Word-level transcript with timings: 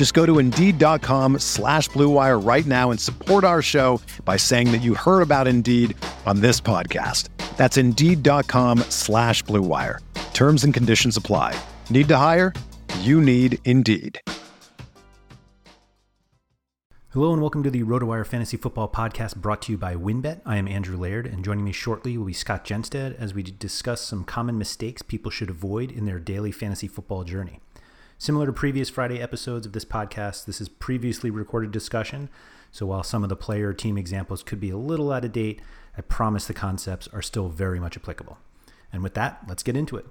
Just 0.00 0.14
go 0.14 0.24
to 0.24 0.38
Indeed.com 0.38 1.40
slash 1.40 1.90
BlueWire 1.90 2.42
right 2.42 2.64
now 2.64 2.90
and 2.90 2.98
support 2.98 3.44
our 3.44 3.60
show 3.60 4.00
by 4.24 4.38
saying 4.38 4.72
that 4.72 4.80
you 4.80 4.94
heard 4.94 5.20
about 5.20 5.46
Indeed 5.46 5.94
on 6.24 6.40
this 6.40 6.58
podcast. 6.58 7.28
That's 7.58 7.76
Indeed.com 7.76 8.78
slash 8.88 9.44
BlueWire. 9.44 9.98
Terms 10.32 10.64
and 10.64 10.72
conditions 10.72 11.18
apply. 11.18 11.54
Need 11.90 12.08
to 12.08 12.16
hire? 12.16 12.54
You 13.00 13.20
need 13.20 13.58
Indeed. 13.66 14.18
Hello 17.10 17.34
and 17.34 17.42
welcome 17.42 17.62
to 17.62 17.70
the 17.70 17.82
RotoWire 17.82 18.26
Fantasy 18.26 18.56
Football 18.56 18.88
Podcast 18.88 19.36
brought 19.36 19.60
to 19.60 19.72
you 19.72 19.76
by 19.76 19.96
WynnBET. 19.96 20.40
I 20.46 20.56
am 20.56 20.66
Andrew 20.66 20.96
Laird, 20.96 21.26
and 21.26 21.44
joining 21.44 21.64
me 21.64 21.72
shortly 21.72 22.16
will 22.16 22.24
be 22.24 22.32
Scott 22.32 22.64
Jenstad 22.64 23.18
as 23.18 23.34
we 23.34 23.42
discuss 23.42 24.00
some 24.00 24.24
common 24.24 24.56
mistakes 24.56 25.02
people 25.02 25.30
should 25.30 25.50
avoid 25.50 25.90
in 25.92 26.06
their 26.06 26.18
daily 26.18 26.52
fantasy 26.52 26.88
football 26.88 27.22
journey. 27.22 27.60
Similar 28.20 28.44
to 28.44 28.52
previous 28.52 28.90
Friday 28.90 29.18
episodes 29.18 29.64
of 29.64 29.72
this 29.72 29.86
podcast, 29.86 30.44
this 30.44 30.60
is 30.60 30.68
previously 30.68 31.30
recorded 31.30 31.70
discussion, 31.70 32.28
so 32.70 32.84
while 32.84 33.02
some 33.02 33.22
of 33.22 33.30
the 33.30 33.34
player 33.34 33.72
team 33.72 33.96
examples 33.96 34.42
could 34.42 34.60
be 34.60 34.68
a 34.68 34.76
little 34.76 35.10
out 35.10 35.24
of 35.24 35.32
date, 35.32 35.62
I 35.96 36.02
promise 36.02 36.46
the 36.46 36.52
concepts 36.52 37.08
are 37.14 37.22
still 37.22 37.48
very 37.48 37.80
much 37.80 37.96
applicable. 37.96 38.36
And 38.92 39.02
with 39.02 39.14
that, 39.14 39.44
let's 39.48 39.62
get 39.62 39.74
into 39.74 39.96
it. 39.96 40.04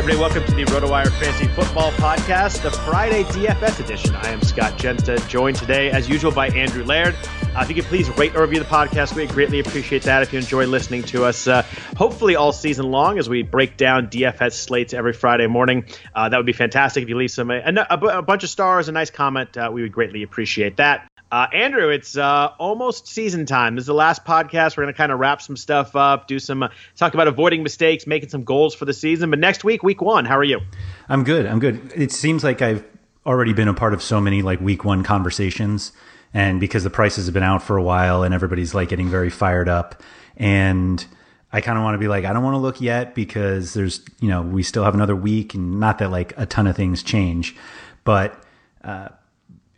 Everybody. 0.00 0.18
Welcome 0.18 0.44
to 0.46 0.54
the 0.54 0.64
RotoWire 0.64 1.12
Fantasy 1.20 1.46
Football 1.48 1.92
Podcast, 1.92 2.62
the 2.62 2.70
Friday 2.70 3.22
DFS 3.24 3.84
edition. 3.84 4.14
I 4.16 4.30
am 4.30 4.40
Scott 4.40 4.78
Jenstad, 4.78 5.28
joined 5.28 5.58
today, 5.58 5.90
as 5.90 6.08
usual, 6.08 6.32
by 6.32 6.48
Andrew 6.48 6.84
Laird. 6.84 7.14
Uh, 7.54 7.60
if 7.60 7.68
you 7.68 7.74
could 7.74 7.84
please 7.84 8.08
rate 8.16 8.34
or 8.34 8.40
review 8.40 8.60
the 8.60 8.64
podcast, 8.64 9.14
we 9.14 9.26
greatly 9.26 9.60
appreciate 9.60 10.04
that. 10.04 10.22
If 10.22 10.32
you 10.32 10.38
enjoy 10.38 10.64
listening 10.64 11.02
to 11.02 11.26
us, 11.26 11.46
uh, 11.46 11.64
hopefully 11.98 12.34
all 12.34 12.50
season 12.50 12.90
long, 12.90 13.18
as 13.18 13.28
we 13.28 13.42
break 13.42 13.76
down 13.76 14.06
DFS 14.06 14.52
slates 14.52 14.94
every 14.94 15.12
Friday 15.12 15.48
morning, 15.48 15.84
uh, 16.14 16.30
that 16.30 16.36
would 16.38 16.46
be 16.46 16.54
fantastic. 16.54 17.02
If 17.02 17.10
you 17.10 17.18
leave 17.18 17.30
some 17.30 17.50
a, 17.50 17.60
a, 17.60 17.96
a 17.96 18.22
bunch 18.22 18.42
of 18.42 18.48
stars, 18.48 18.88
a 18.88 18.92
nice 18.92 19.10
comment, 19.10 19.58
uh, 19.58 19.68
we 19.70 19.82
would 19.82 19.92
greatly 19.92 20.22
appreciate 20.22 20.78
that. 20.78 21.09
Uh, 21.32 21.46
Andrew, 21.52 21.90
it's 21.90 22.16
uh, 22.16 22.52
almost 22.58 23.06
season 23.06 23.46
time. 23.46 23.76
This 23.76 23.82
is 23.82 23.86
the 23.86 23.94
last 23.94 24.24
podcast. 24.24 24.76
We're 24.76 24.82
going 24.82 24.94
to 24.94 24.96
kind 24.96 25.12
of 25.12 25.20
wrap 25.20 25.40
some 25.40 25.56
stuff 25.56 25.94
up, 25.94 26.26
do 26.26 26.40
some 26.40 26.64
uh, 26.64 26.70
talk 26.96 27.14
about 27.14 27.28
avoiding 27.28 27.62
mistakes, 27.62 28.04
making 28.04 28.30
some 28.30 28.42
goals 28.42 28.74
for 28.74 28.84
the 28.84 28.92
season. 28.92 29.30
But 29.30 29.38
next 29.38 29.62
week, 29.62 29.84
week 29.84 30.02
one, 30.02 30.24
how 30.24 30.36
are 30.36 30.44
you? 30.44 30.60
I'm 31.08 31.22
good. 31.22 31.46
I'm 31.46 31.60
good. 31.60 31.92
It 31.94 32.10
seems 32.10 32.42
like 32.42 32.62
I've 32.62 32.84
already 33.24 33.52
been 33.52 33.68
a 33.68 33.74
part 33.74 33.94
of 33.94 34.02
so 34.02 34.20
many 34.20 34.42
like 34.42 34.60
week 34.60 34.84
one 34.84 35.04
conversations, 35.04 35.92
and 36.34 36.58
because 36.58 36.82
the 36.82 36.90
prices 36.90 37.26
have 37.26 37.34
been 37.34 37.44
out 37.44 37.62
for 37.62 37.76
a 37.76 37.82
while, 37.82 38.24
and 38.24 38.34
everybody's 38.34 38.74
like 38.74 38.88
getting 38.88 39.08
very 39.08 39.30
fired 39.30 39.68
up, 39.68 40.02
and 40.36 41.06
I 41.52 41.60
kind 41.60 41.78
of 41.78 41.84
want 41.84 41.94
to 41.94 41.98
be 41.98 42.08
like, 42.08 42.24
I 42.24 42.32
don't 42.32 42.42
want 42.42 42.54
to 42.54 42.58
look 42.58 42.80
yet 42.80 43.14
because 43.14 43.72
there's, 43.72 44.00
you 44.20 44.28
know, 44.28 44.42
we 44.42 44.64
still 44.64 44.82
have 44.82 44.94
another 44.94 45.14
week, 45.14 45.54
and 45.54 45.78
not 45.78 45.98
that 45.98 46.10
like 46.10 46.32
a 46.36 46.46
ton 46.46 46.66
of 46.66 46.74
things 46.74 47.04
change, 47.04 47.54
but. 48.02 48.36
Uh, 48.82 49.10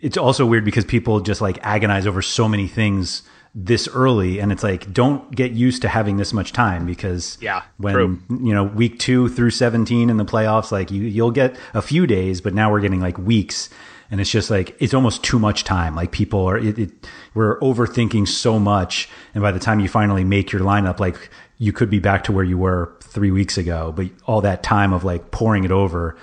it's 0.02 0.16
also 0.16 0.44
weird 0.44 0.64
because 0.64 0.84
people 0.84 1.20
just 1.20 1.40
like 1.40 1.58
agonize 1.62 2.06
over 2.06 2.20
so 2.20 2.48
many 2.48 2.66
things 2.66 3.22
this 3.54 3.86
early 3.88 4.38
and 4.38 4.50
it's 4.50 4.62
like 4.62 4.92
don't 4.92 5.30
get 5.34 5.52
used 5.52 5.82
to 5.82 5.88
having 5.88 6.16
this 6.16 6.32
much 6.32 6.52
time 6.52 6.86
because 6.86 7.36
yeah 7.40 7.62
when 7.76 7.92
true. 7.92 8.18
you 8.30 8.52
know 8.52 8.64
week 8.64 8.98
2 8.98 9.28
through 9.28 9.50
17 9.50 10.08
in 10.08 10.16
the 10.16 10.24
playoffs 10.24 10.72
like 10.72 10.90
you 10.90 11.02
you'll 11.02 11.30
get 11.30 11.56
a 11.74 11.82
few 11.82 12.06
days 12.06 12.40
but 12.40 12.54
now 12.54 12.70
we're 12.70 12.80
getting 12.80 13.00
like 13.00 13.18
weeks 13.18 13.68
and 14.10 14.22
it's 14.22 14.30
just 14.30 14.50
like 14.50 14.74
it's 14.80 14.94
almost 14.94 15.22
too 15.22 15.38
much 15.38 15.64
time 15.64 15.94
like 15.94 16.12
people 16.12 16.46
are 16.46 16.56
it, 16.56 16.78
it, 16.78 16.90
we're 17.34 17.60
overthinking 17.60 18.26
so 18.26 18.58
much 18.58 19.06
and 19.34 19.42
by 19.42 19.52
the 19.52 19.60
time 19.60 19.80
you 19.80 19.88
finally 19.88 20.24
make 20.24 20.50
your 20.50 20.62
lineup 20.62 20.98
like 20.98 21.28
you 21.58 21.74
could 21.74 21.90
be 21.90 21.98
back 21.98 22.24
to 22.24 22.32
where 22.32 22.44
you 22.44 22.56
were 22.56 22.96
3 23.02 23.30
weeks 23.30 23.58
ago 23.58 23.92
but 23.94 24.06
all 24.24 24.40
that 24.40 24.62
time 24.62 24.94
of 24.94 25.04
like 25.04 25.30
pouring 25.30 25.64
it 25.64 25.70
over 25.70 26.16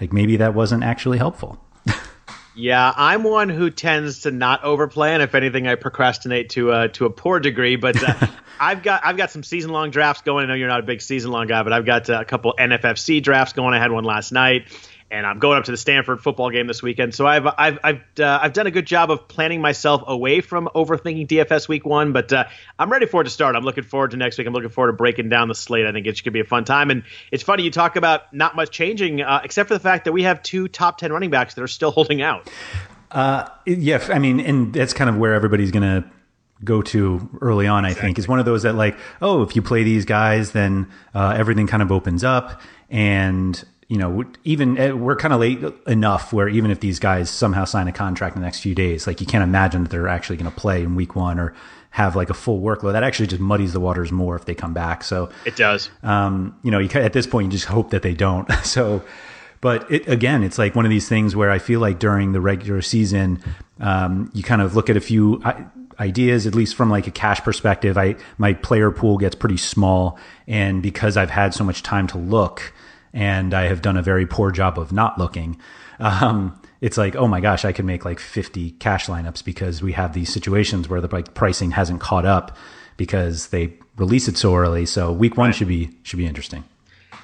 like 0.00 0.12
maybe 0.12 0.36
that 0.36 0.52
wasn't 0.52 0.82
actually 0.82 1.18
helpful 1.18 1.64
yeah, 2.54 2.92
I'm 2.94 3.22
one 3.22 3.48
who 3.48 3.70
tends 3.70 4.20
to 4.20 4.30
not 4.30 4.62
overplan. 4.62 5.20
if 5.20 5.34
anything, 5.34 5.66
I 5.66 5.74
procrastinate 5.74 6.50
to 6.50 6.70
uh, 6.70 6.88
to 6.88 7.06
a 7.06 7.10
poor 7.10 7.40
degree. 7.40 7.76
But 7.76 8.02
uh, 8.02 8.26
I've 8.60 8.82
got 8.82 9.04
I've 9.04 9.16
got 9.16 9.30
some 9.30 9.42
season 9.42 9.70
long 9.70 9.90
drafts 9.90 10.22
going. 10.22 10.44
I 10.44 10.48
know 10.48 10.54
you're 10.54 10.68
not 10.68 10.80
a 10.80 10.84
big 10.84 11.00
season 11.00 11.30
long 11.30 11.46
guy, 11.46 11.62
but 11.62 11.72
I've 11.72 11.86
got 11.86 12.10
uh, 12.10 12.20
a 12.20 12.24
couple 12.24 12.54
NFFC 12.58 13.22
drafts 13.22 13.54
going. 13.54 13.74
I 13.74 13.78
had 13.78 13.90
one 13.90 14.04
last 14.04 14.32
night, 14.32 14.66
and 15.12 15.26
I'm 15.26 15.38
going 15.38 15.58
up 15.58 15.64
to 15.64 15.70
the 15.70 15.76
Stanford 15.76 16.22
football 16.22 16.50
game 16.50 16.66
this 16.66 16.82
weekend. 16.82 17.14
So 17.14 17.26
I've 17.26 17.46
I've 17.46 17.78
I've 17.84 18.00
uh, 18.18 18.38
I've 18.42 18.54
done 18.54 18.66
a 18.66 18.70
good 18.70 18.86
job 18.86 19.10
of 19.10 19.28
planning 19.28 19.60
myself 19.60 20.02
away 20.06 20.40
from 20.40 20.70
overthinking 20.74 21.28
DFS 21.28 21.68
week 21.68 21.84
one, 21.84 22.12
but 22.12 22.32
uh, 22.32 22.46
I'm 22.78 22.90
ready 22.90 23.04
for 23.04 23.20
it 23.20 23.24
to 23.24 23.30
start. 23.30 23.54
I'm 23.54 23.62
looking 23.62 23.84
forward 23.84 24.12
to 24.12 24.16
next 24.16 24.38
week. 24.38 24.46
I'm 24.46 24.54
looking 24.54 24.70
forward 24.70 24.92
to 24.92 24.96
breaking 24.96 25.28
down 25.28 25.48
the 25.48 25.54
slate. 25.54 25.86
I 25.86 25.92
think 25.92 26.06
it's 26.06 26.22
going 26.22 26.32
to 26.32 26.32
be 26.32 26.40
a 26.40 26.44
fun 26.44 26.64
time. 26.64 26.90
And 26.90 27.04
it's 27.30 27.42
funny 27.42 27.62
you 27.62 27.70
talk 27.70 27.96
about 27.96 28.32
not 28.32 28.56
much 28.56 28.70
changing, 28.70 29.20
uh, 29.20 29.42
except 29.44 29.68
for 29.68 29.74
the 29.74 29.80
fact 29.80 30.06
that 30.06 30.12
we 30.12 30.22
have 30.22 30.42
two 30.42 30.66
top 30.66 30.96
ten 30.96 31.12
running 31.12 31.30
backs 31.30 31.54
that 31.54 31.62
are 31.62 31.68
still 31.68 31.90
holding 31.90 32.22
out. 32.22 32.48
Uh, 33.10 33.46
yeah, 33.66 34.02
I 34.08 34.18
mean, 34.18 34.40
and 34.40 34.72
that's 34.72 34.94
kind 34.94 35.10
of 35.10 35.18
where 35.18 35.34
everybody's 35.34 35.70
gonna 35.70 36.10
go 36.64 36.80
to 36.80 37.28
early 37.42 37.66
on. 37.66 37.84
I 37.84 37.88
exactly. 37.88 38.08
think 38.08 38.18
is 38.18 38.28
one 38.28 38.38
of 38.38 38.46
those 38.46 38.62
that 38.62 38.76
like, 38.76 38.96
oh, 39.20 39.42
if 39.42 39.54
you 39.54 39.60
play 39.60 39.82
these 39.82 40.06
guys, 40.06 40.52
then 40.52 40.88
uh, 41.14 41.34
everything 41.36 41.66
kind 41.66 41.82
of 41.82 41.92
opens 41.92 42.24
up 42.24 42.62
and 42.92 43.64
you 43.92 43.98
know, 43.98 44.24
even 44.44 44.78
eh, 44.78 44.92
we're 44.92 45.16
kind 45.16 45.34
of 45.34 45.40
late 45.40 45.62
enough 45.86 46.32
where 46.32 46.48
even 46.48 46.70
if 46.70 46.80
these 46.80 46.98
guys 46.98 47.28
somehow 47.28 47.66
sign 47.66 47.88
a 47.88 47.92
contract 47.92 48.34
in 48.34 48.40
the 48.40 48.46
next 48.46 48.60
few 48.60 48.74
days, 48.74 49.06
like 49.06 49.20
you 49.20 49.26
can't 49.26 49.44
imagine 49.44 49.82
that 49.82 49.90
they're 49.90 50.08
actually 50.08 50.38
going 50.38 50.50
to 50.50 50.56
play 50.56 50.82
in 50.82 50.94
week 50.94 51.14
one 51.14 51.38
or 51.38 51.52
have 51.90 52.16
like 52.16 52.30
a 52.30 52.34
full 52.34 52.62
workload. 52.62 52.92
That 52.92 53.02
actually 53.02 53.26
just 53.26 53.42
muddies 53.42 53.74
the 53.74 53.80
waters 53.80 54.10
more 54.10 54.34
if 54.34 54.46
they 54.46 54.54
come 54.54 54.72
back. 54.72 55.04
So 55.04 55.28
it 55.44 55.56
does. 55.56 55.90
Um, 56.02 56.58
you 56.62 56.70
know, 56.70 56.78
you, 56.78 56.88
at 56.94 57.12
this 57.12 57.26
point, 57.26 57.44
you 57.44 57.50
just 57.52 57.66
hope 57.66 57.90
that 57.90 58.00
they 58.00 58.14
don't. 58.14 58.50
so, 58.64 59.02
but 59.60 59.92
it, 59.92 60.08
again, 60.08 60.42
it's 60.42 60.56
like 60.56 60.74
one 60.74 60.86
of 60.86 60.90
these 60.90 61.06
things 61.06 61.36
where 61.36 61.50
I 61.50 61.58
feel 61.58 61.78
like 61.78 61.98
during 61.98 62.32
the 62.32 62.40
regular 62.40 62.80
season, 62.80 63.42
um, 63.78 64.30
you 64.32 64.42
kind 64.42 64.62
of 64.62 64.74
look 64.74 64.88
at 64.88 64.96
a 64.96 65.02
few 65.02 65.42
ideas, 66.00 66.46
at 66.46 66.54
least 66.54 66.76
from 66.76 66.88
like 66.88 67.06
a 67.08 67.10
cash 67.10 67.42
perspective. 67.42 67.98
I 67.98 68.16
my 68.38 68.54
player 68.54 68.90
pool 68.90 69.18
gets 69.18 69.34
pretty 69.34 69.58
small, 69.58 70.18
and 70.46 70.82
because 70.82 71.18
I've 71.18 71.28
had 71.28 71.52
so 71.52 71.62
much 71.62 71.82
time 71.82 72.06
to 72.06 72.16
look 72.16 72.72
and 73.12 73.54
I 73.54 73.64
have 73.64 73.82
done 73.82 73.96
a 73.96 74.02
very 74.02 74.26
poor 74.26 74.50
job 74.50 74.78
of 74.78 74.92
not 74.92 75.18
looking. 75.18 75.58
Um, 75.98 76.60
it's 76.80 76.98
like, 76.98 77.14
oh 77.14 77.28
my 77.28 77.40
gosh, 77.40 77.64
I 77.64 77.72
could 77.72 77.84
make 77.84 78.04
like 78.04 78.18
50 78.18 78.72
cash 78.72 79.06
lineups 79.06 79.44
because 79.44 79.82
we 79.82 79.92
have 79.92 80.12
these 80.14 80.32
situations 80.32 80.88
where 80.88 81.00
the 81.00 81.08
like 81.08 81.34
pricing 81.34 81.70
hasn't 81.70 82.00
caught 82.00 82.26
up 82.26 82.56
because 82.96 83.48
they 83.48 83.74
release 83.96 84.28
it 84.28 84.36
so 84.36 84.56
early. 84.56 84.86
So 84.86 85.12
week 85.12 85.36
one 85.36 85.52
should 85.52 85.68
be 85.68 85.90
should 86.02 86.18
be 86.18 86.26
interesting. 86.26 86.64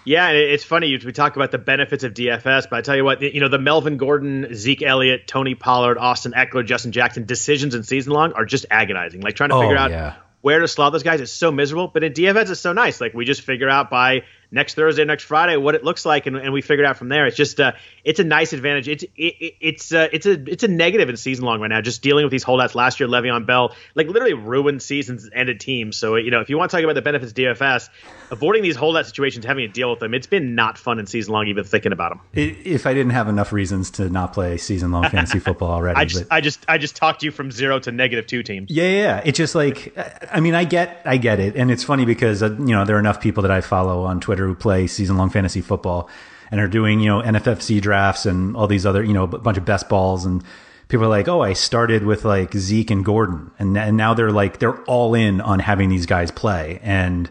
Yeah, 0.04 0.30
it's 0.30 0.64
funny. 0.64 0.96
We 1.04 1.12
talk 1.12 1.36
about 1.36 1.50
the 1.50 1.58
benefits 1.58 2.02
of 2.02 2.14
DFS, 2.14 2.70
but 2.70 2.78
I 2.78 2.80
tell 2.80 2.96
you 2.96 3.04
what, 3.04 3.20
you 3.20 3.40
know, 3.40 3.48
the 3.48 3.58
Melvin 3.58 3.98
Gordon, 3.98 4.54
Zeke 4.54 4.82
Elliott, 4.82 5.26
Tony 5.26 5.54
Pollard, 5.54 5.98
Austin 5.98 6.32
Ekeler, 6.32 6.64
Justin 6.64 6.92
Jackson 6.92 7.26
decisions 7.26 7.74
in 7.74 7.82
season 7.82 8.14
long 8.14 8.32
are 8.32 8.46
just 8.46 8.64
agonizing. 8.70 9.20
Like 9.20 9.36
trying 9.36 9.50
to 9.50 9.56
oh, 9.56 9.60
figure 9.60 9.76
out 9.76 9.90
yeah. 9.90 10.14
where 10.40 10.60
to 10.60 10.68
slot 10.68 10.92
those 10.92 11.02
guys 11.02 11.20
is 11.20 11.30
so 11.30 11.52
miserable. 11.52 11.88
But 11.88 12.04
in 12.04 12.14
DFS, 12.14 12.50
it's 12.50 12.60
so 12.60 12.72
nice. 12.72 13.02
Like 13.02 13.12
we 13.12 13.26
just 13.26 13.42
figure 13.42 13.68
out 13.68 13.90
by 13.90 14.22
next 14.50 14.74
Thursday, 14.74 15.04
next 15.04 15.24
Friday, 15.24 15.56
what 15.56 15.74
it 15.74 15.84
looks 15.84 16.06
like, 16.06 16.26
and, 16.26 16.36
and 16.36 16.52
we 16.52 16.62
figured 16.62 16.86
out 16.86 16.96
from 16.96 17.08
there. 17.08 17.26
It's 17.26 17.36
just 17.36 17.60
uh, 17.60 17.72
it's 18.04 18.20
a 18.20 18.24
nice 18.24 18.52
advantage. 18.52 18.88
It's 18.88 19.04
it, 19.16 19.54
it's 19.60 19.92
uh, 19.92 20.08
it's 20.12 20.26
a 20.26 20.32
it's 20.50 20.64
a 20.64 20.68
negative 20.68 21.08
in 21.08 21.16
season 21.16 21.44
long 21.44 21.60
right 21.60 21.68
now. 21.68 21.80
Just 21.80 22.02
dealing 22.02 22.24
with 22.24 22.32
these 22.32 22.42
holdouts. 22.42 22.74
Last 22.74 23.00
year, 23.00 23.08
Le'Veon 23.08 23.46
Bell 23.46 23.74
like 23.94 24.06
literally 24.06 24.34
ruined 24.34 24.82
seasons, 24.82 25.24
and 25.24 25.34
ended 25.34 25.60
teams. 25.60 25.96
So 25.96 26.16
you 26.16 26.30
know 26.30 26.40
if 26.40 26.48
you 26.48 26.58
want 26.58 26.70
to 26.70 26.76
talk 26.76 26.84
about 26.84 26.94
the 26.94 27.02
benefits 27.02 27.32
of 27.32 27.36
DFS, 27.36 27.88
avoiding 28.30 28.62
these 28.62 28.76
holdout 28.76 29.06
situations, 29.06 29.44
having 29.44 29.66
to 29.66 29.72
deal 29.72 29.90
with 29.90 30.00
them, 30.00 30.14
it's 30.14 30.26
been 30.26 30.54
not 30.54 30.78
fun 30.78 30.98
in 30.98 31.06
season 31.06 31.32
long 31.32 31.46
even 31.48 31.64
thinking 31.64 31.92
about 31.92 32.10
them. 32.10 32.20
If 32.32 32.86
I 32.86 32.94
didn't 32.94 33.12
have 33.12 33.28
enough 33.28 33.52
reasons 33.52 33.90
to 33.92 34.08
not 34.08 34.32
play 34.32 34.56
season 34.56 34.92
long 34.92 35.04
fantasy 35.10 35.38
football 35.38 35.70
already, 35.70 35.98
I 35.98 36.04
just 36.04 36.28
but, 36.28 36.34
I 36.34 36.40
just 36.40 36.64
I 36.68 36.78
just 36.78 36.96
talked 36.96 37.22
you 37.22 37.30
from 37.30 37.50
zero 37.50 37.78
to 37.80 37.92
negative 37.92 38.26
two 38.26 38.42
teams. 38.42 38.70
Yeah, 38.70 38.88
yeah. 38.88 39.22
It's 39.24 39.36
just 39.36 39.54
like 39.54 39.94
I 40.32 40.40
mean 40.40 40.54
I 40.54 40.64
get 40.64 41.02
I 41.04 41.16
get 41.16 41.40
it, 41.40 41.56
and 41.56 41.70
it's 41.70 41.84
funny 41.84 42.04
because 42.04 42.42
uh, 42.42 42.50
you 42.52 42.74
know 42.74 42.84
there 42.84 42.96
are 42.96 43.00
enough 43.00 43.20
people 43.20 43.42
that 43.42 43.52
I 43.52 43.60
follow 43.60 44.04
on 44.04 44.20
Twitter 44.20 44.37
who 44.46 44.54
play 44.54 44.86
season 44.86 45.16
long 45.16 45.30
fantasy 45.30 45.60
football 45.60 46.08
and 46.50 46.60
are 46.60 46.68
doing 46.68 47.00
you 47.00 47.08
know 47.08 47.22
NFFC 47.22 47.80
drafts 47.80 48.26
and 48.26 48.56
all 48.56 48.66
these 48.66 48.86
other 48.86 49.02
you 49.02 49.12
know 49.12 49.24
a 49.24 49.38
bunch 49.38 49.58
of 49.58 49.64
best 49.64 49.88
balls. 49.88 50.24
And 50.24 50.42
people 50.88 51.06
are 51.06 51.10
like, 51.10 51.28
oh, 51.28 51.42
I 51.42 51.52
started 51.52 52.04
with 52.04 52.24
like 52.24 52.54
Zeke 52.54 52.90
and 52.90 53.04
Gordon, 53.04 53.50
and 53.58 53.76
and 53.76 53.96
now 53.96 54.14
they're 54.14 54.32
like 54.32 54.58
they're 54.58 54.82
all 54.84 55.14
in 55.14 55.40
on 55.40 55.58
having 55.58 55.88
these 55.88 56.06
guys 56.06 56.30
play, 56.30 56.80
and 56.82 57.30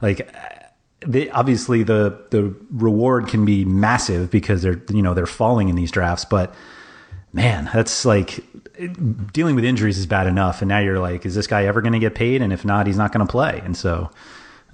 like 0.00 0.28
they, 1.06 1.30
obviously 1.30 1.82
the 1.82 2.26
the 2.30 2.54
reward 2.70 3.28
can 3.28 3.44
be 3.44 3.64
massive 3.64 4.30
because 4.30 4.62
they're 4.62 4.82
you 4.90 5.02
know 5.02 5.14
they're 5.14 5.26
falling 5.26 5.68
in 5.68 5.76
these 5.76 5.90
drafts, 5.90 6.24
but 6.24 6.54
man, 7.32 7.68
that's 7.72 8.04
like 8.04 8.44
dealing 9.32 9.54
with 9.54 9.64
injuries 9.64 9.98
is 9.98 10.06
bad 10.06 10.26
enough, 10.26 10.62
and 10.62 10.68
now 10.68 10.78
you're 10.78 10.98
like, 10.98 11.26
is 11.26 11.34
this 11.34 11.46
guy 11.46 11.64
ever 11.66 11.80
going 11.80 11.92
to 11.92 11.98
get 11.98 12.14
paid? 12.14 12.42
And 12.42 12.52
if 12.52 12.64
not, 12.64 12.86
he's 12.86 12.96
not 12.96 13.12
going 13.12 13.26
to 13.26 13.30
play, 13.30 13.60
and 13.64 13.76
so. 13.76 14.10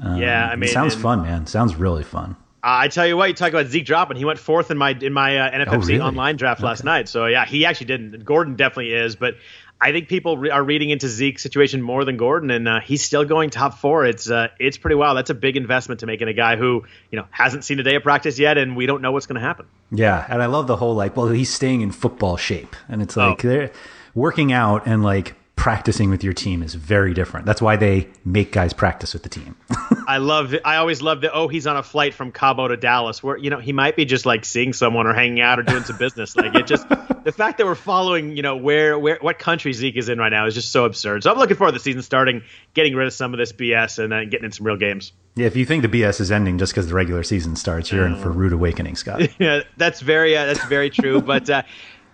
Um, 0.03 0.17
yeah, 0.17 0.47
I 0.47 0.57
mean, 0.57 0.71
sounds 0.71 0.95
fun, 0.95 1.23
man. 1.23 1.47
Sounds 1.47 1.77
really 1.77 2.05
fun. 2.05 2.37
I 2.63 2.89
tell 2.89 3.07
you 3.07 3.17
what, 3.17 3.29
you 3.29 3.35
talk 3.35 3.51
about 3.51 3.67
Zeke 3.69 3.87
dropping. 3.87 4.17
He 4.17 4.25
went 4.25 4.39
fourth 4.39 4.71
in 4.71 4.77
my 4.77 4.91
in 4.91 5.13
my 5.13 5.39
uh, 5.39 5.51
NFFC 5.51 5.73
oh, 5.73 5.79
really? 5.79 6.01
online 6.01 6.37
draft 6.37 6.61
okay. 6.61 6.67
last 6.67 6.85
night. 6.85 7.09
So 7.09 7.27
yeah, 7.27 7.47
he 7.47 7.65
actually 7.65 7.87
didn't. 7.87 8.25
Gordon 8.25 8.57
definitely 8.57 8.93
is, 8.93 9.17
but 9.17 9.37
I 9.81 9.93
think 9.93 10.09
people 10.09 10.37
re- 10.37 10.51
are 10.51 10.63
reading 10.63 10.91
into 10.91 11.09
Zeke's 11.09 11.43
situation 11.43 11.81
more 11.81 12.05
than 12.05 12.19
Gordon, 12.19 12.51
and 12.51 12.69
uh, 12.69 12.81
he's 12.81 13.03
still 13.03 13.25
going 13.25 13.49
top 13.49 13.79
four. 13.79 14.05
It's 14.05 14.31
uh, 14.31 14.49
it's 14.59 14.77
pretty 14.77 14.95
wild. 14.95 15.17
That's 15.17 15.31
a 15.31 15.35
big 15.35 15.57
investment 15.57 16.01
to 16.01 16.07
make 16.07 16.21
in 16.21 16.29
a 16.29 16.35
guy 16.35 16.57
who 16.57 16.85
you 17.11 17.19
know 17.19 17.27
hasn't 17.31 17.65
seen 17.65 17.81
a 17.81 17.83
day 17.83 17.95
of 17.95 18.03
practice 18.03 18.39
yet, 18.39 18.59
and 18.59 18.77
we 18.77 18.85
don't 18.85 19.01
know 19.01 19.13
what's 19.13 19.27
going 19.27 19.41
to 19.41 19.47
happen. 19.47 19.67
Yeah, 19.91 20.27
and 20.29 20.43
I 20.43 20.47
love 20.47 20.67
the 20.67 20.77
whole 20.77 20.95
like, 20.95 21.17
well, 21.17 21.29
he's 21.29 21.53
staying 21.53 21.81
in 21.81 21.93
football 21.93 22.37
shape, 22.37 22.77
and 22.89 23.01
it's 23.01 23.17
like 23.17 23.43
oh. 23.45 23.49
they're 23.49 23.73
working 24.15 24.53
out 24.53 24.87
and 24.87 25.03
like 25.03 25.35
practicing 25.61 26.09
with 26.09 26.25
your 26.25 26.33
team 26.33 26.63
is 26.63 26.75
very 26.75 27.13
different. 27.13 27.45
That's 27.45 27.61
why 27.61 27.77
they 27.77 28.09
make 28.25 28.51
guys 28.51 28.73
practice 28.73 29.13
with 29.13 29.25
the 29.25 29.29
team. 29.29 29.57
I 30.09 30.17
love. 30.17 30.55
I 30.65 30.77
always 30.77 31.03
love 31.03 31.21
that. 31.21 31.33
Oh, 31.35 31.49
he's 31.49 31.67
on 31.67 31.77
a 31.77 31.83
flight 31.83 32.15
from 32.15 32.33
Cabo 32.33 32.67
to 32.67 32.79
Dallas, 32.79 33.23
where 33.23 33.37
you 33.37 33.51
know 33.51 33.59
he 33.59 33.75
might 33.75 33.95
be 33.95 34.07
just 34.07 34.25
like 34.25 34.47
seeing 34.47 34.73
someone 34.73 35.07
or 35.07 35.13
hanging 35.13 35.43
out 35.43 35.59
or 35.59 35.63
doing 35.63 35.85
some 35.85 35.99
business. 35.99 36.35
Like 36.35 36.55
it 36.55 36.67
just 36.67 36.89
the 37.25 37.31
fact 37.31 37.59
that 37.59 37.67
we're 37.67 37.75
following, 37.75 38.35
you 38.35 38.43
know, 38.43 38.57
where 38.57 38.99
where 38.99 39.19
what 39.21 39.39
country 39.39 39.75
Zeke 39.75 39.99
is 39.99 40.09
in 40.09 40.19
right 40.19 40.31
now 40.31 40.47
is 40.47 40.55
just 40.55 40.73
so 40.73 40.87
absurd. 40.87 41.25
So 41.25 41.31
I'm 41.31 41.37
looking 41.37 41.59
forward 41.59 41.73
to 41.73 41.79
the 41.79 41.85
season 41.85 42.01
starting, 42.01 42.43
getting 42.73 42.97
rid 42.97 43.07
of 43.07 43.13
some 43.13 43.35
of 43.35 43.39
this 43.39 43.53
BS, 43.53 43.99
and 43.99 44.11
then 44.11 44.31
getting 44.31 44.47
in 44.47 44.53
some 44.53 44.67
real 44.67 44.79
games. 44.79 45.13
Yeah, 45.37 45.47
if 45.47 45.57
you 45.57 45.67
think 45.67 45.83
the 45.83 45.89
BS 45.89 46.23
is 46.23 46.33
ending 46.33 46.57
just 46.57 46.73
because 46.73 46.89
the 46.89 46.95
regular 46.95 47.23
season 47.23 47.55
starts, 47.55 47.93
you're 47.93 48.07
in 48.07 48.17
for 48.17 48.31
rude 48.31 48.55
awakening, 48.55 48.97
Scott. 48.97 49.29
Yeah, 49.39 49.61
that's 49.77 50.01
very 50.01 50.37
uh, 50.37 50.47
that's 50.47 50.65
very 50.65 50.89
true. 50.89 51.21
but 51.21 51.49
uh, 51.51 51.63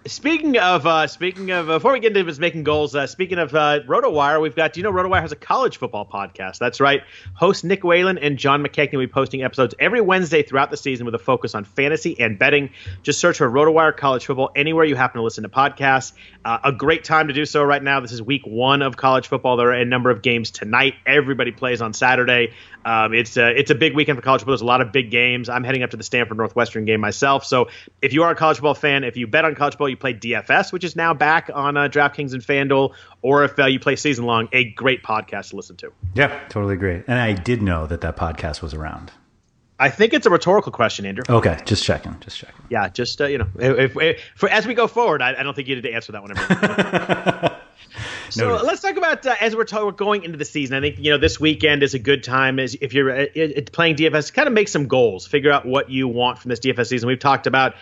Speaking 0.06 0.56
of 0.58 0.87
uh, 0.87 1.08
speaking 1.08 1.50
of 1.50 1.67
before 1.67 1.93
we 1.93 1.99
get 1.99 2.17
into 2.17 2.25
his 2.25 2.38
making 2.38 2.62
goals, 2.62 2.94
uh, 2.94 3.08
speaking 3.08 3.38
of 3.38 3.53
uh, 3.55 3.81
RotoWire, 3.88 4.41
we've 4.41 4.55
got. 4.55 4.73
Do 4.73 4.79
you 4.79 4.85
know 4.85 4.93
RotoWire 4.93 5.20
has 5.20 5.32
a 5.32 5.37
college 5.37 5.79
football 5.79 6.06
podcast? 6.06 6.58
That's 6.58 6.81
right. 6.81 7.03
Host 7.35 7.64
Nick 7.64 7.82
Whalen 7.82 8.17
and 8.17 8.38
John 8.38 8.62
McKechnie 8.62 8.93
will 8.93 9.00
be 9.00 9.08
posting 9.08 9.43
episodes 9.43 9.75
every 9.81 10.00
Wednesday 10.00 10.44
throughout 10.44 10.70
the 10.70 10.76
season 10.76 11.06
with 11.06 11.14
a 11.17 11.19
focus 11.19 11.56
on 11.56 11.64
fantasy 11.64 12.20
and 12.20 12.38
betting. 12.38 12.70
Just 13.03 13.19
search 13.19 13.38
for 13.38 13.50
RotoWire 13.50 13.97
College 13.97 14.26
Football 14.26 14.50
anywhere 14.55 14.85
you 14.85 14.94
happen 14.94 15.19
to 15.19 15.25
listen 15.25 15.43
to 15.43 15.49
podcasts. 15.49 16.12
Uh, 16.44 16.59
a 16.62 16.73
great 16.73 17.02
time 17.02 17.26
to 17.26 17.35
do 17.35 17.44
so 17.44 17.64
right 17.64 17.82
now. 17.82 17.99
This 17.99 18.12
is 18.12 18.23
week 18.23 18.47
one 18.47 18.82
of 18.82 18.97
college 18.97 19.26
football. 19.26 19.56
There 19.56 19.70
are 19.70 19.75
a 19.75 19.85
number 19.85 20.11
of 20.11 20.23
games 20.23 20.52
tonight. 20.52 20.94
Everybody 21.05 21.50
plays 21.50 21.82
on 21.82 21.93
Saturday. 21.93 22.52
Um, 22.85 23.12
it's 23.14 23.37
a, 23.37 23.59
it's 23.59 23.73
a 23.73 23.75
big 23.75 23.97
weekend 23.97 24.17
for 24.17 24.23
college 24.23 24.43
football. 24.43 24.52
There's 24.52 24.61
a 24.61 24.67
lot 24.67 24.81
of 24.81 24.93
big 24.93 25.11
games. 25.11 25.49
I'm 25.49 25.64
heading 25.64 25.82
up 25.82 25.91
to 25.91 25.97
the 25.97 26.05
Stanford 26.05 26.37
Northwestern 26.37 26.85
game 26.85 27.00
myself. 27.00 27.44
So 27.44 27.69
if 28.00 28.12
you 28.12 28.23
are 28.23 28.31
a 28.31 28.37
college 28.37 28.59
football 28.59 28.75
fan, 28.75 29.02
if 29.02 29.17
you 29.17 29.26
bet 29.26 29.44
on 29.44 29.56
college 29.56 29.75
football, 29.75 29.88
you 29.88 29.95
play 29.96 30.14
DFS, 30.14 30.72
which 30.72 30.84
is 30.84 30.96
now 30.96 31.14
back 31.14 31.50
on 31.52 31.76
uh, 31.76 31.88
DraftKings 31.88 32.32
and 32.32 32.43
FanDuel, 32.43 32.94
or 33.22 33.44
if 33.44 33.58
uh, 33.58 33.66
you 33.66 33.81
play 33.81 33.96
season 33.96 34.25
long, 34.25 34.48
a 34.52 34.70
great 34.72 35.02
podcast 35.02 35.50
to 35.50 35.56
listen 35.56 35.76
to. 35.76 35.93
Yeah, 36.14 36.38
totally 36.48 36.76
great. 36.76 37.04
And 37.06 37.19
I 37.19 37.32
did 37.32 37.62
know 37.62 37.87
that 37.87 38.00
that 38.02 38.16
podcast 38.16 38.62
was 38.62 38.75
around. 38.75 39.12
I 39.78 39.90
think 39.90 40.14
it's 40.14 40.25
a 40.25 40.31
rhetorical 40.31 40.72
question, 40.72 41.04
Andrew. 41.04 41.25
Okay, 41.28 41.58
just 41.66 41.84
checking, 41.84 42.19
just 42.20 42.38
checking. 42.38 42.64
Yeah, 42.70 42.88
just 42.88 43.20
uh, 43.20 43.26
you 43.26 43.38
know, 43.38 43.46
if, 43.58 43.96
if, 43.96 44.20
for, 44.34 44.48
as 44.48 44.66
we 44.66 44.72
go 44.72 44.87
forward, 44.87 45.20
I, 45.20 45.38
I, 45.38 45.43
don't 45.43 45.54
think 45.54 45.69
you 45.69 45.75
need 45.75 45.82
to 45.82 45.93
answer 45.93 46.12
that 46.12 46.22
one. 46.22 46.34
so 48.31 48.56
let's 48.64 48.81
talk 48.81 48.96
about 48.96 49.26
uh, 49.26 49.34
as 49.38 49.54
we're, 49.54 49.64
talking, 49.64 49.84
we're 49.84 49.92
going 49.92 50.25
into 50.25 50.38
the 50.38 50.46
season. 50.46 50.78
I 50.78 50.81
think 50.81 50.99
you 50.99 51.10
know 51.10 51.19
this 51.19 51.38
weekend 51.38 51.82
is 51.82 51.92
a 51.92 51.99
good 51.99 52.25
time 52.25 52.58
as 52.58 52.75
if 52.81 52.94
you're 52.94 53.10
uh, 53.10 53.26
playing 53.70 53.96
DFS, 53.96 54.32
kind 54.32 54.49
of 54.49 54.54
make 54.54 54.69
some 54.69 54.88
goals, 54.88 55.26
figure 55.26 55.52
out 55.52 55.66
what 55.66 55.90
you 55.90 56.08
want 56.08 56.38
from 56.38 56.49
this 56.49 56.60
DFS 56.60 56.87
season. 56.87 57.06
We've 57.06 57.19
talked 57.19 57.46
about 57.46 57.75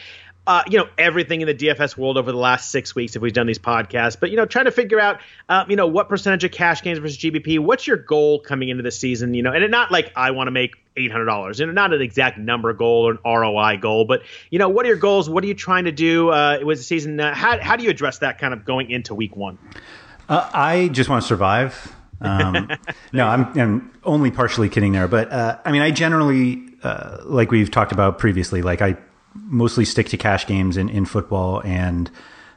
uh, 0.47 0.63
you 0.69 0.79
know 0.79 0.89
everything 0.99 1.41
in 1.41 1.47
the 1.47 1.55
DFS 1.55 1.97
world 1.97 2.19
over 2.19 2.31
the 2.31 2.39
last 2.39 2.71
six 2.71 2.95
weeks 2.95 3.17
if 3.17 3.23
we've 3.23 3.33
done 3.33 3.47
these 3.47 3.59
podcasts. 3.59 4.19
But 4.19 4.31
you 4.31 4.37
know, 4.37 4.45
trying 4.45 4.67
to 4.67 4.71
figure 4.71 5.01
out, 5.01 5.21
uh, 5.49 5.65
you 5.69 5.77
know, 5.77 5.87
what 5.87 6.09
percentage 6.09 6.45
of 6.45 6.51
cash 6.51 6.83
games 6.83 6.99
versus 6.99 7.17
GPP. 7.19 7.59
What's 7.59 7.87
your 7.87 7.97
goal 7.97 8.41
coming 8.41 8.69
into 8.69 8.83
the 8.83 8.91
season? 8.91 9.35
You 9.35 9.43
know, 9.43 9.53
and 9.53 9.71
not 9.71 9.91
like 9.91 10.13
I 10.17 10.33
want 10.33 10.49
to 10.49 10.51
make 10.51 10.77
eight 10.97 11.11
hundred 11.11 11.27
dollars, 11.27 11.61
and 11.61 11.75
not 11.75 11.95
an 11.95 12.03
exact 12.03 12.39
number 12.39 12.73
goal 12.75 13.09
or 13.09 13.13
an 13.13 13.19
ROI 13.25 13.79
goal, 13.79 14.05
but 14.05 14.23
you 14.51 14.59
know, 14.59 14.69
what 14.69 14.85
are 14.85 14.89
your 14.89 14.99
goals? 14.99 15.31
What 15.31 15.43
are 15.45 15.47
you 15.47 15.55
trying 15.55 15.85
to 15.85 15.93
do 15.93 16.29
uh, 16.29 16.59
with 16.63 16.79
the 16.79 16.85
season? 16.85 17.19
Uh, 17.19 17.35
how 17.35 17.59
how 17.61 17.77
do 17.77 17.85
you 17.85 17.91
address 17.91 18.19
that 18.19 18.39
kind 18.39 18.53
of 18.53 18.65
going 18.65 18.91
into 18.91 19.15
week 19.15 19.37
one? 19.37 19.59
Uh, 20.29 20.49
I 20.53 20.89
just 20.89 21.09
want 21.09 21.23
to 21.23 21.29
survive. 21.29 21.95
Um, 22.21 22.71
no, 23.13 23.27
I'm, 23.27 23.59
I'm, 23.59 23.91
only 24.05 24.31
partially 24.31 24.69
kidding 24.69 24.93
there, 24.93 25.09
but 25.09 25.31
uh, 25.33 25.59
I 25.65 25.73
mean, 25.73 25.83
I 25.83 25.91
generally, 25.91 26.63
like 27.25 27.51
we've 27.51 27.71
talked 27.71 27.93
about 27.93 28.19
previously, 28.19 28.63
like 28.63 28.81
I 28.81 28.97
mostly 29.35 29.85
stick 29.85 30.09
to 30.09 30.17
cash 30.17 30.47
games 30.47 30.77
in, 30.77 30.89
in 30.89 31.05
football. 31.05 31.61
And 31.61 32.11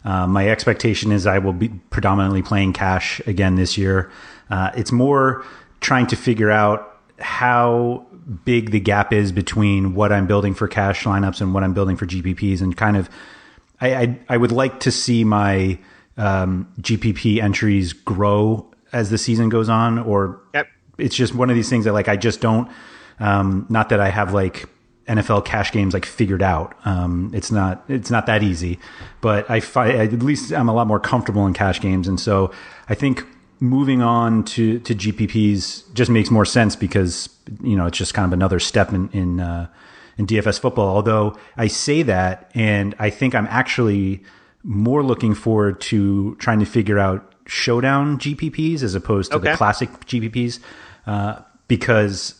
uh, 0.06 0.27
my 0.27 0.50
expectation 0.50 1.12
is 1.12 1.25
I 1.25 1.39
will 1.39 1.53
be 1.53 1.69
predominantly 1.89 2.41
playing 2.41 2.74
cash 2.74 3.19
again 3.27 3.56
this 3.56 3.77
year. 3.77 4.12
Uh, 4.50 4.71
it's 4.75 4.91
more 4.91 5.44
trying 5.81 6.07
to 6.07 6.15
figure 6.15 6.51
out 6.51 6.97
how 7.19 8.06
big 8.45 8.71
the 8.71 8.79
gap 8.79 9.12
is 9.12 9.31
between 9.31 9.95
what 9.95 10.12
I'm 10.12 10.27
building 10.27 10.53
for 10.53 10.68
cash 10.68 11.03
lineups 11.03 11.41
and 11.41 11.53
what 11.53 11.63
I'm 11.63 11.74
building 11.74 11.95
for 11.95 12.06
GPPs, 12.06 12.62
and 12.62 12.75
kind 12.75 12.97
of 12.97 13.09
I 13.81 13.95
I, 13.95 14.19
I 14.29 14.38
would 14.38 14.51
like 14.51 14.79
to 14.81 14.91
see 14.91 15.24
my 15.24 15.79
um, 16.18 16.71
GPP 16.81 17.41
entries 17.41 17.94
grow 17.94 18.69
as 18.94 19.09
the 19.09 19.18
season 19.18 19.50
goes 19.50 19.69
on, 19.69 20.00
or 20.00 20.41
yep. 20.53 20.68
it's 20.97 21.15
just 21.15 21.35
one 21.35 21.50
of 21.50 21.56
these 21.56 21.69
things 21.69 21.85
that 21.85 21.94
like 21.94 22.07
I 22.07 22.18
just 22.18 22.41
don't. 22.41 22.69
Um, 23.19 23.65
not 23.69 23.89
that 23.89 24.00
I 24.00 24.09
have 24.09 24.33
like 24.33 24.69
NFL 25.07 25.45
cash 25.45 25.71
games 25.71 25.94
like 25.94 26.06
figured 26.06 26.41
out. 26.41 26.75
Um, 26.86 27.32
it's 27.34 27.51
not 27.51 27.84
it's 27.88 28.12
not 28.12 28.25
that 28.25 28.43
easy, 28.43 28.79
but 29.22 29.50
I 29.50 29.60
find 29.60 29.98
at 30.00 30.22
least 30.22 30.51
I'm 30.51 30.70
a 30.70 30.74
lot 30.74 30.88
more 30.88 31.00
comfortable 31.00 31.46
in 31.48 31.53
cash 31.53 31.79
games, 31.79 32.08
and 32.08 32.20
so 32.20 32.51
I 32.89 32.96
think 32.96 33.25
moving 33.60 34.01
on 34.01 34.43
to 34.43 34.79
to 34.79 34.93
GPPs 34.93 35.93
just 35.93 36.12
makes 36.12 36.29
more 36.29 36.46
sense 36.46 36.75
because 36.75 37.29
you 37.62 37.75
know 37.75 37.86
it's 37.86 37.98
just 37.98 38.13
kind 38.13 38.25
of 38.25 38.34
another 38.34 38.60
step 38.60 38.91
in 38.91 39.10
in, 39.10 39.39
uh, 39.39 39.67
in 40.17 40.27
DFS 40.27 40.60
football. 40.60 40.96
Although 40.96 41.38
I 41.55 41.67
say 41.67 42.03
that, 42.03 42.51
and 42.53 42.93
I 43.00 43.10
think 43.10 43.34
I'm 43.34 43.48
actually 43.48 44.24
more 44.63 45.03
looking 45.03 45.34
forward 45.34 45.79
to 45.79 46.36
trying 46.36 46.60
to 46.60 46.65
figure 46.65 47.00
out 47.00 47.34
showdown 47.46 48.17
GPPs 48.20 48.84
as 48.84 48.93
opposed 48.93 49.32
to 49.32 49.38
okay. 49.38 49.51
the 49.51 49.58
classic 49.58 49.89
GPPs 50.05 50.60
uh, 51.05 51.39
because 51.70 52.37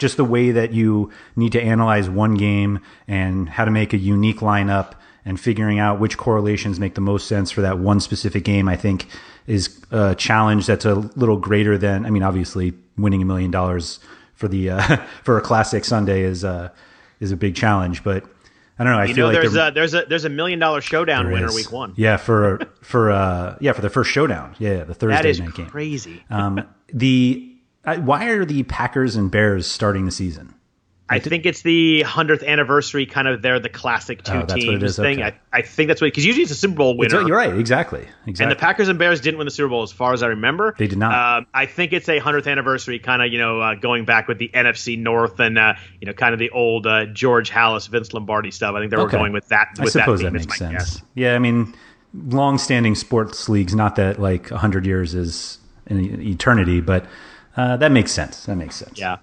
just 0.00 0.16
the 0.16 0.24
way 0.24 0.50
that 0.50 0.72
you 0.72 1.10
need 1.36 1.52
to 1.52 1.62
analyze 1.62 2.10
one 2.10 2.34
game 2.34 2.80
and 3.06 3.48
how 3.48 3.64
to 3.64 3.70
make 3.70 3.92
a 3.92 3.98
unique 3.98 4.38
lineup 4.40 4.94
and 5.24 5.38
figuring 5.38 5.78
out 5.78 6.00
which 6.00 6.16
correlations 6.16 6.80
make 6.80 6.94
the 6.94 7.00
most 7.00 7.28
sense 7.28 7.50
for 7.50 7.60
that 7.60 7.78
one 7.78 8.00
specific 8.00 8.42
game, 8.42 8.68
I 8.68 8.76
think 8.76 9.06
is 9.46 9.78
a 9.90 10.14
challenge 10.14 10.66
that's 10.66 10.86
a 10.86 10.94
little 10.94 11.36
greater 11.36 11.76
than, 11.76 12.06
I 12.06 12.10
mean, 12.10 12.22
obviously 12.22 12.72
winning 12.96 13.22
a 13.22 13.24
million 13.24 13.50
dollars 13.50 14.00
for 14.34 14.48
the, 14.48 14.70
uh, 14.70 14.96
for 15.22 15.36
a 15.36 15.42
classic 15.42 15.84
Sunday 15.84 16.22
is, 16.22 16.44
uh, 16.44 16.70
is 17.20 17.30
a 17.30 17.36
big 17.36 17.54
challenge, 17.54 18.02
but 18.02 18.24
I 18.78 18.84
don't 18.84 18.94
know. 18.94 18.98
I 18.98 19.04
you 19.04 19.14
feel 19.14 19.26
know, 19.26 19.34
like 19.34 19.42
there's 19.42 19.56
a 19.56 19.70
there's 19.74 19.92
a 19.92 20.04
there's 20.08 20.24
a 20.24 20.30
million 20.30 20.58
dollar 20.58 20.80
showdown 20.80 21.30
winner 21.30 21.48
is. 21.48 21.54
week 21.54 21.70
one. 21.70 21.92
Yeah, 21.96 22.16
for 22.16 22.60
for 22.80 23.12
uh 23.12 23.58
yeah 23.60 23.72
for 23.72 23.82
the 23.82 23.90
first 23.90 24.10
showdown. 24.10 24.56
Yeah, 24.58 24.84
the 24.84 24.94
Thursday 24.94 25.16
that 25.16 25.26
is 25.26 25.38
night 25.38 25.52
game. 25.52 25.66
Crazy. 25.66 26.24
Um, 26.30 26.66
the 26.90 27.49
why 27.98 28.26
are 28.26 28.44
the 28.44 28.62
Packers 28.64 29.16
and 29.16 29.30
Bears 29.30 29.66
starting 29.66 30.04
the 30.04 30.10
season? 30.10 30.54
I 31.10 31.18
think 31.18 31.44
it's 31.44 31.62
the 31.62 32.02
hundredth 32.02 32.44
anniversary, 32.44 33.04
kind 33.04 33.26
of. 33.26 33.42
They're 33.42 33.58
the 33.58 33.68
classic 33.68 34.22
two 34.22 34.32
oh, 34.32 34.46
teams 34.46 34.94
thing. 34.94 35.20
Okay. 35.20 35.36
I, 35.52 35.58
I 35.58 35.62
think 35.62 35.88
that's 35.88 36.00
what 36.00 36.06
because 36.06 36.24
usually 36.24 36.44
it's 36.44 36.52
a 36.52 36.54
Super 36.56 36.76
Bowl 36.76 36.96
winner. 36.96 37.26
you're 37.26 37.36
right, 37.36 37.52
exactly, 37.52 38.06
exactly. 38.26 38.44
And 38.44 38.52
the 38.52 38.56
Packers 38.56 38.88
and 38.88 38.96
Bears 38.96 39.20
didn't 39.20 39.38
win 39.38 39.44
the 39.44 39.50
Super 39.50 39.70
Bowl, 39.70 39.82
as 39.82 39.90
far 39.90 40.12
as 40.12 40.22
I 40.22 40.28
remember. 40.28 40.76
They 40.78 40.86
did 40.86 40.98
not. 40.98 41.12
Uh, 41.12 41.46
I 41.52 41.66
think 41.66 41.92
it's 41.92 42.08
a 42.08 42.20
hundredth 42.20 42.46
anniversary, 42.46 43.00
kind 43.00 43.22
of 43.22 43.32
you 43.32 43.38
know 43.38 43.60
uh, 43.60 43.74
going 43.74 44.04
back 44.04 44.28
with 44.28 44.38
the 44.38 44.50
NFC 44.54 44.96
North 44.96 45.40
and 45.40 45.58
uh, 45.58 45.74
you 46.00 46.06
know 46.06 46.12
kind 46.12 46.32
of 46.32 46.38
the 46.38 46.50
old 46.50 46.86
uh, 46.86 47.06
George 47.06 47.50
Halas, 47.50 47.88
Vince 47.88 48.12
Lombardi 48.12 48.52
stuff. 48.52 48.76
I 48.76 48.78
think 48.78 48.92
they 48.92 48.96
were 48.96 49.04
okay. 49.04 49.16
going 49.16 49.32
with 49.32 49.48
that. 49.48 49.70
With 49.80 49.88
I 49.96 50.00
suppose 50.00 50.20
that, 50.20 50.32
that 50.32 50.38
makes 50.38 50.56
sense. 50.56 50.72
Guess. 50.72 51.02
Yeah, 51.14 51.34
I 51.34 51.40
mean, 51.40 51.74
long-standing 52.14 52.94
sports 52.94 53.48
leagues. 53.48 53.74
Not 53.74 53.96
that 53.96 54.20
like 54.20 54.50
hundred 54.50 54.86
years 54.86 55.16
is 55.16 55.58
an 55.86 56.22
eternity, 56.22 56.80
but 56.80 57.04
uh, 57.56 57.76
that 57.76 57.92
makes 57.92 58.12
sense. 58.12 58.44
That 58.46 58.56
makes 58.56 58.76
sense. 58.76 58.98
Yeah. 58.98 59.18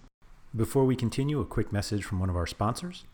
Before 0.56 0.86
we 0.86 0.96
continue, 0.96 1.40
a 1.40 1.46
quick 1.46 1.72
message 1.72 2.04
from 2.04 2.20
one 2.20 2.30
of 2.30 2.36
our 2.36 2.48
sponsors. 2.48 3.06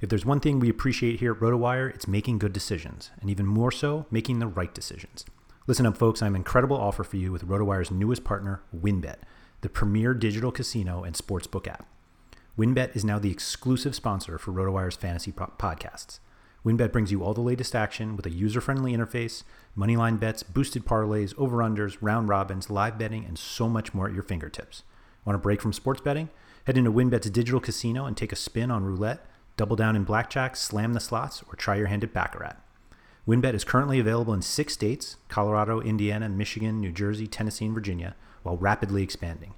If 0.00 0.08
there's 0.08 0.26
one 0.26 0.40
thing 0.40 0.58
we 0.58 0.68
appreciate 0.68 1.20
here 1.20 1.32
at 1.32 1.38
RotoWire, 1.38 1.94
it's 1.94 2.08
making 2.08 2.38
good 2.38 2.52
decisions, 2.52 3.10
and 3.20 3.30
even 3.30 3.46
more 3.46 3.70
so, 3.70 4.06
making 4.10 4.40
the 4.40 4.48
right 4.48 4.74
decisions. 4.74 5.24
Listen 5.68 5.86
up, 5.86 5.96
folks. 5.96 6.20
I 6.20 6.24
have 6.24 6.34
an 6.34 6.40
incredible 6.40 6.76
offer 6.76 7.04
for 7.04 7.16
you 7.16 7.30
with 7.30 7.46
RotoWire's 7.46 7.92
newest 7.92 8.24
partner, 8.24 8.62
WynnBET, 8.76 9.18
the 9.60 9.68
premier 9.68 10.12
digital 10.12 10.50
casino 10.50 11.04
and 11.04 11.14
sportsbook 11.14 11.68
app. 11.68 11.86
WynnBET 12.58 12.96
is 12.96 13.04
now 13.04 13.18
the 13.18 13.30
exclusive 13.30 13.94
sponsor 13.94 14.38
for 14.38 14.52
RotoWire's 14.52 14.96
fantasy 14.96 15.30
podcasts. 15.32 16.18
WynnBET 16.64 16.92
brings 16.92 17.10
you 17.10 17.24
all 17.24 17.34
the 17.34 17.40
latest 17.40 17.74
action 17.74 18.16
with 18.16 18.24
a 18.24 18.30
user-friendly 18.30 18.92
interface, 18.92 19.42
moneyline 19.76 20.20
bets, 20.20 20.44
boosted 20.44 20.84
parlays, 20.84 21.34
over-unders, 21.36 21.98
round 22.00 22.28
robins, 22.28 22.70
live 22.70 22.96
betting, 22.96 23.24
and 23.24 23.36
so 23.36 23.68
much 23.68 23.92
more 23.92 24.06
at 24.06 24.14
your 24.14 24.22
fingertips. 24.22 24.84
Want 25.24 25.34
a 25.34 25.40
break 25.40 25.60
from 25.60 25.72
sports 25.72 26.00
betting? 26.00 26.28
Head 26.66 26.78
into 26.78 26.92
WynnBET's 26.92 27.30
digital 27.30 27.58
casino 27.58 28.06
and 28.06 28.16
take 28.16 28.30
a 28.30 28.36
spin 28.36 28.70
on 28.70 28.84
roulette, 28.84 29.26
double 29.56 29.74
down 29.74 29.96
in 29.96 30.04
blackjack, 30.04 30.54
slam 30.54 30.92
the 30.92 31.00
slots, 31.00 31.42
or 31.48 31.56
try 31.56 31.74
your 31.74 31.88
hand 31.88 32.04
at 32.04 32.12
Baccarat. 32.12 32.54
WynnBET 33.26 33.54
is 33.54 33.64
currently 33.64 33.98
available 33.98 34.32
in 34.32 34.42
six 34.42 34.72
states 34.72 35.16
Colorado, 35.28 35.80
Indiana, 35.80 36.28
Michigan, 36.28 36.80
New 36.80 36.92
Jersey, 36.92 37.26
Tennessee, 37.26 37.64
and 37.64 37.74
Virginia, 37.74 38.14
while 38.44 38.56
rapidly 38.56 39.02
expanding. 39.02 39.54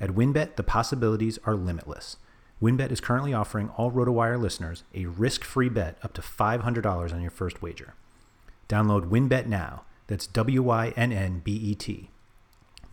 At 0.00 0.10
WynnBET, 0.10 0.54
the 0.54 0.62
possibilities 0.62 1.38
are 1.44 1.56
limitless. 1.56 2.16
WynnBET 2.62 2.92
is 2.92 3.00
currently 3.00 3.34
offering 3.34 3.68
all 3.70 3.90
RotoWire 3.90 4.40
listeners 4.40 4.84
a 4.94 5.06
risk 5.06 5.44
free 5.44 5.68
bet 5.68 5.98
up 6.02 6.12
to 6.14 6.22
$500 6.22 7.12
on 7.12 7.20
your 7.20 7.30
first 7.30 7.60
wager. 7.60 7.94
Download 8.68 9.08
WynnBET 9.08 9.46
now. 9.46 9.82
That's 10.06 10.26
W 10.28 10.62
Y 10.62 10.92
N 10.96 11.12
N 11.12 11.40
B 11.42 11.52
E 11.52 11.74
T. 11.74 12.10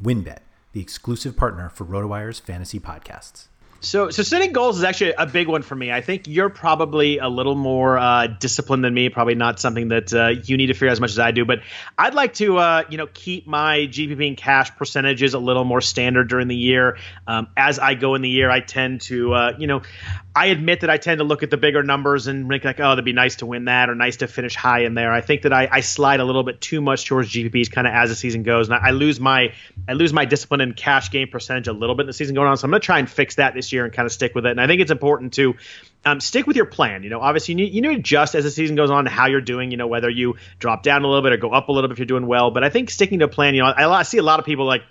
WynnBET, 0.02 0.40
the 0.74 0.82
exclusive 0.82 1.38
partner 1.38 1.70
for 1.70 1.86
RotoWire's 1.86 2.40
fantasy 2.40 2.80
podcasts. 2.80 3.48
So, 3.84 4.12
so 4.12 4.22
setting 4.22 4.54
goals 4.54 4.78
is 4.78 4.84
actually 4.84 5.14
a 5.18 5.26
big 5.26 5.48
one 5.48 5.64
for 5.64 5.74
me. 5.76 5.92
I 5.92 6.02
think 6.02 6.28
you're 6.28 6.52
probably 6.52 7.18
a 7.18 7.28
little 7.28 7.56
more 7.56 7.98
uh, 7.98 8.28
disciplined 8.28 8.84
than 8.84 8.94
me. 8.94 9.10
Probably 9.10 9.34
not 9.34 9.60
something 9.60 9.88
that 9.88 10.14
uh, 10.14 10.28
you 10.44 10.56
need 10.56 10.68
to 10.68 10.76
figure 10.76 10.90
as 10.90 11.02
much 11.02 11.10
as 11.10 11.18
I 11.18 11.32
do. 11.32 11.46
But 11.46 11.62
I'd 11.98 12.14
like 12.14 12.36
to, 12.36 12.60
uh, 12.60 12.84
you 12.92 12.98
know, 12.98 13.08
keep 13.12 13.48
my 13.48 13.80
GPP 13.80 14.28
and 14.28 14.38
cash 14.38 14.76
percentages 14.76 15.34
a 15.34 15.40
little 15.40 15.64
more 15.64 15.82
standard 15.82 16.30
during 16.30 16.48
the 16.48 16.56
year. 16.56 17.00
Um, 17.26 17.48
as 17.58 17.80
I 17.80 17.96
go 17.96 18.14
in 18.14 18.22
the 18.22 18.30
year, 18.30 18.52
I 18.52 18.60
tend 18.60 19.02
to, 19.02 19.34
uh, 19.34 19.54
you 19.58 19.66
know, 19.66 19.82
I 20.34 20.48
admit 20.48 20.82
that 20.82 20.90
I 20.90 20.96
tend 20.96 21.18
to 21.20 21.26
look 21.26 21.44
at 21.44 21.50
the 21.50 21.58
bigger 21.58 21.84
numbers 21.84 22.28
and 22.28 22.48
think 22.48 22.64
like, 22.64 22.80
oh, 22.80 22.90
that'd 22.92 23.04
be 23.04 23.12
nice 23.12 23.38
to 23.38 23.46
win 23.46 23.66
that 23.66 23.90
or 23.90 23.96
nice 23.96 24.18
to 24.18 24.28
finish 24.28 24.56
high 24.56 24.86
in 24.86 24.94
there. 24.94 25.12
I 25.12 25.20
think 25.20 25.42
that 25.42 25.52
I, 25.52 25.68
I 25.70 25.82
slide 25.82 26.22
a 26.22 26.24
little 26.24 26.44
bit 26.44 26.62
too 26.62 26.80
much 26.80 27.06
towards 27.06 27.30
GPPs 27.30 27.70
kind 27.70 27.86
of 27.86 27.94
as 27.94 28.10
the 28.10 28.16
season 28.16 28.44
goes, 28.44 28.70
and 28.70 28.76
I, 28.76 28.88
I, 28.88 28.92
lose 28.92 29.20
my 29.20 29.54
I 29.90 29.94
lose 29.94 30.14
my 30.14 30.24
discipline 30.24 30.62
and 30.62 30.74
cash 30.74 31.12
game 31.12 31.28
percentage 31.28 31.68
a 31.68 31.74
little 31.74 31.96
bit 31.96 32.04
in 32.04 32.08
the 32.08 32.14
season 32.14 32.34
going 32.34 32.48
on. 32.48 32.56
So 32.56 32.66
I'm 32.66 32.72
going 32.72 32.80
to 32.80 32.86
try 32.86 33.00
and 33.00 33.10
fix 33.10 33.36
that 33.36 33.54
this 33.54 33.74
year 33.74 33.84
and 33.84 33.94
kind 33.94 34.06
of 34.06 34.14
stick 34.14 34.34
with 34.34 34.46
it. 34.46 34.52
And 34.52 34.62
I 34.62 34.68
think 34.68 34.80
it's 34.80 34.92
important 34.92 35.34
to 35.34 35.56
um, 36.06 36.22
stick 36.22 36.48
with 36.48 36.56
your 36.56 36.66
plan. 36.66 37.04
You 37.04 37.10
know, 37.10 37.20
obviously 37.20 37.54
you 37.54 37.56
need, 37.58 37.74
you 37.74 37.82
need 37.82 37.90
to 37.90 37.96
adjust 37.96 38.34
as 38.34 38.46
the 38.46 38.52
season 38.52 38.78
goes 38.78 38.90
on 38.90 39.06
how 39.08 39.28
you're 39.28 39.42
doing. 39.42 39.70
You 39.72 39.78
know, 39.78 39.88
whether 39.88 40.10
you 40.10 40.38
drop 40.60 40.82
down 40.82 41.04
a 41.04 41.08
little 41.08 41.24
bit 41.24 41.34
or 41.34 41.38
go 41.38 41.52
up 41.52 41.68
a 41.68 41.74
little 41.74 41.90
bit 41.90 41.96
if 41.96 42.00
you're 42.00 42.06
doing 42.06 42.26
well. 42.26 42.52
But 42.52 42.64
I 42.64 42.70
think 42.70 42.90
sticking 42.90 43.20
to 43.20 43.26
a 43.26 43.28
plan. 43.28 43.54
You 43.54 43.64
know, 43.64 43.68
I, 43.68 44.00
I 44.00 44.04
see 44.04 44.18
a 44.18 44.24
lot 44.24 44.40
of 44.40 44.46
people 44.46 44.66
like 44.66 44.84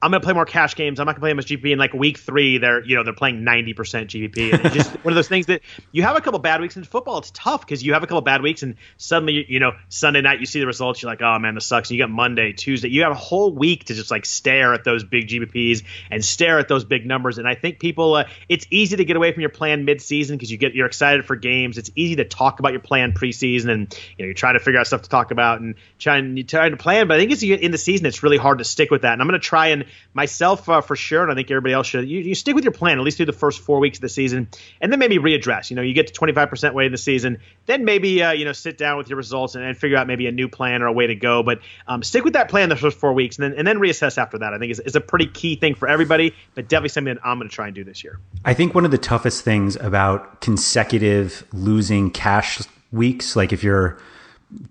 I'm 0.00 0.12
gonna 0.12 0.22
play 0.22 0.32
more 0.32 0.44
cash 0.44 0.76
games. 0.76 1.00
I'm 1.00 1.06
not 1.06 1.16
gonna 1.16 1.22
play 1.22 1.32
much 1.32 1.46
GPP. 1.46 1.72
In 1.72 1.78
like 1.78 1.92
week 1.92 2.18
three, 2.18 2.58
they're 2.58 2.84
you 2.84 2.94
know 2.94 3.02
they're 3.02 3.12
playing 3.12 3.42
90% 3.42 3.74
GPP. 3.74 4.52
And 4.52 4.64
it's 4.66 4.74
just 4.74 4.90
one 5.04 5.12
of 5.12 5.16
those 5.16 5.26
things 5.26 5.46
that 5.46 5.62
you 5.90 6.04
have 6.04 6.16
a 6.16 6.20
couple 6.20 6.38
bad 6.38 6.60
weeks 6.60 6.76
in 6.76 6.84
football. 6.84 7.18
It's 7.18 7.32
tough 7.32 7.62
because 7.62 7.82
you 7.82 7.94
have 7.94 8.04
a 8.04 8.06
couple 8.06 8.20
bad 8.20 8.40
weeks 8.40 8.62
and 8.62 8.76
suddenly 8.96 9.44
you 9.48 9.58
know 9.58 9.72
Sunday 9.88 10.20
night 10.20 10.38
you 10.38 10.46
see 10.46 10.60
the 10.60 10.68
results. 10.68 11.02
You're 11.02 11.10
like, 11.10 11.20
oh 11.20 11.38
man, 11.40 11.56
this 11.56 11.66
sucks. 11.66 11.90
And 11.90 11.98
you 11.98 12.04
got 12.04 12.10
Monday, 12.10 12.52
Tuesday. 12.52 12.88
You 12.88 13.02
have 13.02 13.10
a 13.10 13.16
whole 13.16 13.52
week 13.52 13.86
to 13.86 13.94
just 13.94 14.10
like 14.12 14.24
stare 14.24 14.72
at 14.72 14.84
those 14.84 15.02
big 15.02 15.26
GPPs 15.26 15.82
and 16.12 16.24
stare 16.24 16.60
at 16.60 16.68
those 16.68 16.84
big 16.84 17.04
numbers. 17.04 17.38
And 17.38 17.48
I 17.48 17.56
think 17.56 17.80
people, 17.80 18.14
uh, 18.14 18.24
it's 18.48 18.66
easy 18.70 18.96
to 18.96 19.04
get 19.04 19.16
away 19.16 19.32
from 19.32 19.40
your 19.40 19.50
plan 19.50 19.84
mid-season 19.84 20.36
because 20.36 20.50
you 20.50 20.58
get 20.58 20.74
you're 20.74 20.86
excited 20.86 21.24
for 21.24 21.34
games. 21.34 21.76
It's 21.76 21.90
easy 21.96 22.16
to 22.16 22.24
talk 22.24 22.60
about 22.60 22.70
your 22.70 22.80
plan 22.82 23.14
preseason 23.14 23.68
and 23.68 23.98
you 24.16 24.24
know 24.24 24.26
you're 24.26 24.34
trying 24.34 24.54
to 24.54 24.60
figure 24.60 24.78
out 24.78 24.86
stuff 24.86 25.02
to 25.02 25.08
talk 25.08 25.32
about 25.32 25.60
and 25.60 25.74
trying 25.98 26.46
trying 26.46 26.70
to 26.70 26.76
plan. 26.76 27.08
But 27.08 27.16
I 27.16 27.18
think 27.18 27.32
it's 27.32 27.42
in 27.42 27.72
the 27.72 27.78
season 27.78 28.06
it's 28.06 28.22
really 28.22 28.36
hard 28.36 28.58
to 28.58 28.64
stick 28.64 28.92
with 28.92 29.02
that. 29.02 29.14
And 29.14 29.20
I'm 29.20 29.26
gonna 29.26 29.40
try 29.40 29.68
and 29.68 29.87
myself 30.14 30.68
uh, 30.68 30.80
for 30.80 30.96
sure, 30.96 31.22
and 31.22 31.30
I 31.30 31.34
think 31.34 31.50
everybody 31.50 31.74
else 31.74 31.86
should. 31.86 32.08
You, 32.08 32.20
you 32.20 32.34
stick 32.34 32.54
with 32.54 32.64
your 32.64 32.72
plan 32.72 32.98
at 32.98 33.04
least 33.04 33.16
through 33.16 33.26
the 33.26 33.32
first 33.32 33.60
four 33.60 33.78
weeks 33.78 33.98
of 33.98 34.02
the 34.02 34.08
season, 34.08 34.48
and 34.80 34.92
then 34.92 34.98
maybe 34.98 35.18
readdress. 35.18 35.70
You 35.70 35.76
know, 35.76 35.82
you 35.82 35.94
get 35.94 36.06
to 36.08 36.12
25% 36.12 36.74
way 36.74 36.86
in 36.86 36.92
the 36.92 36.98
season, 36.98 37.38
then 37.66 37.84
maybe 37.84 38.22
uh, 38.22 38.32
you 38.32 38.44
know 38.44 38.52
sit 38.52 38.78
down 38.78 38.98
with 38.98 39.08
your 39.08 39.16
results 39.16 39.54
and, 39.54 39.64
and, 39.64 39.76
figure 39.78 39.96
out 39.96 40.06
maybe 40.06 40.26
a 40.26 40.32
new 40.32 40.48
plan 40.48 40.82
or 40.82 40.86
a 40.86 40.92
way 40.92 41.06
to 41.06 41.14
go. 41.14 41.42
But 41.42 41.60
um, 41.86 42.02
stick 42.02 42.24
with 42.24 42.32
that 42.32 42.48
plan 42.48 42.68
the 42.68 42.76
first 42.76 42.98
four 42.98 43.12
weeks, 43.12 43.38
and 43.38 43.44
then 43.44 43.58
and 43.58 43.66
then 43.66 43.78
reassess 43.78 44.18
after 44.18 44.38
that. 44.38 44.52
I 44.52 44.58
think 44.58 44.72
is, 44.72 44.80
is 44.80 44.96
a 44.96 45.00
pretty 45.00 45.26
key 45.26 45.56
thing 45.56 45.74
for 45.74 45.88
everybody, 45.88 46.34
but 46.54 46.68
definitely 46.68 46.90
something 46.90 47.14
that 47.14 47.26
I'm 47.26 47.38
going 47.38 47.48
to 47.48 47.54
try 47.54 47.66
and 47.66 47.74
do 47.74 47.84
this 47.84 48.02
year. 48.02 48.18
I 48.44 48.54
think 48.54 48.74
one 48.74 48.84
of 48.84 48.90
the 48.90 48.98
toughest 48.98 49.44
things 49.44 49.76
about 49.76 50.40
consecutive 50.40 51.44
losing 51.52 52.10
cash 52.10 52.60
weeks, 52.90 53.36
like 53.36 53.52
if 53.52 53.62
you're 53.62 53.98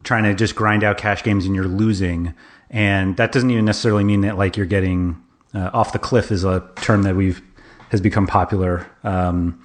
trying 0.04 0.24
to 0.24 0.34
just 0.34 0.56
grind 0.56 0.84
out 0.84 0.98
cash 0.98 1.24
games 1.24 1.46
and 1.46 1.56
you're 1.56 1.68
losing 1.68 2.34
and 2.70 3.18
that 3.18 3.32
doesn't 3.32 3.50
even 3.50 3.66
necessarily 3.66 4.04
mean 4.04 4.22
that 4.22 4.38
like 4.38 4.58
you're 4.58 4.66
getting 4.66 5.22
uh, 5.54 5.70
off 5.74 5.94
the 5.94 6.00
cliff 6.00 6.32
is 6.32 6.44
a 6.44 6.68
term 6.78 7.04
that 7.04 7.16
we've 7.16 7.42
has 7.90 8.02
become 8.02 8.28
popular. 8.28 8.86
Um, 9.04 9.64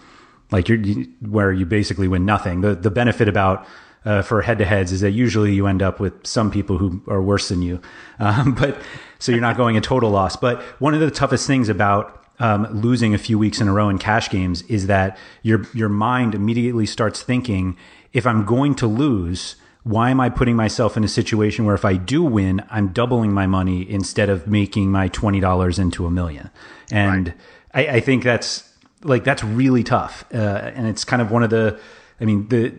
like 0.50 0.68
you're, 0.68 0.78
you, 0.78 1.08
where 1.20 1.52
you 1.52 1.66
basically 1.66 2.08
win 2.08 2.24
nothing. 2.24 2.60
The 2.60 2.74
the 2.74 2.90
benefit 2.90 3.28
about 3.28 3.66
uh, 4.04 4.22
for 4.22 4.42
head 4.42 4.58
to 4.58 4.64
heads 4.64 4.92
is 4.92 5.00
that 5.00 5.10
usually 5.10 5.52
you 5.52 5.66
end 5.66 5.82
up 5.82 6.00
with 6.00 6.26
some 6.26 6.50
people 6.50 6.78
who 6.78 7.02
are 7.08 7.22
worse 7.22 7.48
than 7.48 7.62
you, 7.62 7.80
um, 8.18 8.54
but 8.54 8.78
so 9.18 9.32
you're 9.32 9.40
not 9.40 9.56
going 9.56 9.76
a 9.76 9.80
total 9.80 10.10
loss. 10.10 10.36
But 10.36 10.60
one 10.80 10.94
of 10.94 11.00
the 11.00 11.10
toughest 11.10 11.46
things 11.46 11.68
about 11.68 12.24
um, 12.38 12.66
losing 12.72 13.14
a 13.14 13.18
few 13.18 13.38
weeks 13.38 13.60
in 13.60 13.68
a 13.68 13.72
row 13.72 13.88
in 13.88 13.98
cash 13.98 14.30
games 14.30 14.62
is 14.62 14.86
that 14.86 15.16
your 15.42 15.66
your 15.74 15.88
mind 15.88 16.34
immediately 16.34 16.86
starts 16.86 17.22
thinking, 17.22 17.76
if 18.12 18.26
I'm 18.26 18.44
going 18.44 18.74
to 18.76 18.86
lose, 18.86 19.56
why 19.84 20.10
am 20.10 20.20
I 20.20 20.28
putting 20.28 20.54
myself 20.54 20.96
in 20.96 21.02
a 21.02 21.08
situation 21.08 21.64
where 21.64 21.74
if 21.74 21.84
I 21.84 21.94
do 21.94 22.22
win, 22.22 22.62
I'm 22.70 22.88
doubling 22.88 23.32
my 23.32 23.46
money 23.46 23.88
instead 23.88 24.28
of 24.28 24.46
making 24.46 24.90
my 24.90 25.08
twenty 25.08 25.40
dollars 25.40 25.78
into 25.78 26.06
a 26.06 26.10
million? 26.10 26.50
And 26.90 27.28
right. 27.74 27.88
I, 27.90 27.96
I, 27.96 28.00
think 28.00 28.22
that's 28.22 28.70
like 29.02 29.24
that's 29.24 29.42
really 29.42 29.82
tough, 29.82 30.24
uh, 30.32 30.36
and 30.36 30.86
it's 30.86 31.04
kind 31.04 31.20
of 31.20 31.30
one 31.30 31.42
of 31.42 31.50
the, 31.50 31.80
I 32.20 32.24
mean 32.24 32.48
the 32.48 32.74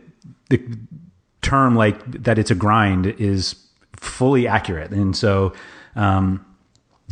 the 0.49 0.61
term 1.41 1.75
like 1.75 2.23
that 2.23 2.37
it's 2.37 2.51
a 2.51 2.55
grind 2.55 3.07
is 3.07 3.55
fully 3.97 4.47
accurate, 4.47 4.91
and 4.91 5.15
so. 5.15 5.53
Um, 5.95 6.45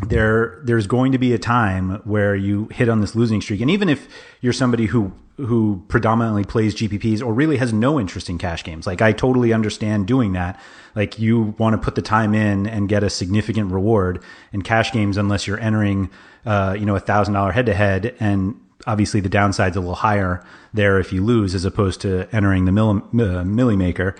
there 0.07 0.59
there's 0.63 0.87
going 0.87 1.11
to 1.11 1.19
be 1.19 1.31
a 1.31 1.37
time 1.37 2.01
where 2.05 2.35
you 2.35 2.67
hit 2.71 2.89
on 2.89 3.01
this 3.01 3.13
losing 3.13 3.39
streak 3.39 3.61
and 3.61 3.69
even 3.69 3.87
if 3.87 4.07
you're 4.39 4.53
somebody 4.53 4.87
who 4.87 5.11
who 5.45 5.83
predominantly 5.87 6.43
plays 6.43 6.75
GPPs 6.75 7.25
or 7.25 7.33
really 7.33 7.57
has 7.57 7.73
no 7.73 7.99
interest 7.99 8.29
in 8.29 8.37
cash 8.37 8.63
games. 8.63 8.85
Like 8.85 9.01
I 9.01 9.11
totally 9.11 9.53
understand 9.53 10.07
doing 10.07 10.33
that. 10.33 10.59
Like 10.95 11.19
you 11.19 11.55
want 11.57 11.73
to 11.73 11.77
put 11.77 11.95
the 11.95 12.01
time 12.01 12.33
in 12.33 12.67
and 12.67 12.89
get 12.89 13.03
a 13.03 13.09
significant 13.09 13.71
reward 13.71 14.23
in 14.51 14.61
cash 14.61 14.91
games 14.91 15.17
unless 15.17 15.47
you're 15.47 15.59
entering, 15.59 16.09
uh, 16.45 16.75
you 16.77 16.85
know, 16.85 16.95
a 16.95 16.99
thousand 16.99 17.33
dollar 17.33 17.51
head 17.51 17.65
to 17.67 17.73
head. 17.73 18.15
And 18.19 18.59
obviously 18.85 19.19
the 19.19 19.29
downside's 19.29 19.75
a 19.75 19.79
little 19.79 19.95
higher 19.95 20.43
there 20.73 20.99
if 20.99 21.13
you 21.13 21.23
lose 21.23 21.55
as 21.55 21.65
opposed 21.65 22.01
to 22.01 22.27
entering 22.33 22.65
the 22.65 22.71
uh, 22.71 23.43
milli 23.43 23.77
maker. 23.77 24.15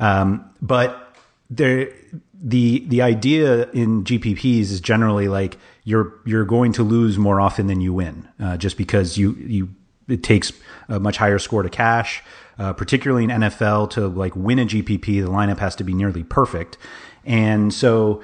Um, 0.00 0.50
but 0.60 1.16
there, 1.48 1.92
the, 2.34 2.84
the 2.88 3.02
idea 3.02 3.70
in 3.70 4.04
GPPs 4.04 4.62
is 4.62 4.80
generally 4.80 5.28
like 5.28 5.58
you're, 5.84 6.14
you're 6.24 6.44
going 6.44 6.72
to 6.72 6.82
lose 6.82 7.18
more 7.18 7.40
often 7.40 7.66
than 7.66 7.80
you 7.80 7.92
win, 7.92 8.28
uh, 8.40 8.56
just 8.56 8.76
because 8.76 9.16
you, 9.16 9.32
you, 9.34 9.68
it 10.08 10.22
takes 10.22 10.52
a 10.88 11.00
much 11.00 11.16
higher 11.16 11.38
score 11.38 11.62
to 11.62 11.70
cash. 11.70 12.22
Uh, 12.58 12.72
particularly 12.72 13.22
in 13.22 13.28
NFL, 13.28 13.90
to 13.90 14.08
like 14.08 14.34
win 14.34 14.58
a 14.58 14.64
GPP, 14.64 15.02
the 15.02 15.28
lineup 15.28 15.58
has 15.58 15.76
to 15.76 15.84
be 15.84 15.92
nearly 15.92 16.24
perfect. 16.24 16.78
And 17.26 17.70
so, 17.70 18.22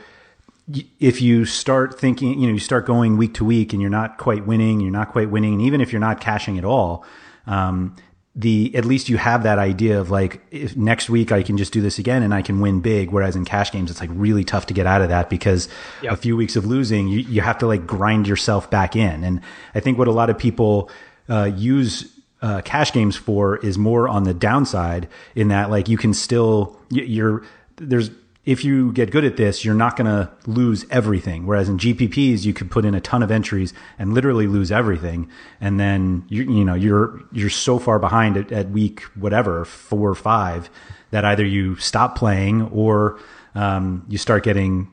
if 0.99 1.21
you 1.21 1.45
start 1.45 2.01
thinking, 2.01 2.41
you 2.41 2.47
know, 2.47 2.55
you 2.55 2.59
start 2.59 2.87
going 2.87 3.19
week 3.19 3.35
to 3.35 3.45
week, 3.45 3.75
and 3.75 3.83
you're 3.83 3.91
not 3.91 4.17
quite 4.17 4.47
winning, 4.47 4.81
you're 4.81 4.91
not 4.91 5.13
quite 5.13 5.29
winning, 5.29 5.53
and 5.53 5.63
even 5.63 5.83
if 5.83 5.93
you're 5.93 6.01
not 6.01 6.19
cashing 6.19 6.57
at 6.57 6.65
all, 6.65 7.05
um, 7.47 7.95
the 8.35 8.75
at 8.75 8.87
least 8.87 9.11
you 9.11 9.19
have 9.19 9.43
that 9.43 9.59
idea 9.59 10.01
of 10.01 10.11
like 10.11 10.41
if 10.51 10.75
next 10.75 11.11
week 11.11 11.31
I 11.31 11.43
can 11.43 11.59
just 11.59 11.73
do 11.73 11.83
this 11.83 11.99
again 11.99 12.23
and 12.23 12.33
I 12.33 12.41
can 12.41 12.61
win 12.61 12.81
big. 12.81 13.11
Whereas 13.11 13.37
in 13.37 13.45
cash 13.45 13.71
games, 13.71 13.91
it's 13.91 14.01
like 14.01 14.09
really 14.13 14.45
tough 14.45 14.67
to 14.67 14.75
get 14.75 14.87
out 14.87 15.03
of 15.03 15.11
that 15.11 15.29
because 15.29 15.69
yep. 16.01 16.15
a 16.15 16.17
few 16.17 16.37
weeks 16.37 16.57
of 16.57 16.65
losing, 16.65 17.09
you, 17.09 17.19
you 17.19 17.43
have 17.43 17.59
to 17.59 17.67
like 17.67 17.87
grind 17.87 18.27
yourself 18.27 18.71
back 18.71 18.97
in. 18.97 19.23
And 19.23 19.43
I 19.75 19.81
think 19.81 19.99
what 19.99 20.09
a 20.09 20.13
lot 20.13 20.31
of 20.31 20.39
people 20.39 20.91
uh, 21.29 21.51
use 21.55 22.21
uh, 22.41 22.61
cash 22.63 22.93
games 22.93 23.17
for 23.17 23.57
is 23.59 23.79
more 23.79 24.09
on 24.09 24.25
the 24.25 24.35
downside 24.35 25.09
in 25.35 25.49
that 25.49 25.71
like 25.71 25.89
you 25.89 25.97
can 25.97 26.13
still 26.13 26.77
you're 26.91 27.43
there's 27.77 28.11
if 28.45 28.65
you 28.65 28.93
get 28.93 29.13
good 29.13 29.25
at 29.25 29.37
this, 29.37 29.65
you're 29.65 29.75
not 29.75 29.97
going 29.97 30.07
to 30.07 30.29
lose 30.47 30.85
everything. 30.91 31.47
Whereas 31.47 31.69
in 31.69 31.79
GPPs, 31.79 32.45
you 32.45 32.53
could 32.53 32.73
put 32.73 32.85
in 32.85 32.95
a 32.95 33.01
ton 33.01 33.23
of 33.23 33.31
entries 33.31 33.73
and 34.01 34.15
literally 34.15 34.49
lose 34.49 34.73
everything, 34.73 35.31
and 35.61 35.79
then 35.79 36.25
you 36.29 36.43
you 36.43 36.65
know 36.65 36.75
you're 36.75 37.21
you're 37.31 37.51
so 37.51 37.79
far 37.79 37.99
behind 37.99 38.37
at, 38.37 38.51
at 38.51 38.71
week 38.71 39.03
whatever 39.15 39.65
four 39.65 40.11
or 40.11 40.15
five 40.15 40.71
that 41.11 41.25
either 41.25 41.45
you 41.45 41.77
stop 41.77 42.17
playing 42.17 42.63
or 42.69 43.19
um, 43.55 44.05
you 44.09 44.19
start 44.19 44.43
getting 44.43 44.91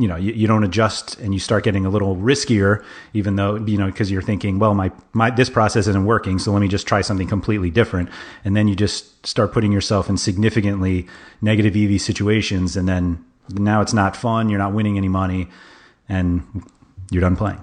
you 0.00 0.08
know 0.08 0.16
you, 0.16 0.32
you 0.32 0.46
don't 0.46 0.64
adjust 0.64 1.18
and 1.20 1.34
you 1.34 1.40
start 1.40 1.62
getting 1.62 1.84
a 1.84 1.90
little 1.90 2.16
riskier 2.16 2.82
even 3.12 3.36
though 3.36 3.56
you 3.56 3.76
know 3.76 3.86
because 3.86 4.10
you're 4.10 4.22
thinking 4.22 4.58
well 4.58 4.74
my 4.74 4.90
my 5.12 5.30
this 5.30 5.50
process 5.50 5.86
isn't 5.86 6.04
working 6.04 6.38
so 6.38 6.52
let 6.52 6.60
me 6.60 6.68
just 6.68 6.86
try 6.86 7.00
something 7.00 7.28
completely 7.28 7.70
different. 7.70 8.08
And 8.44 8.56
then 8.56 8.66
you 8.68 8.74
just 8.74 9.26
start 9.26 9.52
putting 9.52 9.72
yourself 9.72 10.08
in 10.08 10.16
significantly 10.16 11.06
negative 11.42 11.76
ev 11.76 12.00
situations 12.00 12.76
and 12.76 12.88
then 12.88 13.24
now 13.50 13.80
it's 13.80 13.92
not 13.92 14.16
fun 14.16 14.48
you're 14.48 14.58
not 14.58 14.72
winning 14.72 14.96
any 14.96 15.08
money 15.08 15.48
and 16.08 16.42
you're 17.10 17.20
done 17.20 17.36
playing 17.36 17.60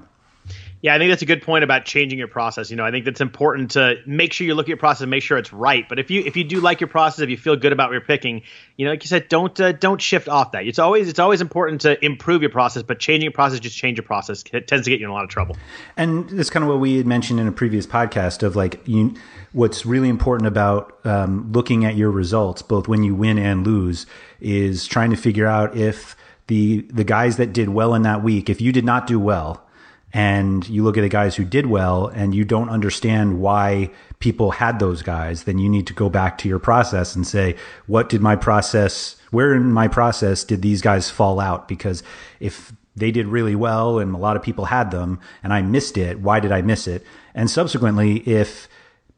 yeah, 0.81 0.93
I 0.93 0.99
think 0.99 1.09
that's 1.09 1.23
a 1.23 1.25
good 1.25 1.41
point 1.41 1.63
about 1.63 1.85
changing 1.85 2.19
your 2.19 2.27
process. 2.27 2.69
You 2.69 2.75
know, 2.75 2.85
I 2.85 2.91
think 2.91 3.03
that's 3.03 3.19
important 3.19 3.71
to 3.71 3.95
make 4.05 4.31
sure 4.31 4.45
you 4.45 4.53
look 4.53 4.65
at 4.65 4.69
your 4.69 4.77
process 4.77 5.01
and 5.01 5.09
make 5.09 5.23
sure 5.23 5.37
it's 5.37 5.51
right. 5.51 5.89
But 5.89 5.97
if 5.97 6.11
you 6.11 6.21
if 6.23 6.37
you 6.37 6.43
do 6.43 6.61
like 6.61 6.81
your 6.81 6.87
process, 6.87 7.19
if 7.21 7.29
you 7.31 7.37
feel 7.37 7.55
good 7.55 7.71
about 7.71 7.89
what 7.89 7.93
you're 7.93 8.01
picking, 8.01 8.43
you 8.75 8.85
know, 8.85 8.91
like 8.91 9.03
you 9.03 9.07
said, 9.07 9.27
don't 9.27 9.59
uh, 9.59 9.71
don't 9.71 9.99
shift 9.99 10.29
off 10.29 10.51
that. 10.51 10.67
It's 10.67 10.77
always 10.77 11.09
it's 11.09 11.17
always 11.17 11.41
important 11.41 11.81
to 11.81 12.03
improve 12.05 12.41
your 12.41 12.51
process, 12.51 12.83
but 12.83 12.99
changing 12.99 13.23
your 13.23 13.31
process, 13.31 13.59
just 13.59 13.75
change 13.75 13.97
your 13.97 14.05
process, 14.05 14.43
it 14.53 14.67
tends 14.67 14.85
to 14.85 14.91
get 14.91 14.99
you 14.99 15.07
in 15.07 15.09
a 15.09 15.13
lot 15.13 15.23
of 15.23 15.31
trouble. 15.31 15.57
And 15.95 16.29
that's 16.29 16.51
kind 16.51 16.63
of 16.63 16.69
what 16.69 16.79
we 16.79 16.97
had 16.97 17.07
mentioned 17.07 17.39
in 17.39 17.47
a 17.47 17.51
previous 17.51 17.87
podcast 17.87 18.43
of 18.43 18.55
like 18.55 18.79
you, 18.85 19.15
what's 19.53 19.83
really 19.83 20.09
important 20.09 20.47
about 20.47 20.99
um, 21.05 21.51
looking 21.51 21.85
at 21.85 21.95
your 21.95 22.11
results, 22.11 22.61
both 22.61 22.87
when 22.87 23.03
you 23.03 23.15
win 23.15 23.39
and 23.39 23.65
lose, 23.65 24.05
is 24.39 24.85
trying 24.85 25.09
to 25.09 25.17
figure 25.17 25.47
out 25.47 25.75
if 25.75 26.15
the 26.45 26.81
the 26.93 27.03
guys 27.03 27.37
that 27.37 27.51
did 27.51 27.69
well 27.69 27.95
in 27.95 28.03
that 28.03 28.21
week, 28.21 28.47
if 28.47 28.61
you 28.61 28.71
did 28.71 28.85
not 28.85 29.07
do 29.07 29.19
well 29.19 29.66
and 30.13 30.67
you 30.69 30.83
look 30.83 30.97
at 30.97 31.01
the 31.01 31.09
guys 31.09 31.35
who 31.35 31.43
did 31.43 31.65
well 31.65 32.07
and 32.07 32.33
you 32.33 32.45
don't 32.45 32.69
understand 32.69 33.39
why 33.41 33.91
people 34.19 34.51
had 34.51 34.79
those 34.79 35.01
guys, 35.01 35.43
then 35.43 35.59
you 35.59 35.69
need 35.69 35.85
to 35.87 35.93
go 35.93 36.09
back 36.09 36.37
to 36.39 36.49
your 36.49 36.59
process 36.59 37.15
and 37.15 37.27
say, 37.27 37.55
what 37.87 38.09
did 38.09 38.21
my 38.21 38.35
process, 38.35 39.17
where 39.31 39.53
in 39.53 39.71
my 39.71 39.87
process 39.87 40.43
did 40.43 40.61
these 40.61 40.81
guys 40.81 41.09
fall 41.09 41.39
out? 41.39 41.67
Because 41.67 42.03
if 42.39 42.73
they 42.95 43.11
did 43.11 43.27
really 43.27 43.55
well 43.55 43.99
and 43.99 44.15
a 44.15 44.17
lot 44.17 44.35
of 44.35 44.41
people 44.41 44.65
had 44.65 44.91
them 44.91 45.19
and 45.43 45.53
I 45.53 45.61
missed 45.61 45.97
it, 45.97 46.19
why 46.19 46.39
did 46.39 46.51
I 46.51 46.61
miss 46.61 46.87
it? 46.87 47.05
And 47.35 47.49
subsequently, 47.49 48.17
if 48.27 48.67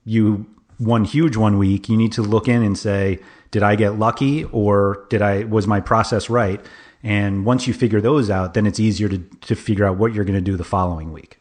you 0.04 0.48
won 0.80 1.06
huge 1.06 1.38
one 1.38 1.58
week, 1.58 1.88
you 1.88 1.98
need 1.98 2.12
to 2.14 2.22
look 2.22 2.48
in 2.48 2.64
and 2.64 2.78
say, 2.78 3.20
did 3.52 3.64
I 3.64 3.76
get 3.76 3.98
lucky 3.98 4.44
or 4.46 5.06
did 5.10 5.22
I, 5.22 5.44
was 5.44 5.66
my 5.66 5.80
process 5.80 6.30
right? 6.30 6.64
And 7.04 7.46
once 7.46 7.68
you 7.68 7.74
figure 7.74 8.02
those 8.02 8.30
out, 8.30 8.54
then 8.54 8.66
it's 8.66 8.80
easier 8.80 9.08
to, 9.10 9.18
to 9.20 9.56
figure 9.56 9.86
out 9.86 9.98
what 9.98 10.14
you're 10.14 10.26
going 10.26 10.36
to 10.36 10.42
do 10.42 10.58
the 10.58 10.64
following 10.64 11.14
week. 11.14 11.40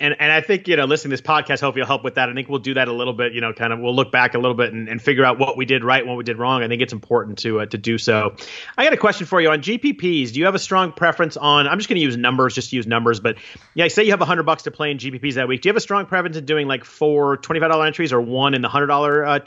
And, 0.00 0.16
and 0.18 0.32
I 0.32 0.40
think, 0.40 0.66
you 0.66 0.76
know, 0.76 0.86
listening 0.86 1.10
to 1.10 1.22
this 1.22 1.26
podcast, 1.26 1.60
hopefully 1.60 1.82
will 1.82 1.86
help 1.86 2.04
with 2.04 2.14
that. 2.14 2.30
I 2.30 2.34
think 2.34 2.48
we'll 2.48 2.58
do 2.58 2.72
that 2.72 2.88
a 2.88 2.92
little 2.92 3.12
bit, 3.12 3.34
you 3.34 3.42
know, 3.42 3.52
kind 3.52 3.70
of, 3.70 3.80
we'll 3.80 3.94
look 3.94 4.10
back 4.10 4.34
a 4.34 4.38
little 4.38 4.54
bit 4.54 4.72
and, 4.72 4.88
and 4.88 5.00
figure 5.00 5.26
out 5.26 5.38
what 5.38 5.58
we 5.58 5.66
did 5.66 5.84
right 5.84 6.06
what 6.06 6.16
we 6.16 6.24
did 6.24 6.38
wrong. 6.38 6.62
I 6.62 6.68
think 6.68 6.80
it's 6.80 6.94
important 6.94 7.36
to, 7.40 7.60
uh, 7.60 7.66
to 7.66 7.76
do 7.76 7.98
so. 7.98 8.34
I 8.78 8.84
got 8.84 8.94
a 8.94 8.96
question 8.96 9.26
for 9.26 9.42
you 9.42 9.50
on 9.50 9.60
GPPs. 9.60 10.32
Do 10.32 10.38
you 10.38 10.46
have 10.46 10.54
a 10.54 10.58
strong 10.58 10.92
preference 10.92 11.36
on, 11.36 11.68
I'm 11.68 11.78
just 11.78 11.90
going 11.90 11.98
to 11.98 12.02
use 12.02 12.16
numbers, 12.16 12.54
just 12.54 12.72
use 12.72 12.86
numbers, 12.86 13.20
but 13.20 13.36
yeah, 13.74 13.88
say 13.88 14.04
you 14.04 14.10
have 14.10 14.20
hundred 14.20 14.44
bucks 14.44 14.62
to 14.62 14.70
play 14.70 14.90
in 14.90 14.96
GPPs 14.96 15.34
that 15.34 15.48
week. 15.48 15.60
Do 15.60 15.68
you 15.68 15.70
have 15.70 15.76
a 15.76 15.82
strong 15.82 16.06
preference 16.06 16.38
in 16.38 16.46
doing 16.46 16.66
like 16.66 16.86
four 16.86 17.36
$25 17.36 17.86
entries 17.86 18.10
or 18.10 18.22
one 18.22 18.54
in 18.54 18.62
the 18.62 18.68
hundred 18.70 18.86
dollar 18.86 19.26
uh, 19.26 19.40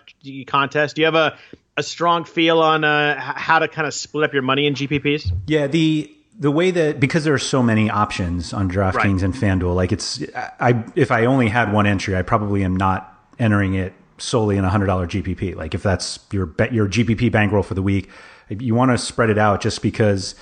contest? 0.46 0.96
Do 0.96 1.02
you 1.02 1.06
have 1.08 1.16
a, 1.16 1.36
a 1.78 1.84
strong 1.84 2.24
feel 2.24 2.60
on 2.60 2.84
uh, 2.84 3.20
how 3.20 3.60
to 3.60 3.68
kind 3.68 3.88
of 3.88 3.94
split 3.94 4.24
up 4.24 4.34
your 4.34 4.44
money 4.44 4.68
in 4.68 4.74
GPPs? 4.74 5.32
Yeah, 5.48 5.68
the 5.68 6.14
the 6.38 6.52
way 6.52 6.72
that 6.72 7.00
because 7.00 7.24
there 7.24 7.34
are 7.34 7.40
so 7.40 7.62
many 7.62 7.90
options 7.90 8.54
on 8.54 8.70
DraftKings 8.70 8.96
right. 8.96 9.24
and 9.24 9.34
FanDuel, 9.34 9.76
like 9.76 9.92
it's 9.92 10.24
I 10.60 10.84
if 10.96 11.12
I 11.12 11.26
only 11.26 11.50
had 11.50 11.72
one 11.72 11.86
entry, 11.86 12.16
I 12.16 12.22
probably 12.22 12.64
am 12.64 12.76
not 12.76 13.10
entering 13.40 13.74
it 13.76 13.94
solely 14.18 14.58
in 14.58 14.66
a 14.66 14.70
hundred 14.70 14.88
dollar 14.88 15.08
GPP. 15.08 15.56
Like 15.56 15.74
if 15.74 15.84
that's 15.84 16.20
your 16.32 16.46
bet 16.46 16.74
your 16.74 16.88
GPP 16.88 17.32
bankroll 17.32 17.64
for 17.64 17.74
the 17.74 17.82
week, 17.82 18.10
you 18.50 18.76
want 18.76 18.92
to 18.92 18.98
spread 18.98 19.30
it 19.30 19.38
out 19.38 19.62
just 19.62 19.82
because, 19.82 20.36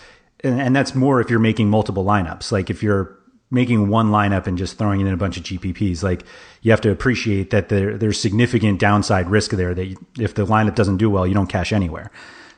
and, 0.43 0.61
and 0.61 0.75
that's 0.75 0.95
more 0.95 1.21
if 1.21 1.29
you're 1.29 1.39
making 1.39 1.69
multiple 1.69 2.05
lineups. 2.05 2.51
Like 2.51 2.69
if 2.69 2.81
you're 2.81 3.17
making 3.51 3.89
one 3.89 4.11
lineup 4.11 4.47
and 4.47 4.57
just 4.57 4.77
throwing 4.77 5.01
in 5.01 5.07
a 5.07 5.17
bunch 5.17 5.37
of 5.37 5.43
GPPs. 5.43 6.01
Like 6.01 6.23
you 6.61 6.71
have 6.71 6.81
to 6.81 6.91
appreciate 6.91 7.49
that 7.51 7.69
there, 7.69 7.97
there's 7.97 8.19
significant 8.19 8.79
downside 8.79 9.29
risk 9.29 9.51
there 9.51 9.75
that 9.75 9.95
if 10.17 10.33
the 10.33 10.45
lineup 10.45 10.73
doesn't 10.73 10.97
do 10.97 11.09
well, 11.09 11.27
you 11.27 11.33
don't 11.33 11.47
cash 11.47 11.73
anywhere. 11.73 12.09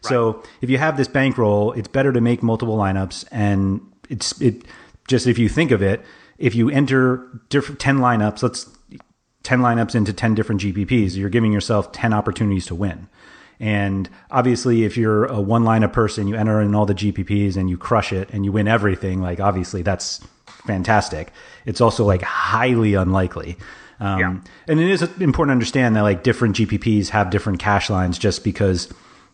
Right. 0.04 0.10
So 0.10 0.44
if 0.62 0.70
you 0.70 0.78
have 0.78 0.96
this 0.96 1.08
bankroll, 1.08 1.72
it's 1.74 1.88
better 1.88 2.14
to 2.14 2.22
make 2.22 2.44
multiple 2.44 2.78
lineups. 2.78 3.26
And 3.32 3.82
it's, 4.08 4.40
it 4.40 4.64
just, 5.08 5.26
if 5.26 5.40
you 5.40 5.50
think 5.50 5.72
of 5.72 5.82
it, 5.82 6.02
if 6.38 6.54
you 6.54 6.70
enter 6.70 7.28
different 7.50 7.80
10 7.80 7.98
lineups, 7.98 8.44
let's 8.44 8.70
10 9.44 9.60
lineups 9.60 9.96
into 9.96 10.14
10 10.14 10.36
different 10.36 10.62
GPPs, 10.62 11.16
you're 11.16 11.30
giving 11.30 11.52
yourself 11.52 11.92
10 11.92 12.14
opportunities 12.14 12.68
to 12.68 12.76
win. 12.76 13.08
And 13.60 14.10
obviously, 14.32 14.84
if 14.84 14.98
you're 14.98 15.26
a 15.26 15.40
one 15.40 15.64
lineup 15.64 15.94
person, 15.94 16.28
you 16.28 16.36
enter 16.36 16.60
in 16.62 16.76
all 16.76 16.86
the 16.86 16.96
GPPs 16.96 17.56
and 17.56 17.70
you 17.70 17.78
crush 17.78 18.12
it 18.12 18.30
and 18.32 18.46
you 18.46 18.52
win 18.52 18.68
everything. 18.68 19.22
Like 19.22 19.40
obviously, 19.40 19.82
that's 19.82 20.20
fantastic. 20.66 21.32
It's 21.66 21.82
also 21.82 22.06
like 22.06 22.22
highly 22.22 22.94
unlikely. 22.94 23.58
Um, 24.00 24.20
yeah. 24.20 24.38
And 24.68 24.80
it 24.80 24.90
is 24.90 25.02
important 25.20 25.50
to 25.50 25.54
understand 25.54 25.96
that 25.96 26.02
like 26.02 26.24
different 26.24 26.56
GPPs 26.56 27.10
have 27.10 27.30
different 27.30 27.60
cash 27.60 27.90
lines 27.90 28.18
just 28.18 28.44
because 28.44 28.92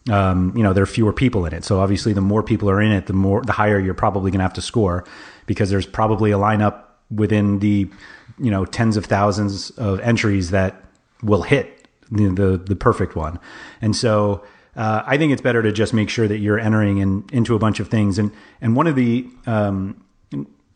um, 0.10 0.54
you 0.56 0.64
know 0.64 0.74
there 0.74 0.84
are 0.84 0.88
fewer 0.88 1.14
people 1.14 1.46
in 1.46 1.54
it. 1.54 1.64
So 1.64 1.80
obviously, 1.80 2.14
the 2.14 2.22
more 2.22 2.44
people 2.44 2.70
are 2.70 2.82
in 2.82 2.92
it, 2.92 3.08
the 3.08 3.14
more 3.14 3.42
the 3.42 3.52
higher 3.52 3.80
you're 3.80 3.94
probably 3.94 4.32
going 4.32 4.40
to 4.40 4.44
have 4.44 4.54
to 4.54 4.62
score 4.62 5.06
because 5.46 5.70
there's 5.70 5.86
probably 5.86 6.32
a 6.32 6.38
lineup 6.38 6.84
within 7.10 7.60
the 7.60 7.90
you 8.38 8.52
know 8.52 8.66
tens 8.66 8.98
of 8.98 9.06
thousands 9.06 9.72
of 9.72 10.00
entries 10.02 10.52
that 10.52 10.84
will 11.24 11.44
hit 11.44 11.88
the 12.12 12.28
the, 12.28 12.58
the 12.58 12.76
perfect 12.76 13.16
one. 13.16 13.40
And 13.82 13.96
so. 13.96 14.46
Uh, 14.76 15.04
I 15.06 15.18
think 15.18 15.34
it's 15.34 15.42
better 15.42 15.62
to 15.62 15.74
just 15.74 15.94
make 15.94 16.10
sure 16.10 16.26
that 16.28 16.38
you're 16.38 16.60
entering 16.60 17.00
in, 17.00 17.26
into 17.34 17.54
a 17.54 17.60
bunch 17.60 17.82
of 17.82 17.90
things. 17.90 18.18
And 18.18 18.32
and 18.62 18.78
one 18.78 18.88
of 18.88 18.96
the 18.96 19.28
um, 19.46 20.02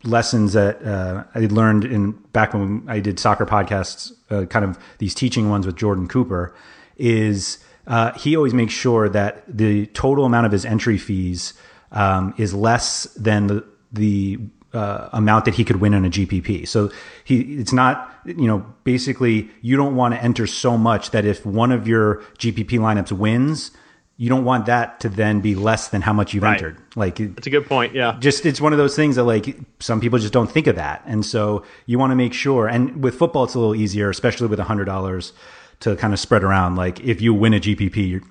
lessons 0.03 0.53
that 0.53 0.83
uh, 0.85 1.23
I 1.33 1.39
learned 1.45 1.85
in 1.85 2.11
back 2.33 2.53
when 2.53 2.83
I 2.87 2.99
did 2.99 3.19
soccer 3.19 3.45
podcasts, 3.45 4.11
uh, 4.29 4.45
kind 4.45 4.65
of 4.65 4.77
these 4.97 5.13
teaching 5.13 5.49
ones 5.49 5.65
with 5.65 5.75
Jordan 5.75 6.07
Cooper, 6.07 6.53
is 6.97 7.59
uh, 7.87 8.11
he 8.13 8.35
always 8.35 8.53
makes 8.53 8.73
sure 8.73 9.09
that 9.09 9.43
the 9.47 9.87
total 9.87 10.25
amount 10.25 10.45
of 10.45 10.51
his 10.51 10.65
entry 10.65 10.97
fees 10.97 11.53
um, 11.91 12.33
is 12.37 12.53
less 12.53 13.05
than 13.15 13.47
the 13.47 13.65
the 13.91 14.39
uh, 14.73 15.09
amount 15.13 15.45
that 15.45 15.53
he 15.53 15.63
could 15.63 15.79
win 15.79 15.93
in 15.93 16.03
a 16.03 16.09
GPP. 16.09 16.67
So 16.67 16.91
he, 17.23 17.41
it's 17.59 17.71
not, 17.73 18.11
you 18.25 18.47
know, 18.47 18.65
basically 18.83 19.51
you 19.61 19.77
don't 19.77 19.95
want 19.95 20.15
to 20.15 20.23
enter 20.23 20.47
so 20.47 20.77
much 20.77 21.11
that 21.11 21.25
if 21.25 21.45
one 21.45 21.71
of 21.71 21.87
your 21.87 22.23
GPP 22.39 22.79
lineups 22.79 23.11
wins, 23.11 23.69
you 24.17 24.29
don't 24.29 24.45
want 24.45 24.67
that 24.67 24.99
to 24.99 25.09
then 25.09 25.41
be 25.41 25.55
less 25.55 25.87
than 25.89 26.01
how 26.01 26.13
much 26.13 26.33
you've 26.33 26.43
right. 26.43 26.53
entered. 26.53 26.77
Like 26.95 27.19
it's 27.19 27.47
a 27.47 27.49
good 27.49 27.65
point. 27.65 27.95
Yeah. 27.95 28.15
Just 28.19 28.45
it's 28.45 28.61
one 28.61 28.71
of 28.71 28.77
those 28.77 28.95
things 28.95 29.15
that 29.15 29.23
like 29.23 29.57
some 29.79 29.99
people 29.99 30.19
just 30.19 30.33
don't 30.33 30.51
think 30.51 30.67
of 30.67 30.75
that, 30.75 31.01
and 31.05 31.25
so 31.25 31.63
you 31.87 31.97
want 31.97 32.11
to 32.11 32.15
make 32.15 32.33
sure. 32.33 32.67
And 32.67 33.03
with 33.03 33.15
football, 33.15 33.45
it's 33.45 33.55
a 33.55 33.59
little 33.59 33.75
easier, 33.75 34.09
especially 34.09 34.47
with 34.47 34.59
a 34.59 34.65
hundred 34.65 34.85
dollars 34.85 35.33
to 35.79 35.95
kind 35.95 36.13
of 36.13 36.19
spread 36.19 36.43
around. 36.43 36.75
Like 36.75 36.99
if 36.99 37.21
you 37.21 37.33
win 37.33 37.53
a 37.53 37.59
GPP, 37.59 38.23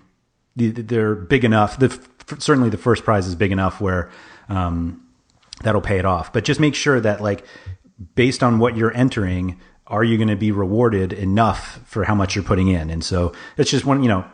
they're 0.57 1.15
big 1.15 1.45
enough. 1.45 1.79
The, 1.79 1.99
certainly, 2.39 2.71
the 2.71 2.79
first 2.79 3.05
prize 3.05 3.27
is 3.27 3.35
big 3.35 3.51
enough 3.51 3.81
where 3.81 4.09
um, 4.49 5.05
that'll 5.63 5.81
pay 5.81 5.99
it 5.99 6.05
off. 6.05 6.33
But 6.33 6.45
just 6.45 6.61
make 6.61 6.77
sure 6.77 7.01
that 7.01 7.21
like 7.21 7.45
based 8.15 8.45
on 8.45 8.61
what 8.61 8.77
you're 8.77 8.97
entering, 8.97 9.59
are 9.89 10.05
you 10.05 10.17
going 10.17 10.29
to 10.29 10.37
be 10.37 10.53
rewarded 10.53 11.13
enough 11.13 11.81
for 11.85 12.05
how 12.05 12.15
much 12.15 12.37
you're 12.37 12.45
putting 12.45 12.69
in? 12.69 12.89
And 12.89 13.05
so 13.05 13.33
it's 13.57 13.71
just 13.71 13.85
one, 13.85 14.05
you 14.05 14.09
know 14.09 14.25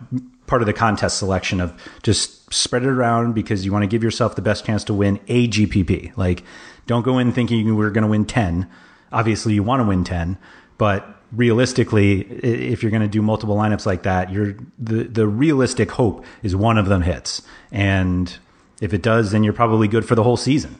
part 0.48 0.62
of 0.62 0.66
the 0.66 0.72
contest 0.72 1.18
selection 1.18 1.61
of 1.61 1.72
just 2.02 2.52
spread 2.52 2.82
it 2.82 2.88
around 2.88 3.34
because 3.34 3.64
you 3.64 3.72
want 3.72 3.84
to 3.84 3.87
give 3.87 4.02
yourself 4.02 4.34
the 4.34 4.42
best 4.42 4.64
chance 4.64 4.82
to 4.84 4.94
win 4.94 5.20
a 5.28 5.46
GPP. 5.46 6.16
Like, 6.16 6.42
don't 6.87 7.02
go 7.02 7.18
in 7.18 7.32
thinking 7.32 7.76
we're 7.76 7.90
going 7.90 8.02
to 8.02 8.11
win 8.11 8.24
10. 8.24 8.68
Obviously, 9.12 9.54
you 9.54 9.62
want 9.62 9.80
to 9.80 9.87
win 9.87 10.04
10, 10.04 10.38
but 10.76 11.06
realistically, 11.32 12.22
if 12.22 12.82
you're 12.82 12.90
going 12.90 13.02
to 13.02 13.08
do 13.08 13.22
multiple 13.22 13.56
lineups 13.56 13.87
like 13.87 14.02
that, 14.02 14.32
you're 14.32 14.56
the, 14.78 15.04
the 15.04 15.26
realistic 15.26 15.90
hope 15.92 16.24
is 16.42 16.56
one 16.56 16.78
of 16.78 16.87
them 16.87 17.02
hits. 17.02 17.42
And 17.70 18.34
if 18.80 18.92
it 18.92 19.02
does, 19.02 19.30
then 19.30 19.44
you're 19.44 19.52
probably 19.52 19.88
good 19.88 20.06
for 20.06 20.14
the 20.14 20.22
whole 20.22 20.37
season. 20.37 20.78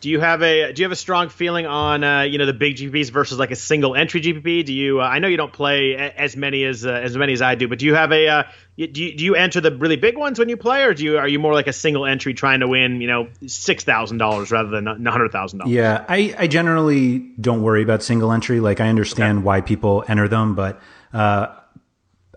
Do 0.00 0.08
you 0.08 0.20
have 0.20 0.42
a 0.42 0.72
do 0.72 0.80
you 0.80 0.84
have 0.84 0.92
a 0.92 0.96
strong 0.96 1.28
feeling 1.28 1.66
on 1.66 2.02
uh, 2.02 2.22
you 2.22 2.38
know 2.38 2.46
the 2.46 2.54
big 2.54 2.76
GPPs 2.76 3.10
versus 3.10 3.38
like 3.38 3.50
a 3.50 3.56
single 3.56 3.94
entry 3.94 4.20
GPP? 4.20 4.64
Do 4.64 4.72
you? 4.72 5.00
Uh, 5.00 5.04
I 5.04 5.18
know 5.18 5.28
you 5.28 5.36
don't 5.36 5.52
play 5.52 5.94
as 5.94 6.36
many 6.36 6.64
as 6.64 6.86
uh, 6.86 6.90
as 6.90 7.16
many 7.16 7.34
as 7.34 7.42
I 7.42 7.54
do, 7.54 7.68
but 7.68 7.78
do 7.78 7.86
you 7.86 7.94
have 7.94 8.10
a 8.10 8.28
uh, 8.28 8.42
do 8.76 8.84
you, 8.84 9.16
do 9.16 9.24
you 9.24 9.34
enter 9.34 9.60
the 9.60 9.76
really 9.76 9.96
big 9.96 10.16
ones 10.16 10.38
when 10.38 10.48
you 10.48 10.56
play, 10.56 10.84
or 10.84 10.94
do 10.94 11.04
you 11.04 11.18
are 11.18 11.28
you 11.28 11.38
more 11.38 11.52
like 11.52 11.66
a 11.66 11.72
single 11.72 12.06
entry 12.06 12.32
trying 12.32 12.60
to 12.60 12.68
win 12.68 13.00
you 13.02 13.08
know 13.08 13.28
six 13.46 13.84
thousand 13.84 14.18
dollars 14.18 14.50
rather 14.50 14.70
than 14.70 14.86
hundred 15.04 15.32
thousand 15.32 15.58
dollars? 15.58 15.72
Yeah, 15.72 16.04
I 16.08 16.34
I 16.38 16.46
generally 16.46 17.18
don't 17.40 17.62
worry 17.62 17.82
about 17.82 18.02
single 18.02 18.32
entry. 18.32 18.60
Like 18.60 18.80
I 18.80 18.88
understand 18.88 19.38
okay. 19.38 19.44
why 19.44 19.60
people 19.60 20.04
enter 20.08 20.28
them, 20.28 20.54
but 20.54 20.80
uh, 21.12 21.48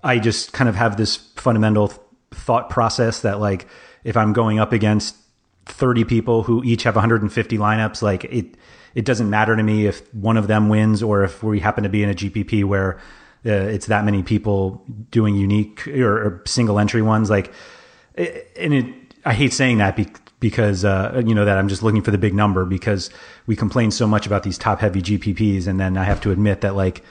I 0.04 0.20
just 0.20 0.52
kind 0.52 0.68
of 0.68 0.76
have 0.76 0.98
this 0.98 1.16
fundamental 1.16 1.94
thought 2.32 2.70
process 2.70 3.22
that 3.22 3.40
like 3.40 3.68
if 4.04 4.18
I'm 4.18 4.34
going 4.34 4.60
up 4.60 4.74
against 4.74 5.16
30 5.66 6.04
people 6.06 6.44
who 6.44 6.64
each 6.64 6.84
have 6.84 6.96
150 6.96 7.58
lineups, 7.58 8.02
like 8.02 8.26
it, 8.26 8.58
it 8.96 9.06
doesn't 9.06 9.30
matter 9.30 9.56
to 9.56 9.64
me 9.64 9.86
if 9.86 10.14
one 10.14 10.38
of 10.38 10.48
them 10.48 10.70
wins 10.70 11.02
or 11.02 11.24
if 11.24 11.44
we 11.44 11.60
happen 11.60 11.84
to 11.84 11.90
be 11.90 12.04
in 12.04 12.10
a 12.10 12.14
GPP 12.14 12.64
where 12.64 13.00
uh, 13.46 13.52
it's 13.52 13.88
that 13.88 14.06
many 14.06 14.24
people 14.24 14.86
doing 15.12 15.36
unique 15.36 15.88
or, 15.88 16.28
or 16.28 16.44
single 16.46 16.80
entry 16.80 17.02
ones. 17.02 17.30
Like, 17.30 17.54
and 18.16 18.74
it, 18.74 18.86
I 19.26 19.34
hate 19.34 19.54
saying 19.54 19.80
that 19.80 19.96
because, 20.44 20.84
uh, 20.84 21.24
you 21.26 21.34
know, 21.34 21.46
that 21.46 21.58
I'm 21.58 21.70
just 21.70 21.84
looking 21.84 22.02
for 22.02 22.12
the 22.12 22.18
big 22.18 22.34
number 22.34 22.66
because 22.66 23.10
we 23.48 23.56
complain 23.56 23.92
so 23.92 24.06
much 24.06 24.28
about 24.28 24.44
these 24.44 24.58
top 24.58 24.82
heavy 24.82 25.02
GPPs. 25.02 25.68
And 25.68 25.80
then 25.80 25.96
I 25.96 26.04
have 26.04 26.20
to 26.20 26.32
admit 26.32 26.60
that 26.62 26.76
like 26.76 27.02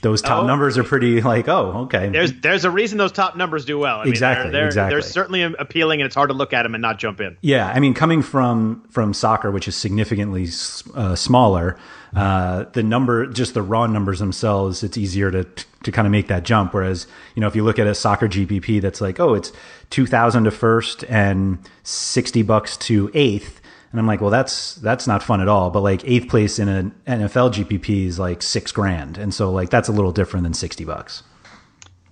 those 0.00 0.22
top 0.22 0.44
oh. 0.44 0.46
numbers 0.46 0.78
are 0.78 0.84
pretty 0.84 1.20
like 1.20 1.46
oh 1.46 1.82
okay 1.82 2.08
there's 2.08 2.32
there's 2.40 2.64
a 2.64 2.70
reason 2.70 2.96
those 2.96 3.12
top 3.12 3.36
numbers 3.36 3.66
do 3.66 3.78
well 3.78 3.98
I 3.98 4.04
exactly 4.04 4.44
mean, 4.44 4.52
they're, 4.52 4.60
they're, 4.62 4.68
exactly 4.68 4.94
they're 4.94 5.02
certainly 5.02 5.42
appealing 5.42 6.00
and 6.00 6.06
it's 6.06 6.14
hard 6.14 6.30
to 6.30 6.34
look 6.34 6.54
at 6.54 6.62
them 6.62 6.74
and 6.74 6.80
not 6.80 6.98
jump 6.98 7.20
in 7.20 7.36
yeah 7.42 7.68
i 7.68 7.80
mean 7.80 7.92
coming 7.92 8.22
from 8.22 8.82
from 8.88 9.12
soccer 9.12 9.50
which 9.50 9.68
is 9.68 9.76
significantly 9.76 10.48
uh, 10.94 11.14
smaller 11.14 11.78
uh, 12.14 12.64
the 12.72 12.82
number 12.82 13.26
just 13.26 13.54
the 13.54 13.62
raw 13.62 13.86
numbers 13.86 14.18
themselves 14.18 14.82
it's 14.82 14.96
easier 14.96 15.30
to 15.30 15.44
to 15.82 15.92
kind 15.92 16.06
of 16.06 16.12
make 16.12 16.28
that 16.28 16.42
jump 16.42 16.74
whereas 16.74 17.06
you 17.34 17.40
know 17.40 17.46
if 17.46 17.54
you 17.54 17.62
look 17.62 17.78
at 17.78 17.86
a 17.86 17.94
soccer 17.94 18.28
gpp 18.28 18.80
that's 18.80 19.00
like 19.00 19.20
oh 19.20 19.34
it's 19.34 19.52
2000 19.90 20.44
to 20.44 20.50
first 20.50 21.04
and 21.04 21.58
60 21.84 22.42
bucks 22.42 22.76
to 22.76 23.10
eighth 23.14 23.60
and 23.92 23.98
I'm 23.98 24.06
like, 24.06 24.20
well, 24.20 24.30
that's 24.30 24.76
that's 24.76 25.06
not 25.06 25.22
fun 25.22 25.40
at 25.40 25.48
all. 25.48 25.70
But 25.70 25.80
like 25.80 26.04
eighth 26.04 26.28
place 26.28 26.58
in 26.58 26.68
an 26.68 26.94
NFL 27.06 27.52
GPP 27.52 28.06
is 28.06 28.18
like 28.18 28.40
six 28.42 28.70
grand, 28.70 29.18
and 29.18 29.34
so 29.34 29.50
like 29.50 29.70
that's 29.70 29.88
a 29.88 29.92
little 29.92 30.12
different 30.12 30.44
than 30.44 30.54
sixty 30.54 30.84
bucks. 30.84 31.22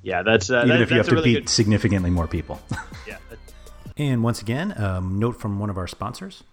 Yeah, 0.02 0.22
that's 0.22 0.50
uh, 0.50 0.58
even 0.58 0.68
that, 0.70 0.80
if 0.80 0.90
you 0.90 0.96
have 0.96 1.08
to 1.08 1.14
really 1.14 1.34
beat 1.34 1.40
good... 1.40 1.48
significantly 1.48 2.11
more 2.11 2.26
people. 2.26 2.61
yeah. 3.06 3.18
And 3.96 4.22
once 4.22 4.40
again, 4.40 4.70
a 4.78 4.98
um, 4.98 5.18
note 5.18 5.40
from 5.40 5.58
one 5.58 5.70
of 5.70 5.76
our 5.76 5.88
sponsors: 5.88 6.44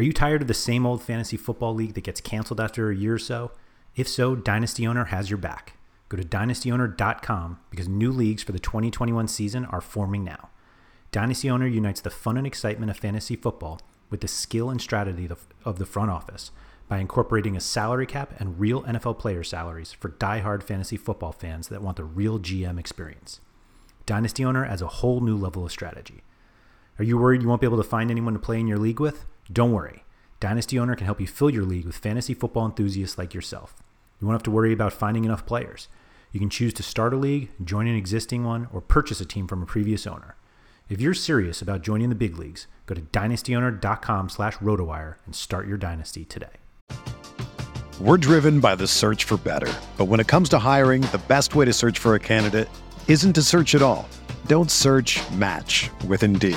Are 0.00 0.02
you 0.02 0.14
tired 0.14 0.40
of 0.40 0.48
the 0.48 0.54
same 0.54 0.86
old 0.86 1.02
fantasy 1.02 1.36
football 1.36 1.74
league 1.74 1.92
that 1.92 2.04
gets 2.04 2.22
canceled 2.22 2.58
after 2.58 2.90
a 2.90 2.96
year 2.96 3.16
or 3.16 3.18
so? 3.18 3.52
If 3.94 4.08
so, 4.08 4.34
Dynasty 4.34 4.86
Owner 4.86 5.04
has 5.04 5.28
your 5.28 5.36
back. 5.36 5.74
Go 6.08 6.16
to 6.16 6.24
dynastyowner.com 6.24 7.60
because 7.68 7.86
new 7.86 8.10
leagues 8.10 8.42
for 8.42 8.52
the 8.52 8.58
2021 8.58 9.28
season 9.28 9.66
are 9.66 9.82
forming 9.82 10.24
now. 10.24 10.48
Dynasty 11.12 11.50
Owner 11.50 11.66
unites 11.66 12.00
the 12.00 12.08
fun 12.08 12.38
and 12.38 12.46
excitement 12.46 12.90
of 12.90 12.96
fantasy 12.96 13.36
football 13.36 13.78
with 14.08 14.22
the 14.22 14.26
skill 14.26 14.70
and 14.70 14.80
strategy 14.80 15.28
of 15.66 15.78
the 15.78 15.84
front 15.84 16.10
office 16.10 16.50
by 16.88 16.96
incorporating 16.96 17.54
a 17.54 17.60
salary 17.60 18.06
cap 18.06 18.32
and 18.38 18.58
real 18.58 18.82
NFL 18.84 19.18
player 19.18 19.44
salaries 19.44 19.92
for 19.92 20.08
die-hard 20.08 20.64
fantasy 20.64 20.96
football 20.96 21.32
fans 21.32 21.68
that 21.68 21.82
want 21.82 21.98
the 21.98 22.04
real 22.04 22.38
GM 22.38 22.80
experience. 22.80 23.40
Dynasty 24.06 24.46
Owner 24.46 24.64
adds 24.64 24.80
a 24.80 24.88
whole 24.88 25.20
new 25.20 25.36
level 25.36 25.66
of 25.66 25.72
strategy. 25.72 26.22
Are 26.98 27.04
you 27.04 27.18
worried 27.18 27.42
you 27.42 27.48
won't 27.48 27.60
be 27.60 27.66
able 27.66 27.76
to 27.76 27.82
find 27.82 28.10
anyone 28.10 28.32
to 28.32 28.40
play 28.40 28.58
in 28.58 28.66
your 28.66 28.78
league 28.78 28.98
with? 28.98 29.26
Don't 29.52 29.72
worry. 29.72 30.04
Dynasty 30.38 30.78
Owner 30.78 30.94
can 30.94 31.06
help 31.06 31.20
you 31.20 31.26
fill 31.26 31.50
your 31.50 31.64
league 31.64 31.84
with 31.84 31.96
fantasy 31.96 32.34
football 32.34 32.66
enthusiasts 32.66 33.18
like 33.18 33.34
yourself. 33.34 33.74
You 34.20 34.26
won't 34.26 34.36
have 34.36 34.44
to 34.44 34.50
worry 34.50 34.72
about 34.72 34.92
finding 34.92 35.24
enough 35.24 35.44
players. 35.44 35.88
You 36.30 36.38
can 36.38 36.50
choose 36.50 36.72
to 36.74 36.84
start 36.84 37.12
a 37.12 37.16
league, 37.16 37.50
join 37.64 37.88
an 37.88 37.96
existing 37.96 38.44
one, 38.44 38.68
or 38.72 38.80
purchase 38.80 39.20
a 39.20 39.24
team 39.24 39.48
from 39.48 39.62
a 39.62 39.66
previous 39.66 40.06
owner. 40.06 40.36
If 40.88 41.00
you're 41.00 41.14
serious 41.14 41.60
about 41.60 41.82
joining 41.82 42.10
the 42.10 42.14
big 42.14 42.38
leagues, 42.38 42.68
go 42.86 42.94
to 42.94 43.00
dynastyowner.com 43.00 44.28
slash 44.28 44.56
rotowire 44.58 45.16
and 45.26 45.34
start 45.34 45.66
your 45.66 45.78
dynasty 45.78 46.24
today. 46.24 46.48
We're 48.00 48.18
driven 48.18 48.60
by 48.60 48.76
the 48.76 48.86
search 48.86 49.24
for 49.24 49.36
better. 49.36 49.72
But 49.98 50.06
when 50.06 50.20
it 50.20 50.28
comes 50.28 50.48
to 50.50 50.58
hiring, 50.58 51.02
the 51.02 51.20
best 51.28 51.54
way 51.54 51.64
to 51.64 51.72
search 51.72 51.98
for 51.98 52.14
a 52.14 52.20
candidate 52.20 52.68
isn't 53.08 53.32
to 53.34 53.42
search 53.42 53.74
at 53.74 53.82
all. 53.82 54.08
Don't 54.46 54.70
search 54.70 55.20
match 55.32 55.90
with 56.06 56.22
Indeed. 56.22 56.56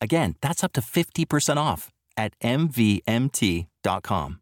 Again, 0.00 0.36
that's 0.40 0.62
up 0.62 0.72
to 0.74 0.80
50% 0.80 1.56
off 1.56 1.90
at 2.16 2.38
MVMT.com. 2.40 4.40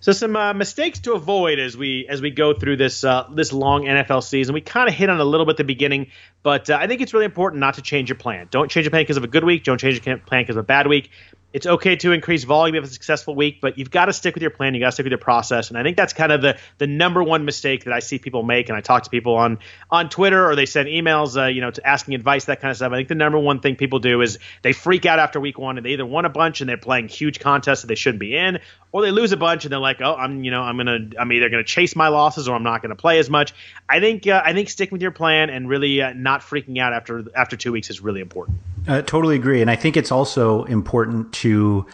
So 0.00 0.12
some 0.12 0.36
uh, 0.36 0.52
mistakes 0.52 0.98
to 1.00 1.14
avoid 1.14 1.58
as 1.58 1.78
we 1.78 2.06
as 2.10 2.20
we 2.20 2.30
go 2.30 2.52
through 2.52 2.76
this 2.76 3.04
uh, 3.04 3.26
this 3.34 3.54
long 3.54 3.84
NFL 3.84 4.22
season. 4.22 4.52
We 4.52 4.60
kind 4.60 4.86
of 4.86 4.94
hit 4.94 5.08
on 5.08 5.18
a 5.18 5.24
little 5.24 5.46
bit 5.46 5.52
at 5.52 5.56
the 5.56 5.64
beginning, 5.64 6.08
but 6.42 6.68
uh, 6.68 6.76
I 6.78 6.86
think 6.86 7.00
it's 7.00 7.14
really 7.14 7.24
important 7.24 7.60
not 7.60 7.74
to 7.74 7.82
change 7.82 8.10
your 8.10 8.18
plan. 8.18 8.48
Don't 8.50 8.70
change 8.70 8.84
your 8.84 8.90
plan 8.90 9.02
because 9.02 9.16
of 9.16 9.24
a 9.24 9.28
good 9.28 9.44
week. 9.44 9.64
Don't 9.64 9.78
change 9.78 10.04
your 10.04 10.18
plan 10.18 10.42
because 10.42 10.56
of 10.56 10.60
a 10.60 10.66
bad 10.66 10.88
week. 10.88 11.10
It's 11.54 11.66
okay 11.66 11.94
to 11.94 12.10
increase 12.10 12.42
volume 12.42 12.74
if 12.74 12.82
it's 12.82 12.90
a 12.90 12.94
successful 12.94 13.36
week, 13.36 13.60
but 13.60 13.78
you've 13.78 13.92
got 13.92 14.06
to 14.06 14.12
stick 14.12 14.34
with 14.34 14.42
your 14.42 14.50
plan. 14.50 14.74
You 14.74 14.80
got 14.80 14.86
to 14.86 14.92
stick 14.92 15.04
with 15.04 15.12
your 15.12 15.18
process, 15.18 15.68
and 15.68 15.78
I 15.78 15.84
think 15.84 15.96
that's 15.96 16.12
kind 16.12 16.32
of 16.32 16.42
the 16.42 16.58
the 16.78 16.88
number 16.88 17.22
one 17.22 17.44
mistake 17.44 17.84
that 17.84 17.94
I 17.94 18.00
see 18.00 18.18
people 18.18 18.42
make. 18.42 18.68
And 18.68 18.76
I 18.76 18.80
talk 18.80 19.04
to 19.04 19.10
people 19.10 19.36
on 19.36 19.60
on 19.88 20.08
Twitter 20.08 20.50
or 20.50 20.56
they 20.56 20.66
send 20.66 20.88
emails, 20.88 21.40
uh, 21.40 21.46
you 21.46 21.60
know, 21.60 21.70
to 21.70 21.86
asking 21.86 22.16
advice, 22.16 22.46
that 22.46 22.60
kind 22.60 22.72
of 22.72 22.76
stuff. 22.76 22.90
I 22.90 22.96
think 22.96 23.08
the 23.08 23.14
number 23.14 23.38
one 23.38 23.60
thing 23.60 23.76
people 23.76 24.00
do 24.00 24.20
is 24.20 24.40
they 24.62 24.72
freak 24.72 25.06
out 25.06 25.20
after 25.20 25.38
week 25.38 25.56
one 25.56 25.78
and 25.78 25.86
they 25.86 25.90
either 25.90 26.04
won 26.04 26.24
a 26.24 26.28
bunch 26.28 26.60
and 26.60 26.68
they're 26.68 26.76
playing 26.76 27.06
huge 27.06 27.38
contests 27.38 27.82
that 27.82 27.86
they 27.86 27.94
shouldn't 27.94 28.18
be 28.18 28.34
in, 28.34 28.58
or 28.90 29.02
they 29.02 29.12
lose 29.12 29.30
a 29.30 29.36
bunch 29.36 29.64
and 29.64 29.70
they're 29.70 29.78
like, 29.78 30.00
oh, 30.00 30.16
I'm 30.16 30.42
you 30.42 30.50
know 30.50 30.60
I'm 30.60 30.76
gonna 30.76 31.10
I'm 31.16 31.30
either 31.30 31.50
gonna 31.50 31.62
chase 31.62 31.94
my 31.94 32.08
losses 32.08 32.48
or 32.48 32.56
I'm 32.56 32.64
not 32.64 32.82
gonna 32.82 32.96
play 32.96 33.20
as 33.20 33.30
much. 33.30 33.54
I 33.88 34.00
think 34.00 34.26
uh, 34.26 34.42
I 34.44 34.54
think 34.54 34.70
sticking 34.70 34.96
with 34.96 35.02
your 35.02 35.12
plan 35.12 35.50
and 35.50 35.68
really 35.68 36.02
uh, 36.02 36.14
not 36.14 36.40
freaking 36.40 36.80
out 36.80 36.92
after 36.92 37.24
after 37.36 37.56
two 37.56 37.70
weeks 37.70 37.90
is 37.90 38.00
really 38.00 38.20
important. 38.20 38.58
Uh, 38.86 39.02
totally 39.02 39.36
agree, 39.36 39.60
and 39.60 39.70
I 39.70 39.76
think 39.76 39.96
it's 39.96 40.12
also 40.12 40.64
important 40.64 41.32
to 41.34 41.86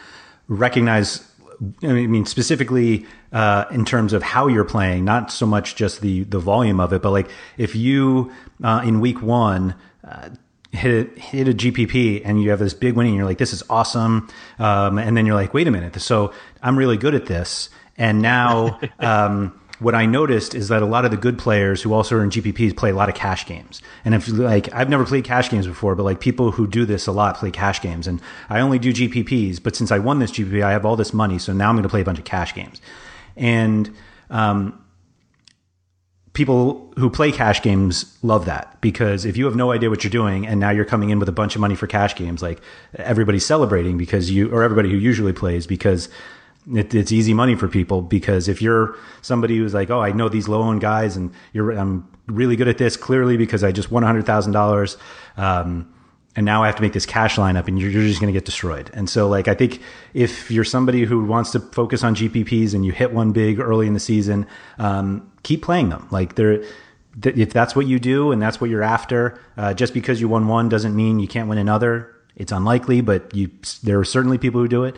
recognize 0.48 1.26
I 1.82 1.88
mean, 1.92 2.24
specifically 2.24 3.06
uh, 3.32 3.66
in 3.70 3.84
terms 3.84 4.12
of 4.12 4.22
how 4.22 4.46
you're 4.46 4.64
playing, 4.64 5.04
not 5.04 5.30
so 5.30 5.46
much 5.46 5.76
just 5.76 6.00
the 6.00 6.24
the 6.24 6.38
volume 6.38 6.80
of 6.80 6.92
it, 6.92 7.02
but 7.02 7.10
like 7.10 7.28
if 7.58 7.76
you 7.76 8.32
uh, 8.62 8.82
in 8.84 9.00
week 9.00 9.20
one 9.20 9.74
uh, 10.02 10.30
hit 10.72 11.08
a, 11.16 11.20
hit 11.20 11.48
a 11.48 11.52
GPP 11.52 12.22
and 12.24 12.42
you 12.42 12.50
have 12.50 12.60
this 12.60 12.72
big 12.72 12.94
winning, 12.94 13.14
you're 13.14 13.26
like, 13.26 13.38
this 13.38 13.52
is 13.52 13.62
awesome, 13.68 14.28
um, 14.58 14.98
and 14.98 15.16
then 15.16 15.26
you're 15.26 15.34
like, 15.34 15.52
wait 15.52 15.68
a 15.68 15.70
minute, 15.70 16.00
so 16.00 16.32
I'm 16.62 16.78
really 16.78 16.96
good 16.96 17.14
at 17.14 17.26
this, 17.26 17.68
and 17.96 18.22
now. 18.22 18.80
Um, 19.00 19.59
what 19.80 19.94
I 19.94 20.06
noticed 20.06 20.54
is 20.54 20.68
that 20.68 20.82
a 20.82 20.86
lot 20.86 21.04
of 21.04 21.10
the 21.10 21.16
good 21.16 21.38
players 21.38 21.82
who 21.82 21.94
also 21.94 22.16
are 22.16 22.22
in 22.22 22.30
GPPs 22.30 22.76
play 22.76 22.90
a 22.90 22.94
lot 22.94 23.08
of 23.08 23.14
cash 23.14 23.46
games. 23.46 23.80
And 24.04 24.14
if 24.14 24.28
like 24.28 24.72
I've 24.74 24.90
never 24.90 25.04
played 25.04 25.24
cash 25.24 25.50
games 25.50 25.66
before, 25.66 25.94
but 25.94 26.04
like 26.04 26.20
people 26.20 26.52
who 26.52 26.66
do 26.66 26.84
this 26.84 27.06
a 27.06 27.12
lot 27.12 27.36
play 27.36 27.50
cash 27.50 27.80
games. 27.80 28.06
And 28.06 28.20
I 28.50 28.60
only 28.60 28.78
do 28.78 28.92
GPPs, 28.92 29.62
but 29.62 29.74
since 29.74 29.90
I 29.90 29.98
won 29.98 30.18
this 30.18 30.32
GPP, 30.32 30.62
I 30.62 30.72
have 30.72 30.84
all 30.84 30.96
this 30.96 31.14
money, 31.14 31.38
so 31.38 31.52
now 31.54 31.70
I'm 31.70 31.76
going 31.76 31.82
to 31.82 31.88
play 31.88 32.02
a 32.02 32.04
bunch 32.04 32.18
of 32.18 32.26
cash 32.26 32.54
games. 32.54 32.80
And 33.36 33.94
um, 34.28 34.84
people 36.34 36.92
who 36.96 37.08
play 37.08 37.32
cash 37.32 37.62
games 37.62 38.18
love 38.22 38.44
that 38.44 38.78
because 38.82 39.24
if 39.24 39.36
you 39.38 39.46
have 39.46 39.56
no 39.56 39.72
idea 39.72 39.88
what 39.88 40.04
you're 40.04 40.10
doing 40.10 40.46
and 40.46 40.60
now 40.60 40.70
you're 40.70 40.84
coming 40.84 41.08
in 41.08 41.18
with 41.18 41.28
a 41.28 41.32
bunch 41.32 41.54
of 41.54 41.60
money 41.60 41.74
for 41.74 41.86
cash 41.86 42.14
games, 42.14 42.42
like 42.42 42.60
everybody's 42.96 43.46
celebrating 43.46 43.96
because 43.96 44.30
you 44.30 44.52
or 44.52 44.62
everybody 44.62 44.90
who 44.90 44.96
usually 44.96 45.32
plays 45.32 45.66
because 45.66 46.10
it, 46.74 46.94
it's 46.94 47.12
easy 47.12 47.34
money 47.34 47.54
for 47.54 47.68
people 47.68 48.02
because 48.02 48.48
if 48.48 48.60
you're 48.60 48.96
somebody 49.22 49.56
who's 49.58 49.74
like, 49.74 49.90
oh, 49.90 50.00
I 50.00 50.12
know 50.12 50.28
these 50.28 50.48
low 50.48 50.70
end 50.70 50.80
guys, 50.80 51.16
and 51.16 51.32
you're 51.52 51.72
I'm 51.72 52.08
really 52.26 52.56
good 52.56 52.68
at 52.68 52.78
this 52.78 52.96
clearly 52.96 53.36
because 53.36 53.64
I 53.64 53.72
just 53.72 53.90
won 53.90 54.02
hundred 54.02 54.26
thousand 54.26 54.54
um, 54.54 54.60
dollars, 54.60 54.96
and 56.36 56.46
now 56.46 56.62
I 56.62 56.66
have 56.66 56.76
to 56.76 56.82
make 56.82 56.92
this 56.92 57.06
cash 57.06 57.36
lineup, 57.36 57.66
and 57.66 57.78
you're, 57.78 57.90
you're 57.90 58.04
just 58.04 58.20
going 58.20 58.32
to 58.32 58.36
get 58.36 58.44
destroyed. 58.44 58.90
And 58.94 59.10
so, 59.10 59.28
like, 59.28 59.48
I 59.48 59.54
think 59.54 59.80
if 60.14 60.50
you're 60.50 60.64
somebody 60.64 61.04
who 61.04 61.24
wants 61.24 61.50
to 61.52 61.60
focus 61.60 62.04
on 62.04 62.14
GPPs 62.14 62.72
and 62.72 62.84
you 62.86 62.92
hit 62.92 63.12
one 63.12 63.32
big 63.32 63.58
early 63.58 63.86
in 63.86 63.94
the 63.94 64.00
season, 64.00 64.46
um, 64.78 65.30
keep 65.42 65.62
playing 65.62 65.88
them. 65.88 66.06
Like 66.10 66.36
they're 66.36 66.62
if 67.24 67.52
that's 67.52 67.74
what 67.74 67.86
you 67.86 67.98
do 67.98 68.30
and 68.30 68.40
that's 68.40 68.60
what 68.60 68.70
you're 68.70 68.84
after, 68.84 69.40
uh, 69.56 69.74
just 69.74 69.92
because 69.92 70.20
you 70.20 70.28
won 70.28 70.46
one 70.46 70.68
doesn't 70.68 70.94
mean 70.94 71.18
you 71.18 71.26
can't 71.26 71.48
win 71.48 71.58
another. 71.58 72.14
It's 72.36 72.52
unlikely, 72.52 73.00
but 73.00 73.34
you 73.34 73.50
there 73.82 73.98
are 73.98 74.04
certainly 74.04 74.38
people 74.38 74.60
who 74.60 74.68
do 74.68 74.84
it. 74.84 74.96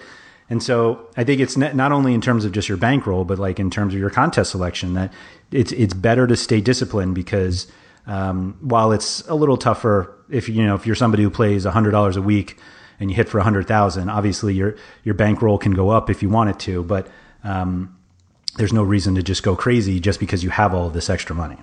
And 0.52 0.62
so 0.62 1.08
I 1.16 1.24
think 1.24 1.40
it's 1.40 1.56
not 1.56 1.92
only 1.92 2.12
in 2.12 2.20
terms 2.20 2.44
of 2.44 2.52
just 2.52 2.68
your 2.68 2.76
bankroll, 2.76 3.24
but 3.24 3.38
like 3.38 3.58
in 3.58 3.70
terms 3.70 3.94
of 3.94 4.00
your 4.00 4.10
contest 4.10 4.50
selection 4.50 4.92
that 4.92 5.10
it's 5.50 5.72
it's 5.72 5.94
better 5.94 6.26
to 6.26 6.36
stay 6.36 6.60
disciplined 6.60 7.14
because 7.14 7.72
um, 8.06 8.58
while 8.60 8.92
it's 8.92 9.26
a 9.28 9.34
little 9.34 9.56
tougher 9.56 10.14
if 10.28 10.50
you 10.50 10.62
know 10.62 10.74
if 10.74 10.86
you're 10.86 10.94
somebody 10.94 11.22
who 11.22 11.30
plays 11.30 11.64
hundred 11.64 11.92
dollars 11.92 12.18
a 12.18 12.20
week 12.20 12.58
and 13.00 13.10
you 13.10 13.16
hit 13.16 13.30
for 13.30 13.38
a 13.38 13.42
hundred 13.42 13.66
thousand, 13.66 14.10
obviously 14.10 14.52
your 14.52 14.76
your 15.04 15.14
bankroll 15.14 15.56
can 15.56 15.72
go 15.72 15.88
up 15.88 16.10
if 16.10 16.22
you 16.22 16.28
want 16.28 16.50
it 16.50 16.58
to, 16.58 16.84
but 16.84 17.08
um, 17.44 17.96
there's 18.56 18.74
no 18.74 18.82
reason 18.82 19.14
to 19.14 19.22
just 19.22 19.42
go 19.42 19.56
crazy 19.56 20.00
just 20.00 20.20
because 20.20 20.44
you 20.44 20.50
have 20.50 20.74
all 20.74 20.90
this 20.90 21.08
extra 21.08 21.34
money. 21.34 21.56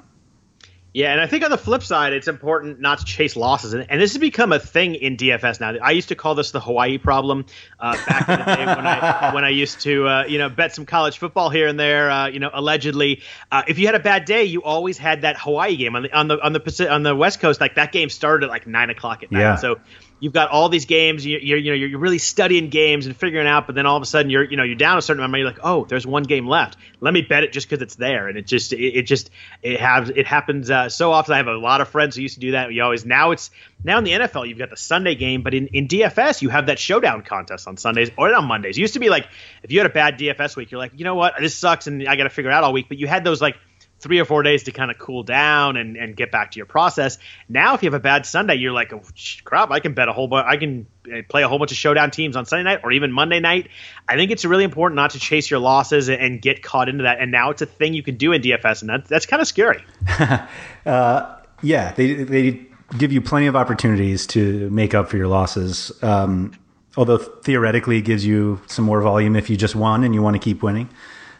Yeah, 0.92 1.12
and 1.12 1.22
I 1.22 1.28
think 1.28 1.44
on 1.44 1.52
the 1.52 1.58
flip 1.58 1.84
side, 1.84 2.14
it's 2.14 2.28
important 2.28 2.80
not 2.80 3.00
to 3.00 3.06
chase 3.06 3.36
losses, 3.36 3.74
and, 3.74 3.86
and, 3.90 4.02
this 4.02 4.14
has 4.14 4.20
become 4.20 4.52
a 4.52 4.60
thing 4.60 4.96
in 4.96 5.18
DFS 5.18 5.60
now. 5.60 5.76
I 5.84 5.92
used 5.92 6.10
to 6.10 6.16
call 6.16 6.34
this 6.34 6.50
the 6.50 6.60
Hawaii 6.60 6.98
problem 6.98 7.46
uh, 7.80 7.94
back 8.08 8.28
in 8.28 8.40
the 8.40 8.46
day 8.46 8.66
when 8.66 8.88
I 8.88 9.32
when 9.36 9.44
I 9.44 9.50
used 9.50 9.82
to 9.82 10.08
uh, 10.08 10.24
you 10.28 10.40
know 10.40 10.50
bet 10.50 10.74
some 10.74 10.88
college 10.88 11.20
football 11.20 11.52
here 11.52 11.68
and 11.68 11.80
there. 11.80 12.10
Uh, 12.10 12.28
you 12.28 12.40
know, 12.40 12.50
allegedly, 12.52 13.22
uh, 13.52 13.62
if 13.68 13.78
you 13.78 13.86
had 13.86 13.94
a 13.94 14.00
bad 14.00 14.26
day, 14.26 14.46
you 14.46 14.64
always 14.64 14.98
had 14.98 15.22
that 15.22 15.38
Hawaii 15.38 15.76
game 15.76 15.96
on 15.96 16.04
the 16.04 16.18
on 16.18 16.28
the 16.28 16.44
on 16.44 16.54
the 16.54 16.60
Pacific, 16.60 16.92
on 16.92 17.04
the 17.04 17.16
West 17.16 17.40
Coast. 17.40 17.62
Like 17.62 17.76
that 17.76 17.92
game 17.92 18.10
started 18.10 18.46
at 18.46 18.50
like 18.50 18.66
nine 18.66 18.90
o'clock 18.90 19.22
at 19.22 19.32
night. 19.32 19.42
Yeah. 19.42 19.56
So 19.58 19.80
you've 20.20 20.34
got 20.34 20.50
all 20.50 20.70
these 20.70 20.86
games. 20.86 21.26
You're, 21.26 21.40
you're, 21.40 21.58
you 21.58 21.72
know 21.72 21.76
you're 21.76 22.00
really 22.00 22.18
studying 22.18 22.70
games 22.70 23.06
and 23.06 23.16
figuring 23.16 23.48
out, 23.48 23.66
but 23.66 23.76
then 23.76 23.86
all 23.86 23.98
of 23.98 24.04
a 24.04 24.06
sudden 24.06 24.30
you're 24.30 24.44
you 24.44 24.58
know 24.58 24.64
you're 24.64 24.76
down 24.76 24.98
a 24.98 25.02
certain 25.02 25.24
amount. 25.24 25.40
You're 25.40 25.50
like, 25.50 25.60
oh, 25.64 25.86
there's 25.86 26.06
one 26.06 26.24
game 26.24 26.48
left. 26.48 26.78
Let 27.00 27.14
me 27.14 27.22
bet 27.22 27.44
it 27.44 27.52
just 27.52 27.70
because 27.70 27.82
it's 27.82 27.96
there, 27.96 28.28
and 28.28 28.38
it 28.38 28.46
just 28.46 28.74
it, 28.74 28.80
it 28.80 29.02
just 29.04 29.30
it 29.62 29.80
has 29.80 30.10
it 30.10 30.28
happens 30.28 30.70
uh, 30.70 30.90
so 30.90 31.12
often. 31.12 31.34
I 31.34 31.38
have 31.38 31.48
a 31.48 31.58
lot 31.58 31.82
of 31.82 31.90
friends 31.90 32.16
who 32.16 32.22
used 32.22 32.36
to 32.36 32.40
do 32.40 32.52
that. 32.52 32.72
You 32.74 32.84
always 32.84 33.06
now 33.06 33.32
it's 33.32 33.52
now 33.84 33.98
in 33.98 34.04
the 34.04 34.12
NFL 34.12 34.48
you've 34.48 34.58
got 34.58 34.70
the 34.70 34.78
Sunday 34.78 35.16
game, 35.16 35.42
but 35.42 35.54
in 35.54 35.68
in 35.68 35.88
DFS 35.88 36.42
you 36.42 36.50
have 36.50 36.68
that 36.68 36.80
showdown 36.80 37.22
contest 37.24 37.68
on 37.68 37.78
Sundays 37.78 38.12
or 38.18 38.34
on 38.34 38.46
Mondays. 38.46 38.78
It 38.78 38.82
used 38.82 38.94
to 38.94 39.00
be 39.00 39.10
like 39.10 39.28
if 39.64 39.72
you 39.72 39.80
had 39.80 39.90
a 39.90 39.94
bad 39.94 40.20
DFS 40.20 40.56
week, 40.56 40.72
you're 40.72 40.80
like, 40.80 40.94
you 40.96 41.06
know 41.06 41.16
what, 41.16 41.36
this 41.40 41.56
sucks, 41.56 41.88
and 41.88 42.08
I 42.08 42.16
got 42.16 42.24
to 42.24 42.30
figure 42.30 42.52
it 42.52 42.54
out 42.54 42.64
all 42.64 42.74
week. 42.74 42.88
But 42.90 42.98
you 42.98 43.08
had 43.08 43.24
those 43.24 43.42
like 43.42 43.56
three 44.00 44.20
or 44.20 44.26
four 44.26 44.44
days 44.44 44.64
to 44.64 44.72
kind 44.72 44.90
of 44.90 44.98
cool 44.98 45.24
down 45.24 45.78
and, 45.78 45.98
and 45.98 46.16
get 46.16 46.32
back 46.32 46.52
to 46.52 46.58
your 46.58 46.66
process. 46.66 47.18
Now, 47.48 47.74
if 47.74 47.84
you 47.84 47.88
have 47.88 47.94
a 47.94 48.00
bad 48.02 48.26
Sunday, 48.26 48.56
you're 48.56 48.72
like, 48.72 48.94
oh, 48.94 49.02
crap, 49.44 49.72
I 49.72 49.80
can 49.80 49.94
bet 49.94 50.08
a 50.08 50.14
whole 50.14 50.28
bunch, 50.28 50.46
I 50.48 50.58
can 50.58 50.88
uh, 51.12 51.22
play 51.28 51.44
a 51.44 51.48
whole 51.48 51.60
bunch 51.60 51.72
of 51.72 51.78
showdown 51.78 52.12
teams 52.12 52.36
on 52.36 52.46
Sunday 52.46 52.64
night 52.64 52.82
or 52.84 52.92
even 52.92 53.12
Monday 53.12 53.40
night. 53.40 53.70
I 54.08 54.16
think 54.16 54.32
it's 54.32 54.46
really 54.46 54.64
important 54.64 54.96
not 54.96 55.12
to 55.12 55.20
chase 55.20 55.50
your 55.50 55.60
losses 55.60 56.10
and 56.10 56.42
get 56.42 56.64
caught 56.64 56.90
into 56.90 57.04
that. 57.04 57.20
And 57.20 57.32
now 57.32 57.50
it's 57.50 57.62
a 57.62 57.66
thing 57.66 57.94
you 57.94 58.04
can 58.04 58.16
do 58.16 58.32
in 58.32 58.42
DFS, 58.42 58.82
and 58.82 58.90
that, 58.90 59.06
that's 59.06 59.26
kind 59.26 59.42
of 59.42 59.48
scary. 59.48 59.84
uh, 60.86 61.36
yeah, 61.62 61.92
they, 61.94 62.24
they 62.24 62.66
give 62.98 63.12
you 63.12 63.22
plenty 63.22 63.48
of 63.48 63.56
opportunities 63.56 64.26
to 64.28 64.70
make 64.70 64.94
up 64.94 65.10
for 65.10 65.18
your 65.18 65.28
losses. 65.28 65.92
Um, 66.02 66.54
although 66.98 67.18
theoretically 67.18 67.98
it 67.98 68.02
gives 68.02 68.26
you 68.26 68.62
some 68.68 68.86
more 68.86 69.02
volume 69.02 69.36
if 69.36 69.50
you 69.50 69.58
just 69.58 69.76
won 69.76 70.04
and 70.04 70.14
you 70.14 70.22
want 70.22 70.36
to 70.36 70.40
keep 70.40 70.64
winning. 70.64 70.90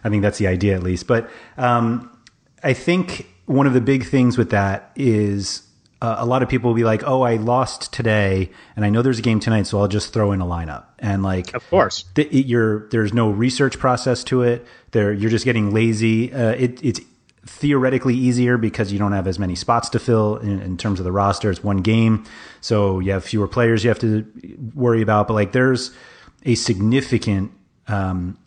I 0.04 0.10
think 0.10 0.22
that's 0.22 0.38
the 0.38 0.48
idea 0.48 0.76
at 0.76 0.84
least. 0.84 1.08
But 1.08 1.30
um, 1.58 2.10
I 2.64 2.74
think 2.74 3.28
one 3.46 3.68
of 3.68 3.74
the 3.74 3.82
big 3.82 4.06
things 4.06 4.38
with 4.38 4.52
that 4.52 4.92
is 4.96 5.64
uh, 6.02 6.16
a 6.20 6.26
lot 6.26 6.42
of 6.44 6.50
people 6.50 6.70
will 6.70 6.76
be 6.76 6.84
like, 6.84 7.04
"Oh, 7.06 7.24
I 7.24 7.36
lost 7.36 7.92
today, 7.92 8.52
and 8.76 8.86
I 8.86 8.90
know 8.90 9.02
there's 9.02 9.20
a 9.20 9.24
game 9.24 9.40
tonight, 9.40 9.68
so 9.68 9.80
I'll 9.80 9.88
just 9.88 10.14
throw 10.14 10.32
in 10.32 10.40
a 10.40 10.46
lineup." 10.46 10.86
And 10.98 11.24
like, 11.24 11.54
of 11.54 11.70
course, 11.70 12.06
th- 12.16 12.32
you're 12.32 12.88
there's 12.90 13.14
no 13.14 13.30
research 13.30 13.78
process 13.80 14.24
to 14.26 14.44
it. 14.44 14.66
There, 14.92 15.12
you're 15.12 15.30
just 15.30 15.46
getting 15.46 15.74
lazy. 15.74 16.34
Uh, 16.34 16.52
it, 16.52 16.84
it's 16.84 17.02
theoretically 17.46 18.16
easier 18.16 18.58
because 18.58 18.94
you 18.94 19.00
don't 19.00 19.12
have 19.12 19.28
as 19.28 19.40
many 19.40 19.56
spots 19.56 19.90
to 19.90 20.00
fill 20.00 20.38
in, 20.38 20.62
in, 20.62 20.78
terms 20.78 21.00
of 21.00 21.04
the 21.04 21.12
roster. 21.12 21.50
It's 21.50 21.64
one 21.64 21.78
game, 21.78 22.26
so 22.62 23.00
you 23.00 23.12
have 23.12 23.26
fewer 23.26 23.48
players 23.48 23.84
you 23.84 23.90
have 23.90 24.00
to 24.00 24.26
worry 24.76 25.02
about. 25.02 25.28
But 25.28 25.34
like, 25.34 25.52
there's 25.52 25.92
a 26.46 26.56
significant 26.56 27.52
um, 27.88 28.38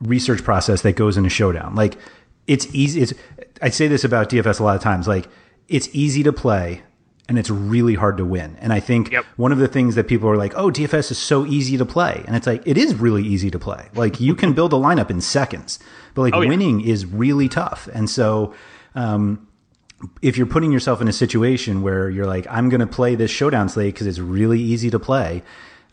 research 0.00 0.42
process 0.42 0.82
that 0.82 0.96
goes 0.96 1.18
into 1.18 1.26
a 1.26 1.30
Showdown. 1.30 1.74
Like 1.74 1.98
it's 2.46 2.72
easy. 2.74 3.02
It's 3.02 3.14
I 3.62 3.70
say 3.70 3.88
this 3.88 4.04
about 4.04 4.30
DFS 4.30 4.60
a 4.60 4.62
lot 4.62 4.76
of 4.76 4.82
times. 4.82 5.08
Like 5.08 5.28
it's 5.68 5.88
easy 5.92 6.22
to 6.22 6.32
play 6.32 6.82
and 7.28 7.38
it's 7.38 7.48
really 7.48 7.94
hard 7.94 8.18
to 8.18 8.24
win. 8.24 8.56
And 8.60 8.72
I 8.72 8.80
think 8.80 9.10
yep. 9.10 9.24
one 9.36 9.50
of 9.50 9.58
the 9.58 9.68
things 9.68 9.94
that 9.94 10.08
people 10.08 10.28
are 10.28 10.36
like, 10.36 10.52
"Oh, 10.56 10.70
DFS 10.70 11.10
is 11.10 11.18
so 11.18 11.46
easy 11.46 11.76
to 11.78 11.84
play," 11.86 12.22
and 12.26 12.36
it's 12.36 12.46
like 12.46 12.62
it 12.66 12.76
is 12.76 12.94
really 12.94 13.22
easy 13.22 13.50
to 13.50 13.58
play. 13.58 13.88
Like 13.94 14.20
you 14.20 14.34
can 14.34 14.52
build 14.52 14.72
a 14.72 14.76
lineup 14.76 15.10
in 15.10 15.20
seconds, 15.20 15.78
but 16.14 16.22
like 16.22 16.34
oh, 16.34 16.42
yeah. 16.42 16.48
winning 16.48 16.80
is 16.82 17.06
really 17.06 17.48
tough. 17.48 17.88
And 17.92 18.08
so. 18.08 18.54
Um, 18.94 19.48
if 20.20 20.36
you're 20.36 20.46
putting 20.46 20.70
yourself 20.70 21.00
in 21.00 21.08
a 21.08 21.12
situation 21.12 21.80
where 21.80 22.10
you're 22.10 22.26
like, 22.26 22.46
I'm 22.50 22.68
going 22.68 22.80
to 22.80 22.86
play 22.86 23.14
this 23.14 23.30
showdown 23.30 23.70
slate 23.70 23.94
because 23.94 24.06
it's 24.06 24.18
really 24.18 24.60
easy 24.60 24.90
to 24.90 24.98
play, 24.98 25.42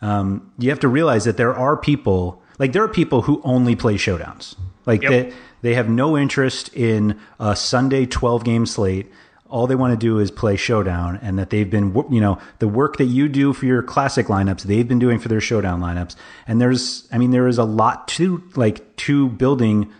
um, 0.02 0.52
you 0.58 0.68
have 0.68 0.80
to 0.80 0.88
realize 0.88 1.24
that 1.24 1.38
there 1.38 1.54
are 1.54 1.78
people, 1.78 2.41
like 2.58 2.72
there 2.72 2.82
are 2.82 2.88
people 2.88 3.22
who 3.22 3.40
only 3.44 3.76
play 3.76 3.94
showdowns. 3.94 4.56
Like 4.86 5.02
yep. 5.02 5.10
they, 5.10 5.32
they 5.62 5.74
have 5.74 5.88
no 5.88 6.16
interest 6.16 6.74
in 6.74 7.18
a 7.38 7.54
Sunday 7.56 8.06
12 8.06 8.44
game 8.44 8.66
slate. 8.66 9.10
All 9.48 9.66
they 9.66 9.74
want 9.74 9.92
to 9.92 9.98
do 9.98 10.18
is 10.18 10.30
play 10.30 10.56
showdown 10.56 11.18
and 11.22 11.38
that 11.38 11.50
they've 11.50 11.68
been, 11.68 11.94
you 12.10 12.20
know, 12.20 12.38
the 12.58 12.68
work 12.68 12.96
that 12.96 13.04
you 13.04 13.28
do 13.28 13.52
for 13.52 13.66
your 13.66 13.82
classic 13.82 14.26
lineups, 14.26 14.62
they've 14.62 14.88
been 14.88 14.98
doing 14.98 15.18
for 15.18 15.28
their 15.28 15.40
showdown 15.40 15.80
lineups. 15.80 16.16
And 16.46 16.60
there's, 16.60 17.06
I 17.12 17.18
mean, 17.18 17.32
there 17.32 17.46
is 17.46 17.58
a 17.58 17.64
lot 17.64 18.08
to 18.08 18.42
like 18.56 18.96
to 18.96 19.28
building 19.28 19.92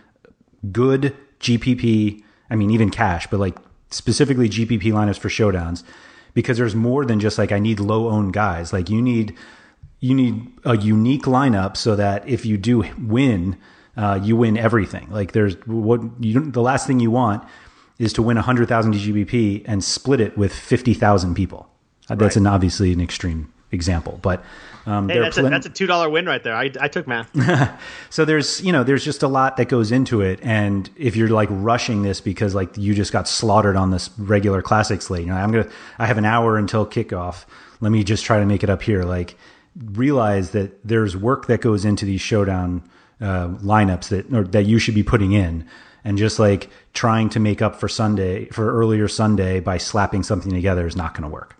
good 0.71 1.15
GPP. 1.39 2.23
I 2.49 2.55
mean, 2.55 2.71
even 2.71 2.89
cash, 2.89 3.27
but 3.27 3.39
like 3.39 3.57
specifically 3.91 4.49
GPP 4.49 4.83
lineups 4.85 5.19
for 5.19 5.29
showdowns 5.29 5.83
because 6.33 6.57
there's 6.57 6.75
more 6.75 7.05
than 7.05 7.19
just 7.19 7.37
like, 7.37 7.51
I 7.51 7.59
need 7.59 7.79
low 7.79 8.09
owned 8.09 8.33
guys. 8.33 8.73
Like 8.73 8.89
you 8.89 9.01
need, 9.01 9.35
you 10.03 10.13
need 10.13 10.51
a 10.65 10.75
unique 10.75 11.23
lineup 11.23 11.77
so 11.77 11.95
that 11.95 12.27
if 12.27 12.45
you 12.45 12.57
do 12.57 12.83
win, 12.99 13.55
uh, 13.95 14.19
you 14.21 14.35
win 14.35 14.57
everything. 14.57 15.07
Like 15.09 15.31
there's 15.31 15.55
what 15.65 16.01
you 16.19 16.41
the 16.41 16.61
last 16.61 16.85
thing 16.85 16.99
you 16.99 17.09
want 17.09 17.41
is 17.99 18.11
to 18.13 18.21
win 18.21 18.35
100,000 18.35 18.93
GPP 18.95 19.63
and 19.65 19.81
split 19.81 20.19
it 20.19 20.37
with 20.37 20.53
50,000 20.53 21.35
people. 21.35 21.69
Uh, 22.09 22.15
that's 22.15 22.35
right. 22.35 22.41
an 22.41 22.47
obviously 22.47 22.91
an 22.91 22.99
extreme 22.99 23.53
example. 23.71 24.19
But 24.21 24.43
um, 24.85 25.07
hey, 25.07 25.19
that's, 25.19 25.37
a, 25.37 25.43
that's 25.43 25.67
a 25.67 25.69
two 25.69 25.87
dollar 25.87 26.09
win 26.09 26.25
right 26.25 26.43
there. 26.43 26.53
I, 26.53 26.69
I 26.81 26.89
took 26.89 27.07
math. 27.07 27.31
so 28.09 28.25
there's 28.25 28.61
you 28.61 28.73
know 28.73 28.83
there's 28.83 29.05
just 29.05 29.23
a 29.23 29.29
lot 29.29 29.55
that 29.55 29.69
goes 29.69 29.93
into 29.93 30.19
it, 30.19 30.41
and 30.43 30.89
if 30.97 31.15
you're 31.15 31.29
like 31.29 31.47
rushing 31.49 32.01
this 32.01 32.19
because 32.19 32.53
like 32.53 32.77
you 32.77 32.93
just 32.93 33.13
got 33.13 33.29
slaughtered 33.29 33.77
on 33.77 33.91
this 33.91 34.09
regular 34.17 34.61
classic 34.61 35.01
slate, 35.01 35.21
you 35.21 35.27
know 35.27 35.37
I'm 35.37 35.51
gonna 35.51 35.69
I 35.97 36.07
have 36.07 36.17
an 36.17 36.25
hour 36.25 36.57
until 36.57 36.85
kickoff. 36.85 37.45
Let 37.79 37.93
me 37.93 38.03
just 38.03 38.25
try 38.25 38.39
to 38.39 38.45
make 38.45 38.65
it 38.65 38.69
up 38.69 38.81
here. 38.81 39.03
Like 39.03 39.37
realize 39.75 40.51
that 40.51 40.85
there's 40.87 41.17
work 41.17 41.47
that 41.47 41.61
goes 41.61 41.85
into 41.85 42.05
these 42.05 42.21
showdown 42.21 42.83
uh, 43.21 43.47
lineups 43.61 44.09
that 44.09 44.31
or 44.33 44.43
that 44.43 44.63
you 44.63 44.79
should 44.79 44.95
be 44.95 45.03
putting 45.03 45.31
in 45.31 45.65
and 46.03 46.17
just 46.17 46.39
like 46.39 46.69
trying 46.93 47.29
to 47.29 47.39
make 47.39 47.61
up 47.61 47.79
for 47.79 47.87
Sunday 47.87 48.45
for 48.45 48.73
earlier 48.73 49.07
Sunday 49.07 49.59
by 49.59 49.77
slapping 49.77 50.23
something 50.23 50.51
together 50.51 50.85
is 50.85 50.95
not 50.95 51.13
going 51.13 51.23
to 51.23 51.29
work. 51.29 51.55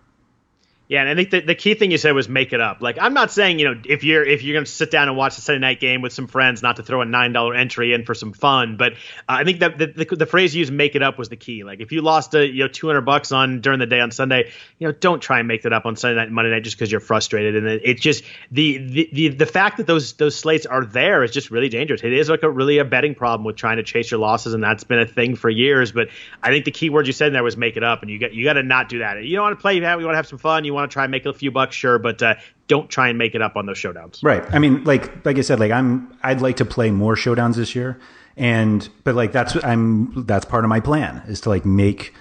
Yeah, 0.94 1.00
and 1.00 1.10
I 1.10 1.16
think 1.16 1.30
the, 1.30 1.40
the 1.40 1.56
key 1.56 1.74
thing 1.74 1.90
you 1.90 1.98
said 1.98 2.14
was 2.14 2.28
make 2.28 2.52
it 2.52 2.60
up. 2.60 2.80
Like 2.80 2.98
I'm 3.00 3.14
not 3.14 3.32
saying 3.32 3.58
you 3.58 3.64
know 3.64 3.82
if 3.84 4.04
you're 4.04 4.24
if 4.24 4.44
you're 4.44 4.54
going 4.54 4.64
to 4.64 4.70
sit 4.70 4.92
down 4.92 5.08
and 5.08 5.16
watch 5.16 5.34
the 5.34 5.42
Sunday 5.42 5.58
night 5.58 5.80
game 5.80 6.02
with 6.02 6.12
some 6.12 6.28
friends, 6.28 6.62
not 6.62 6.76
to 6.76 6.84
throw 6.84 7.00
a 7.00 7.04
nine 7.04 7.32
dollar 7.32 7.52
entry 7.52 7.92
in 7.92 8.04
for 8.04 8.14
some 8.14 8.32
fun, 8.32 8.76
but 8.76 8.92
uh, 8.92 8.96
I 9.26 9.42
think 9.42 9.58
that 9.58 9.76
the, 9.76 9.88
the, 9.88 10.04
the, 10.14 10.24
phrase 10.24 10.54
you 10.54 10.60
used 10.60 10.72
"make 10.72 10.94
it 10.94 11.02
up" 11.02 11.18
was 11.18 11.28
the 11.28 11.36
key. 11.36 11.64
Like 11.64 11.80
if 11.80 11.90
you 11.90 12.00
lost 12.00 12.32
a 12.34 12.46
you 12.46 12.62
know 12.62 12.68
200 12.68 13.00
bucks 13.00 13.32
on 13.32 13.60
during 13.60 13.80
the 13.80 13.86
day 13.86 13.98
on 13.98 14.12
Sunday, 14.12 14.52
you 14.78 14.86
know 14.86 14.92
don't 14.92 15.20
try 15.20 15.40
and 15.40 15.48
make 15.48 15.62
that 15.62 15.72
up 15.72 15.84
on 15.84 15.96
Sunday 15.96 16.14
night 16.14 16.26
and 16.26 16.34
Monday 16.36 16.52
night 16.52 16.62
just 16.62 16.76
because 16.76 16.92
you're 16.92 17.00
frustrated. 17.00 17.56
And 17.56 17.66
it's 17.66 18.00
just 18.00 18.22
the, 18.52 18.78
the 18.78 19.10
the 19.12 19.28
the 19.30 19.46
fact 19.46 19.78
that 19.78 19.88
those 19.88 20.12
those 20.12 20.36
slates 20.36 20.64
are 20.64 20.84
there 20.84 21.24
is 21.24 21.32
just 21.32 21.50
really 21.50 21.70
dangerous. 21.70 22.04
It 22.04 22.12
is 22.12 22.30
like 22.30 22.44
a 22.44 22.50
really 22.50 22.78
a 22.78 22.84
betting 22.84 23.16
problem 23.16 23.44
with 23.44 23.56
trying 23.56 23.78
to 23.78 23.82
chase 23.82 24.12
your 24.12 24.20
losses, 24.20 24.54
and 24.54 24.62
that's 24.62 24.84
been 24.84 25.00
a 25.00 25.06
thing 25.06 25.34
for 25.34 25.50
years. 25.50 25.90
But 25.90 26.10
I 26.40 26.50
think 26.50 26.66
the 26.66 26.70
key 26.70 26.88
word 26.88 27.08
you 27.08 27.12
said 27.12 27.26
in 27.26 27.32
there 27.32 27.42
was 27.42 27.56
"make 27.56 27.76
it 27.76 27.82
up," 27.82 28.02
and 28.02 28.12
you 28.12 28.20
got 28.20 28.32
you 28.32 28.44
got 28.44 28.52
to 28.52 28.62
not 28.62 28.88
do 28.88 29.00
that. 29.00 29.24
You 29.24 29.34
don't 29.34 29.42
want 29.42 29.58
to 29.58 29.60
play. 29.60 29.74
You 29.74 29.82
want 29.82 30.00
to 30.00 30.14
have 30.14 30.28
some 30.28 30.38
fun. 30.38 30.64
You 30.64 30.72
want 30.72 30.83
to 30.88 30.92
try 30.92 31.04
and 31.04 31.10
make 31.10 31.26
a 31.26 31.32
few 31.32 31.50
bucks, 31.50 31.76
sure, 31.76 31.98
but 31.98 32.22
uh, 32.22 32.34
don't 32.68 32.88
try 32.88 33.08
and 33.08 33.18
make 33.18 33.34
it 33.34 33.42
up 33.42 33.56
on 33.56 33.66
those 33.66 33.78
showdowns. 33.78 34.22
Right. 34.22 34.44
I 34.52 34.58
mean, 34.58 34.84
like 34.84 35.24
like 35.24 35.38
I 35.38 35.42
said, 35.42 35.60
like 35.60 35.72
I'm 35.72 36.16
I'd 36.22 36.40
like 36.40 36.56
to 36.56 36.64
play 36.64 36.90
more 36.90 37.14
showdowns 37.14 37.56
this 37.56 37.74
year, 37.74 37.98
and 38.36 38.88
but 39.04 39.14
like 39.14 39.32
that's 39.32 39.56
I'm 39.64 40.24
that's 40.26 40.44
part 40.44 40.64
of 40.64 40.68
my 40.68 40.80
plan 40.80 41.22
is 41.28 41.40
to 41.42 41.48
like 41.48 41.64
make 41.64 42.14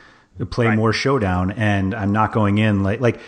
play 0.50 0.68
right. 0.68 0.76
more 0.76 0.94
showdown, 0.94 1.52
and 1.52 1.94
I'm 1.94 2.12
not 2.12 2.34
going 2.34 2.58
in 2.58 2.84
like 2.84 3.00
like 3.00 3.20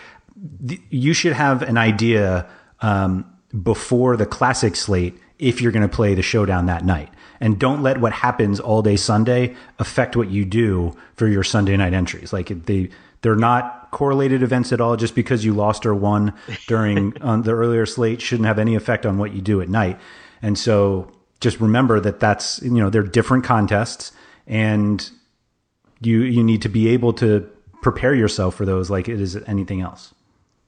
th- 0.68 0.82
you 0.90 1.14
should 1.14 1.34
have 1.34 1.62
an 1.62 1.78
idea 1.78 2.48
um, 2.82 3.26
before 3.64 4.18
the 4.18 4.26
classic 4.26 4.76
slate 4.76 5.18
if 5.40 5.62
you're 5.62 5.72
going 5.72 5.88
to 5.88 5.94
play 5.94 6.16
the 6.16 6.22
showdown 6.22 6.66
that 6.68 6.86
night. 6.86 7.10
And 7.40 7.60
don't 7.60 7.84
let 7.84 8.00
what 8.00 8.14
happens 8.14 8.60
all 8.60 8.82
day 8.82 8.96
Sunday 8.96 9.56
affect 9.78 10.16
what 10.16 10.30
you 10.30 10.46
do 10.46 10.96
for 11.16 11.28
your 11.28 11.44
Sunday 11.44 11.76
night 11.76 11.94
entries. 11.94 12.32
Like 12.32 12.48
they, 12.66 12.90
they're 13.22 13.36
not 13.36 13.90
correlated 13.92 14.44
events 14.44 14.72
at 14.74 14.82
all. 14.82 14.96
Just 14.96 15.16
because 15.16 15.46
you 15.46 15.54
lost 15.54 15.86
or 15.86 15.96
won 15.96 16.34
during 16.68 17.22
on 17.22 17.44
the 17.44 17.52
earlier 17.52 17.86
slate 17.86 18.22
shouldn't 18.22 18.48
have 18.48 18.60
any 18.60 18.76
effect 18.76 19.06
on 19.06 19.18
what 19.18 19.34
you 19.34 19.42
do 19.42 19.62
at 19.62 19.70
night. 19.70 20.00
And 20.42 20.58
so 20.58 21.12
just 21.40 21.60
remember 21.60 22.00
that 22.00 22.20
that's 22.20 22.62
you 22.62 22.72
know 22.72 22.90
they're 22.90 23.04
different 23.04 23.44
contests, 23.44 24.12
and 24.48 25.10
you 26.02 26.22
you 26.22 26.44
need 26.44 26.62
to 26.64 26.70
be 26.70 26.90
able 26.90 27.14
to 27.14 27.50
prepare 27.82 28.16
yourself 28.16 28.56
for 28.56 28.66
those 28.66 28.90
like 28.90 29.08
it 29.08 29.22
is 29.22 29.36
anything 29.48 29.82
else. 29.82 30.14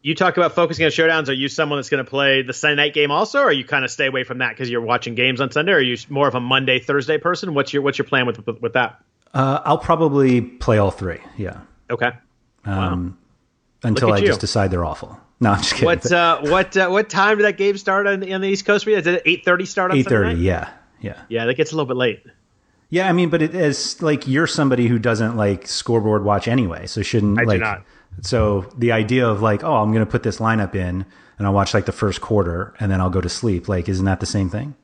You 0.04 0.16
talk 0.16 0.38
about 0.38 0.54
focusing 0.54 0.86
on 0.86 0.92
showdowns. 0.92 1.30
Are 1.30 1.34
you 1.34 1.50
someone 1.50 1.80
that's 1.80 1.90
going 1.90 2.04
to 2.04 2.10
play 2.10 2.44
the 2.44 2.54
Sunday 2.54 2.76
night 2.76 2.94
game 2.94 3.12
also, 3.12 3.42
or 3.42 3.52
you 3.52 3.66
kind 3.66 3.84
of 3.84 3.92
stay 3.92 4.06
away 4.06 4.24
from 4.24 4.38
that 4.38 4.52
because 4.52 4.70
you're 4.70 4.82
watching 4.82 5.16
games 5.16 5.42
on 5.42 5.52
Sunday? 5.52 5.72
Or 5.72 5.78
are 5.78 5.82
you 5.82 5.98
more 6.10 6.28
of 6.28 6.36
a 6.36 6.40
Monday 6.40 6.80
Thursday 6.80 7.18
person? 7.18 7.54
What's 7.54 7.74
your 7.74 7.82
what's 7.82 7.98
your 7.98 8.06
plan 8.06 8.26
with 8.26 8.46
with, 8.46 8.62
with 8.62 8.74
that? 8.74 9.04
Uh, 9.34 9.62
I'll 9.66 9.78
probably 9.78 10.42
play 10.42 10.78
all 10.78 10.92
three. 10.92 11.20
Yeah. 11.38 11.62
Okay. 11.90 12.12
Um, 12.68 13.18
wow. 13.84 13.90
Until 13.90 14.14
I 14.14 14.18
you. 14.18 14.28
just 14.28 14.42
decide 14.42 14.72
they're 14.72 14.86
awful. 14.86 15.20
No, 15.40 15.52
I'm 15.52 15.60
just 15.60 15.74
kidding. 15.74 15.86
What 15.86 16.12
uh, 16.12 16.42
what 16.42 16.76
uh, 16.76 16.90
what 16.90 17.12
time 17.12 17.38
did 17.38 17.46
that 17.46 17.58
game 17.58 17.78
start 17.78 18.08
on, 18.08 18.34
on 18.34 18.42
the 18.42 18.48
East 18.48 18.66
Coast 18.66 18.86
for 18.86 18.90
you? 18.90 18.98
Is 18.98 19.06
it 19.06 19.22
eight 19.24 19.46
thirty 19.46 19.68
start 19.68 19.94
eight 19.94 20.08
thirty? 20.08 20.42
Yeah, 20.42 20.68
yeah, 21.00 21.22
yeah. 21.30 21.46
That 21.46 21.54
gets 21.54 21.72
a 21.72 21.76
little 21.76 21.86
bit 21.86 21.96
late. 21.96 22.24
Yeah, 22.90 23.08
I 23.08 23.14
mean, 23.14 23.30
but 23.30 23.44
it 23.44 23.54
is 23.54 24.02
like 24.02 24.28
you're 24.28 24.48
somebody 24.48 24.88
who 24.88 24.98
doesn't 24.98 25.38
like 25.38 25.68
scoreboard 25.68 26.24
watch 26.24 26.48
anyway, 26.48 26.88
so 26.88 27.04
shouldn't 27.04 27.40
I 27.40 27.44
like. 27.44 27.60
Do 27.60 27.66
not. 27.66 27.84
So 28.22 28.62
the 28.76 28.92
idea 28.94 29.28
of 29.28 29.42
like, 29.44 29.64
oh, 29.64 29.76
I'm 29.76 29.92
going 29.92 30.06
to 30.06 30.10
put 30.10 30.24
this 30.24 30.38
lineup 30.38 30.74
in 30.74 31.06
and 31.38 31.48
I'll 31.48 31.54
watch 31.54 31.74
like 31.74 31.86
the 31.86 31.92
first 31.92 32.22
quarter 32.22 32.74
and 32.80 32.92
then 32.92 33.02
I'll 33.02 33.10
go 33.10 33.22
to 33.22 33.30
sleep. 33.30 33.68
Like, 33.68 33.88
isn't 33.90 34.06
that 34.06 34.20
the 34.20 34.26
same 34.26 34.50
thing? 34.50 34.76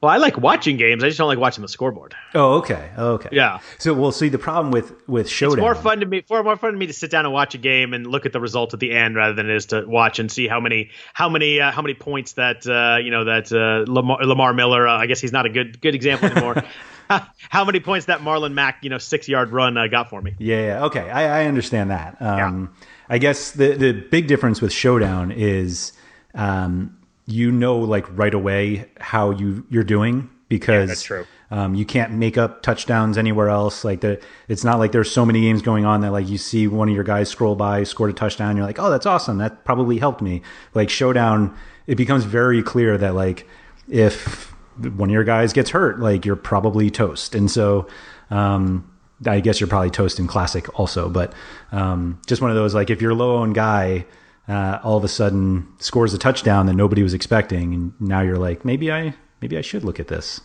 Well, 0.00 0.10
I 0.10 0.16
like 0.16 0.38
watching 0.38 0.78
games. 0.78 1.04
I 1.04 1.08
just 1.08 1.18
don't 1.18 1.28
like 1.28 1.38
watching 1.38 1.60
the 1.60 1.68
scoreboard. 1.68 2.14
Oh, 2.34 2.54
okay, 2.54 2.90
oh, 2.96 3.12
okay. 3.14 3.28
Yeah. 3.32 3.58
So 3.78 3.92
we'll 3.92 4.12
see. 4.12 4.30
The 4.30 4.38
problem 4.38 4.70
with 4.70 4.92
with 5.06 5.28
showdown. 5.28 5.58
It's 5.58 5.60
more 5.60 5.74
fun 5.74 6.00
to 6.00 6.06
me. 6.06 6.22
For 6.26 6.42
more 6.42 6.56
fun 6.56 6.72
to 6.72 6.78
me 6.78 6.86
to 6.86 6.94
sit 6.94 7.10
down 7.10 7.26
and 7.26 7.34
watch 7.34 7.54
a 7.54 7.58
game 7.58 7.92
and 7.92 8.06
look 8.06 8.24
at 8.24 8.32
the 8.32 8.40
result 8.40 8.72
at 8.72 8.80
the 8.80 8.92
end 8.92 9.14
rather 9.14 9.34
than 9.34 9.50
it 9.50 9.56
is 9.56 9.66
to 9.66 9.84
watch 9.86 10.18
and 10.18 10.32
see 10.32 10.48
how 10.48 10.58
many 10.58 10.90
how 11.12 11.28
many 11.28 11.60
uh, 11.60 11.70
how 11.70 11.82
many 11.82 11.92
points 11.92 12.32
that 12.32 12.66
uh, 12.66 12.98
you 12.98 13.10
know 13.10 13.24
that 13.24 13.52
uh, 13.52 13.90
Lamar, 13.90 14.24
Lamar 14.24 14.54
Miller. 14.54 14.88
Uh, 14.88 14.96
I 14.96 15.04
guess 15.04 15.20
he's 15.20 15.32
not 15.32 15.44
a 15.44 15.50
good 15.50 15.82
good 15.82 15.94
example 15.94 16.30
anymore. 16.30 16.64
how 17.50 17.64
many 17.64 17.80
points 17.80 18.06
that 18.06 18.20
Marlon 18.20 18.54
Mack 18.54 18.78
you 18.82 18.88
know 18.88 18.98
six 18.98 19.28
yard 19.28 19.52
run 19.52 19.76
uh, 19.76 19.86
got 19.86 20.08
for 20.08 20.22
me? 20.22 20.34
Yeah. 20.38 20.66
yeah. 20.66 20.84
Okay. 20.86 21.10
I, 21.10 21.42
I 21.42 21.46
understand 21.46 21.90
that. 21.90 22.16
Um, 22.22 22.70
yeah. 22.80 22.86
I 23.10 23.18
guess 23.18 23.50
the 23.50 23.74
the 23.74 23.92
big 23.92 24.28
difference 24.28 24.62
with 24.62 24.72
showdown 24.72 25.30
is. 25.30 25.92
Um, 26.32 26.96
you 27.30 27.52
know, 27.52 27.78
like 27.78 28.06
right 28.16 28.34
away 28.34 28.90
how 28.98 29.30
you 29.30 29.64
you're 29.70 29.84
doing 29.84 30.30
because 30.48 30.82
yeah, 30.82 30.86
that's 30.86 31.02
true. 31.02 31.26
Um, 31.52 31.74
you 31.74 31.84
can't 31.84 32.12
make 32.12 32.38
up 32.38 32.62
touchdowns 32.62 33.18
anywhere 33.18 33.48
else. 33.48 33.84
Like 33.84 34.02
the, 34.02 34.20
it's 34.48 34.62
not 34.62 34.78
like 34.78 34.92
there's 34.92 35.10
so 35.10 35.26
many 35.26 35.40
games 35.40 35.62
going 35.62 35.84
on 35.84 36.00
that 36.02 36.12
like 36.12 36.28
you 36.28 36.38
see 36.38 36.68
one 36.68 36.88
of 36.88 36.94
your 36.94 37.04
guys 37.04 37.28
scroll 37.28 37.56
by, 37.56 37.82
scored 37.82 38.10
a 38.10 38.12
touchdown, 38.12 38.56
you're 38.56 38.66
like, 38.66 38.78
oh, 38.78 38.88
that's 38.88 39.06
awesome. 39.06 39.38
That 39.38 39.64
probably 39.64 39.98
helped 39.98 40.22
me. 40.22 40.42
Like 40.74 40.90
showdown, 40.90 41.56
it 41.88 41.96
becomes 41.96 42.24
very 42.24 42.62
clear 42.62 42.96
that 42.98 43.14
like 43.14 43.48
if 43.88 44.54
one 44.76 45.08
of 45.10 45.12
your 45.12 45.24
guys 45.24 45.52
gets 45.52 45.70
hurt, 45.70 45.98
like 45.98 46.24
you're 46.24 46.36
probably 46.36 46.88
toast. 46.88 47.34
And 47.34 47.50
so, 47.50 47.88
um, 48.30 48.88
I 49.26 49.40
guess 49.40 49.60
you're 49.60 49.68
probably 49.68 49.90
toast 49.90 50.18
in 50.18 50.26
classic 50.26 50.78
also, 50.78 51.10
but 51.10 51.32
um, 51.72 52.20
just 52.26 52.40
one 52.40 52.50
of 52.50 52.56
those 52.56 52.74
like 52.74 52.90
if 52.90 53.02
your 53.02 53.12
low 53.12 53.38
owned 53.38 53.54
guy 53.54 54.06
uh, 54.50 54.80
all 54.82 54.96
of 54.96 55.04
a 55.04 55.08
sudden 55.08 55.66
scores 55.78 56.12
a 56.12 56.18
touchdown 56.18 56.66
that 56.66 56.74
nobody 56.74 57.02
was 57.02 57.14
expecting, 57.14 57.72
and 57.72 57.92
now 58.00 58.20
you're 58.20 58.38
like, 58.38 58.64
maybe 58.64 58.90
I 58.90 59.14
maybe 59.40 59.56
I 59.56 59.60
should 59.60 59.84
look 59.84 60.00
at 60.00 60.08
this. 60.08 60.40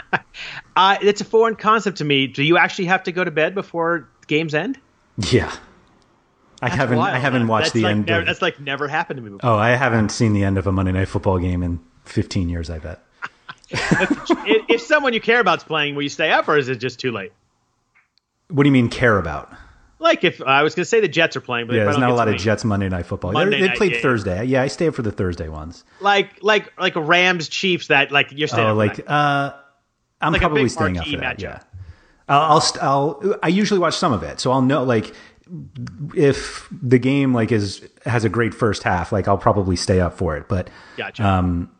uh, 0.76 0.98
it's 1.00 1.22
a 1.22 1.24
foreign 1.24 1.56
concept 1.56 1.98
to 1.98 2.04
me. 2.04 2.26
Do 2.26 2.42
you 2.42 2.58
actually 2.58 2.84
have 2.86 3.02
to 3.04 3.12
go 3.12 3.24
to 3.24 3.30
bed 3.30 3.54
before 3.54 4.08
games 4.26 4.54
end? 4.54 4.78
Yeah. 5.30 5.50
I 6.62 6.68
that's 6.68 6.76
haven't. 6.76 6.98
Wild, 6.98 7.14
I 7.14 7.18
haven't 7.18 7.46
watched 7.46 7.66
that's 7.66 7.72
the 7.72 7.82
like 7.84 7.90
end. 7.92 8.06
Never, 8.06 8.20
of, 8.20 8.26
that's 8.26 8.42
like 8.42 8.60
never 8.60 8.86
happened 8.86 9.16
to 9.16 9.22
me 9.22 9.30
before. 9.30 9.50
Oh, 9.50 9.56
I 9.56 9.70
haven't 9.70 10.10
seen 10.10 10.34
the 10.34 10.44
end 10.44 10.58
of 10.58 10.66
a 10.66 10.72
Monday 10.72 10.92
Night 10.92 11.08
Football 11.08 11.38
game 11.38 11.62
in 11.62 11.80
15 12.04 12.50
years. 12.50 12.68
I 12.68 12.78
bet. 12.78 13.02
if, 13.70 14.64
if 14.68 14.80
someone 14.82 15.14
you 15.14 15.20
care 15.20 15.40
about 15.40 15.58
is 15.58 15.64
playing, 15.64 15.94
will 15.94 16.02
you 16.02 16.10
stay 16.10 16.30
up, 16.30 16.46
or 16.46 16.58
is 16.58 16.68
it 16.68 16.76
just 16.76 17.00
too 17.00 17.12
late? 17.12 17.32
What 18.48 18.64
do 18.64 18.68
you 18.68 18.72
mean 18.72 18.90
care 18.90 19.16
about? 19.16 19.50
Like 20.00 20.24
if 20.24 20.40
I 20.40 20.62
was 20.62 20.74
going 20.74 20.82
to 20.82 20.88
say 20.88 21.00
the 21.00 21.08
Jets 21.08 21.36
are 21.36 21.42
playing, 21.42 21.66
but 21.66 21.76
yeah, 21.76 21.84
there's 21.84 21.98
not 21.98 22.10
a 22.10 22.14
lot 22.14 22.26
of 22.26 22.36
Jets 22.36 22.64
Monday 22.64 22.88
Night 22.88 23.04
Football. 23.04 23.32
Monday 23.32 23.60
they, 23.60 23.68
played 23.76 23.92
game. 23.92 24.02
Thursday. 24.02 24.44
Yeah, 24.44 24.62
I 24.62 24.68
stay 24.68 24.88
up 24.88 24.94
for 24.94 25.02
the 25.02 25.12
Thursday 25.12 25.48
ones. 25.48 25.84
Like 26.00 26.42
like 26.42 26.72
like 26.78 26.94
Rams 26.96 27.48
Chiefs 27.48 27.88
that 27.88 28.10
like 28.10 28.32
you're 28.32 28.48
staying. 28.48 28.68
Oh, 28.68 28.74
like 28.74 28.98
uh, 29.06 29.52
I'm 30.20 30.32
like 30.32 30.40
probably 30.40 30.68
staying 30.70 30.96
up 30.96 31.06
for 31.06 31.18
that. 31.18 31.38
Matchup. 31.38 31.42
Yeah, 31.42 31.62
I'll, 32.28 32.62
I'll 32.80 33.20
I'll 33.22 33.38
I 33.42 33.48
usually 33.48 33.78
watch 33.78 33.94
some 33.94 34.14
of 34.14 34.22
it, 34.22 34.40
so 34.40 34.52
I'll 34.52 34.62
know 34.62 34.84
like 34.84 35.14
if 36.14 36.66
the 36.70 36.98
game 36.98 37.34
like 37.34 37.52
is 37.52 37.86
has 38.06 38.24
a 38.24 38.28
great 38.28 38.54
first 38.54 38.82
half, 38.82 39.12
like 39.12 39.28
I'll 39.28 39.38
probably 39.38 39.76
stay 39.76 40.00
up 40.00 40.16
for 40.16 40.36
it. 40.36 40.48
But 40.48 40.70
gotcha. 40.96 41.26
um, 41.26 41.70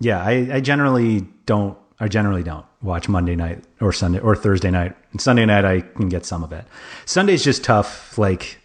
yeah, 0.00 0.20
I, 0.20 0.48
I 0.54 0.60
generally 0.60 1.28
don't. 1.46 1.78
I 2.02 2.08
generally 2.08 2.42
don't 2.42 2.66
watch 2.82 3.08
Monday 3.08 3.36
night 3.36 3.62
or 3.80 3.92
Sunday 3.92 4.18
or 4.18 4.34
Thursday 4.34 4.72
night. 4.72 4.96
And 5.12 5.20
Sunday 5.20 5.46
night 5.46 5.64
I 5.64 5.82
can 5.82 6.08
get 6.08 6.26
some 6.26 6.42
of 6.42 6.52
it. 6.52 6.64
Sunday's 7.04 7.44
just 7.44 7.62
tough, 7.62 8.18
like 8.18 8.58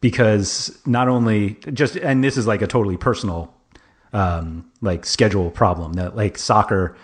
because 0.00 0.76
not 0.84 1.06
only 1.06 1.56
just 1.72 1.94
and 1.94 2.24
this 2.24 2.36
is 2.36 2.44
like 2.44 2.60
a 2.60 2.66
totally 2.66 2.96
personal 2.96 3.54
um 4.12 4.68
like 4.82 5.06
schedule 5.06 5.50
problem 5.50 5.92
that 5.92 6.16
like 6.16 6.36
soccer 6.36 6.96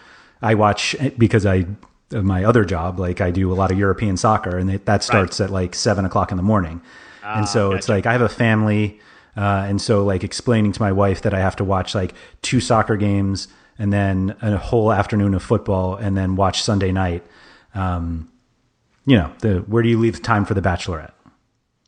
I 0.43 0.55
watch 0.55 0.97
because 1.17 1.47
I 1.47 1.67
my 2.11 2.43
other 2.43 2.65
job 2.65 2.99
like 2.99 3.21
I 3.21 3.31
do 3.31 3.53
a 3.53 3.55
lot 3.55 3.71
of 3.71 3.79
European 3.79 4.17
soccer 4.17 4.59
and 4.59 4.69
it, 4.69 4.87
that 4.87 5.05
starts 5.05 5.39
right. 5.39 5.47
at 5.47 5.53
like 5.53 5.77
seven 5.77 6.05
o'clock 6.05 6.33
in 6.33 6.39
the 6.39 6.43
morning, 6.43 6.83
uh, 7.23 7.35
and 7.37 7.49
so 7.49 7.69
gotcha. 7.69 7.79
it's 7.79 7.89
like 7.89 8.05
I 8.05 8.13
have 8.13 8.21
a 8.21 8.29
family. 8.29 8.99
Uh, 9.37 9.65
and 9.69 9.81
so 9.81 10.05
like 10.05 10.25
explaining 10.25 10.73
to 10.73 10.83
my 10.83 10.91
wife 10.91 11.23
that 11.23 11.33
I 11.33 11.39
have 11.39 11.55
to 11.57 11.65
watch 11.65 11.95
like 11.95 12.15
two 12.43 12.59
soccer 12.59 12.97
games 12.97 13.47
and 13.81 13.91
then 13.91 14.37
a 14.43 14.59
whole 14.59 14.93
afternoon 14.93 15.33
of 15.33 15.43
football 15.43 15.97
and 15.97 16.15
then 16.15 16.37
watch 16.37 16.63
Sunday 16.63 16.93
night. 16.93 17.25
Um, 17.75 18.31
you 19.07 19.17
know, 19.17 19.33
the 19.41 19.61
where 19.61 19.83
do 19.83 19.89
you 19.89 19.99
leave 19.99 20.21
time 20.23 20.45
for 20.45 20.53
the 20.53 20.61
Bachelorette? 20.61 21.13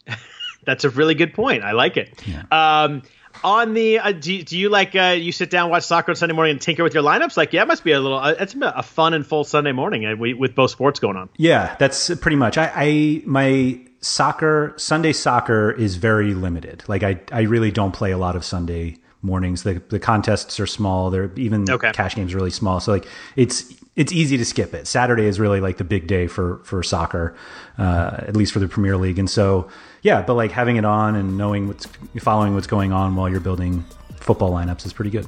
That's 0.65 0.85
a 0.85 0.91
really 0.91 1.15
good 1.15 1.35
point. 1.35 1.63
I 1.63 1.73
like 1.73 1.99
it. 1.99 2.19
Yeah. 2.27 2.45
Um, 2.51 3.03
on 3.45 3.75
the 3.75 3.99
uh, 3.99 4.13
do, 4.13 4.43
do 4.43 4.59
you 4.59 4.71
like 4.71 4.97
uh, 4.97 5.17
you 5.19 5.33
sit 5.33 5.51
down 5.51 5.69
watch 5.69 5.85
soccer 5.85 6.13
on 6.13 6.17
Sunday 6.17 6.35
morning 6.35 6.53
and 6.53 6.61
tinker 6.63 6.83
with 6.83 6.95
your 6.95 7.03
lineups? 7.03 7.37
Like, 7.37 7.53
yeah, 7.53 7.63
it 7.63 7.69
must 7.69 7.85
be 7.85 7.93
a 7.93 8.01
little. 8.01 8.19
Uh, 8.19 8.35
it's 8.41 8.57
a 8.61 8.83
fun 8.83 9.13
and 9.13 9.27
full 9.27 9.45
Sunday 9.45 9.73
morning 9.73 10.07
uh, 10.07 10.17
with 10.17 10.55
both 10.55 10.71
sports 10.71 10.99
going 10.99 11.19
on. 11.19 11.29
Yeah, 11.37 11.77
that's 11.79 12.15
pretty 12.17 12.37
much. 12.37 12.57
I, 12.57 12.73
I 12.75 13.23
my 13.27 13.81
soccer 14.01 14.73
Sunday 14.79 15.13
soccer 15.13 15.71
is 15.71 15.97
very 15.97 16.33
limited. 16.33 16.85
Like 16.89 17.03
I 17.03 17.21
I 17.31 17.43
really 17.43 17.71
don't 17.71 17.93
play 17.93 18.13
a 18.13 18.19
lot 18.19 18.35
of 18.35 18.47
Sunday 18.47 18.97
mornings. 19.23 19.63
The 19.63 19.83
the 19.89 19.99
contests 19.99 20.61
are 20.61 20.67
small. 20.67 21.11
They're 21.11 21.31
even 21.37 21.71
okay. 21.71 21.93
cash 21.93 22.15
games 22.15 22.35
are 22.35 22.37
really 22.37 22.51
small. 22.51 22.81
So 22.81 22.93
like 22.93 23.07
it's 23.37 23.73
it's 23.95 24.13
easy 24.13 24.37
to 24.37 24.45
skip 24.45 24.75
it. 24.75 24.87
Saturday 24.87 25.27
is 25.27 25.39
really 25.39 25.61
like 25.61 25.79
the 25.79 25.85
big 25.85 26.07
day 26.07 26.27
for 26.27 26.59
for 26.65 26.83
soccer, 26.83 27.37
uh, 27.79 28.17
at 28.19 28.37
least 28.37 28.53
for 28.53 28.59
the 28.59 28.69
Premier 28.69 28.97
League. 28.97 29.19
And 29.19 29.29
so 29.29 29.69
yeah, 30.03 30.23
but 30.23 30.35
like 30.35 30.51
having 30.51 30.77
it 30.77 30.85
on 30.85 31.15
and 31.15 31.39
knowing 31.39 31.69
what's 31.69 31.87
following 32.19 32.55
what's 32.55 32.67
going 32.67 32.93
on 32.93 33.17
while 33.17 33.29
you're 33.29 33.41
building 33.41 33.85
football 34.17 34.53
lineups 34.53 34.87
is 34.87 34.93
pretty 34.93 35.11
good. 35.11 35.27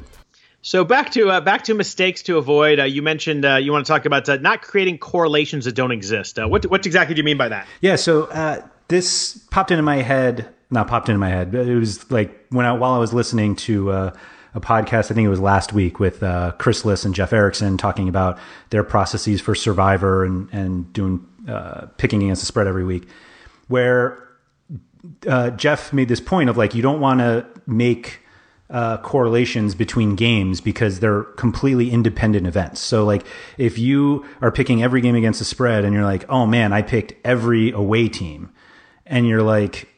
So 0.63 0.83
back 0.83 1.11
to 1.13 1.29
uh, 1.29 1.41
back 1.43 1.65
to 1.65 1.75
mistakes 1.75 2.23
to 2.23 2.39
avoid. 2.39 2.81
Uh, 2.81 2.85
you 2.85 3.03
mentioned 3.03 3.45
uh, 3.45 3.57
you 3.57 3.71
want 3.71 3.85
to 3.85 3.93
talk 3.93 4.07
about 4.07 4.27
uh, 4.29 4.37
not 4.37 4.63
creating 4.63 4.97
correlations 4.97 5.67
that 5.67 5.75
don't 5.75 5.93
exist. 5.93 6.39
Uh, 6.39 6.49
what 6.49 6.65
what 6.71 6.87
exactly 6.87 7.15
do 7.15 7.19
you 7.19 7.25
mean 7.25 7.37
by 7.37 7.49
that? 7.49 7.67
Yeah, 7.83 7.97
so 7.97 8.25
uh, 8.25 8.67
this 8.89 9.45
popped 9.51 9.71
into 9.71 9.83
my 9.83 9.97
head. 9.97 10.54
Not 10.71 10.89
popped 10.89 11.09
into 11.09 11.19
my 11.19 11.29
head, 11.29 11.53
but 11.53 11.67
it 11.67 11.77
was 11.77 12.11
like 12.11 12.47
when 12.51 12.67
I 12.67 12.73
while 12.73 12.95
I 12.95 12.99
was 12.99 13.13
listening 13.13 13.57
to 13.57 13.91
uh, 13.91 14.17
a 14.55 14.61
podcast. 14.61 15.11
I 15.11 15.15
think 15.15 15.27
it 15.27 15.31
was 15.31 15.41
last 15.41 15.73
week 15.73 16.01
with 16.01 16.23
uh, 16.23 16.53
Chris 16.59 16.85
Liss 16.85 17.05
and 17.05 17.15
Jeff 17.15 17.33
Erickson 17.33 17.77
talking 17.77 18.09
about 18.09 18.39
their 18.71 18.85
processes 18.85 19.41
for 19.41 19.55
Survivor 19.55 20.25
and 20.25 20.49
and 20.53 20.93
doing 20.93 21.27
uh, 21.49 21.87
picking 21.99 22.23
against 22.23 22.43
the 22.43 22.47
spread 22.47 22.67
every 22.67 22.85
week, 22.85 23.07
where 23.69 24.29
Jeff 25.57 25.93
made 25.93 26.09
this 26.09 26.21
point 26.21 26.49
of 26.49 26.57
like 26.57 26.75
you 26.75 26.83
don't 26.83 27.01
want 27.01 27.21
to 27.21 27.47
make 27.67 28.21
uh, 28.71 28.97
correlations 28.99 29.75
between 29.75 30.17
games 30.17 30.61
because 30.61 31.01
they're 31.01 31.23
completely 31.23 31.91
independent 31.91 32.47
events. 32.47 32.81
So, 32.81 33.05
like, 33.05 33.25
if 33.59 33.79
you 33.79 34.25
are 34.41 34.51
picking 34.51 34.83
every 34.83 35.01
game 35.01 35.15
against 35.15 35.39
the 35.39 35.45
spread 35.45 35.85
and 35.85 35.93
you're 35.93 36.05
like, 36.05 36.25
oh 36.29 36.47
man, 36.47 36.73
I 36.73 36.83
picked 36.83 37.15
every 37.25 37.71
away 37.71 38.09
team, 38.09 38.51
and 39.07 39.29
you're 39.29 39.43
like, 39.43 39.89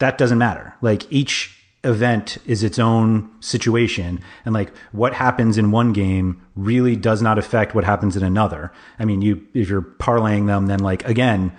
that 0.00 0.18
doesn't 0.18 0.38
matter. 0.38 0.74
Like, 0.82 1.10
each 1.10 1.56
event 1.82 2.36
is 2.44 2.62
its 2.62 2.78
own 2.78 3.30
situation, 3.40 4.20
and 4.44 4.52
like, 4.52 4.76
what 4.92 5.14
happens 5.14 5.56
in 5.56 5.70
one 5.70 5.92
game 5.92 6.42
really 6.56 6.96
does 6.96 7.22
not 7.22 7.38
affect 7.38 7.74
what 7.74 7.84
happens 7.84 8.16
in 8.16 8.22
another. 8.22 8.72
I 8.98 9.04
mean, 9.04 9.22
you 9.22 9.46
if 9.54 9.68
you're 9.70 9.82
parlaying 9.82 10.46
them, 10.46 10.66
then 10.66 10.80
like 10.80 11.06
again, 11.08 11.52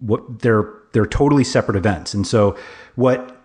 what 0.00 0.40
they're 0.40 0.72
they're 0.92 1.06
totally 1.06 1.44
separate 1.44 1.76
events, 1.76 2.14
and 2.14 2.26
so 2.26 2.56
what 2.96 3.42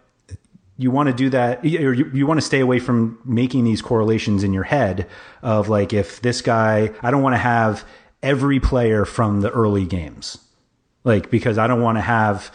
you 0.78 0.92
want 0.92 1.08
to 1.08 1.14
do 1.14 1.30
that 1.30 1.64
or 1.64 1.94
you, 1.94 2.10
you 2.14 2.28
want 2.28 2.40
to 2.40 2.46
stay 2.46 2.60
away 2.60 2.80
from 2.80 3.20
making 3.26 3.64
these 3.64 3.82
correlations 3.82 4.44
in 4.44 4.54
your 4.54 4.64
head 4.64 5.08
of 5.42 5.70
like 5.70 5.92
if 5.92 6.22
this 6.22 6.42
guy 6.42 6.92
i 7.02 7.12
don't 7.12 7.24
want 7.24 7.34
to 7.34 7.40
have 7.40 7.84
every 8.22 8.60
player 8.60 9.04
from 9.04 9.42
the 9.42 9.50
early 9.50 9.86
games 9.86 10.38
like 11.04 11.30
because 11.32 11.58
i 11.58 11.68
don't 11.68 11.82
want 11.82 11.98
to 11.98 12.02
have 12.02 12.52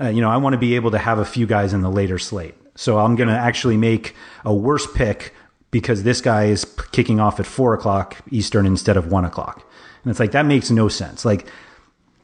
uh, 0.00 0.08
you 0.08 0.20
know 0.20 0.30
i 0.30 0.36
want 0.36 0.52
to 0.52 0.58
be 0.58 0.74
able 0.76 0.90
to 0.90 0.98
have 0.98 1.18
a 1.18 1.24
few 1.24 1.46
guys 1.46 1.72
in 1.72 1.82
the 1.82 1.90
later 1.90 2.18
slate. 2.18 2.54
So 2.74 2.98
i'm 2.98 3.16
going 3.16 3.28
to 3.28 3.36
actually 3.36 3.76
make 3.76 4.14
a 4.44 4.54
worse 4.54 4.86
pick 4.94 5.34
because 5.70 6.02
this 6.02 6.20
guy 6.20 6.44
is 6.44 6.64
kicking 6.92 7.20
off 7.20 7.40
at 7.40 7.46
four 7.46 7.74
o'clock 7.74 8.16
eastern 8.30 8.66
instead 8.66 8.96
of 8.96 9.10
one 9.10 9.24
o'clock. 9.24 9.66
And 10.02 10.10
it's 10.10 10.20
like 10.20 10.32
that 10.32 10.46
makes 10.46 10.70
no 10.70 10.88
sense. 10.88 11.24
Like 11.24 11.46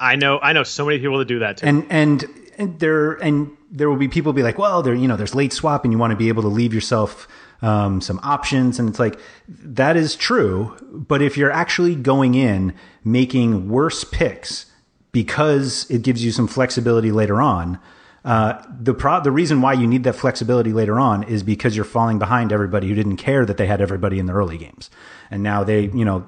i 0.01 0.17
know 0.17 0.39
i 0.41 0.53
know 0.53 0.63
so 0.63 0.85
many 0.87 0.99
people 0.99 1.19
that 1.19 1.29
do 1.29 1.41
that 1.41 1.59
too. 1.59 1.67
And 1.67 1.87
and 1.91 2.25
and 2.59 2.79
there 2.79 3.13
and 3.15 3.57
there 3.71 3.89
will 3.89 3.97
be 3.97 4.09
people 4.09 4.33
be 4.33 4.43
like, 4.43 4.59
well, 4.59 4.83
there 4.83 4.95
you 4.95 5.09
know, 5.09 5.17
there's 5.17 5.35
late 5.35 5.53
swap, 5.53 5.85
and 5.85 5.93
you 5.93 5.99
want 5.99 6.11
to 6.13 6.17
be 6.17 6.29
able 6.29 6.43
to 6.43 6.49
leave 6.49 6.75
yourself 6.75 7.27
um, 7.63 8.01
some 8.01 8.21
options, 8.23 8.79
and 8.79 8.89
it's 8.89 8.99
like 8.99 9.19
that 9.49 9.97
is 9.97 10.15
true. 10.15 10.77
But 10.93 11.23
if 11.23 11.37
you're 11.37 11.51
actually 11.51 11.95
going 11.95 12.35
in 12.35 12.75
making 13.05 13.69
worse 13.69 14.05
picks 14.05 14.67
because 15.13 15.89
it 15.91 16.03
gives 16.03 16.25
you 16.25 16.33
some 16.33 16.49
flexibility 16.49 17.13
later 17.13 17.41
on. 17.41 17.79
Uh, 18.25 18.63
the 18.81 18.95
pro- 18.95 19.21
the 19.21 19.31
reason 19.31 19.61
why 19.61 19.73
you 19.73 19.87
need 19.87 20.05
that 20.05 20.15
flexibility 20.15 20.73
later 20.73 20.99
on 20.99 21.23
is 21.25 21.43
because 21.43 21.75
you're 21.75 21.85
falling 21.85 22.19
behind 22.19 22.53
everybody 22.53 22.89
who 22.89 22.95
didn't 22.95 23.17
care 23.17 23.45
that 23.45 23.57
they 23.57 23.67
had 23.67 23.81
everybody 23.81 24.19
in 24.19 24.27
the 24.27 24.33
early 24.33 24.57
games, 24.57 24.91
and 25.31 25.43
now 25.43 25.65
they 25.65 25.87
you 25.87 26.05
know 26.05 26.25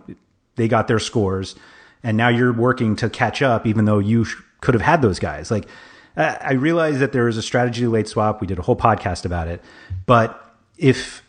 they 0.56 0.66
got 0.66 0.88
their 0.88 0.98
scores, 0.98 1.54
and 2.02 2.16
now 2.16 2.28
you're 2.28 2.52
working 2.52 2.96
to 2.96 3.08
catch 3.08 3.42
up, 3.42 3.64
even 3.64 3.84
though 3.84 4.00
you 4.00 4.24
sh- 4.24 4.34
could 4.60 4.74
have 4.74 4.82
had 4.82 5.02
those 5.02 5.20
guys. 5.20 5.52
Like 5.52 5.68
I 6.16 6.52
realize 6.52 7.00
that 7.00 7.12
there 7.12 7.26
is 7.26 7.36
a 7.36 7.42
strategy 7.42 7.86
late 7.86 8.06
swap. 8.06 8.40
We 8.40 8.46
did 8.46 8.58
a 8.58 8.62
whole 8.62 8.76
podcast 8.76 9.24
about 9.24 9.48
it. 9.48 9.62
But 10.06 10.40
if 10.78 11.22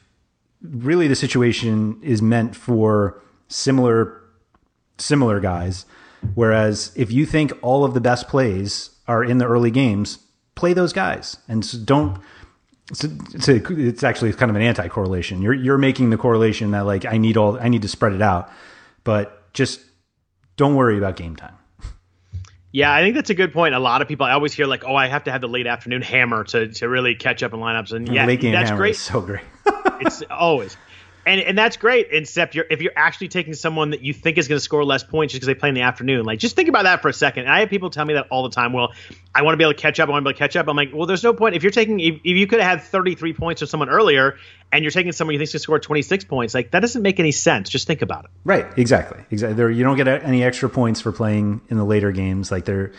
really 0.62 1.08
the 1.08 1.16
situation 1.16 1.99
is 2.03 2.22
meant 2.22 2.56
for 2.56 3.22
similar 3.47 4.22
similar 4.97 5.39
guys, 5.39 5.86
whereas 6.34 6.91
if 6.95 7.11
you 7.11 7.26
think 7.26 7.51
all 7.61 7.84
of 7.84 7.93
the 7.93 8.01
best 8.01 8.28
plays 8.28 8.89
are 9.07 9.23
in 9.23 9.38
the 9.38 9.45
early 9.45 9.71
games, 9.71 10.19
play 10.55 10.73
those 10.73 10.93
guys 10.93 11.38
and 11.47 11.63
so 11.63 11.78
don't. 11.78 12.19
So, 12.93 13.07
it's 13.41 14.03
actually 14.03 14.32
kind 14.34 14.51
of 14.51 14.55
an 14.55 14.61
anti-correlation. 14.61 15.41
You're 15.41 15.55
you're 15.55 15.78
making 15.80 16.11
the 16.11 16.17
correlation 16.17 16.69
that 16.71 16.86
like 16.86 17.03
I 17.03 17.17
need 17.17 17.36
all 17.36 17.59
I 17.59 17.67
need 17.67 17.82
to 17.82 17.88
spread 17.88 18.13
it 18.13 18.21
out, 18.21 18.51
but 19.03 19.51
just 19.53 19.82
don't 20.55 20.76
worry 20.76 20.97
about 20.97 21.15
game 21.15 21.36
time. 21.36 21.55
Yeah, 22.76 22.93
I 22.93 23.01
think 23.01 23.15
that's 23.15 23.30
a 23.30 23.34
good 23.36 23.53
point. 23.53 23.73
A 23.73 23.80
lot 23.80 24.01
of 24.01 24.09
people, 24.09 24.26
I 24.26 24.34
always 24.34 24.53
hear 24.53 24.65
like, 24.65 24.84
"Oh, 24.86 24.95
I 24.95 25.07
have 25.07 25.23
to 25.23 25.32
have 25.32 25.39
the 25.39 25.47
late 25.47 25.65
afternoon 25.65 26.01
hammer 26.01 26.43
to 26.43 26.67
to 26.73 26.89
really 26.89 27.15
catch 27.15 27.41
up 27.41 27.53
in 27.53 27.59
lineups." 27.61 27.93
And 27.93 28.13
yeah, 28.13 28.26
late 28.26 28.41
game 28.41 28.51
that's 28.51 28.71
great. 28.71 28.97
So 28.97 29.21
great. 29.21 29.45
it's 30.01 30.21
always, 30.30 30.76
and 31.26 31.41
and 31.41 31.57
that's 31.57 31.78
great. 31.78 32.07
Except 32.11 32.55
you're 32.55 32.65
if 32.69 32.82
you're 32.82 32.93
actually 32.95 33.30
taking 33.30 33.53
someone 33.53 33.91
that 33.91 34.01
you 34.01 34.13
think 34.13 34.38
is 34.38 34.47
going 34.47 34.57
to 34.57 34.63
score 34.63 34.84
less 34.86 35.03
points 35.03 35.32
just 35.34 35.39
because 35.39 35.47
they 35.47 35.59
play 35.59 35.69
in 35.69 35.76
the 35.76 35.82
afternoon. 35.82 36.26
Like, 36.26 36.39
just 36.39 36.55
think 36.55 36.69
about 36.69 36.84
that 36.84 37.01
for 37.01 37.09
a 37.09 37.13
second. 37.13 37.43
And 37.43 37.51
I 37.51 37.61
have 37.61 37.69
people 37.69 37.89
tell 37.89 38.05
me 38.05 38.13
that 38.13 38.28
all 38.30 38.43
the 38.43 38.53
time. 38.53 38.73
Well, 38.73 38.93
I 39.34 39.41
want 39.41 39.53
to 39.53 39.57
be 39.57 39.63
able 39.63 39.73
to 39.73 39.82
catch 39.82 39.99
up. 39.99 40.09
I 40.09 40.11
want 40.11 40.23
to 40.23 40.26
be 40.26 40.30
able 40.32 40.38
to 40.38 40.39
catch 40.39 40.55
up. 40.55 40.67
I'm 40.67 40.76
like, 40.76 40.91
well, 40.93 41.07
there's 41.07 41.23
no 41.23 41.34
point 41.34 41.55
if 41.55 41.63
you're 41.63 41.71
taking 41.71 41.99
if, 41.99 42.15
if 42.23 42.38
you 42.38 42.47
could 42.47 42.59
have 42.59 42.80
had 42.80 42.88
33 42.88 43.34
points 43.34 43.61
with 43.61 43.69
someone 43.69 43.89
earlier, 43.89 44.38
and 44.71 44.84
you're 44.84 44.91
taking 44.91 45.11
someone 45.11 45.34
you 45.34 45.39
think 45.39 45.47
is 45.47 45.53
going 45.53 45.59
to 45.59 45.63
score 45.63 45.80
26 45.80 46.26
points. 46.26 46.53
Like 46.53 46.71
that 46.71 46.82
doesn't 46.82 47.01
make 47.01 47.19
any 47.19 47.32
sense. 47.32 47.69
Just 47.69 47.88
think 47.88 48.01
about 48.01 48.26
it. 48.26 48.32
Right. 48.43 48.65
Exactly. 48.78 49.23
Exactly. 49.32 49.55
There, 49.55 49.69
you 49.69 49.84
don't 49.84 49.97
get 49.97 50.07
any 50.07 50.43
extra 50.43 50.69
points 50.69 51.01
for 51.01 51.11
playing 51.11 51.61
in 51.69 51.78
the 51.78 51.86
later 51.86 52.11
games. 52.11 52.51
Like 52.51 52.65
they're 52.65 52.91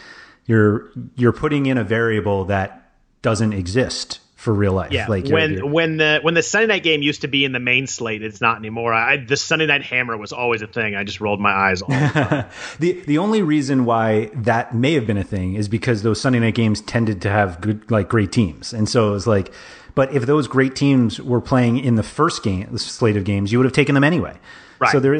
you're 0.46 0.90
you're 1.16 1.32
putting 1.32 1.66
in 1.66 1.78
a 1.78 1.84
variable 1.84 2.46
that 2.46 2.92
doesn't 3.22 3.52
exist 3.52 4.20
for 4.46 4.54
real 4.54 4.74
life. 4.74 4.92
Yeah, 4.92 5.08
like 5.08 5.26
when 5.26 5.50
you're, 5.50 5.58
you're, 5.58 5.66
when 5.66 5.96
the 5.96 6.20
when 6.22 6.34
the 6.34 6.42
Sunday 6.42 6.68
night 6.68 6.84
game 6.84 7.02
used 7.02 7.22
to 7.22 7.26
be 7.26 7.44
in 7.44 7.50
the 7.50 7.58
main 7.58 7.88
slate, 7.88 8.22
it's 8.22 8.40
not 8.40 8.58
anymore. 8.58 8.94
I, 8.94 9.16
the 9.16 9.36
Sunday 9.36 9.66
night 9.66 9.82
hammer 9.82 10.16
was 10.16 10.32
always 10.32 10.62
a 10.62 10.68
thing. 10.68 10.94
I 10.94 11.02
just 11.02 11.20
rolled 11.20 11.40
my 11.40 11.50
eyes. 11.50 11.82
All 11.82 11.88
the, 11.88 12.46
the 12.78 12.92
the 12.92 13.18
only 13.18 13.42
reason 13.42 13.86
why 13.86 14.30
that 14.34 14.72
may 14.72 14.92
have 14.92 15.04
been 15.04 15.16
a 15.16 15.24
thing 15.24 15.54
is 15.54 15.68
because 15.68 16.04
those 16.04 16.20
Sunday 16.20 16.38
night 16.38 16.54
games 16.54 16.80
tended 16.80 17.20
to 17.22 17.28
have 17.28 17.60
good 17.60 17.90
like 17.90 18.08
great 18.08 18.30
teams, 18.30 18.72
and 18.72 18.88
so 18.88 19.08
it 19.08 19.12
was 19.12 19.26
like. 19.26 19.52
But 19.96 20.12
if 20.12 20.26
those 20.26 20.46
great 20.46 20.76
teams 20.76 21.22
were 21.22 21.40
playing 21.40 21.78
in 21.78 21.94
the 21.94 22.02
first 22.02 22.42
game, 22.42 22.68
the 22.70 22.78
slate 22.78 23.16
of 23.16 23.24
games, 23.24 23.50
you 23.50 23.58
would 23.58 23.64
have 23.64 23.72
taken 23.72 23.94
them 23.94 24.04
anyway. 24.04 24.36
Right. 24.78 24.92
So 24.92 25.00
there, 25.00 25.14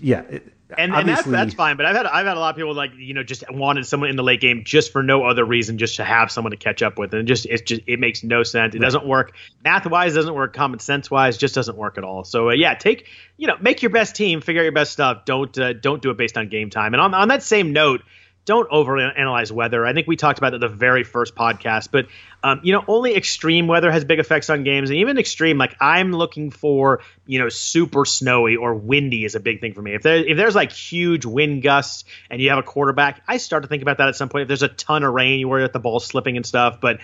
yeah. 0.00 0.22
It, 0.70 0.76
and, 0.78 0.94
and 0.94 1.08
that's, 1.08 1.26
that's 1.26 1.54
fine. 1.54 1.76
But 1.76 1.86
I've 1.86 1.96
had 1.96 2.06
I've 2.06 2.26
had 2.26 2.36
a 2.36 2.40
lot 2.40 2.50
of 2.50 2.56
people 2.56 2.74
like 2.74 2.92
you 2.96 3.14
know 3.14 3.22
just 3.22 3.44
wanted 3.50 3.86
someone 3.86 4.10
in 4.10 4.16
the 4.16 4.22
late 4.22 4.40
game 4.40 4.62
just 4.64 4.92
for 4.92 5.02
no 5.02 5.24
other 5.24 5.44
reason, 5.44 5.78
just 5.78 5.96
to 5.96 6.04
have 6.04 6.30
someone 6.30 6.50
to 6.50 6.56
catch 6.56 6.82
up 6.82 6.98
with, 6.98 7.12
and 7.14 7.26
just 7.26 7.46
it's 7.46 7.62
just 7.62 7.82
it 7.86 7.98
makes 7.98 8.22
no 8.22 8.42
sense. 8.42 8.74
It 8.74 8.78
right. 8.78 8.86
doesn't 8.86 9.06
work 9.06 9.34
math 9.64 9.86
wise, 9.86 10.14
doesn't 10.14 10.34
work 10.34 10.54
common 10.54 10.78
sense 10.78 11.10
wise, 11.10 11.36
just 11.36 11.54
doesn't 11.54 11.76
work 11.76 11.98
at 11.98 12.04
all. 12.04 12.24
So 12.24 12.50
uh, 12.50 12.52
yeah, 12.52 12.74
take 12.74 13.08
you 13.36 13.46
know 13.46 13.56
make 13.60 13.82
your 13.82 13.90
best 13.90 14.16
team, 14.16 14.40
figure 14.40 14.62
out 14.62 14.64
your 14.64 14.72
best 14.72 14.92
stuff. 14.92 15.24
Don't 15.24 15.56
uh, 15.58 15.72
don't 15.72 16.02
do 16.02 16.10
it 16.10 16.16
based 16.16 16.36
on 16.36 16.48
game 16.48 16.70
time. 16.70 16.94
And 16.94 17.00
on 17.00 17.14
on 17.14 17.28
that 17.28 17.42
same 17.42 17.72
note 17.72 18.02
don't 18.44 18.68
overanalyze 18.70 19.52
weather. 19.52 19.86
I 19.86 19.92
think 19.92 20.06
we 20.06 20.16
talked 20.16 20.38
about 20.38 20.52
that 20.52 20.58
the 20.58 20.68
very 20.68 21.04
first 21.04 21.34
podcast, 21.34 21.88
but 21.90 22.06
um, 22.42 22.60
you 22.62 22.72
know, 22.72 22.82
only 22.88 23.14
extreme 23.14 23.66
weather 23.66 23.90
has 23.90 24.04
big 24.04 24.18
effects 24.18 24.48
on 24.48 24.64
games, 24.64 24.90
and 24.90 24.98
even 24.98 25.18
extreme, 25.18 25.58
like 25.58 25.76
I'm 25.80 26.12
looking 26.12 26.50
for, 26.50 27.00
you 27.26 27.38
know, 27.38 27.48
super 27.48 28.04
snowy 28.04 28.56
or 28.56 28.74
windy 28.74 29.24
is 29.24 29.34
a 29.34 29.40
big 29.40 29.60
thing 29.60 29.74
for 29.74 29.82
me. 29.82 29.94
If 29.94 30.02
there 30.02 30.16
if 30.16 30.36
there's 30.36 30.54
like 30.54 30.72
huge 30.72 31.26
wind 31.26 31.62
gusts 31.62 32.04
and 32.30 32.40
you 32.40 32.50
have 32.50 32.58
a 32.58 32.62
quarterback, 32.62 33.22
I 33.28 33.36
start 33.36 33.62
to 33.62 33.68
think 33.68 33.82
about 33.82 33.98
that 33.98 34.08
at 34.08 34.16
some 34.16 34.28
point. 34.28 34.42
If 34.42 34.48
there's 34.48 34.62
a 34.62 34.68
ton 34.68 35.04
of 35.04 35.12
rain, 35.12 35.38
you 35.38 35.48
worry 35.48 35.62
about 35.62 35.74
the 35.74 35.80
ball 35.80 36.00
slipping 36.00 36.36
and 36.36 36.46
stuff, 36.46 36.80
but 36.80 37.00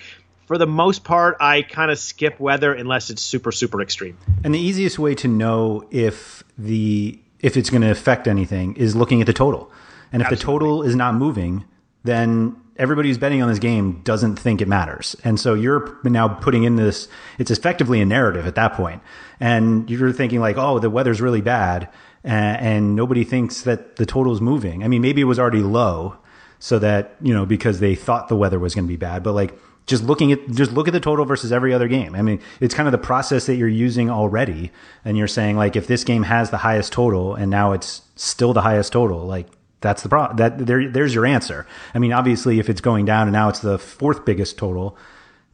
for 0.47 0.59
the 0.59 0.66
most 0.66 1.05
part, 1.05 1.37
I 1.41 1.62
kind 1.62 1.91
of 1.91 1.99
skip 1.99 2.41
weather 2.41 2.72
unless 2.72 3.11
it's 3.11 3.22
super 3.22 3.53
super 3.53 3.82
extreme. 3.82 4.16
And 4.43 4.55
the 4.55 4.61
easiest 4.61 4.99
way 4.99 5.14
to 5.16 5.28
know 5.28 5.87
if 5.91 6.45
the 6.57 7.18
if 7.41 7.57
it's 7.57 7.68
going 7.68 7.82
to 7.82 7.91
affect 7.91 8.26
anything 8.26 8.74
is 8.76 8.97
looking 8.97 9.20
at 9.20 9.26
the 9.26 9.32
total. 9.32 9.70
And 10.12 10.22
if 10.22 10.26
Absolutely. 10.26 10.36
the 10.36 10.42
total 10.42 10.82
is 10.82 10.96
not 10.96 11.14
moving, 11.14 11.64
then 12.04 12.57
everybody 12.78 13.09
who's 13.09 13.18
betting 13.18 13.42
on 13.42 13.48
this 13.48 13.59
game 13.59 14.00
doesn't 14.02 14.36
think 14.36 14.61
it 14.61 14.68
matters. 14.68 15.16
And 15.24 15.38
so 15.40 15.54
you're 15.54 15.98
now 16.04 16.28
putting 16.28 16.64
in 16.64 16.76
this, 16.76 17.09
it's 17.38 17.50
effectively 17.50 18.00
a 18.00 18.07
narrative 18.07 18.46
at 18.46 18.54
that 18.54 18.74
point. 18.74 19.02
And 19.40 19.88
you're 19.90 20.12
thinking 20.12 20.40
like, 20.40 20.57
oh, 20.57 20.78
the 20.78 20.90
weather's 20.90 21.20
really 21.20 21.40
bad. 21.40 21.88
And, 22.24 22.61
and 22.61 22.96
nobody 22.96 23.24
thinks 23.24 23.62
that 23.62 23.96
the 23.96 24.07
total 24.07 24.32
is 24.32 24.40
moving. 24.40 24.84
I 24.84 24.88
mean, 24.88 25.02
maybe 25.02 25.20
it 25.20 25.24
was 25.24 25.38
already 25.38 25.62
low 25.62 26.16
so 26.59 26.78
that, 26.78 27.16
you 27.20 27.34
know, 27.34 27.46
because 27.46 27.80
they 27.80 27.94
thought 27.94 28.28
the 28.28 28.36
weather 28.36 28.59
was 28.59 28.74
going 28.74 28.86
to 28.86 28.88
be 28.88 28.96
bad, 28.96 29.22
but 29.22 29.32
like, 29.32 29.59
just 29.86 30.02
looking 30.02 30.32
at 30.32 30.50
just 30.50 30.72
look 30.72 30.88
at 30.88 30.92
the 30.92 30.98
total 30.98 31.24
versus 31.24 31.52
every 31.52 31.72
other 31.72 31.86
game. 31.86 32.16
I 32.16 32.22
mean, 32.22 32.40
it's 32.61 32.74
kind 32.74 32.88
of 32.88 32.92
the 32.92 32.98
process 32.98 33.46
that 33.46 33.54
you're 33.54 33.68
using 33.68 34.11
already, 34.11 34.72
and 35.04 35.16
you're 35.16 35.28
saying 35.28 35.57
like 35.57 35.76
if 35.76 35.86
this 35.86 36.02
game 36.02 36.24
has 36.24 36.50
the 36.50 36.57
highest 36.57 36.92
total 36.92 37.36
and 37.36 37.50
now 37.50 37.70
it's 37.70 38.02
still 38.16 38.52
the 38.52 38.62
highest 38.62 38.92
total, 38.92 39.24
like 39.24 39.46
that's 39.81 40.03
the 40.03 40.09
problem. 40.09 40.37
That 40.37 40.59
there, 40.59 40.89
there's 40.89 41.14
your 41.14 41.27
answer. 41.27 41.66
I 41.95 41.99
mean, 41.99 42.12
obviously, 42.12 42.59
if 42.59 42.68
it's 42.68 42.81
going 42.81 43.05
down 43.05 43.29
and 43.29 43.33
now 43.33 43.49
it's 43.49 43.61
the 43.61 43.79
fourth 43.79 44.24
biggest 44.24 44.59
total, 44.59 44.97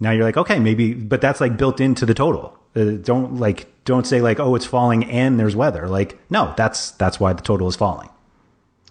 now 0.00 0.10
you're 0.10 0.24
like, 0.24 0.36
okay, 0.36 0.58
maybe, 0.58 0.94
but 0.94 1.20
that's 1.20 1.40
like 1.40 1.56
built 1.56 1.80
into 1.80 2.06
the 2.06 2.14
total. 2.14 2.58
Uh, 2.74 2.92
don't 2.92 3.36
like, 3.36 3.66
don't 3.84 4.06
say 4.06 4.20
like, 4.20 4.40
oh, 4.40 4.54
it's 4.54 4.64
falling 4.66 5.04
and 5.10 5.38
there's 5.38 5.54
weather. 5.54 5.88
Like, 5.88 6.18
no, 6.30 6.54
that's 6.56 6.92
that's 6.92 7.20
why 7.20 7.32
the 7.32 7.42
total 7.42 7.68
is 7.68 7.76
falling. 7.76 8.08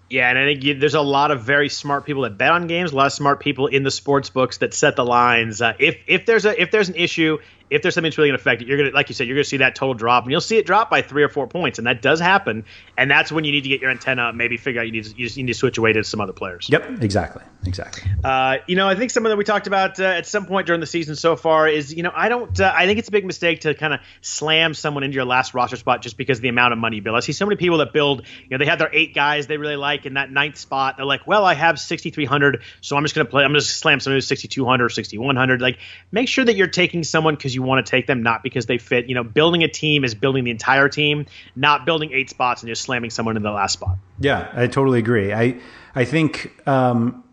Yeah, 0.10 0.30
and 0.30 0.38
I 0.38 0.46
think 0.46 0.64
you, 0.64 0.74
there's 0.74 0.94
a 0.94 1.02
lot 1.02 1.32
of 1.32 1.44
very 1.44 1.70
smart 1.70 2.06
people 2.06 2.24
that 2.24 2.38
bet 2.38 2.52
on 2.52 2.68
games. 2.68 2.92
A 2.92 2.96
lot 2.98 3.06
of 3.06 3.14
smart 3.14 3.40
people 3.40 3.68
in 3.68 3.84
the 3.84 3.92
sports 3.92 4.30
books 4.30 4.58
that 4.58 4.74
set 4.74 4.98
the 4.98 5.06
lines. 5.06 5.62
Uh, 5.62 5.74
if 5.80 5.98
if 6.06 6.26
there's 6.26 6.46
a 6.46 6.62
if 6.62 6.70
there's 6.70 6.90
an 6.90 6.96
issue, 6.96 7.38
if 7.72 7.82
there's 7.82 7.96
something 7.96 8.10
that's 8.10 8.18
really 8.18 8.30
going 8.30 8.38
to 8.38 8.42
affect 8.42 8.62
it, 8.62 8.68
you're 8.68 8.78
going 8.78 8.90
to, 8.92 8.96
like 8.96 9.08
you 9.08 9.16
said, 9.16 9.28
you're 9.28 9.36
going 9.36 9.46
to 9.46 9.50
see 9.50 9.58
that 9.58 9.76
total 9.76 9.94
drop, 9.94 10.24
and 10.24 10.32
you'll 10.32 10.42
see 10.42 10.58
it 10.58 10.66
drop 10.66 10.90
by 10.90 11.02
three 11.02 11.24
or 11.24 11.30
four 11.30 11.48
points, 11.48 11.80
and 11.80 11.88
that 11.88 12.02
does 12.02 12.20
happen. 12.20 12.66
And 12.98 13.10
that's 13.10 13.32
when 13.32 13.46
you 13.46 13.54
need 13.54 13.62
to 13.62 13.70
get 13.70 13.80
your 13.80 13.90
antenna, 13.90 14.34
maybe 14.34 14.58
figure 14.58 14.82
out 14.82 14.88
you 14.88 14.92
need 14.92 15.06
to, 15.06 15.16
you 15.16 15.26
just 15.26 15.38
need 15.38 15.48
to 15.48 15.54
switch 15.54 15.78
away 15.78 15.94
to 15.94 16.04
some 16.04 16.20
other 16.20 16.34
players. 16.34 16.68
Yep, 16.70 17.02
exactly, 17.02 17.44
exactly. 17.66 18.12
Uh, 18.24 18.58
you 18.68 18.76
know, 18.76 18.90
I 18.90 18.96
think 18.96 19.10
something 19.12 19.30
that 19.30 19.38
we 19.38 19.46
talked 19.46 19.68
about 19.68 20.00
uh, 20.02 20.04
at 20.04 20.28
some 20.28 20.46
point 20.46 20.68
during 20.68 20.82
the 20.82 20.88
season 20.88 21.16
so 21.16 21.38
far 21.38 21.66
is, 21.70 21.94
you 21.94 22.04
know, 22.04 22.12
I 22.14 22.28
don't, 22.28 22.60
uh, 22.60 22.74
I 22.76 22.88
think 22.88 23.00
it's 23.00 23.08
a 23.08 23.12
big 23.12 23.26
mistake 23.26 23.62
to 23.62 23.74
kind 23.74 23.94
of 23.94 24.02
slam 24.20 24.74
someone 24.74 25.04
into 25.04 25.16
your 25.16 25.26
last 25.26 25.54
roster 25.54 25.78
spot 25.78 26.02
just 26.02 26.18
because 26.18 26.40
of 26.40 26.42
the 26.42 26.50
amount 26.50 26.74
of 26.74 26.80
money 26.80 26.98
you 26.98 27.02
build. 27.02 27.16
I 27.16 27.22
see 27.22 27.32
so 27.32 27.46
many 27.46 27.56
people 27.56 27.78
that 27.78 27.94
build, 27.94 28.28
you 28.44 28.50
know, 28.50 28.58
they 28.58 28.70
have 28.70 28.80
their 28.80 28.94
eight 28.94 29.16
guys 29.16 29.48
they 29.48 29.58
really 29.58 29.78
like 29.78 30.06
in 30.06 30.16
that 30.16 30.30
ninth 30.30 30.58
spot. 30.58 30.98
They're 30.98 31.06
like, 31.06 31.26
well, 31.26 31.46
I 31.46 31.54
have 31.54 31.80
6,300, 31.80 32.64
so 32.82 32.98
I'm 32.98 33.04
just 33.04 33.16
going 33.16 33.26
to 33.26 33.32
play, 33.32 33.46
I'm 33.46 33.52
going 33.52 33.62
to 33.62 33.66
slam 33.66 34.02
someone 34.02 34.18
who's 34.18 34.28
6,200 34.28 34.84
or 34.84 34.90
6,100. 34.90 35.62
Like, 35.62 35.78
make 36.12 36.28
sure 36.28 36.44
that 36.44 36.58
you're 36.58 36.68
taking 36.68 37.04
someone 37.04 37.36
because 37.36 37.56
you 37.56 37.61
want 37.64 37.86
to 37.86 37.90
take 37.90 38.08
them, 38.08 38.24
not 38.24 38.44
because 38.44 38.66
they 38.66 38.78
fit. 38.78 39.08
You 39.08 39.16
know, 39.16 39.24
building 39.24 39.64
a 39.64 39.68
team 39.68 40.04
is 40.04 40.16
building 40.16 40.44
the 40.44 40.52
entire 40.52 40.90
team, 40.90 41.26
not 41.56 41.86
building 41.86 42.12
eight 42.12 42.30
spots 42.30 42.62
and 42.62 42.70
just 42.70 42.84
slamming 42.84 43.10
someone 43.10 43.38
in 43.38 43.44
the 43.44 43.52
last 43.52 43.74
spot. 43.74 43.98
Yeah, 44.20 44.52
I 44.54 44.68
totally 44.68 45.00
agree. 45.00 45.34
I 45.34 45.58
I 45.96 46.06
think 46.06 46.52
um, 46.68 47.24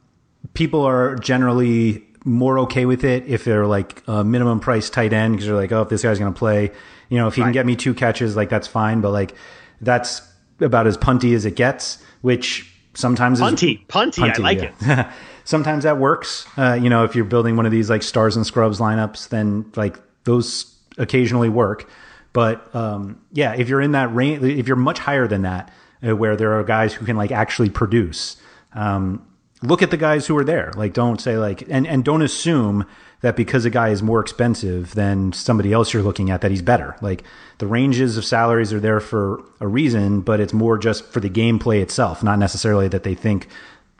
people 0.54 0.82
are 0.82 1.16
generally 1.16 2.04
more 2.24 2.58
okay 2.60 2.84
with 2.84 3.04
it 3.04 3.24
if 3.26 3.44
they're 3.44 3.66
like 3.66 4.02
a 4.06 4.24
minimum 4.24 4.60
price 4.60 4.90
tight 4.90 5.12
end 5.12 5.34
because 5.34 5.46
they're 5.46 5.56
like, 5.56 5.72
oh, 5.72 5.82
if 5.82 5.88
this 5.88 6.02
guy's 6.02 6.18
going 6.18 6.32
to 6.32 6.38
play, 6.38 6.70
you 7.08 7.18
know, 7.18 7.28
if 7.28 7.34
he 7.34 7.40
right. 7.40 7.46
can 7.46 7.52
get 7.52 7.66
me 7.66 7.76
two 7.76 7.94
catches, 7.94 8.36
like 8.36 8.48
that's 8.48 8.68
fine. 8.68 9.00
But 9.00 9.10
like 9.10 9.34
that's 9.80 10.22
about 10.60 10.86
as 10.86 10.96
punty 10.96 11.34
as 11.34 11.44
it 11.44 11.56
gets, 11.56 12.02
which 12.20 12.72
sometimes 12.94 13.40
punty, 13.40 13.76
is, 13.76 13.84
punty. 13.88 14.18
punty 14.18 14.38
I 14.38 14.42
like 14.42 14.58
yeah. 14.58 15.08
it. 15.08 15.14
sometimes 15.44 15.84
that 15.84 15.98
works. 15.98 16.46
Uh, 16.56 16.78
you 16.80 16.90
know, 16.90 17.04
if 17.04 17.14
you're 17.14 17.24
building 17.24 17.56
one 17.56 17.66
of 17.66 17.72
these 17.72 17.88
like 17.88 18.02
stars 18.02 18.36
and 18.36 18.46
scrubs 18.46 18.80
lineups, 18.80 19.28
then 19.28 19.70
like 19.76 19.98
those 20.24 20.76
occasionally 20.96 21.48
work. 21.48 21.88
But 22.32 22.74
um, 22.74 23.20
yeah, 23.32 23.54
if 23.54 23.68
you're 23.68 23.80
in 23.80 23.92
that 23.92 24.14
range, 24.14 24.42
if 24.44 24.68
you're 24.68 24.76
much 24.76 24.98
higher 24.98 25.26
than 25.26 25.42
that, 25.42 25.72
uh, 26.06 26.14
where 26.14 26.36
there 26.36 26.52
are 26.58 26.64
guys 26.64 26.92
who 26.94 27.04
can 27.04 27.16
like 27.16 27.32
actually 27.32 27.70
produce, 27.70 28.36
um, 28.74 29.26
look 29.62 29.82
at 29.82 29.90
the 29.90 29.96
guys 29.96 30.26
who 30.26 30.36
are 30.36 30.44
there. 30.44 30.72
Like, 30.76 30.92
don't 30.92 31.20
say 31.20 31.36
like, 31.38 31.62
and 31.68 31.86
and 31.86 32.04
don't 32.04 32.22
assume 32.22 32.86
that 33.20 33.34
because 33.34 33.64
a 33.64 33.70
guy 33.70 33.88
is 33.88 34.02
more 34.02 34.20
expensive 34.20 34.94
than 34.94 35.32
somebody 35.32 35.72
else 35.72 35.92
you're 35.92 36.02
looking 36.02 36.30
at 36.30 36.40
that 36.40 36.50
he's 36.50 36.62
better. 36.62 36.96
Like 37.00 37.24
the 37.58 37.66
ranges 37.66 38.16
of 38.16 38.24
salaries 38.24 38.72
are 38.72 38.80
there 38.80 39.00
for 39.00 39.42
a 39.60 39.66
reason, 39.66 40.20
but 40.20 40.38
it's 40.38 40.52
more 40.52 40.78
just 40.78 41.04
for 41.06 41.18
the 41.18 41.30
gameplay 41.30 41.82
itself, 41.82 42.22
not 42.22 42.38
necessarily 42.38 42.86
that 42.88 43.02
they 43.02 43.14
think 43.14 43.48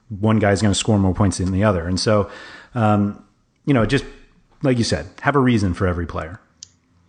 one 0.07 0.39
guy's 0.39 0.61
going 0.61 0.73
to 0.73 0.79
score 0.79 0.97
more 0.97 1.13
points 1.13 1.39
than 1.39 1.51
the 1.51 1.65
other. 1.65 1.85
And 1.85 1.99
so, 1.99 2.29
um, 2.73 3.23
you 3.65 3.73
know, 3.73 3.85
just 3.85 4.05
like 4.61 4.77
you 4.77 4.83
said, 4.83 5.07
have 5.21 5.35
a 5.35 5.39
reason 5.39 5.73
for 5.73 5.87
every 5.87 6.05
player. 6.05 6.39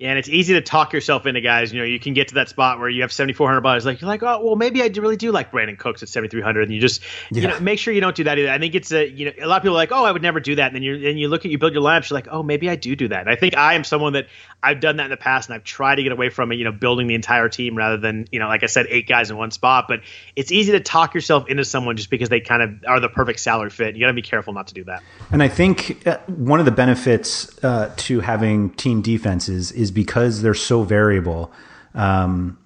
And 0.02 0.18
it's 0.18 0.30
easy 0.30 0.54
to 0.54 0.62
talk 0.62 0.94
yourself 0.94 1.26
into 1.26 1.42
guys. 1.42 1.74
You 1.74 1.80
know, 1.80 1.84
you 1.84 2.00
can 2.00 2.14
get 2.14 2.28
to 2.28 2.34
that 2.36 2.48
spot 2.48 2.78
where 2.78 2.88
you 2.88 3.02
have 3.02 3.12
seventy 3.12 3.34
four 3.34 3.48
hundred 3.48 3.60
dollars. 3.60 3.84
Like 3.84 4.00
you're 4.00 4.08
like, 4.08 4.22
oh, 4.22 4.40
well, 4.42 4.56
maybe 4.56 4.82
I 4.82 4.86
really 4.86 5.16
do 5.16 5.30
like 5.30 5.52
Brandin 5.52 5.78
Cooks 5.78 6.02
at 6.02 6.08
seventy 6.08 6.30
three 6.30 6.40
hundred, 6.40 6.62
and 6.62 6.72
you 6.72 6.80
just, 6.80 7.02
yeah. 7.30 7.42
you 7.42 7.48
know, 7.48 7.60
make 7.60 7.78
sure 7.78 7.92
you 7.92 8.00
don't 8.00 8.16
do 8.16 8.24
that 8.24 8.38
either. 8.38 8.50
I 8.50 8.58
think 8.58 8.74
it's 8.74 8.92
a, 8.92 9.06
you 9.06 9.26
know, 9.26 9.32
a 9.42 9.46
lot 9.46 9.58
of 9.58 9.62
people 9.62 9.74
are 9.74 9.76
like, 9.76 9.92
oh, 9.92 10.04
I 10.04 10.10
would 10.10 10.22
never 10.22 10.40
do 10.40 10.54
that, 10.54 10.68
and 10.68 10.74
then 10.74 10.82
you 10.82 11.06
and 11.06 11.20
you 11.20 11.28
look 11.28 11.44
at 11.44 11.50
you 11.50 11.58
build 11.58 11.74
your 11.74 11.82
lineups, 11.82 12.08
you're 12.08 12.16
like, 12.16 12.28
oh, 12.30 12.42
maybe 12.42 12.70
I 12.70 12.76
do 12.76 12.96
do 12.96 13.08
that. 13.08 13.20
And 13.20 13.28
I 13.28 13.36
think 13.36 13.56
I 13.58 13.74
am 13.74 13.84
someone 13.84 14.14
that 14.14 14.28
I've 14.62 14.80
done 14.80 14.96
that 14.96 15.04
in 15.04 15.10
the 15.10 15.18
past, 15.18 15.50
and 15.50 15.54
I've 15.54 15.64
tried 15.64 15.96
to 15.96 16.02
get 16.02 16.12
away 16.12 16.30
from 16.30 16.50
it. 16.50 16.56
You 16.56 16.64
know, 16.64 16.72
building 16.72 17.06
the 17.06 17.14
entire 17.14 17.50
team 17.50 17.76
rather 17.76 17.98
than, 17.98 18.26
you 18.32 18.38
know, 18.38 18.48
like 18.48 18.62
I 18.62 18.66
said, 18.66 18.86
eight 18.88 19.06
guys 19.06 19.30
in 19.30 19.36
one 19.36 19.50
spot. 19.50 19.84
But 19.86 20.00
it's 20.34 20.50
easy 20.50 20.72
to 20.72 20.80
talk 20.80 21.12
yourself 21.12 21.46
into 21.46 21.64
someone 21.64 21.98
just 21.98 22.08
because 22.08 22.30
they 22.30 22.40
kind 22.40 22.62
of 22.62 22.70
are 22.88 23.00
the 23.00 23.10
perfect 23.10 23.40
salary 23.40 23.68
fit. 23.68 23.96
You 23.96 24.00
got 24.00 24.06
to 24.06 24.14
be 24.14 24.22
careful 24.22 24.54
not 24.54 24.68
to 24.68 24.74
do 24.74 24.84
that. 24.84 25.02
And 25.30 25.42
I 25.42 25.48
think 25.48 26.06
uh, 26.06 26.16
one 26.26 26.58
of 26.58 26.64
the 26.64 26.72
benefits 26.72 27.62
uh, 27.62 27.92
to 27.98 28.20
having 28.20 28.70
team 28.70 29.02
defenses 29.02 29.72
is 29.72 29.89
because 29.90 30.42
they're 30.42 30.54
so 30.54 30.82
variable. 30.82 31.52
Um, 31.94 32.58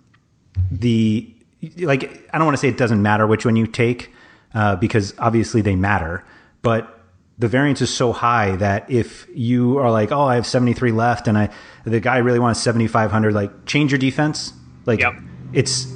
the 0.71 1.31
like 1.79 2.29
I 2.33 2.39
don't 2.39 2.47
want 2.47 2.57
to 2.57 2.61
say 2.61 2.69
it 2.69 2.77
doesn't 2.77 3.03
matter 3.03 3.27
which 3.27 3.45
one 3.45 3.57
you 3.57 3.67
take 3.67 4.13
uh, 4.55 4.77
because 4.77 5.15
obviously 5.19 5.61
they 5.61 5.77
matter, 5.77 6.25
but 6.63 6.91
the 7.39 7.49
variance 7.49 7.83
is 7.83 7.93
so 7.93 8.13
high 8.13 8.55
that 8.57 8.89
if 8.89 9.27
you 9.35 9.79
are 9.79 9.91
like, 9.91 10.13
oh, 10.13 10.23
I 10.23 10.37
have 10.37 10.47
73 10.47 10.93
left 10.93 11.27
and 11.27 11.37
I 11.37 11.51
the 11.85 12.01
guy 12.01 12.19
really 12.19 12.39
wants 12.39 12.61
7500, 12.61 13.35
like 13.35 13.67
change 13.67 13.91
your 13.91 13.99
defense. 13.99 14.53
Like 14.87 15.01
yep. 15.01 15.15
it's 15.53 15.87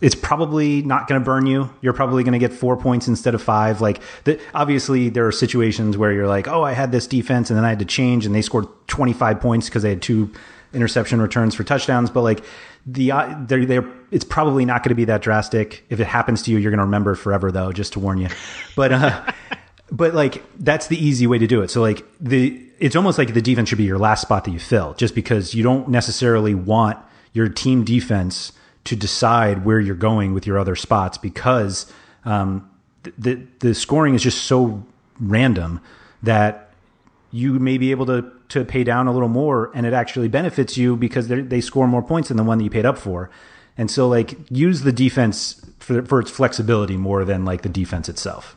it's 0.00 0.14
probably 0.14 0.82
not 0.82 1.08
going 1.08 1.20
to 1.20 1.24
burn 1.24 1.46
you. 1.46 1.70
You're 1.80 1.92
probably 1.92 2.22
going 2.22 2.32
to 2.32 2.38
get 2.38 2.52
four 2.52 2.76
points 2.76 3.08
instead 3.08 3.34
of 3.34 3.42
five. 3.42 3.80
Like, 3.80 4.00
the, 4.24 4.40
obviously, 4.54 5.08
there 5.08 5.26
are 5.26 5.32
situations 5.32 5.96
where 5.96 6.12
you're 6.12 6.26
like, 6.26 6.48
oh, 6.48 6.62
I 6.62 6.72
had 6.72 6.92
this 6.92 7.06
defense 7.06 7.50
and 7.50 7.56
then 7.56 7.64
I 7.64 7.70
had 7.70 7.78
to 7.78 7.84
change, 7.84 8.26
and 8.26 8.34
they 8.34 8.42
scored 8.42 8.66
25 8.88 9.40
points 9.40 9.68
because 9.68 9.82
they 9.82 9.90
had 9.90 10.02
two 10.02 10.30
interception 10.74 11.20
returns 11.20 11.54
for 11.54 11.64
touchdowns, 11.64 12.10
but 12.10 12.22
like 12.22 12.44
the 12.86 13.10
uh, 13.10 13.34
they're, 13.46 13.64
they're 13.64 13.88
it's 14.10 14.24
probably 14.24 14.64
not 14.64 14.82
going 14.82 14.90
to 14.90 14.94
be 14.94 15.06
that 15.06 15.22
drastic. 15.22 15.84
If 15.90 15.98
it 15.98 16.06
happens 16.06 16.42
to 16.42 16.50
you, 16.50 16.58
you're 16.58 16.70
going 16.70 16.78
to 16.78 16.84
remember 16.84 17.14
forever, 17.14 17.50
though. 17.50 17.72
Just 17.72 17.94
to 17.94 18.00
warn 18.00 18.18
you, 18.18 18.28
but 18.76 18.92
uh, 18.92 19.32
but 19.90 20.14
like 20.14 20.42
that's 20.58 20.86
the 20.86 21.02
easy 21.02 21.26
way 21.26 21.38
to 21.38 21.46
do 21.46 21.62
it. 21.62 21.70
So 21.70 21.80
like 21.80 22.04
the 22.20 22.62
it's 22.78 22.94
almost 22.94 23.18
like 23.18 23.34
the 23.34 23.42
defense 23.42 23.68
should 23.70 23.78
be 23.78 23.84
your 23.84 23.98
last 23.98 24.22
spot 24.22 24.44
that 24.44 24.52
you 24.52 24.60
fill, 24.60 24.94
just 24.94 25.14
because 25.14 25.54
you 25.54 25.62
don't 25.62 25.88
necessarily 25.88 26.54
want 26.54 26.98
your 27.32 27.48
team 27.48 27.84
defense 27.84 28.52
to 28.86 28.96
decide 28.96 29.64
where 29.64 29.80
you're 29.80 29.94
going 29.94 30.32
with 30.32 30.46
your 30.46 30.58
other 30.58 30.76
spots 30.76 31.18
because 31.18 31.92
um, 32.24 32.68
the 33.18 33.40
the 33.60 33.74
scoring 33.74 34.14
is 34.14 34.22
just 34.22 34.44
so 34.44 34.84
random 35.20 35.80
that 36.22 36.70
you 37.30 37.58
may 37.58 37.78
be 37.78 37.90
able 37.90 38.06
to 38.06 38.32
to 38.48 38.64
pay 38.64 38.84
down 38.84 39.06
a 39.06 39.12
little 39.12 39.28
more 39.28 39.70
and 39.74 39.86
it 39.86 39.92
actually 39.92 40.28
benefits 40.28 40.76
you 40.76 40.96
because 40.96 41.28
they 41.28 41.60
score 41.60 41.86
more 41.86 42.02
points 42.02 42.28
than 42.28 42.36
the 42.36 42.44
one 42.44 42.58
that 42.58 42.64
you 42.64 42.70
paid 42.70 42.86
up 42.86 42.96
for. 42.96 43.28
And 43.76 43.90
so 43.90 44.08
like 44.08 44.36
use 44.50 44.82
the 44.82 44.92
defense 44.92 45.64
for, 45.80 46.02
for 46.02 46.20
its 46.20 46.30
flexibility 46.30 46.96
more 46.96 47.24
than 47.24 47.44
like 47.44 47.62
the 47.62 47.68
defense 47.68 48.08
itself. 48.08 48.56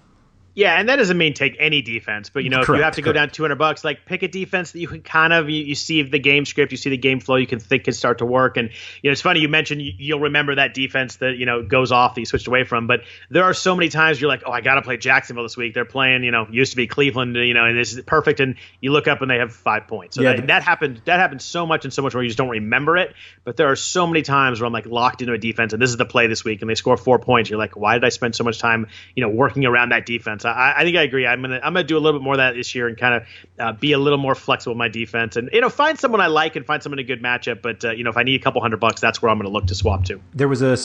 Yeah, 0.60 0.78
and 0.78 0.90
that 0.90 0.98
doesn't 0.98 1.18
mean 1.18 1.36
take 1.36 1.56
any 1.58 1.82
defense, 1.82 2.30
but 2.30 2.44
you 2.44 2.50
know, 2.50 2.58
correct, 2.58 2.70
if 2.70 2.76
you 2.76 2.84
have 2.84 2.96
to 2.96 3.02
go 3.02 3.14
down 3.14 3.30
200 3.30 3.56
bucks, 3.56 3.86
like 3.86 4.06
pick 4.06 4.24
a 4.24 4.28
defense 4.28 4.74
that 4.74 4.80
you 4.80 4.90
can 4.90 5.02
kind 5.02 5.32
of 5.32 5.50
you, 5.50 5.64
you, 5.64 5.74
see 5.74 6.02
the 6.02 6.20
game 6.20 6.44
script, 6.44 6.74
you 6.74 6.78
see 6.78 6.90
the 6.90 6.98
game 6.98 7.22
flow, 7.22 7.38
you 7.38 7.48
can 7.48 7.62
think 7.62 7.86
can 7.86 7.94
start 7.94 8.18
to 8.18 8.26
work. 8.26 8.58
And 8.58 8.70
you 9.02 9.10
know, 9.10 9.14
it's 9.14 9.22
funny 9.22 9.40
you 9.40 9.48
mentioned 9.48 9.82
you, 9.82 10.16
will 10.16 10.24
remember 10.24 10.56
that 10.56 10.74
defense 10.74 11.16
that 11.18 11.38
you 11.38 11.46
know 11.46 11.64
goes 11.64 11.94
off 11.94 12.16
that 12.16 12.20
you 12.20 12.26
switched 12.26 12.48
away 12.48 12.66
from, 12.66 12.88
but 12.88 13.04
there 13.30 13.46
are 13.46 13.54
so 13.54 13.74
many 13.74 13.88
times 13.88 14.20
you're 14.20 14.28
like, 14.28 14.44
oh, 14.46 14.52
I 14.52 14.60
got 14.60 14.76
to 14.76 14.82
play 14.82 14.98
Jacksonville 14.98 15.44
this 15.44 15.56
week. 15.56 15.74
They're 15.74 15.86
playing, 15.86 16.26
you 16.26 16.32
know, 16.32 16.46
used 16.52 16.74
to 16.74 16.76
be 16.76 16.88
Cleveland, 16.88 17.38
you 17.38 17.54
know, 17.54 17.64
and 17.64 17.80
this 17.80 17.94
is 17.94 18.02
perfect. 18.02 18.42
And 18.42 18.56
you 18.82 18.92
look 18.92 19.08
up 19.08 19.22
and 19.22 19.32
they 19.32 19.38
have 19.38 19.54
five 19.54 19.88
points. 19.88 20.18
So 20.18 20.24
yeah, 20.24 20.36
that, 20.36 20.48
that 20.48 20.64
happened. 20.64 21.02
That 21.06 21.22
happened 21.22 21.42
so 21.42 21.66
much 21.66 21.86
and 21.86 21.94
so 21.94 22.02
much 22.02 22.14
where 22.14 22.22
you 22.22 22.28
just 22.28 22.38
don't 22.38 22.50
remember 22.50 22.98
it. 22.98 23.16
But 23.46 23.56
there 23.56 23.72
are 23.72 23.78
so 23.78 24.06
many 24.06 24.24
times 24.24 24.60
where 24.60 24.68
I'm 24.68 24.74
like 24.74 24.88
locked 24.88 25.22
into 25.22 25.32
a 25.32 25.38
defense, 25.38 25.72
and 25.72 25.82
this 25.82 25.90
is 25.90 25.96
the 25.96 26.06
play 26.06 26.28
this 26.28 26.44
week, 26.44 26.60
and 26.60 26.70
they 26.70 26.76
score 26.76 26.98
four 26.98 27.18
points. 27.18 27.50
You're 27.50 27.60
like, 27.60 27.78
why 27.78 27.94
did 27.94 28.04
I 28.04 28.10
spend 28.10 28.36
so 28.36 28.44
much 28.44 28.60
time, 28.60 28.88
you 29.16 29.24
know, 29.24 29.30
working 29.30 29.66
around 29.66 29.94
that 29.94 30.06
defense? 30.06 30.44
I, 30.52 30.80
I 30.80 30.84
think 30.84 30.98
I 30.98 31.04
agree. 31.04 31.26
I'm 31.26 31.42
gonna 31.42 31.60
I'm 31.64 31.74
gonna 31.74 31.84
do 31.84 31.98
a 31.98 32.00
little 32.00 32.20
bit 32.20 32.24
more 32.24 32.34
of 32.34 32.40
that 32.40 32.56
this 32.56 32.74
year 32.76 32.88
and 32.88 32.98
kind 32.98 33.16
of 33.16 33.28
uh, 33.60 33.74
be 33.74 33.92
a 33.92 33.98
little 33.98 34.20
more 34.20 34.36
flexible 34.36 34.74
with 34.74 34.80
my 34.80 34.88
defense 34.88 35.36
and 35.36 35.50
you 35.54 35.62
know 35.62 35.70
find 35.70 36.00
someone 36.00 36.22
I 36.22 36.28
like 36.28 36.56
and 36.56 36.66
find 36.66 36.82
someone 36.82 37.00
a 37.00 37.04
good 37.04 37.22
matchup. 37.22 37.62
But 37.62 37.84
uh, 37.84 37.92
you 37.92 38.04
know 38.04 38.10
if 38.10 38.18
I 38.18 38.24
need 38.24 38.40
a 38.40 38.44
couple 38.44 38.62
hundred 38.62 38.80
bucks, 38.80 39.02
that's 39.02 39.22
where 39.22 39.32
I'm 39.32 39.38
gonna 39.38 39.50
look 39.50 39.68
to 39.68 39.76
swap 39.76 40.06
to. 40.06 40.22
There 40.34 40.48
was 40.48 40.62
a 40.62 40.78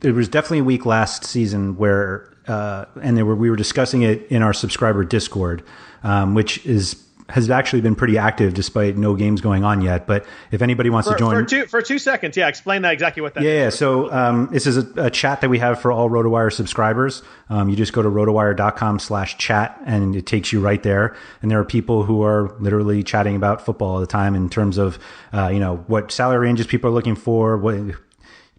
there 0.00 0.14
was 0.14 0.28
definitely 0.28 0.60
a 0.60 0.64
week 0.64 0.86
last 0.86 1.24
season 1.24 1.76
where 1.76 2.34
uh, 2.48 2.86
and 3.02 3.16
there 3.16 3.26
were 3.26 3.36
we 3.36 3.50
were 3.50 3.56
discussing 3.56 4.02
it 4.02 4.26
in 4.30 4.42
our 4.42 4.52
subscriber 4.52 5.04
Discord, 5.04 5.62
um, 6.02 6.34
which 6.34 6.64
is 6.66 7.04
has 7.30 7.50
actually 7.50 7.80
been 7.80 7.94
pretty 7.94 8.18
active 8.18 8.54
despite 8.54 8.96
no 8.96 9.14
games 9.14 9.40
going 9.40 9.64
on 9.64 9.80
yet. 9.80 10.06
But 10.06 10.26
if 10.50 10.62
anybody 10.62 10.90
wants 10.90 11.08
for, 11.08 11.14
to 11.14 11.18
join 11.18 11.34
for 11.34 11.44
two 11.44 11.66
for 11.66 11.82
two 11.82 11.98
seconds, 11.98 12.36
yeah, 12.36 12.48
explain 12.48 12.82
that 12.82 12.92
exactly 12.92 13.22
what 13.22 13.34
that. 13.34 13.42
Yeah, 13.42 13.64
yeah. 13.64 13.70
so 13.70 14.10
um, 14.12 14.48
this 14.52 14.66
is 14.66 14.76
a, 14.76 15.06
a, 15.06 15.10
chat 15.10 15.40
that 15.40 15.50
we 15.50 15.58
have 15.58 15.80
for 15.80 15.92
all 15.92 16.08
RotoWire 16.08 16.52
subscribers. 16.52 17.22
Um, 17.48 17.68
you 17.68 17.76
just 17.76 17.92
go 17.92 18.02
to 18.02 18.08
rotowire.com/chat 18.08 19.80
and 19.86 20.16
it 20.16 20.26
takes 20.26 20.52
you 20.52 20.60
right 20.60 20.82
there. 20.82 21.16
And 21.42 21.50
there 21.50 21.58
are 21.58 21.64
people 21.64 22.04
who 22.04 22.22
are 22.22 22.54
literally 22.60 23.02
chatting 23.02 23.36
about 23.36 23.64
football 23.64 23.94
all 23.94 24.00
the 24.00 24.06
time 24.06 24.34
in 24.34 24.48
terms 24.48 24.78
of 24.78 24.98
uh, 25.32 25.48
you 25.48 25.60
know 25.60 25.78
what 25.86 26.12
salary 26.12 26.46
ranges 26.46 26.66
people 26.66 26.90
are 26.90 26.94
looking 26.94 27.16
for, 27.16 27.56
what 27.56 27.74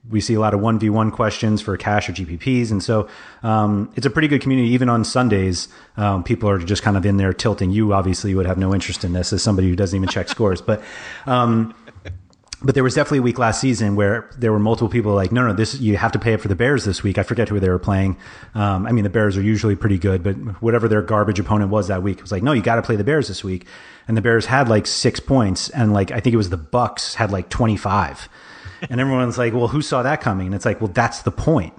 we 0.10 0.20
see 0.20 0.34
a 0.34 0.40
lot 0.40 0.54
of 0.54 0.60
1v1 0.60 1.12
questions 1.12 1.62
for 1.62 1.78
cash 1.78 2.10
or 2.10 2.14
GPPs. 2.14 2.72
And 2.72 2.82
so 2.82 3.08
um, 3.44 3.92
it's 3.96 4.06
a 4.06 4.10
pretty 4.10 4.28
good 4.28 4.42
community. 4.42 4.70
Even 4.70 4.90
on 4.90 5.04
Sundays, 5.04 5.68
um, 5.96 6.24
people 6.24 6.50
are 6.50 6.58
just 6.58 6.82
kind 6.82 6.98
of 6.98 7.06
in 7.06 7.18
there 7.18 7.34
tilting. 7.34 7.72
You 7.72 7.94
obviously 7.94 8.34
would 8.34 8.48
have 8.48 8.58
no 8.58 8.74
interest 8.74 9.04
in 9.04 9.14
this 9.14 9.32
as 9.32 9.44
somebody 9.44 9.70
who 9.70 9.76
doesn't 9.76 9.96
even 9.96 10.10
check 10.10 10.28
scores. 10.28 10.62
But 10.62 10.82
um, 11.28 11.76
but 12.64 12.76
there 12.76 12.84
was 12.84 12.94
definitely 12.94 13.20
a 13.20 13.24
week 13.24 13.40
last 13.40 13.60
season 13.60 13.96
where 13.96 14.30
there 14.38 14.52
were 14.52 14.60
multiple 14.60 14.90
people 14.90 15.14
like, 15.14 15.32
no, 15.32 15.46
no, 15.48 15.54
this 15.54 15.80
you 15.80 15.98
have 15.98 16.12
to 16.12 16.20
pay 16.20 16.34
it 16.34 16.42
for 16.42 16.48
the 16.48 16.56
Bears 16.56 16.86
this 16.86 17.02
week. 17.02 17.18
I 17.18 17.24
forget 17.24 17.50
who 17.50 17.60
they 17.60 17.70
were 17.70 17.80
playing. 17.80 18.18
Um, 18.54 18.86
I 18.86 18.92
mean, 18.92 19.04
the 19.04 19.10
Bears 19.10 19.36
are 19.36 19.42
usually 19.42 19.76
pretty 19.76 19.98
good, 19.98 20.22
but 20.22 20.36
whatever 20.62 20.88
their 20.88 21.02
garbage 21.02 21.40
opponent 21.40 21.72
was 21.72 21.88
that 21.88 22.04
week, 22.04 22.18
it 22.18 22.22
was 22.22 22.32
like, 22.32 22.44
no, 22.44 22.52
you 22.52 22.62
got 22.62 22.76
to 22.76 22.84
play 22.84 22.96
the 22.96 23.04
Bears 23.04 23.28
this 23.28 23.44
week. 23.44 23.66
And 24.08 24.16
the 24.16 24.22
Bears 24.22 24.46
had 24.46 24.70
like 24.70 24.86
six 24.86 25.20
points, 25.20 25.70
and 25.70 25.94
like 25.94 26.12
I 26.12 26.20
think 26.20 26.34
it 26.34 26.38
was 26.38 26.50
the 26.50 26.58
Bucs 26.58 27.16
had 27.16 27.32
like 27.32 27.50
twenty 27.50 27.78
five, 27.78 28.28
and 28.90 29.00
everyone's 29.02 29.38
like, 29.38 29.54
well, 29.54 29.68
who 29.68 29.82
saw 29.82 30.04
that 30.04 30.22
coming? 30.22 30.48
And 30.48 30.56
it's 30.56 30.66
like, 30.66 30.82
well, 30.82 30.92
that's 30.94 31.22
the 31.22 31.32
point. 31.32 31.74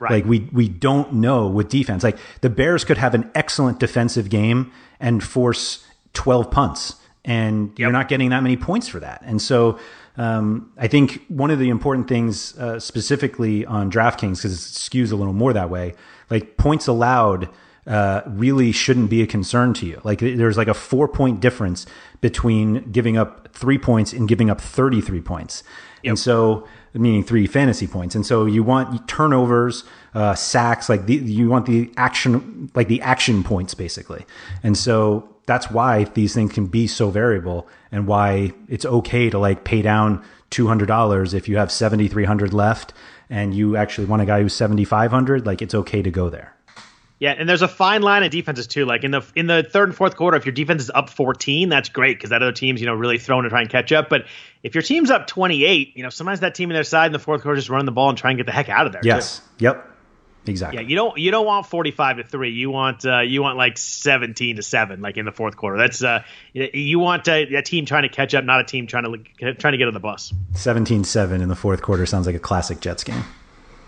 Right. 0.00 0.12
Like 0.12 0.24
we 0.26 0.48
we 0.52 0.68
don't 0.68 1.14
know 1.14 1.48
with 1.48 1.68
defense. 1.68 2.04
Like 2.04 2.18
the 2.40 2.50
Bears 2.50 2.84
could 2.84 2.98
have 2.98 3.14
an 3.14 3.30
excellent 3.34 3.80
defensive 3.80 4.28
game 4.28 4.70
and 5.00 5.24
force 5.24 5.84
twelve 6.12 6.50
punts, 6.52 6.94
and 7.24 7.70
yep. 7.70 7.78
you're 7.78 7.92
not 7.92 8.08
getting 8.08 8.30
that 8.30 8.42
many 8.42 8.56
points 8.56 8.86
for 8.86 9.00
that. 9.00 9.22
And 9.24 9.42
so 9.42 9.78
um, 10.16 10.72
I 10.76 10.88
think 10.88 11.24
one 11.28 11.50
of 11.50 11.58
the 11.58 11.68
important 11.68 12.08
things, 12.08 12.56
uh, 12.58 12.78
specifically 12.78 13.64
on 13.64 13.90
DraftKings, 13.90 14.38
because 14.38 14.52
it 14.52 14.78
skews 14.78 15.12
a 15.12 15.16
little 15.16 15.32
more 15.32 15.52
that 15.52 15.70
way, 15.70 15.94
like 16.30 16.56
points 16.56 16.86
allowed 16.86 17.48
uh, 17.86 18.22
really 18.26 18.70
shouldn't 18.70 19.10
be 19.10 19.22
a 19.22 19.26
concern 19.26 19.72
to 19.74 19.86
you. 19.86 20.00
Like 20.04 20.18
there's 20.18 20.56
like 20.56 20.68
a 20.68 20.74
four 20.74 21.08
point 21.08 21.40
difference 21.40 21.86
between 22.20 22.90
giving 22.92 23.16
up 23.16 23.48
three 23.52 23.78
points 23.78 24.12
and 24.12 24.28
giving 24.28 24.50
up 24.50 24.60
33 24.60 25.20
points. 25.22 25.62
Yep. 26.02 26.10
And 26.10 26.18
so, 26.18 26.66
meaning 26.94 27.22
three 27.22 27.46
fantasy 27.46 27.86
points. 27.86 28.14
And 28.14 28.26
so 28.26 28.46
you 28.46 28.62
want 28.62 29.08
turnovers, 29.08 29.84
uh, 30.14 30.34
sacks, 30.34 30.88
like 30.88 31.06
the, 31.06 31.16
you 31.16 31.48
want 31.48 31.66
the 31.66 31.92
action, 31.96 32.70
like 32.74 32.88
the 32.88 33.00
action 33.02 33.44
points 33.44 33.74
basically. 33.74 34.24
And 34.62 34.76
so 34.76 35.28
that's 35.46 35.70
why 35.70 36.04
these 36.04 36.34
things 36.34 36.52
can 36.52 36.66
be 36.66 36.86
so 36.86 37.10
variable 37.10 37.68
and 37.92 38.06
why 38.06 38.52
it's 38.68 38.84
okay 38.84 39.30
to 39.30 39.38
like 39.38 39.64
pay 39.64 39.82
down 39.82 40.22
$200 40.50 41.34
if 41.34 41.48
you 41.48 41.56
have 41.56 41.70
7300 41.70 42.52
left 42.52 42.92
and 43.30 43.54
you 43.54 43.76
actually 43.76 44.06
want 44.06 44.22
a 44.22 44.26
guy 44.26 44.42
who's 44.42 44.54
7500 44.54 45.46
like 45.46 45.62
it's 45.62 45.74
okay 45.74 46.02
to 46.02 46.10
go 46.10 46.30
there 46.30 46.54
yeah, 47.20 47.32
and 47.32 47.48
there's 47.48 47.62
a 47.62 47.68
fine 47.68 48.02
line 48.02 48.22
of 48.22 48.30
defenses 48.30 48.66
too. 48.66 48.84
Like 48.84 49.02
in 49.02 49.10
the 49.10 49.22
in 49.34 49.46
the 49.46 49.62
third 49.62 49.88
and 49.88 49.96
fourth 49.96 50.16
quarter, 50.16 50.36
if 50.36 50.46
your 50.46 50.52
defense 50.52 50.82
is 50.82 50.90
up 50.90 51.10
14, 51.10 51.68
that's 51.68 51.88
great 51.88 52.16
because 52.16 52.30
that 52.30 52.42
other 52.42 52.52
team's 52.52 52.80
you 52.80 52.86
know 52.86 52.94
really 52.94 53.18
throwing 53.18 53.42
to 53.42 53.48
try 53.48 53.60
and 53.60 53.70
catch 53.70 53.90
up. 53.92 54.08
But 54.08 54.26
if 54.62 54.74
your 54.74 54.82
team's 54.82 55.10
up 55.10 55.26
28, 55.26 55.96
you 55.96 56.02
know 56.02 56.10
sometimes 56.10 56.40
that 56.40 56.54
team 56.54 56.70
in 56.70 56.74
their 56.74 56.84
side 56.84 57.06
in 57.06 57.12
the 57.12 57.18
fourth 57.18 57.42
quarter 57.42 57.56
just 57.56 57.70
running 57.70 57.86
the 57.86 57.92
ball 57.92 58.08
and 58.08 58.16
trying 58.16 58.36
to 58.36 58.44
get 58.44 58.46
the 58.46 58.52
heck 58.52 58.68
out 58.68 58.86
of 58.86 58.92
there. 58.92 59.02
Yes. 59.04 59.38
Too. 59.38 59.64
Yep. 59.64 59.94
Exactly. 60.46 60.80
Yeah, 60.80 60.88
you 60.88 60.96
don't 60.96 61.18
you 61.18 61.30
don't 61.30 61.44
want 61.44 61.66
45 61.66 62.18
to 62.18 62.24
3. 62.24 62.50
You 62.50 62.70
want 62.70 63.04
uh, 63.04 63.20
you 63.20 63.42
want 63.42 63.58
like 63.58 63.76
17 63.76 64.56
to 64.56 64.62
7 64.62 65.00
like 65.00 65.16
in 65.16 65.24
the 65.24 65.32
fourth 65.32 65.56
quarter. 65.56 65.76
That's 65.76 66.02
uh 66.02 66.22
you 66.52 66.98
want 66.98 67.28
a, 67.28 67.56
a 67.56 67.62
team 67.62 67.84
trying 67.84 68.04
to 68.04 68.08
catch 68.08 68.34
up, 68.34 68.44
not 68.44 68.60
a 68.60 68.64
team 68.64 68.86
trying 68.86 69.04
to 69.04 69.54
trying 69.54 69.72
to 69.72 69.78
get 69.78 69.88
on 69.88 69.94
the 69.94 70.00
bus. 70.00 70.32
17-7 70.52 71.42
in 71.42 71.48
the 71.48 71.56
fourth 71.56 71.82
quarter 71.82 72.06
sounds 72.06 72.26
like 72.26 72.36
a 72.36 72.40
classic 72.40 72.80
Jets 72.80 73.04
game. 73.04 73.24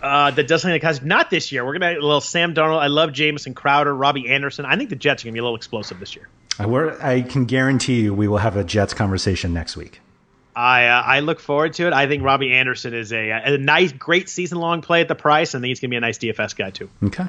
Uh, 0.01 0.31
that 0.31 0.47
does 0.47 0.61
something 0.61 0.79
that 0.79 0.85
has 0.85 1.01
not 1.01 1.29
this 1.29 1.51
year. 1.51 1.63
We're 1.63 1.77
gonna 1.77 1.91
a 1.91 2.01
little 2.01 2.21
Sam 2.21 2.53
Darnold. 2.53 2.79
I 2.79 2.87
love 2.87 3.13
Jamison 3.13 3.53
Crowder, 3.53 3.93
Robbie 3.93 4.29
Anderson. 4.29 4.65
I 4.65 4.75
think 4.75 4.89
the 4.89 4.95
Jets 4.95 5.23
are 5.23 5.27
gonna 5.27 5.33
be 5.33 5.39
a 5.39 5.43
little 5.43 5.55
explosive 5.55 5.99
this 5.99 6.15
year. 6.15 6.27
I, 6.59 6.65
I 7.01 7.21
can 7.21 7.45
guarantee 7.45 8.01
you 8.01 8.13
we 8.13 8.27
will 8.27 8.37
have 8.37 8.55
a 8.55 8.63
Jets 8.63 8.93
conversation 8.93 9.53
next 9.53 9.77
week. 9.77 10.01
I 10.55 10.87
uh, 10.87 11.01
I 11.01 11.19
look 11.21 11.39
forward 11.39 11.73
to 11.75 11.87
it. 11.87 11.93
I 11.93 12.07
think 12.07 12.23
Robbie 12.23 12.53
Anderson 12.53 12.93
is 12.93 13.13
a, 13.13 13.29
a 13.29 13.57
nice, 13.57 13.91
great 13.91 14.27
season 14.29 14.59
long 14.59 14.81
play 14.81 15.01
at 15.01 15.07
the 15.07 15.15
price. 15.15 15.55
I 15.55 15.59
think 15.59 15.67
he's 15.67 15.79
going 15.79 15.89
to 15.89 15.93
be 15.93 15.97
a 15.97 16.01
nice 16.01 16.17
DFS 16.17 16.55
guy 16.55 16.71
too. 16.71 16.89
Okay, 17.03 17.25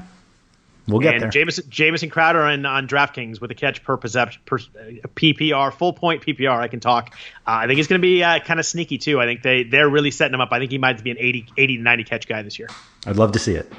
we'll 0.87 0.99
get 0.99 1.15
and 1.15 1.23
there. 1.23 1.29
Jamison, 1.29 1.65
Jamison 1.69 2.09
Crowder 2.09 2.41
on, 2.41 2.65
on 2.65 2.87
DraftKings 2.87 3.39
with 3.39 3.51
a 3.51 3.55
catch 3.55 3.83
per, 3.83 3.97
perception, 3.97 4.41
per 4.45 4.57
PPR, 4.57 5.73
full 5.73 5.93
point 5.93 6.21
PPR. 6.21 6.57
I 6.57 6.67
can 6.67 6.79
talk. 6.79 7.15
Uh, 7.47 7.51
I 7.51 7.67
think 7.67 7.77
he's 7.77 7.87
going 7.87 8.01
to 8.01 8.05
be 8.05 8.23
uh, 8.23 8.39
kind 8.39 8.59
of 8.59 8.65
sneaky 8.65 8.97
too. 8.97 9.19
I 9.19 9.25
think 9.25 9.43
they 9.43 9.63
they're 9.63 9.89
really 9.89 10.11
setting 10.11 10.33
him 10.33 10.41
up. 10.41 10.49
I 10.51 10.59
think 10.59 10.71
he 10.71 10.77
might 10.77 11.03
be 11.03 11.11
an 11.11 11.17
80, 11.19 11.47
80 11.57 11.77
to 11.77 11.83
ninety 11.83 12.03
catch 12.03 12.27
guy 12.27 12.41
this 12.41 12.59
year. 12.59 12.69
I'd 13.05 13.17
love 13.17 13.31
to 13.33 13.39
see 13.39 13.55
it. 13.55 13.71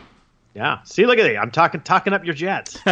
Yeah. 0.54 0.82
See, 0.84 1.04
look 1.06 1.18
at 1.18 1.24
that. 1.24 1.38
I'm 1.38 1.50
talking 1.50 1.80
talking 1.80 2.12
up 2.12 2.24
your 2.24 2.34
Jets. 2.34 2.78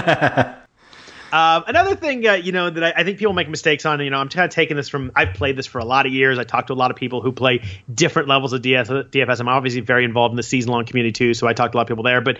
Uh, 1.33 1.63
another 1.67 1.97
thing, 1.97 2.27
uh, 2.27 2.35
you 2.35 2.53
know, 2.53 2.69
that 2.69 2.85
I, 2.85 2.93
I, 3.01 3.05
think 3.05 3.17
people 3.17 3.33
make 3.33 3.49
mistakes 3.49 3.87
on, 3.87 4.01
you 4.01 4.11
know, 4.11 4.19
I'm 4.19 4.29
kind 4.29 4.45
of 4.45 4.51
taking 4.51 4.77
this 4.77 4.91
from, 4.91 5.11
I've 5.17 5.33
played 5.33 5.57
this 5.57 5.67
for 5.67 5.79
a 5.79 5.85
lot 5.85 6.05
of 6.05 6.13
years. 6.13 6.39
I 6.39 6.45
talked 6.45 6.67
to 6.67 6.75
a 6.75 6.77
lot 6.77 6.91
of 6.91 6.99
people 6.99 7.23
who 7.23 7.33
play 7.33 7.63
different 7.93 8.29
levels 8.29 8.53
of 8.53 8.61
DFS. 8.61 9.41
I'm 9.41 9.49
obviously 9.49 9.81
very 9.81 10.05
involved 10.05 10.33
in 10.33 10.37
the 10.37 10.43
season 10.43 10.71
long 10.71 10.85
community 10.85 11.13
too, 11.13 11.33
so 11.33 11.47
I 11.47 11.55
talked 11.55 11.73
to 11.73 11.77
a 11.77 11.79
lot 11.79 11.83
of 11.85 11.89
people 11.89 12.05
there. 12.05 12.21
But 12.21 12.37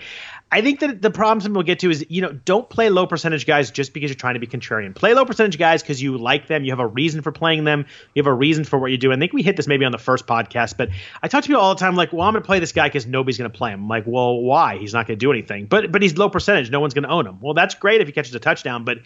I 0.53 0.61
think 0.61 0.81
that 0.81 1.01
the 1.01 1.09
problem 1.09 1.43
people 1.43 1.63
get 1.63 1.79
to 1.79 1.89
is, 1.89 2.05
you 2.09 2.21
know, 2.21 2.31
don't 2.31 2.69
play 2.69 2.89
low 2.89 3.07
percentage 3.07 3.47
guys 3.47 3.71
just 3.71 3.91
because 3.91 4.11
you're 4.11 4.15
trying 4.15 4.35
to 4.35 4.39
be 4.39 4.45
contrarian. 4.45 4.93
Play 4.93 5.15
low 5.15 5.25
percentage 5.25 5.57
guys 5.57 5.81
because 5.81 5.99
you 5.99 6.15
like 6.15 6.45
them. 6.45 6.63
You 6.63 6.71
have 6.71 6.79
a 6.79 6.85
reason 6.85 7.23
for 7.23 7.31
playing 7.31 7.63
them. 7.63 7.87
You 8.13 8.21
have 8.21 8.27
a 8.27 8.33
reason 8.35 8.63
for 8.63 8.77
what 8.77 8.91
you 8.91 8.97
do. 8.97 9.11
I 9.11 9.17
think 9.17 9.33
we 9.33 9.41
hit 9.41 9.57
this 9.57 9.65
maybe 9.65 9.83
on 9.83 9.91
the 9.91 9.97
first 9.97 10.27
podcast, 10.27 10.77
but 10.77 10.89
I 11.23 11.27
talk 11.27 11.41
to 11.41 11.47
people 11.47 11.63
all 11.63 11.73
the 11.73 11.79
time 11.79 11.95
like, 11.95 12.13
well, 12.13 12.21
I'm 12.21 12.33
going 12.33 12.43
to 12.43 12.45
play 12.45 12.59
this 12.59 12.71
guy 12.71 12.87
because 12.87 13.07
nobody's 13.07 13.39
going 13.39 13.51
to 13.51 13.57
play 13.57 13.71
him. 13.71 13.81
I'm 13.81 13.87
like, 13.87 14.03
well, 14.05 14.39
why? 14.39 14.77
He's 14.77 14.93
not 14.93 15.07
going 15.07 15.17
to 15.17 15.25
do 15.25 15.31
anything. 15.31 15.65
But 15.65 15.91
but 15.91 16.03
he's 16.03 16.19
low 16.19 16.29
percentage. 16.29 16.69
No 16.69 16.79
one's 16.79 16.93
going 16.93 17.05
to 17.05 17.09
own 17.09 17.25
him. 17.25 17.39
Well, 17.41 17.55
that's 17.55 17.73
great 17.73 18.01
if 18.01 18.07
he 18.07 18.13
catches 18.13 18.35
a 18.35 18.39
touchdown, 18.39 18.83
but 18.83 18.99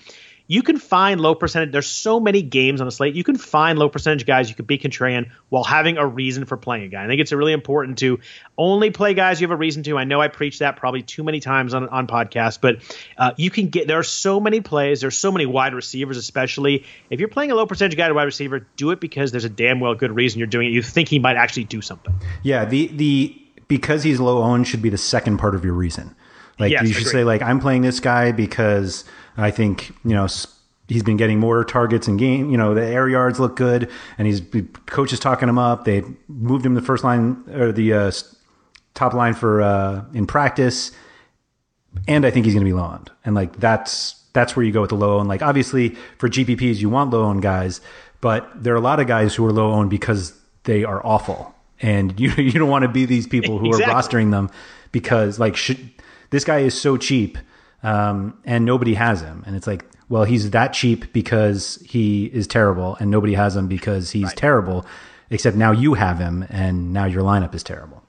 you 0.47 0.63
can 0.63 0.77
find 0.77 1.19
low 1.19 1.35
percentage. 1.35 1.71
There's 1.71 1.87
so 1.87 2.19
many 2.19 2.41
games 2.41 2.79
on 2.81 2.87
the 2.87 2.91
slate. 2.91 3.15
You 3.15 3.23
can 3.23 3.37
find 3.37 3.77
low 3.77 3.89
percentage 3.89 4.25
guys 4.25 4.49
you 4.49 4.55
could 4.55 4.67
be 4.67 4.77
contrarian 4.77 5.29
while 5.49 5.63
having 5.63 5.97
a 5.97 6.07
reason 6.07 6.45
for 6.45 6.55
playing 6.55 6.85
a 6.85 6.87
guy. 6.87 7.03
I 7.03 7.07
think 7.07 7.19
it's 7.19 7.31
really 7.31 7.51
important 7.51 7.97
to 7.99 8.19
only 8.57 8.91
play 8.91 9.13
guys 9.13 9.41
you 9.41 9.47
have 9.47 9.53
a 9.53 9.57
reason 9.57 9.83
to. 9.83 9.97
I 9.97 10.05
know 10.05 10.21
I 10.21 10.29
preach 10.29 10.59
that 10.59 10.77
probably 10.77 11.03
too 11.03 11.23
many 11.23 11.39
times 11.39 11.73
on 11.73 11.89
on 11.89 12.07
podcasts, 12.07 12.59
but 12.59 12.77
uh, 13.17 13.33
you 13.37 13.49
can 13.49 13.67
get 13.67 13.87
there 13.87 13.99
are 13.99 14.03
so 14.03 14.39
many 14.39 14.61
plays. 14.61 15.01
There's 15.01 15.17
so 15.17 15.31
many 15.31 15.45
wide 15.45 15.73
receivers, 15.73 16.17
especially 16.17 16.85
if 17.09 17.19
you're 17.19 17.29
playing 17.29 17.51
a 17.51 17.55
low 17.55 17.65
percentage 17.65 17.97
guy 17.97 18.07
to 18.07 18.13
wide 18.13 18.23
receiver. 18.23 18.65
Do 18.77 18.91
it 18.91 18.99
because 18.99 19.31
there's 19.31 19.45
a 19.45 19.49
damn 19.49 19.79
well 19.79 19.95
good 19.95 20.11
reason 20.11 20.39
you're 20.39 20.47
doing 20.47 20.67
it. 20.67 20.71
You 20.71 20.81
think 20.81 21.09
he 21.09 21.19
might 21.19 21.35
actually 21.35 21.65
do 21.65 21.81
something. 21.81 22.13
Yeah. 22.43 22.65
The 22.65 22.87
the 22.87 23.41
because 23.67 24.03
he's 24.03 24.19
low 24.19 24.41
owned 24.41 24.67
should 24.67 24.81
be 24.81 24.89
the 24.89 24.97
second 24.97 25.37
part 25.37 25.55
of 25.55 25.65
your 25.65 25.73
reason. 25.73 26.15
Like 26.59 26.71
yes, 26.71 26.87
you 26.87 26.93
should 26.93 27.07
say 27.07 27.23
like 27.23 27.41
I'm 27.41 27.59
playing 27.59 27.83
this 27.83 27.99
guy 27.99 28.31
because 28.31 29.03
I 29.37 29.51
think 29.51 29.89
you 30.03 30.15
know 30.15 30.27
he's 30.87 31.03
been 31.03 31.17
getting 31.17 31.39
more 31.39 31.63
targets 31.63 32.07
in 32.07 32.17
game. 32.17 32.49
You 32.49 32.57
know 32.57 32.73
the 32.73 32.85
air 32.85 33.07
yards 33.07 33.39
look 33.39 33.55
good, 33.55 33.89
and 34.17 34.27
he's 34.27 34.41
coaches 34.87 35.19
talking 35.19 35.47
him 35.47 35.59
up. 35.59 35.85
They 35.85 36.03
moved 36.27 36.65
him 36.65 36.73
the 36.73 36.81
first 36.81 37.03
line 37.03 37.43
or 37.53 37.71
the 37.71 37.93
uh, 37.93 38.11
top 38.93 39.13
line 39.13 39.33
for 39.33 39.61
uh, 39.61 40.05
in 40.13 40.25
practice, 40.27 40.91
and 42.07 42.25
I 42.25 42.31
think 42.31 42.45
he's 42.45 42.55
going 42.55 42.65
to 42.65 42.69
be 42.69 42.73
low 42.73 42.91
owned. 42.91 43.11
And 43.23 43.35
like 43.35 43.57
that's 43.57 44.13
that's 44.33 44.55
where 44.55 44.65
you 44.65 44.71
go 44.71 44.81
with 44.81 44.89
the 44.89 44.95
low 44.95 45.19
owned. 45.19 45.29
Like 45.29 45.41
obviously 45.41 45.89
for 46.17 46.29
GPPs 46.29 46.77
you 46.77 46.89
want 46.89 47.11
low 47.11 47.23
owned 47.23 47.41
guys, 47.41 47.81
but 48.21 48.51
there 48.61 48.73
are 48.73 48.77
a 48.77 48.81
lot 48.81 48.99
of 48.99 49.07
guys 49.07 49.35
who 49.35 49.45
are 49.45 49.51
low 49.51 49.71
owned 49.71 49.89
because 49.89 50.33
they 50.63 50.83
are 50.83 51.05
awful, 51.05 51.53
and 51.81 52.19
you 52.19 52.31
you 52.31 52.51
don't 52.51 52.69
want 52.69 52.83
to 52.83 52.89
be 52.89 53.05
these 53.05 53.27
people 53.27 53.59
who 53.59 53.67
exactly. 53.67 53.93
are 53.93 54.01
rostering 54.01 54.31
them 54.31 54.49
because 54.91 55.39
like 55.39 55.55
should 55.55 55.91
this 56.29 56.43
guy 56.43 56.59
is 56.59 56.79
so 56.79 56.97
cheap 56.97 57.37
um, 57.83 58.39
and 58.45 58.65
nobody 58.65 58.93
has 58.93 59.21
him. 59.21 59.43
And 59.45 59.55
it's 59.55 59.67
like, 59.67 59.85
well, 60.09 60.23
he's 60.23 60.51
that 60.51 60.73
cheap 60.73 61.11
because 61.13 61.83
he 61.85 62.25
is 62.25 62.47
terrible, 62.47 62.95
and 62.99 63.11
nobody 63.11 63.33
has 63.33 63.55
him 63.55 63.67
because 63.67 64.11
he's 64.11 64.25
right. 64.25 64.37
terrible. 64.37 64.85
Except 65.29 65.57
now 65.57 65.71
you 65.71 65.95
have 65.95 66.19
him, 66.19 66.45
and 66.49 66.93
now 66.93 67.05
your 67.05 67.21
lineup 67.21 67.53
is 67.53 67.61
terrible. 67.61 68.03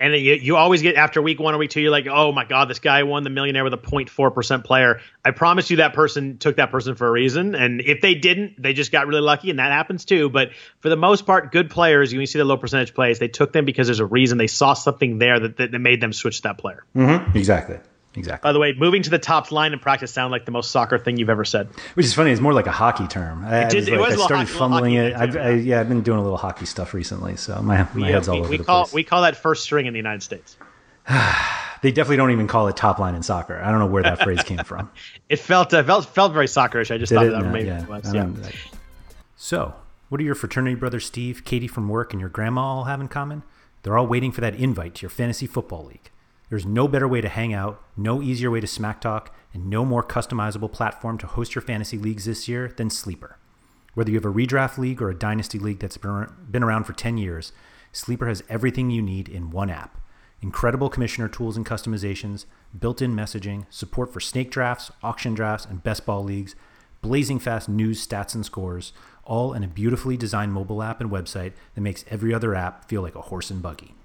And 0.00 0.12
you, 0.14 0.34
you 0.34 0.56
always 0.56 0.82
get 0.82 0.96
after 0.96 1.22
week 1.22 1.40
one 1.40 1.54
or 1.54 1.58
week 1.58 1.70
two, 1.70 1.80
you're 1.80 1.90
like, 1.90 2.06
oh 2.06 2.30
my 2.32 2.44
god, 2.44 2.68
this 2.68 2.80
guy 2.80 3.04
won 3.04 3.22
the 3.22 3.30
millionaire 3.30 3.64
with 3.64 3.72
a 3.72 3.78
0.4 3.78 4.34
percent 4.34 4.64
player. 4.64 5.00
I 5.24 5.30
promise 5.30 5.70
you, 5.70 5.78
that 5.78 5.94
person 5.94 6.36
took 6.36 6.56
that 6.56 6.70
person 6.70 6.94
for 6.94 7.06
a 7.06 7.10
reason, 7.10 7.54
and 7.54 7.80
if 7.80 8.02
they 8.02 8.14
didn't, 8.14 8.60
they 8.60 8.74
just 8.74 8.92
got 8.92 9.06
really 9.06 9.22
lucky, 9.22 9.48
and 9.48 9.58
that 9.58 9.72
happens 9.72 10.04
too. 10.04 10.28
But 10.28 10.50
for 10.80 10.90
the 10.90 10.96
most 10.96 11.24
part, 11.24 11.52
good 11.52 11.70
players, 11.70 12.12
you 12.12 12.26
see 12.26 12.38
the 12.38 12.44
low 12.44 12.58
percentage 12.58 12.92
plays, 12.92 13.18
they 13.18 13.28
took 13.28 13.54
them 13.54 13.64
because 13.64 13.86
there's 13.86 14.00
a 14.00 14.06
reason. 14.06 14.36
They 14.36 14.46
saw 14.46 14.74
something 14.74 15.16
there 15.16 15.40
that, 15.40 15.56
that, 15.56 15.70
that 15.70 15.78
made 15.78 16.02
them 16.02 16.12
switch 16.12 16.42
that 16.42 16.58
player. 16.58 16.84
Mm-hmm. 16.94 17.38
Exactly. 17.38 17.78
Exactly. 18.16 18.48
By 18.48 18.52
the 18.52 18.58
way, 18.58 18.74
moving 18.74 19.02
to 19.02 19.10
the 19.10 19.18
top 19.18 19.50
line 19.50 19.72
in 19.72 19.78
practice 19.78 20.12
sound 20.12 20.30
like 20.30 20.44
the 20.44 20.52
most 20.52 20.70
soccer 20.70 20.98
thing 20.98 21.16
you've 21.16 21.30
ever 21.30 21.44
said. 21.44 21.68
Which 21.94 22.06
is 22.06 22.14
funny. 22.14 22.30
It's 22.30 22.40
more 22.40 22.52
like 22.52 22.66
a 22.66 22.72
hockey 22.72 23.08
term. 23.08 23.44
I, 23.44 23.64
it 23.64 23.70
did, 23.70 23.92
I, 23.92 23.96
was 23.96 24.00
like, 24.00 24.10
was 24.10 24.20
I 24.20 24.24
started 24.24 24.46
hockey, 24.46 24.58
fumbling 24.58 24.94
it. 24.94 25.32
Too, 25.32 25.38
I, 25.38 25.50
yeah, 25.54 25.80
I've 25.80 25.88
been 25.88 26.02
doing 26.02 26.18
a 26.18 26.22
little 26.22 26.38
hockey 26.38 26.66
stuff 26.66 26.94
recently, 26.94 27.36
so 27.36 27.60
my, 27.62 27.88
my 27.94 28.10
head's 28.10 28.28
all 28.28 28.36
we, 28.36 28.40
over 28.40 28.50
we 28.50 28.56
the 28.58 28.64
call, 28.64 28.84
place. 28.84 28.94
We 28.94 29.04
call 29.04 29.22
that 29.22 29.36
first 29.36 29.64
string 29.64 29.86
in 29.86 29.92
the 29.92 29.98
United 29.98 30.22
States. 30.22 30.56
they 31.82 31.92
definitely 31.92 32.16
don't 32.16 32.30
even 32.30 32.46
call 32.46 32.68
it 32.68 32.76
top 32.76 32.98
line 32.98 33.14
in 33.14 33.22
soccer. 33.22 33.60
I 33.60 33.70
don't 33.70 33.80
know 33.80 33.86
where 33.86 34.02
that 34.02 34.22
phrase 34.22 34.42
came 34.42 34.58
from. 34.64 34.90
It 35.28 35.38
felt 35.38 35.74
uh, 35.74 35.82
felt 35.82 36.06
felt 36.06 36.32
very 36.32 36.46
soccerish. 36.46 36.94
I 36.94 36.98
just 36.98 37.10
did 37.10 37.16
thought 37.16 37.26
it? 37.26 37.32
that 37.32 37.42
no, 37.42 37.50
maybe 37.50 37.68
yeah. 37.68 37.82
it 37.82 37.88
was. 37.88 38.14
Yeah. 38.14 38.30
So, 39.36 39.74
what 40.08 40.18
do 40.18 40.24
your 40.24 40.34
fraternity 40.34 40.76
brother 40.76 41.00
Steve, 41.00 41.44
Katie 41.44 41.68
from 41.68 41.88
work, 41.88 42.12
and 42.12 42.20
your 42.20 42.30
grandma 42.30 42.62
all 42.62 42.84
have 42.84 43.00
in 43.00 43.08
common? 43.08 43.42
They're 43.82 43.98
all 43.98 44.06
waiting 44.06 44.32
for 44.32 44.40
that 44.40 44.54
invite 44.54 44.94
to 44.96 45.02
your 45.02 45.10
fantasy 45.10 45.46
football 45.46 45.84
league. 45.84 46.10
There's 46.54 46.64
no 46.64 46.86
better 46.86 47.08
way 47.08 47.20
to 47.20 47.28
hang 47.28 47.52
out, 47.52 47.82
no 47.96 48.22
easier 48.22 48.48
way 48.48 48.60
to 48.60 48.66
smack 48.68 49.00
talk, 49.00 49.34
and 49.52 49.68
no 49.68 49.84
more 49.84 50.04
customizable 50.04 50.70
platform 50.70 51.18
to 51.18 51.26
host 51.26 51.56
your 51.56 51.62
fantasy 51.62 51.98
leagues 51.98 52.26
this 52.26 52.46
year 52.46 52.72
than 52.76 52.90
Sleeper. 52.90 53.38
Whether 53.94 54.12
you 54.12 54.18
have 54.18 54.24
a 54.24 54.32
redraft 54.32 54.78
league 54.78 55.02
or 55.02 55.10
a 55.10 55.18
dynasty 55.18 55.58
league 55.58 55.80
that's 55.80 55.96
been 55.96 56.62
around 56.62 56.84
for 56.84 56.92
10 56.92 57.18
years, 57.18 57.50
Sleeper 57.90 58.28
has 58.28 58.44
everything 58.48 58.92
you 58.92 59.02
need 59.02 59.28
in 59.28 59.50
one 59.50 59.68
app. 59.68 60.00
Incredible 60.40 60.88
commissioner 60.88 61.26
tools 61.26 61.56
and 61.56 61.66
customizations, 61.66 62.44
built 62.78 63.02
in 63.02 63.16
messaging, 63.16 63.66
support 63.68 64.12
for 64.12 64.20
snake 64.20 64.52
drafts, 64.52 64.92
auction 65.02 65.34
drafts, 65.34 65.66
and 65.66 65.82
best 65.82 66.06
ball 66.06 66.22
leagues, 66.22 66.54
blazing 67.02 67.40
fast 67.40 67.68
news, 67.68 68.06
stats, 68.06 68.36
and 68.36 68.46
scores, 68.46 68.92
all 69.24 69.54
in 69.54 69.64
a 69.64 69.66
beautifully 69.66 70.16
designed 70.16 70.52
mobile 70.52 70.84
app 70.84 71.00
and 71.00 71.10
website 71.10 71.54
that 71.74 71.80
makes 71.80 72.04
every 72.10 72.32
other 72.32 72.54
app 72.54 72.88
feel 72.88 73.02
like 73.02 73.16
a 73.16 73.22
horse 73.22 73.50
and 73.50 73.60
buggy. 73.60 73.96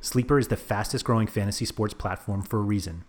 Sleeper 0.00 0.38
is 0.38 0.48
the 0.48 0.56
fastest 0.56 1.04
growing 1.04 1.26
fantasy 1.26 1.64
sports 1.64 1.92
platform 1.92 2.42
for 2.42 2.58
a 2.58 2.62
reason, 2.62 3.04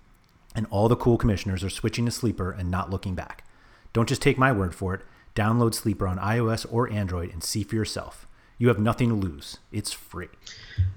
and 0.55 0.65
all 0.71 0.87
the 0.87 0.95
cool 0.95 1.17
commissioners 1.17 1.63
are 1.63 1.69
switching 1.69 2.05
to 2.05 2.11
Sleeper 2.11 2.51
and 2.51 2.71
not 2.71 2.89
looking 2.89 3.13
back. 3.13 3.45
Don't 3.93 4.09
just 4.09 4.21
take 4.21 4.37
my 4.37 4.51
word 4.51 4.73
for 4.73 4.95
it. 4.95 5.01
Download 5.35 5.73
Sleeper 5.73 6.07
on 6.07 6.17
iOS 6.17 6.65
or 6.71 6.91
Android 6.91 7.31
and 7.31 7.43
see 7.43 7.63
for 7.63 7.75
yourself. 7.75 8.27
You 8.57 8.67
have 8.69 8.79
nothing 8.79 9.09
to 9.09 9.15
lose. 9.15 9.57
It's 9.71 9.91
free. 9.91 10.29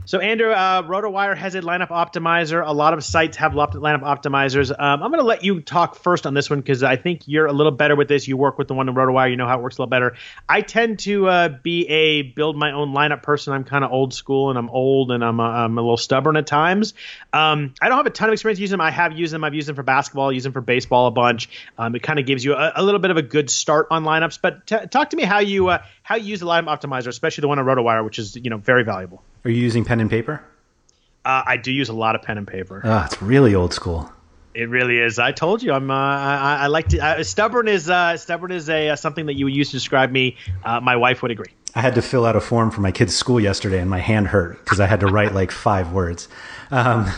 So, 0.05 0.19
Andrew, 0.19 0.51
uh, 0.51 0.83
RotoWire 0.83 1.37
has 1.37 1.55
a 1.55 1.61
lineup 1.61 1.89
optimizer. 1.89 2.63
A 2.67 2.73
lot 2.73 2.93
of 2.93 3.05
sites 3.05 3.37
have 3.37 3.53
lineup 3.53 4.03
optimizers. 4.03 4.71
Um, 4.71 5.03
I'm 5.03 5.11
going 5.11 5.21
to 5.21 5.27
let 5.27 5.45
you 5.45 5.61
talk 5.61 5.95
first 5.95 6.27
on 6.27 6.35
this 6.35 6.51
one 6.51 6.61
because 6.61 6.83
I 6.83 6.97
think 6.97 7.29
you're 7.29 7.47
a 7.47 7.53
little 7.53 7.71
better 7.71 7.95
with 7.95 8.09
this. 8.09 8.27
You 8.27 8.37
work 8.37 8.59
with 8.59 8.67
the 8.67 8.75
one 8.75 8.89
in 8.89 8.95
RotoWire. 8.97 9.31
You 9.31 9.37
know 9.37 9.47
how 9.47 9.61
it 9.61 9.63
works 9.63 9.79
a 9.79 9.83
little 9.83 9.91
better. 9.91 10.17
I 10.49 10.61
tend 10.63 10.99
to 11.01 11.29
uh, 11.29 11.49
be 11.63 11.89
a 11.89 12.23
build 12.23 12.57
my 12.57 12.73
own 12.73 12.93
lineup 12.93 13.23
person. 13.23 13.53
I'm 13.53 13.63
kind 13.63 13.85
of 13.85 13.93
old 13.93 14.13
school 14.13 14.51
and 14.51 14.59
I'm 14.59 14.71
old 14.71 15.13
and 15.13 15.25
I'm, 15.25 15.39
uh, 15.39 15.45
I'm 15.45 15.79
a 15.79 15.81
little 15.81 15.97
stubborn 15.97 16.37
at 16.37 16.49
times. 16.49 16.95
Um, 17.33 17.73
I 17.81 17.89
don't 17.89 17.97
have 17.97 18.07
a 18.07 18.11
ton 18.11 18.29
of 18.29 18.33
experience 18.33 18.59
using 18.59 18.75
them. 18.75 18.81
I 18.81 18.91
have 18.91 19.13
used 19.17 19.33
them. 19.33 19.45
I've 19.45 19.55
used 19.55 19.69
them 19.69 19.77
for 19.77 19.85
basketball, 19.85 20.31
I 20.31 20.33
use 20.33 20.43
them 20.43 20.53
for 20.53 20.61
baseball 20.61 21.07
a 21.07 21.13
bunch. 21.13 21.49
Um, 21.79 21.95
it 21.95 22.03
kind 22.03 22.19
of 22.19 22.27
gives 22.27 22.45
you 22.45 22.55
a, 22.55 22.73
a, 22.77 22.83
little 22.83 23.01
bit 23.01 23.13
of 23.13 23.19
a 23.19 23.23
good 23.23 23.51
start 23.51 23.87
on 23.91 24.03
lineups. 24.03 24.41
But 24.43 24.67
t- 24.67 24.87
talk 24.91 25.11
to 25.11 25.17
me 25.17 25.23
how 25.23 25.39
you 25.39 25.69
uh, 25.69 25.85
how 26.03 26.17
you 26.17 26.27
use 26.27 26.41
the 26.41 26.47
lineup 26.47 26.67
optimizer, 26.67 27.07
especially 27.07 27.43
the 27.43 27.49
one 27.49 27.61
on 27.61 27.65
RotoWire, 27.65 28.05
which 28.05 28.19
is 28.19 28.37
you 28.37 28.51
know 28.51 28.59
very 28.59 28.83
valuable. 28.83 29.23
Are 29.45 29.51
you 29.51 29.61
using 29.61 29.85
pen 29.85 30.01
and 30.01 30.09
paper? 30.09 30.43
Uh, 31.25 31.43
I 31.47 31.57
do 31.57 31.73
use 31.73 31.89
a 31.89 31.93
lot 31.93 32.15
of 32.15 32.23
pen 32.23 32.39
and 32.39 32.47
paper. 32.47 32.81
Oh, 32.85 33.03
it's 33.05 33.21
really 33.23 33.55
old 33.55 33.73
school. 33.73 34.13
It 34.55 34.69
really 34.69 34.99
is. 34.99 35.19
I 35.19 35.33
told 35.33 35.63
you, 35.63 35.73
I'm. 35.73 35.91
Uh, 35.91 35.95
I, 35.95 36.59
I, 36.63 36.67
like 36.67 36.89
to. 36.89 36.99
Uh, 36.99 37.25
stubborn 37.25 37.69
is 37.69 37.89
uh, 37.89 38.17
stubborn 38.19 38.53
is 38.53 38.69
a 38.69 38.91
uh, 38.91 38.97
something 38.97 39.27
that 39.27 39.35
you 39.35 39.47
would 39.47 39.55
use 39.55 39.71
to 39.71 39.77
describe 39.77 40.11
me. 40.11 40.37
Uh, 40.63 40.79
my 40.81 40.97
wife 40.97 41.23
would 41.23 41.31
agree. 41.31 41.53
I 41.75 41.81
had 41.81 41.95
to 41.95 42.03
fill 42.03 42.27
out 42.27 42.37
a 42.37 42.41
form 42.41 42.71
for 42.71 42.83
my 42.83 42.93
kids' 42.93 43.17
school 43.17 43.41
yesterday, 43.41 43.81
and 43.81 43.89
my 43.89 43.99
hand 43.99 44.29
hurt 44.29 44.63
because 44.63 44.79
I 44.79 44.87
had 44.87 45.01
to 45.01 45.07
write 45.07 45.33
like 45.33 45.51
five 45.51 45.93
words. 45.93 46.29
Um, 46.71 47.11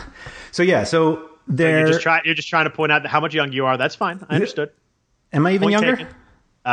so 0.51 0.63
yeah, 0.63 0.85
so 0.85 1.29
there. 1.47 1.71
So 1.71 1.79
you're 1.79 1.87
just 1.87 2.01
trying. 2.01 2.21
You're 2.23 2.35
just 2.35 2.47
trying 2.47 2.65
to 2.65 2.71
point 2.71 2.93
out 2.93 3.05
how 3.05 3.19
much 3.19 3.33
young 3.33 3.51
you 3.51 3.65
are. 3.65 3.75
That's 3.75 3.95
fine. 3.95 4.25
I 4.29 4.35
understood. 4.35 4.71
Am 5.33 5.45
I 5.45 5.51
even 5.51 5.65
point 5.65 5.73
younger? 5.73 6.07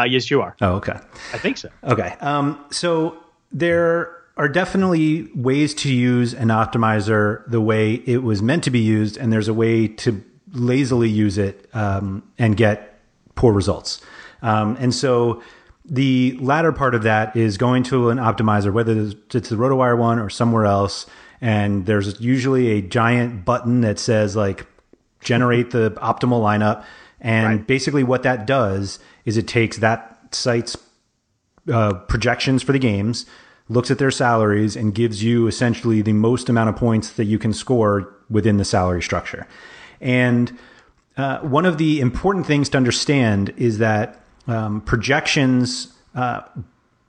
yes, 0.07 0.31
you 0.31 0.43
are. 0.43 0.55
Oh, 0.61 0.75
okay. 0.75 0.99
I 1.33 1.39
think 1.39 1.59
so. 1.59 1.71
Okay. 1.83 2.15
Um, 2.21 2.65
so 2.71 3.17
there 3.51 4.22
are 4.37 4.49
definitely 4.49 5.29
ways 5.35 5.75
to 5.75 5.93
use 5.93 6.33
an 6.33 6.49
optimizer 6.49 7.49
the 7.51 7.61
way 7.61 7.95
it 8.07 8.23
was 8.23 8.43
meant 8.43 8.65
to 8.65 8.71
be 8.71 8.81
used, 8.81 9.17
and 9.17 9.33
there's 9.33 9.49
a 9.49 9.55
way 9.55 9.87
to 9.87 10.23
lazily 10.53 11.09
use 11.09 11.39
it 11.39 11.69
um, 11.75 12.23
and 12.39 12.57
get 12.57 12.99
poor 13.35 13.53
results. 13.53 14.01
Um, 14.43 14.77
and 14.81 14.95
so 14.95 15.43
the 15.85 16.37
latter 16.41 16.73
part 16.73 16.95
of 16.95 17.03
that 17.03 17.37
is 17.37 17.59
going 17.59 17.83
to 17.85 18.11
an 18.11 18.19
optimizer, 18.19 18.73
whether 18.73 18.93
it's 18.93 19.49
the 19.49 19.57
RotoWire 19.57 19.99
one 19.99 20.19
or 20.19 20.31
somewhere 20.31 20.65
else, 20.65 21.07
and 21.41 21.87
there's 21.87 22.21
usually 22.21 22.69
a 22.71 22.81
giant 22.81 23.45
button 23.45 23.81
that 23.81 23.99
says 23.99 24.37
like 24.37 24.67
generate 25.21 25.71
the 25.71 25.91
optimal 25.93 26.41
lineup. 26.41 26.85
And 27.21 27.47
right. 27.47 27.67
basically, 27.67 28.03
what 28.03 28.23
that 28.25 28.47
does 28.47 28.99
is 29.25 29.37
it 29.37 29.47
takes 29.47 29.79
that 29.79 30.35
site's 30.35 30.77
uh, 31.73 31.95
projections 31.95 32.63
for 32.63 32.73
the 32.73 32.79
games, 32.79 33.27
looks 33.69 33.91
at 33.91 33.99
their 33.99 34.11
salaries 34.11 34.77
and 34.77 34.95
gives 34.95 35.23
you 35.23 35.47
essentially 35.47 36.03
the 36.03 36.13
most 36.13 36.49
amount 36.49 36.69
of 36.69 36.77
points 36.77 37.13
that 37.13 37.25
you 37.25 37.39
can 37.39 37.53
score 37.53 38.15
within 38.29 38.57
the 38.57 38.65
salary 38.65 39.03
structure. 39.03 39.47
And 40.01 40.57
uh, 41.17 41.39
one 41.41 41.67
of 41.67 41.79
the 41.79 42.01
important 42.01 42.47
things 42.47 42.69
to 42.71 42.77
understand 42.77 43.53
is 43.57 43.79
that 43.79 44.25
um, 44.47 44.81
projections, 44.81 45.93
uh, 46.15 46.41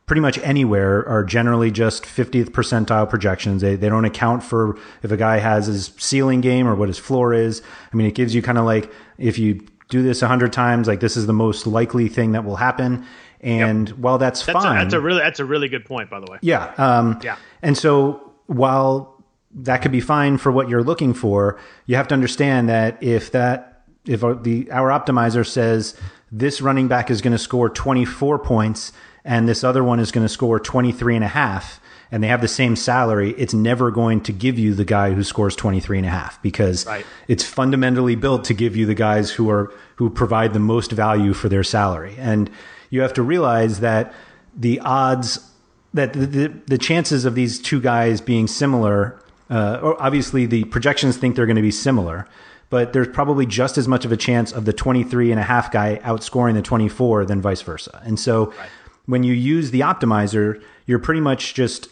pretty 0.05 0.21
much 0.21 0.37
anywhere, 0.39 1.07
are 1.07 1.23
generally 1.23 1.71
just 1.71 2.03
50th 2.03 2.49
percentile 2.49 3.09
projections. 3.09 3.61
They, 3.61 3.75
they 3.75 3.89
don't 3.89 4.05
account 4.05 4.43
for 4.43 4.77
if 5.01 5.11
a 5.11 5.17
guy 5.17 5.39
has 5.39 5.67
his 5.67 5.91
ceiling 5.97 6.41
game 6.41 6.67
or 6.67 6.75
what 6.75 6.89
his 6.89 6.99
floor 6.99 7.33
is. 7.33 7.61
I 7.91 7.95
mean, 7.95 8.07
it 8.07 8.15
gives 8.15 8.35
you 8.35 8.41
kind 8.41 8.57
of 8.57 8.65
like 8.65 8.91
if 9.17 9.39
you 9.39 9.65
do 9.89 10.03
this 10.03 10.21
100 10.21 10.51
times, 10.51 10.87
like 10.87 10.99
this 10.99 11.15
is 11.17 11.25
the 11.27 11.33
most 11.33 11.65
likely 11.65 12.07
thing 12.07 12.33
that 12.33 12.43
will 12.43 12.57
happen. 12.57 13.05
And 13.43 13.89
yep. 13.89 13.97
while 13.97 14.17
that's, 14.17 14.45
that's 14.45 14.63
fine, 14.63 14.77
a, 14.77 14.83
that's 14.83 14.93
a 14.93 15.01
really 15.01 15.19
that's 15.19 15.39
a 15.41 15.45
really 15.45 15.67
good 15.67 15.85
point, 15.85 16.09
by 16.09 16.19
the 16.21 16.31
way. 16.31 16.39
Yeah, 16.41 16.73
um, 16.77 17.19
yeah. 17.21 17.35
And 17.61 17.77
so 17.77 18.33
while 18.47 19.21
that 19.55 19.81
could 19.81 19.91
be 19.91 19.99
fine 19.99 20.37
for 20.37 20.51
what 20.51 20.69
you're 20.69 20.83
looking 20.83 21.13
for, 21.13 21.59
you 21.85 21.97
have 21.97 22.07
to 22.07 22.13
understand 22.13 22.69
that 22.69 23.03
if 23.03 23.31
that 23.31 23.83
if 24.05 24.21
the 24.21 24.71
our 24.71 24.89
optimizer 24.89 25.45
says 25.45 25.95
this 26.31 26.61
running 26.61 26.87
back 26.87 27.11
is 27.11 27.21
going 27.21 27.33
to 27.33 27.37
score 27.37 27.69
24 27.69 28.39
points 28.39 28.91
and 29.23 29.47
this 29.47 29.63
other 29.63 29.83
one 29.83 29.99
is 29.99 30.11
going 30.11 30.25
to 30.25 30.29
score 30.29 30.59
23 30.59 31.15
and 31.15 31.23
a 31.23 31.27
half 31.27 31.79
and 32.11 32.23
they 32.23 32.27
have 32.27 32.41
the 32.41 32.47
same 32.47 32.75
salary, 32.75 33.31
it's 33.37 33.53
never 33.53 33.89
going 33.89 34.21
to 34.21 34.31
give 34.31 34.59
you 34.59 34.73
the 34.73 34.85
guy 34.85 35.13
who 35.13 35.23
scores 35.23 35.55
23 35.55 35.99
and 35.99 36.07
a 36.07 36.09
half 36.09 36.41
because 36.41 36.85
right. 36.85 37.05
it's 37.27 37.43
fundamentally 37.43 38.15
built 38.15 38.43
to 38.45 38.53
give 38.53 38.75
you 38.75 38.85
the 38.85 38.93
guys 38.93 39.31
who 39.31 39.49
are 39.49 39.73
who 39.95 40.09
provide 40.09 40.53
the 40.53 40.59
most 40.59 40.91
value 40.91 41.33
for 41.33 41.49
their 41.49 41.63
salary. 41.63 42.15
And 42.17 42.49
you 42.93 43.01
have 43.01 43.13
to 43.13 43.23
realize 43.23 43.79
that 43.79 44.13
the 44.55 44.79
odds 44.81 45.49
that 45.95 46.13
the, 46.13 46.27
the, 46.27 46.47
the 46.67 46.77
chances 46.77 47.25
of 47.25 47.33
these 47.33 47.59
two 47.59 47.81
guys 47.81 48.21
being 48.21 48.45
similar, 48.45 49.19
uh, 49.49 49.79
or 49.81 50.01
obviously 50.01 50.45
the 50.45 50.63
projections 50.65 51.17
think 51.17 51.35
they're 51.35 51.47
going 51.47 51.55
to 51.55 51.63
be 51.63 51.71
similar, 51.71 52.27
but 52.69 52.93
there's 52.93 53.07
probably 53.07 53.47
just 53.47 53.79
as 53.79 53.87
much 53.87 54.05
of 54.05 54.11
a 54.11 54.17
chance 54.17 54.51
of 54.51 54.65
the 54.65 54.73
23 54.73 55.31
and 55.31 55.39
a 55.39 55.43
half 55.43 55.71
guy 55.71 55.99
outscoring 56.03 56.53
the 56.53 56.61
24 56.61 57.25
than 57.25 57.41
vice 57.41 57.63
versa. 57.63 57.99
And 58.05 58.19
so 58.19 58.51
right. 58.59 58.69
when 59.07 59.23
you 59.23 59.33
use 59.33 59.71
the 59.71 59.79
optimizer, 59.79 60.61
you're 60.85 60.99
pretty 60.99 61.21
much 61.21 61.55
just 61.55 61.87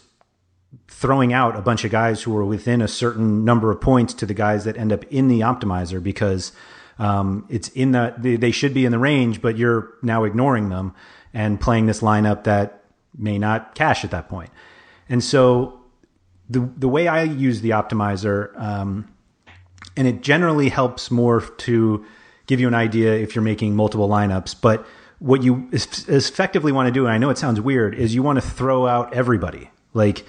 throwing 0.86 1.32
out 1.32 1.56
a 1.56 1.62
bunch 1.62 1.84
of 1.84 1.90
guys 1.90 2.22
who 2.22 2.36
are 2.36 2.44
within 2.44 2.80
a 2.80 2.86
certain 2.86 3.44
number 3.44 3.72
of 3.72 3.80
points 3.80 4.14
to 4.14 4.24
the 4.24 4.34
guys 4.34 4.62
that 4.64 4.76
end 4.76 4.92
up 4.92 5.04
in 5.10 5.26
the 5.26 5.40
optimizer 5.40 6.00
because 6.00 6.52
um, 6.98 7.46
it's 7.48 7.68
in 7.68 7.92
the 7.92 8.14
they, 8.18 8.50
should 8.50 8.74
be 8.74 8.84
in 8.84 8.92
the 8.92 8.98
range, 8.98 9.40
but 9.40 9.56
you're 9.56 9.94
now 10.02 10.24
ignoring 10.24 10.68
them 10.68 10.94
and 11.32 11.60
playing 11.60 11.86
this 11.86 12.00
lineup 12.00 12.44
that 12.44 12.84
may 13.16 13.38
not 13.38 13.74
cash 13.74 14.04
at 14.04 14.10
that 14.10 14.28
point. 14.28 14.50
And 15.08 15.22
so 15.22 15.80
the 16.48 16.60
the 16.76 16.88
way 16.88 17.08
I 17.08 17.22
use 17.22 17.60
the 17.60 17.70
optimizer, 17.70 18.58
um, 18.60 19.08
and 19.96 20.06
it 20.06 20.22
generally 20.22 20.68
helps 20.68 21.10
more 21.10 21.40
to 21.40 22.04
give 22.46 22.60
you 22.60 22.68
an 22.68 22.74
idea 22.74 23.14
if 23.14 23.34
you're 23.34 23.42
making 23.42 23.74
multiple 23.74 24.08
lineups, 24.08 24.56
but 24.60 24.86
what 25.22 25.42
you 25.44 25.68
effectively 25.72 26.72
want 26.72 26.88
to 26.88 26.92
do, 26.92 27.06
and 27.06 27.14
I 27.14 27.18
know 27.18 27.30
it 27.30 27.38
sounds 27.38 27.60
weird, 27.60 27.94
is 27.94 28.12
you 28.12 28.24
want 28.24 28.40
to 28.40 28.46
throw 28.46 28.88
out 28.88 29.14
everybody. 29.14 29.70
Like 29.94 30.26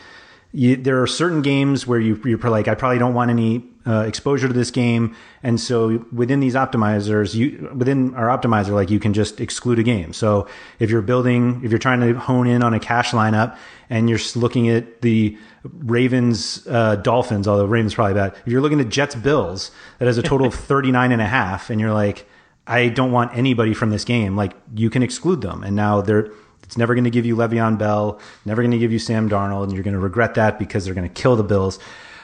you, 0.52 0.76
there 0.76 1.02
are 1.02 1.08
certain 1.08 1.42
games 1.42 1.88
where 1.88 2.00
you, 2.00 2.22
you're 2.24 2.38
like, 2.38 2.68
I 2.68 2.76
probably 2.76 3.00
don't 3.00 3.16
want 3.16 3.32
any 3.32 3.66
uh, 3.86 4.06
exposure 4.08 4.48
to 4.48 4.54
this 4.54 4.72
game, 4.72 5.16
and 5.42 5.60
so 5.60 6.06
within 6.12 6.40
these 6.40 6.56
optimizers, 6.56 7.36
you 7.36 7.70
within 7.76 8.14
our 8.16 8.28
optimizer, 8.28 8.70
like 8.70 8.90
you 8.90 9.00
can 9.00 9.14
just 9.14 9.42
exclude 9.42 9.80
a 9.80 9.84
game. 9.84 10.14
So 10.14 10.48
if 10.80 10.90
you're 10.90 11.02
building, 11.02 11.62
if 11.64 11.72
you're 11.72 11.80
trying 11.80 12.00
to 12.02 12.14
hone 12.14 12.48
in 12.48 12.64
on 12.64 12.74
a 12.74 12.80
cash 12.80 13.12
lineup, 13.12 13.58
and 13.90 14.10
you're 14.10 14.20
looking 14.36 14.70
at 14.70 15.02
the 15.02 15.38
Ravens 15.64 16.66
uh, 16.68 16.96
Dolphins, 16.98 17.48
although 17.48 17.66
Ravens 17.66 17.94
probably 17.94 18.14
bad. 18.14 18.36
If 18.46 18.52
you're 18.52 18.62
looking 18.62 18.80
at 18.80 18.90
Jets 18.90 19.16
Bills, 19.16 19.72
that 20.00 20.06
has 20.06 20.18
a 20.18 20.24
total 20.24 20.48
of 20.48 20.54
39 20.56 21.12
and 21.12 21.22
a 21.22 21.28
half, 21.28 21.70
and 21.70 21.80
you're 21.80 21.94
like, 21.94 22.28
I 22.66 22.88
don't 22.88 23.12
want 23.12 23.36
anybody 23.36 23.74
from 23.74 23.90
this 23.90 24.06
game. 24.06 24.36
Like 24.36 24.54
you 24.76 24.90
can 24.90 25.04
exclude 25.04 25.42
them, 25.42 25.64
and 25.64 25.76
now 25.76 26.02
they're 26.02 26.32
it's 26.64 26.78
never 26.78 26.96
going 26.96 27.04
to 27.04 27.12
give 27.12 27.26
you 27.26 27.36
Le'Veon 27.36 27.78
Bell, 27.78 28.20
never 28.46 28.62
going 28.62 28.72
to 28.72 28.80
give 28.80 28.92
you 28.92 29.00
Sam 29.00 29.30
Darnold, 29.30 29.66
and 29.66 29.74
you're 29.74 29.84
going 29.84 29.94
to 29.94 30.00
regret 30.00 30.36
that 30.36 30.58
because 30.58 30.86
they're 30.86 30.94
going 30.94 31.08
to 31.08 31.22
kill 31.22 31.36
the 31.36 31.44
Bills. 31.44 31.78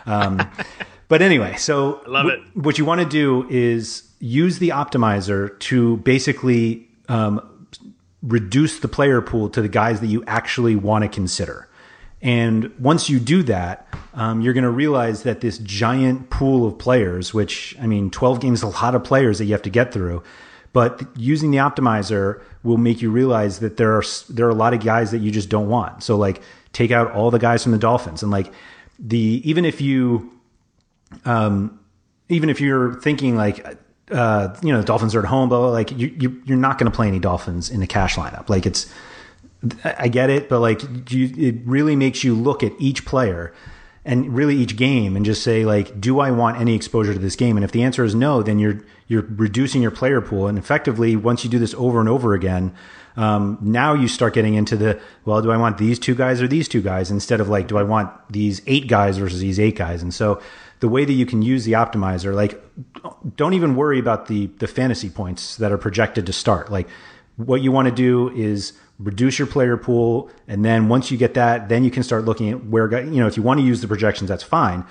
Um, 0.06 0.40
but 1.10 1.22
anyway, 1.22 1.56
so 1.58 2.02
I 2.06 2.10
love 2.10 2.26
it. 2.28 2.38
W- 2.38 2.62
what 2.62 2.78
you 2.78 2.86
want 2.86 3.02
to 3.02 3.08
do 3.08 3.46
is 3.50 4.10
use 4.20 4.60
the 4.60 4.70
optimizer 4.70 5.60
to 5.60 5.98
basically 5.98 6.88
um, 7.10 7.68
reduce 8.22 8.80
the 8.80 8.88
player 8.88 9.22
pool 9.22 9.50
to 9.50 9.62
the 9.62 9.68
guys 9.68 10.00
that 10.00 10.08
you 10.08 10.24
actually 10.28 10.76
want 10.76 11.04
to 11.04 11.10
consider. 11.10 11.68
And 12.22 12.78
once 12.80 13.10
you 13.10 13.20
do 13.20 13.44
that, 13.44 13.88
um, 14.14 14.42
you're 14.42 14.54
going 14.54 14.66
to 14.66 14.70
realize 14.70 15.24
that 15.24 15.42
this 15.42 15.58
giant 15.60 16.30
pool 16.30 16.68
of 16.68 16.78
players, 16.78 17.34
which 17.34 17.76
I 17.82 17.88
mean, 17.88 18.10
12 18.12 18.42
games 18.42 18.60
is 18.60 18.64
a 18.64 18.68
lot 18.68 18.94
of 18.94 19.04
players 19.04 19.38
that 19.40 19.46
you 19.46 19.54
have 19.54 19.62
to 19.64 19.70
get 19.70 19.94
through. 19.94 20.24
But 20.74 21.02
using 21.16 21.50
the 21.52 21.58
optimizer 21.58 22.42
will 22.62 22.78
make 22.78 23.02
you 23.02 23.10
realize 23.10 23.60
that 23.60 23.78
there 23.78 23.94
are 23.98 24.04
there 24.30 24.46
are 24.46 24.52
a 24.52 24.56
lot 24.56 24.74
of 24.74 24.84
guys 24.84 25.12
that 25.12 25.20
you 25.20 25.32
just 25.32 25.50
don't 25.50 25.68
want. 25.68 26.04
So 26.04 26.16
like 26.16 26.42
take 26.74 26.92
out 26.92 27.12
all 27.12 27.32
the 27.32 27.40
guys 27.40 27.64
from 27.64 27.72
the 27.72 27.80
Dolphins 27.80 28.22
and 28.22 28.32
like 28.32 28.54
the 29.00 29.42
even 29.44 29.66
if 29.66 29.82
you 29.82 30.39
um 31.26 31.80
even 32.30 32.50
if 32.50 32.62
you're 32.62 32.94
thinking 33.02 33.36
like 33.36 33.66
uh 34.12 34.56
you 34.64 34.72
know 34.72 34.82
Dolphins 34.82 35.16
are 35.16 35.20
at 35.20 35.26
home, 35.26 35.50
but 35.50 35.72
like 35.72 35.92
you, 35.92 36.08
you 36.20 36.42
you're 36.46 36.58
not 36.58 36.78
going 36.78 36.92
to 36.92 36.96
play 36.96 37.08
any 37.08 37.20
Dolphins 37.20 37.70
in 37.70 37.80
the 37.80 37.88
cash 37.88 38.16
lineup. 38.16 38.50
Like 38.50 38.66
it's 38.66 38.92
I 39.84 40.08
get 40.08 40.30
it, 40.30 40.48
but 40.48 40.60
like 40.60 40.82
you, 41.12 41.34
it 41.38 41.56
really 41.66 41.96
makes 41.96 42.24
you 42.24 42.34
look 42.34 42.64
at 42.64 42.72
each 42.80 43.06
player 43.06 43.54
and 44.06 44.34
really 44.34 44.56
each 44.56 44.78
game 44.78 45.18
and 45.18 45.26
just 45.26 45.44
say 45.44 45.66
like, 45.66 46.00
do 46.00 46.22
I 46.22 46.32
want 46.32 46.60
any 46.62 46.76
exposure 46.76 47.14
to 47.14 47.20
this 47.20 47.36
game? 47.36 47.58
And 47.58 47.64
if 47.66 47.72
the 47.72 47.84
answer 47.84 48.06
is 48.06 48.16
no, 48.16 48.42
then 48.42 48.58
you're 48.58 48.82
you're 49.08 49.26
reducing 49.30 49.82
your 49.82 49.92
player 49.92 50.22
pool. 50.22 50.48
And 50.48 50.58
effectively, 50.58 51.16
once 51.16 51.44
you 51.44 51.50
do 51.50 51.60
this 51.60 51.74
over 51.74 52.00
and 52.00 52.08
over 52.08 52.34
again, 52.34 52.74
Um, 53.18 53.58
now 53.62 53.96
you 53.96 54.08
start 54.08 54.34
getting 54.34 54.56
into 54.56 54.78
the 54.78 54.98
well, 55.26 55.42
do 55.42 55.52
I 55.52 55.58
want 55.58 55.78
these 55.78 56.00
two 56.00 56.16
guys 56.16 56.42
or 56.42 56.48
these 56.48 56.70
two 56.70 56.82
guys 56.82 57.12
instead 57.12 57.42
of 57.42 57.50
like, 57.50 57.68
do 57.68 57.78
I 57.78 57.84
want 57.84 58.10
these 58.30 58.62
eight 58.66 58.88
guys 58.88 59.18
versus 59.18 59.42
these 59.42 59.60
eight 59.60 59.76
guys? 59.76 60.02
And 60.02 60.14
so 60.14 60.40
the 60.80 60.90
way 60.90 61.06
that 61.06 61.14
you 61.14 61.26
can 61.26 61.42
use 61.42 61.66
the 61.66 61.74
optimizer, 61.74 62.34
like, 62.34 62.62
don't 63.36 63.54
even 63.54 63.76
worry 63.76 64.00
about 64.00 64.28
the 64.28 64.48
the 64.60 64.68
fantasy 64.68 65.10
points 65.10 65.58
that 65.58 65.72
are 65.72 65.78
projected 65.78 66.26
to 66.26 66.34
start. 66.34 66.72
Like, 66.72 66.88
what 67.36 67.62
you 67.62 67.72
want 67.72 67.88
to 67.88 67.94
do 67.94 68.30
is 68.30 68.74
reduce 68.98 69.40
your 69.40 69.48
player 69.48 69.78
pool, 69.78 70.30
and 70.48 70.64
then 70.64 70.90
once 70.90 71.12
you 71.12 71.18
get 71.18 71.34
that, 71.34 71.70
then 71.70 71.84
you 71.84 71.92
can 71.92 72.04
start 72.04 72.26
looking 72.26 72.50
at 72.50 72.66
where 72.66 72.92
you 73.04 73.20
know 73.20 73.28
if 73.28 73.38
you 73.38 73.44
want 73.44 73.60
to 73.60 73.66
use 73.66 73.82
the 73.82 73.88
projections, 73.88 74.30
that's 74.30 74.44
fine. 74.44 74.86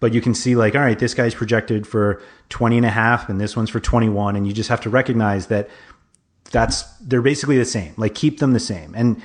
But 0.00 0.12
you 0.12 0.20
can 0.20 0.34
see 0.34 0.56
like 0.56 0.74
all 0.74 0.80
right 0.80 0.98
this 0.98 1.14
guy's 1.14 1.34
projected 1.34 1.86
for 1.86 2.20
20 2.48 2.76
and 2.76 2.86
a 2.86 2.90
half 2.90 3.28
and 3.28 3.40
this 3.40 3.56
one's 3.56 3.70
for 3.70 3.78
21 3.78 4.34
and 4.34 4.46
you 4.48 4.52
just 4.52 4.68
have 4.68 4.80
to 4.80 4.90
recognize 4.90 5.46
that 5.46 5.70
that's 6.50 6.82
they're 6.98 7.22
basically 7.22 7.56
the 7.56 7.64
same. 7.64 7.94
Like 7.96 8.14
keep 8.14 8.40
them 8.40 8.52
the 8.52 8.60
same. 8.60 8.94
And 8.96 9.22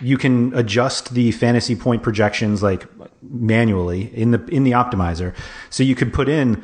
you 0.00 0.16
can 0.16 0.54
adjust 0.54 1.14
the 1.14 1.32
fantasy 1.32 1.74
point 1.74 2.02
projections 2.02 2.62
like 2.62 2.86
manually 3.22 4.14
in 4.14 4.30
the 4.30 4.44
in 4.46 4.64
the 4.64 4.72
optimizer. 4.72 5.34
So 5.70 5.82
you 5.82 5.94
could 5.94 6.12
put 6.12 6.28
in 6.28 6.62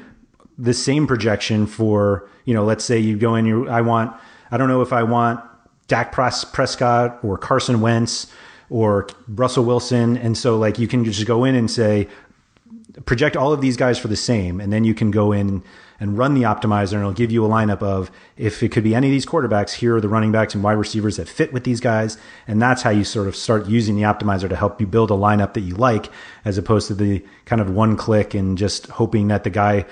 the 0.56 0.74
same 0.74 1.06
projection 1.06 1.66
for 1.66 2.28
you 2.44 2.54
know 2.54 2.64
let's 2.64 2.84
say 2.84 2.98
you 2.98 3.16
go 3.16 3.34
in 3.34 3.46
you 3.46 3.68
I 3.68 3.80
want 3.80 4.14
I 4.50 4.56
don't 4.56 4.68
know 4.68 4.82
if 4.82 4.92
I 4.92 5.02
want 5.02 5.40
Dak 5.88 6.12
Prescott 6.12 7.18
or 7.22 7.36
Carson 7.36 7.80
Wentz 7.80 8.28
or 8.70 9.08
Russell 9.28 9.64
Wilson. 9.64 10.16
And 10.16 10.36
so 10.36 10.56
like 10.56 10.78
you 10.78 10.88
can 10.88 11.04
just 11.04 11.26
go 11.26 11.44
in 11.44 11.54
and 11.54 11.70
say 11.70 12.08
project 13.06 13.36
all 13.36 13.52
of 13.52 13.60
these 13.60 13.76
guys 13.76 13.98
for 13.98 14.08
the 14.08 14.16
same, 14.16 14.60
and 14.60 14.72
then 14.72 14.84
you 14.84 14.94
can 14.94 15.10
go 15.10 15.32
in 15.32 15.62
and 16.00 16.18
run 16.18 16.34
the 16.34 16.42
optimizer, 16.42 16.92
and 16.92 17.00
it'll 17.00 17.12
give 17.12 17.30
you 17.30 17.44
a 17.44 17.48
lineup 17.48 17.82
of 17.82 18.10
if 18.36 18.62
it 18.62 18.70
could 18.70 18.84
be 18.84 18.94
any 18.94 19.06
of 19.08 19.10
these 19.10 19.26
quarterbacks, 19.26 19.72
here 19.74 19.96
are 19.96 20.00
the 20.00 20.08
running 20.08 20.32
backs 20.32 20.54
and 20.54 20.62
wide 20.62 20.72
receivers 20.72 21.16
that 21.16 21.28
fit 21.28 21.52
with 21.52 21.64
these 21.64 21.80
guys, 21.80 22.16
and 22.46 22.60
that's 22.60 22.82
how 22.82 22.90
you 22.90 23.04
sort 23.04 23.28
of 23.28 23.36
start 23.36 23.66
using 23.66 23.96
the 23.96 24.02
optimizer 24.02 24.48
to 24.48 24.56
help 24.56 24.80
you 24.80 24.86
build 24.86 25.10
a 25.10 25.14
lineup 25.14 25.54
that 25.54 25.60
you 25.60 25.74
like, 25.74 26.10
as 26.44 26.58
opposed 26.58 26.88
to 26.88 26.94
the 26.94 27.24
kind 27.44 27.60
of 27.60 27.70
one 27.70 27.96
click 27.96 28.34
and 28.34 28.58
just 28.58 28.86
hoping 28.88 29.28
that 29.28 29.44
the 29.44 29.50
guy 29.50 29.84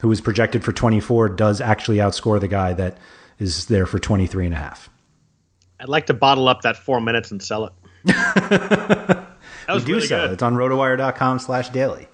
who 0.00 0.08
was 0.08 0.20
projected 0.20 0.64
for 0.64 0.72
24 0.72 1.28
does 1.30 1.60
actually 1.60 1.98
outscore 1.98 2.40
the 2.40 2.48
guy 2.48 2.72
that 2.72 2.96
is 3.38 3.66
there 3.66 3.86
for 3.86 3.98
23 3.98 4.46
and 4.46 4.54
a 4.54 4.58
half. 4.58 4.88
I'd 5.78 5.88
like 5.88 6.06
to 6.06 6.14
bottle 6.14 6.48
up 6.48 6.62
that 6.62 6.76
four 6.76 7.00
minutes 7.00 7.30
and 7.30 7.42
sell 7.42 7.66
it. 7.66 7.72
that 8.04 9.26
was 9.68 9.82
we 9.84 9.86
do 9.86 9.94
really 9.96 10.06
sell 10.06 10.22
good. 10.22 10.30
it. 10.30 10.32
It's 10.34 10.42
on 10.42 10.54
rotowire.com 10.54 11.38
slash 11.38 11.68
daily 11.70 12.06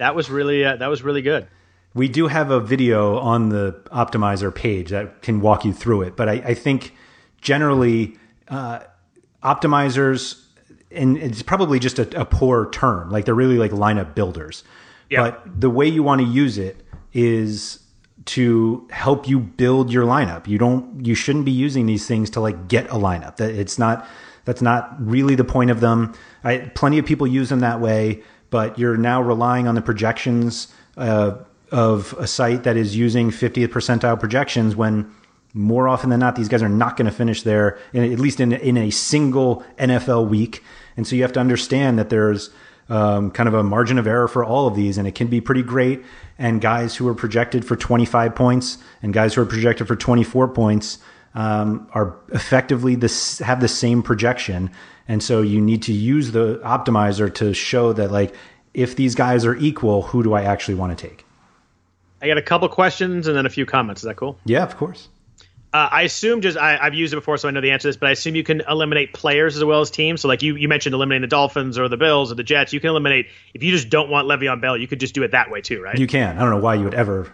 that 0.00 0.14
was 0.14 0.30
really 0.30 0.64
uh, 0.64 0.76
that 0.76 0.88
was 0.88 1.02
really 1.02 1.22
good. 1.22 1.46
We 1.94 2.08
do 2.08 2.28
have 2.28 2.50
a 2.50 2.60
video 2.60 3.18
on 3.18 3.48
the 3.48 3.80
optimizer 3.92 4.54
page 4.54 4.90
that 4.90 5.22
can 5.22 5.40
walk 5.40 5.64
you 5.64 5.72
through 5.72 6.02
it, 6.02 6.16
but 6.16 6.28
I, 6.28 6.32
I 6.32 6.54
think 6.54 6.94
generally 7.40 8.16
uh, 8.48 8.80
optimizers 9.42 10.44
and 10.92 11.16
it's 11.16 11.42
probably 11.42 11.78
just 11.78 11.98
a, 12.00 12.20
a, 12.20 12.24
poor 12.24 12.68
term. 12.70 13.10
Like 13.10 13.24
they're 13.24 13.34
really 13.34 13.58
like 13.58 13.70
lineup 13.70 14.14
builders. 14.14 14.64
Yeah. 15.08 15.22
But 15.22 15.60
the 15.60 15.70
way 15.70 15.86
you 15.86 16.02
want 16.02 16.20
to 16.20 16.26
use 16.26 16.58
it 16.58 16.84
is 17.12 17.78
to 18.26 18.88
help 18.90 19.28
you 19.28 19.38
build 19.38 19.92
your 19.92 20.04
lineup. 20.04 20.48
You 20.48 20.58
don't 20.58 21.04
you 21.06 21.14
shouldn't 21.14 21.44
be 21.44 21.52
using 21.52 21.86
these 21.86 22.06
things 22.06 22.28
to 22.30 22.40
like 22.40 22.66
get 22.66 22.86
a 22.86 22.94
lineup. 22.94 23.36
That 23.36 23.54
it's 23.54 23.78
not 23.78 24.06
that's 24.44 24.62
not 24.62 24.96
really 24.98 25.36
the 25.36 25.44
point 25.44 25.70
of 25.70 25.80
them. 25.80 26.12
I, 26.42 26.58
plenty 26.74 26.98
of 26.98 27.06
people 27.06 27.26
use 27.26 27.50
them 27.50 27.60
that 27.60 27.80
way 27.80 28.22
but 28.50 28.78
you're 28.78 28.96
now 28.96 29.22
relying 29.22 29.66
on 29.66 29.74
the 29.74 29.82
projections 29.82 30.68
uh, 30.96 31.36
of 31.70 32.14
a 32.18 32.26
site 32.26 32.64
that 32.64 32.76
is 32.76 32.96
using 32.96 33.30
50th 33.30 33.68
percentile 33.68 34.18
projections 34.18 34.74
when 34.74 35.10
more 35.52 35.88
often 35.88 36.10
than 36.10 36.20
not 36.20 36.36
these 36.36 36.48
guys 36.48 36.62
are 36.62 36.68
not 36.68 36.96
going 36.96 37.06
to 37.06 37.16
finish 37.16 37.42
there 37.42 37.78
at 37.94 38.18
least 38.18 38.40
in, 38.40 38.52
in 38.52 38.76
a 38.76 38.90
single 38.90 39.64
NFL 39.78 40.28
week. 40.28 40.62
And 40.96 41.06
so 41.06 41.16
you 41.16 41.22
have 41.22 41.32
to 41.32 41.40
understand 41.40 41.98
that 41.98 42.08
there's 42.08 42.50
um, 42.88 43.30
kind 43.30 43.48
of 43.48 43.54
a 43.54 43.62
margin 43.62 43.98
of 43.98 44.06
error 44.06 44.28
for 44.28 44.44
all 44.44 44.66
of 44.66 44.74
these 44.74 44.98
and 44.98 45.06
it 45.06 45.14
can 45.14 45.28
be 45.28 45.40
pretty 45.40 45.62
great. 45.62 46.02
And 46.38 46.60
guys 46.60 46.96
who 46.96 47.06
are 47.08 47.14
projected 47.14 47.64
for 47.64 47.76
25 47.76 48.34
points 48.34 48.78
and 49.02 49.12
guys 49.12 49.34
who 49.34 49.42
are 49.42 49.46
projected 49.46 49.86
for 49.88 49.96
24 49.96 50.48
points 50.48 50.98
um, 51.34 51.88
are 51.92 52.16
effectively 52.32 52.96
this 52.96 53.38
have 53.38 53.60
the 53.60 53.68
same 53.68 54.02
projection. 54.02 54.70
And 55.06 55.22
so 55.22 55.42
you 55.42 55.60
need 55.60 55.82
to 55.82 55.92
use 55.92 56.32
the 56.32 56.60
optimizer 56.64 57.32
to 57.34 57.54
show 57.54 57.92
that 57.92 58.10
like 58.10 58.34
if 58.74 58.96
these 58.96 59.14
guys 59.14 59.44
are 59.44 59.56
equal, 59.56 60.02
who 60.02 60.22
do 60.22 60.32
I 60.32 60.42
actually 60.42 60.76
want 60.76 60.96
to 60.96 61.08
take? 61.08 61.24
I 62.22 62.26
got 62.26 62.38
a 62.38 62.42
couple 62.42 62.68
questions 62.68 63.26
and 63.26 63.36
then 63.36 63.46
a 63.46 63.50
few 63.50 63.66
comments. 63.66 64.02
Is 64.02 64.06
that 64.06 64.16
cool? 64.16 64.38
Yeah, 64.44 64.62
of 64.62 64.76
course. 64.76 65.08
Uh, 65.72 65.88
I 65.90 66.02
assume 66.02 66.40
just 66.40 66.58
I, 66.58 66.82
have 66.82 66.94
used 66.94 67.12
it 67.12 67.16
before, 67.16 67.36
so 67.38 67.46
I 67.46 67.52
know 67.52 67.60
the 67.60 67.70
answer 67.70 67.82
to 67.82 67.88
this. 67.88 67.96
But 67.96 68.08
I 68.08 68.12
assume 68.12 68.34
you 68.34 68.42
can 68.42 68.60
eliminate 68.68 69.12
players 69.12 69.56
as 69.56 69.64
well 69.64 69.80
as 69.80 69.90
teams. 69.90 70.20
So, 70.20 70.28
like 70.28 70.42
you, 70.42 70.56
you 70.56 70.68
mentioned, 70.68 70.94
eliminating 70.94 71.22
the 71.22 71.28
Dolphins 71.28 71.78
or 71.78 71.88
the 71.88 71.96
Bills 71.96 72.32
or 72.32 72.34
the 72.34 72.42
Jets. 72.42 72.72
You 72.72 72.80
can 72.80 72.90
eliminate 72.90 73.28
if 73.54 73.62
you 73.62 73.70
just 73.70 73.88
don't 73.88 74.10
want 74.10 74.26
Le'Veon 74.26 74.60
Bell. 74.60 74.76
You 74.76 74.88
could 74.88 74.98
just 74.98 75.14
do 75.14 75.22
it 75.22 75.30
that 75.30 75.50
way 75.50 75.60
too, 75.60 75.80
right? 75.80 75.96
You 75.96 76.08
can. 76.08 76.36
I 76.36 76.40
don't 76.40 76.50
know 76.50 76.58
why 76.58 76.74
you 76.74 76.84
would 76.84 76.94
ever 76.94 77.32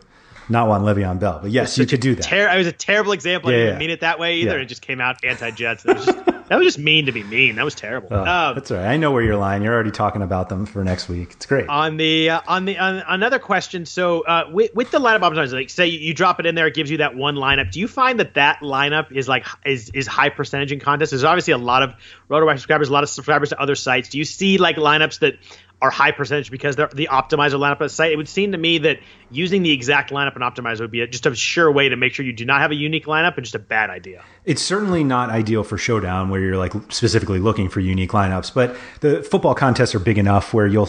not 0.51 0.69
want 0.69 0.85
Le'Veon 0.85 1.19
Bell, 1.19 1.39
but 1.41 1.51
yes, 1.51 1.79
you 1.79 1.87
could 1.87 2.01
do 2.01 2.15
that. 2.15 2.25
Ter- 2.25 2.49
I 2.49 2.59
was 2.59 2.67
a 2.67 2.73
terrible 2.73 3.13
example. 3.13 3.51
Yeah, 3.51 3.57
I 3.57 3.61
didn't 3.61 3.75
yeah. 3.75 3.79
mean 3.79 3.91
it 3.91 4.01
that 4.01 4.19
way 4.19 4.37
either. 4.37 4.57
Yeah. 4.59 4.63
It 4.63 4.67
just 4.67 4.83
came 4.83 5.01
out 5.01 5.25
anti-Jets. 5.25 5.87
It 6.49 6.55
was 6.55 6.67
just 6.67 6.77
that 6.77 6.77
was 6.77 6.77
just 6.77 6.79
mean 6.79 7.07
to 7.07 7.13
be 7.13 7.23
mean. 7.25 7.57
That 7.57 7.65
was 7.65 7.75
terrible. 7.75 8.09
Oh, 8.11 8.25
um, 8.25 8.55
that's 8.55 8.71
all 8.71 8.77
right. 8.77 8.87
I 8.87 8.97
know 8.97 9.11
where 9.11 9.23
you're 9.23 9.37
lying. 9.37 9.63
You're 9.63 9.75
already 9.75 9.91
talking 9.91 10.23
about 10.23 10.49
them 10.49 10.67
for 10.67 10.85
next 10.85 11.09
week. 11.09 11.33
It's 11.33 11.47
great. 11.47 11.69
On 11.69 11.97
the 11.97 12.31
uh, 12.31 12.41
on 12.47 12.65
the 12.65 12.79
on 12.79 13.03
another 13.09 13.39
question. 13.39 13.87
So 13.87 14.21
uh, 14.21 14.49
with, 14.53 14.75
with 14.75 14.91
the 14.91 14.99
lineup 14.99 15.21
optimizer, 15.21 15.55
like 15.55 15.71
say 15.71 15.89
you, 15.89 15.99
you, 15.99 16.15
drop 16.15 16.41
it 16.41 16.47
in 16.47 16.55
there, 16.55 16.67
it 16.67 16.75
gives 16.75 16.91
you 16.91 16.99
that 16.99 17.17
one 17.17 17.35
lineup. 17.35 17.73
Do 17.73 17.81
you 17.81 17.89
find 17.89 18.21
that 18.21 18.35
that 18.35 18.61
lineup 18.61 19.13
is 19.13 19.29
like 19.29 19.47
is 19.65 19.91
is 19.91 20.07
high 20.07 20.29
percentage 20.29 20.73
in 20.73 20.81
contests? 20.81 21.11
There's 21.11 21.25
obviously 21.25 21.53
a 21.53 21.59
lot 21.59 21.83
of 21.83 21.95
RotoWire 22.31 22.55
subscribers, 22.55 22.89
a 22.89 22.93
lot 22.93 23.03
of 23.03 23.09
subscribers 23.09 23.51
to 23.51 23.61
other 23.61 23.75
sites. 23.75 24.11
Do 24.11 24.19
you 24.19 24.25
see 24.25 24.59
like 24.59 24.77
lineups 24.77 25.21
that 25.21 25.35
are 25.83 25.91
high 25.91 26.11
percentage 26.11 26.51
because 26.51 26.75
they're 26.77 26.89
the 26.95 27.09
optimizer 27.13 27.59
lineup 27.59 27.79
the 27.79 27.89
site. 27.89 28.11
It 28.11 28.17
would 28.17 28.29
seem 28.29 28.53
to 28.53 28.59
me 28.59 28.79
that 28.79 28.99
using 29.31 29.63
the 29.63 29.73
exact 29.73 30.11
lineup 30.11 30.35
and 30.35 30.43
optimizer 30.43 30.81
would 30.81 30.91
be 30.91 31.03
a, 31.03 31.07
just 31.07 31.27
a 31.27 31.35
sure 31.35 31.71
way 31.71 31.91
to 31.91 31.97
make 31.97 32.15
sure 32.15 32.25
you 32.25 32.33
do 32.33 32.47
not 32.47 32.63
have 32.63 32.71
a 32.71 32.75
unique 32.75 33.05
lineup 33.05 33.37
and 33.37 33.45
just 33.45 33.55
a 33.55 33.59
bad 33.59 33.91
idea. 33.91 34.25
It's 34.47 34.63
certainly 34.63 35.05
not 35.05 35.29
ideal 35.29 35.65
for 35.65 35.77
showdown 35.77 36.31
where 36.31 36.41
you're 36.41 36.57
like 36.57 36.73
specifically 36.91 37.41
looking 37.41 37.69
for 37.69 37.81
unique 37.81 38.13
lineups, 38.13 38.55
but 38.55 38.75
the 39.01 39.23
football 39.23 39.55
contests 39.55 39.95
are 39.95 39.99
big 39.99 40.17
enough 40.17 40.55
where 40.55 40.67
you'll 40.67 40.89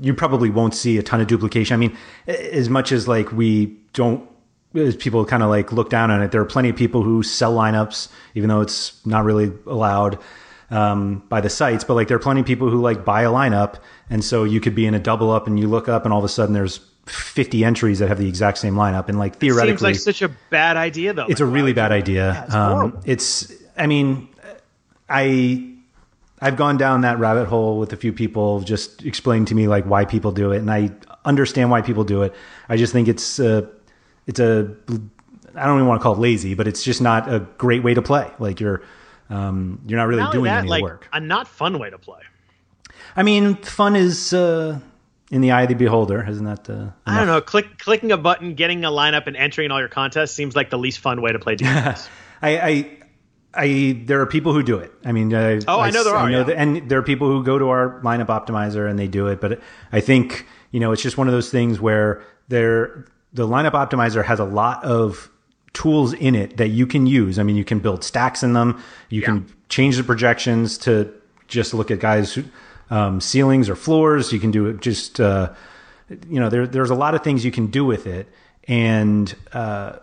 you 0.00 0.12
probably 0.12 0.50
won't 0.50 0.74
see 0.74 0.98
a 0.98 1.02
ton 1.02 1.22
of 1.22 1.26
duplication. 1.26 1.72
I 1.72 1.78
mean, 1.78 1.96
as 2.26 2.68
much 2.68 2.92
as 2.92 3.08
like 3.08 3.32
we 3.32 3.76
don't 3.94 4.28
as 4.74 4.94
people 4.94 5.24
kind 5.24 5.42
of 5.42 5.48
like 5.48 5.72
look 5.72 5.88
down 5.88 6.10
on 6.10 6.22
it, 6.22 6.32
there 6.32 6.42
are 6.42 6.46
plenty 6.46 6.68
of 6.68 6.76
people 6.76 7.02
who 7.02 7.22
sell 7.22 7.54
lineups 7.54 8.08
even 8.34 8.50
though 8.50 8.60
it's 8.60 9.04
not 9.06 9.24
really 9.24 9.50
allowed 9.66 10.18
um, 10.70 11.22
by 11.28 11.40
the 11.40 11.48
sites, 11.48 11.84
but 11.84 11.94
like 11.94 12.08
there 12.08 12.16
are 12.16 12.20
plenty 12.20 12.40
of 12.40 12.46
people 12.46 12.68
who 12.68 12.80
like 12.80 13.04
buy 13.04 13.22
a 13.22 13.30
lineup, 13.30 13.76
and 14.10 14.24
so 14.24 14.44
you 14.44 14.60
could 14.60 14.74
be 14.74 14.86
in 14.86 14.94
a 14.94 14.98
double 14.98 15.30
up, 15.30 15.46
and 15.46 15.58
you 15.58 15.68
look 15.68 15.88
up, 15.88 16.04
and 16.04 16.12
all 16.12 16.18
of 16.18 16.24
a 16.24 16.28
sudden 16.28 16.54
there's 16.54 16.80
50 17.06 17.64
entries 17.64 17.98
that 18.00 18.08
have 18.08 18.18
the 18.18 18.28
exact 18.28 18.58
same 18.58 18.74
lineup, 18.74 19.08
and 19.08 19.18
like 19.18 19.36
theoretically, 19.36 19.90
it 19.90 19.94
seems 19.94 20.06
like 20.06 20.14
such 20.16 20.22
a 20.22 20.34
bad 20.50 20.76
idea 20.76 21.12
though. 21.12 21.26
It's 21.26 21.40
like, 21.40 21.48
a 21.48 21.52
really 21.52 21.72
bad 21.72 21.92
idea. 21.92 22.32
Yeah, 22.32 22.44
it's, 22.44 22.54
um, 22.54 23.00
it's, 23.04 23.52
I 23.76 23.86
mean, 23.86 24.28
I. 25.08 25.74
I've 26.40 26.56
gone 26.56 26.76
down 26.76 27.00
that 27.00 27.18
rabbit 27.18 27.46
hole 27.46 27.80
with 27.80 27.92
a 27.92 27.96
few 27.96 28.12
people, 28.12 28.60
just 28.60 29.04
explain 29.04 29.44
to 29.46 29.56
me 29.56 29.66
like 29.66 29.84
why 29.86 30.04
people 30.04 30.30
do 30.30 30.52
it, 30.52 30.58
and 30.58 30.70
I 30.70 30.92
understand 31.24 31.68
why 31.68 31.82
people 31.82 32.04
do 32.04 32.22
it. 32.22 32.32
I 32.68 32.76
just 32.76 32.92
think 32.92 33.08
it's 33.08 33.40
a, 33.40 33.68
it's 34.28 34.38
a, 34.38 34.72
I 35.56 35.66
don't 35.66 35.78
even 35.78 35.88
want 35.88 36.00
to 36.00 36.02
call 36.04 36.12
it 36.14 36.20
lazy, 36.20 36.54
but 36.54 36.68
it's 36.68 36.84
just 36.84 37.02
not 37.02 37.28
a 37.28 37.40
great 37.40 37.82
way 37.82 37.94
to 37.94 38.02
play. 38.02 38.30
Like 38.38 38.60
you're, 38.60 38.82
um, 39.30 39.80
you're 39.88 39.98
not 39.98 40.06
really 40.06 40.22
not 40.22 40.30
doing 40.30 40.44
that, 40.44 40.60
any 40.60 40.68
like, 40.68 40.84
work. 40.84 41.08
A 41.12 41.18
not 41.18 41.48
fun 41.48 41.76
way 41.80 41.90
to 41.90 41.98
play. 41.98 42.20
I 43.18 43.22
mean, 43.24 43.56
fun 43.56 43.96
is 43.96 44.32
uh, 44.32 44.78
in 45.30 45.40
the 45.40 45.50
eye 45.50 45.62
of 45.62 45.68
the 45.68 45.74
beholder, 45.74 46.24
isn't 46.26 46.44
that? 46.44 46.70
Uh, 46.70 46.90
I 47.04 47.18
don't 47.18 47.26
know. 47.26 47.40
Click, 47.40 47.78
clicking 47.78 48.12
a 48.12 48.16
button, 48.16 48.54
getting 48.54 48.84
a 48.84 48.90
lineup, 48.90 49.26
and 49.26 49.36
entering 49.36 49.70
all 49.70 49.80
your 49.80 49.88
contests 49.88 50.32
seems 50.32 50.54
like 50.54 50.70
the 50.70 50.78
least 50.78 51.00
fun 51.00 51.20
way 51.20 51.32
to 51.32 51.38
play 51.38 51.56
DFS. 51.56 52.08
I, 52.42 52.58
I, 52.58 52.98
I, 53.54 54.02
there 54.06 54.20
are 54.20 54.26
people 54.26 54.52
who 54.52 54.62
do 54.62 54.78
it. 54.78 54.92
I 55.04 55.12
mean, 55.12 55.34
uh, 55.34 55.60
oh, 55.66 55.80
I, 55.80 55.88
I 55.88 55.90
know 55.90 56.04
there 56.04 56.14
are, 56.14 56.26
I 56.26 56.30
know 56.30 56.38
yeah. 56.38 56.44
that, 56.44 56.58
and 56.58 56.88
there 56.88 56.98
are 56.98 57.02
people 57.02 57.28
who 57.28 57.42
go 57.42 57.58
to 57.58 57.68
our 57.68 58.00
lineup 58.02 58.26
optimizer 58.26 58.88
and 58.88 58.98
they 58.98 59.08
do 59.08 59.26
it. 59.26 59.40
But 59.40 59.60
I 59.90 60.00
think 60.00 60.46
you 60.70 60.80
know, 60.80 60.92
it's 60.92 61.02
just 61.02 61.16
one 61.16 61.28
of 61.28 61.32
those 61.32 61.50
things 61.50 61.80
where 61.80 62.22
there, 62.48 63.06
the 63.32 63.46
lineup 63.46 63.72
optimizer 63.72 64.24
has 64.24 64.38
a 64.38 64.44
lot 64.44 64.84
of 64.84 65.30
tools 65.72 66.12
in 66.14 66.34
it 66.34 66.56
that 66.56 66.68
you 66.68 66.86
can 66.86 67.06
use. 67.06 67.38
I 67.38 67.42
mean, 67.42 67.56
you 67.56 67.64
can 67.64 67.78
build 67.78 68.04
stacks 68.04 68.42
in 68.42 68.52
them. 68.52 68.82
You 69.08 69.20
yeah. 69.20 69.26
can 69.26 69.54
change 69.68 69.96
the 69.96 70.04
projections 70.04 70.78
to 70.78 71.12
just 71.46 71.72
look 71.72 71.90
at 71.90 72.00
guys' 72.00 72.38
um, 72.90 73.20
ceilings 73.20 73.68
or 73.68 73.76
floors. 73.76 74.32
You 74.32 74.40
can 74.40 74.50
do 74.50 74.66
it 74.66 74.80
just, 74.80 75.20
uh, 75.20 75.52
you 76.28 76.40
know, 76.40 76.48
there, 76.48 76.66
there's 76.66 76.90
a 76.90 76.94
lot 76.94 77.14
of 77.14 77.22
things 77.22 77.44
you 77.44 77.52
can 77.52 77.68
do 77.68 77.84
with 77.84 78.06
it. 78.06 78.28
And, 78.66 79.34
uh, 79.52 79.98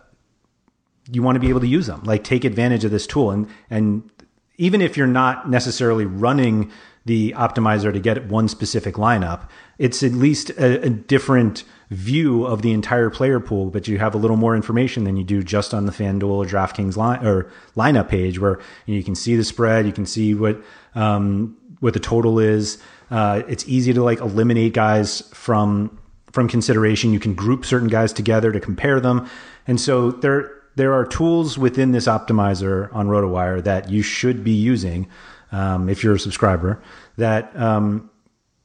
you 1.12 1.22
want 1.22 1.36
to 1.36 1.40
be 1.40 1.50
able 1.50 1.60
to 1.60 1.68
use 1.68 1.86
them, 1.86 2.04
like 2.04 2.24
take 2.24 2.46
advantage 2.46 2.84
of 2.84 2.92
this 2.92 3.06
tool. 3.06 3.30
And, 3.30 3.48
and 3.70 4.10
even 4.58 4.82
if 4.82 4.98
you're 4.98 5.06
not 5.06 5.50
necessarily 5.50 6.06
running 6.06 6.72
the 7.06 7.34
optimizer 7.38 7.94
to 7.94 8.00
get 8.00 8.26
one 8.26 8.48
specific 8.48 8.96
lineup. 8.96 9.48
It's 9.78 10.02
at 10.02 10.12
least 10.12 10.50
a, 10.52 10.86
a 10.86 10.90
different 10.90 11.64
view 11.92 12.46
of 12.46 12.64
the 12.64 12.72
entire 12.72 13.12
player 13.12 13.40
pool, 13.40 13.70
but 13.70 13.88
you 13.88 14.00
have 14.00 14.16
a 14.16 14.18
little 14.18 14.38
more 14.38 14.56
information 14.56 15.04
than 15.04 15.16
you 15.16 15.24
do 15.24 15.44
just 15.44 15.74
on 15.74 15.86
the 15.86 15.92
FanDuel 15.92 16.24
or 16.24 16.46
DraftKings 16.46 16.98
line 16.98 17.24
or 17.24 17.52
lineup 17.76 18.10
page, 18.10 18.40
where 18.40 18.60
you, 18.88 18.96
know, 18.96 18.98
you 18.98 19.04
can 19.04 19.14
see 19.14 19.36
the 19.36 19.44
spread, 19.44 19.86
you 19.86 19.94
can 19.94 20.08
see 20.08 20.34
what 20.34 20.60
um, 20.96 21.56
what 21.80 21.94
the 21.94 22.00
total 22.00 22.40
is. 22.40 22.78
Uh, 23.12 23.44
it's 23.48 23.68
easy 23.68 23.94
to 23.94 24.04
like 24.04 24.20
eliminate 24.20 24.74
guys 24.74 25.22
from 25.34 26.00
from 26.32 26.48
consideration. 26.48 27.14
You 27.14 27.20
can 27.20 27.34
group 27.34 27.66
certain 27.66 27.88
guys 27.88 28.12
together 28.12 28.52
to 28.52 28.60
compare 28.60 29.00
them, 29.00 29.30
and 29.68 29.80
so 29.80 30.12
there 30.12 30.52
there 30.76 30.94
are 30.94 31.06
tools 31.06 31.58
within 31.58 31.92
this 31.92 32.08
optimizer 32.08 32.94
on 32.94 33.08
RotoWire 33.08 33.64
that 33.64 33.90
you 33.90 34.02
should 34.02 34.44
be 34.44 34.52
using 34.52 35.08
um, 35.52 35.88
if 35.90 36.04
you're 36.04 36.16
a 36.16 36.20
subscriber. 36.20 36.82
That 37.18 37.56
um, 37.60 38.10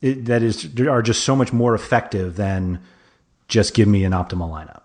it, 0.00 0.24
that 0.26 0.42
is 0.42 0.68
are 0.80 1.02
just 1.02 1.24
so 1.24 1.36
much 1.36 1.52
more 1.52 1.74
effective 1.74 2.36
than 2.36 2.82
just 3.48 3.74
give 3.74 3.88
me 3.88 4.04
an 4.04 4.12
optimal 4.12 4.50
lineup. 4.50 4.79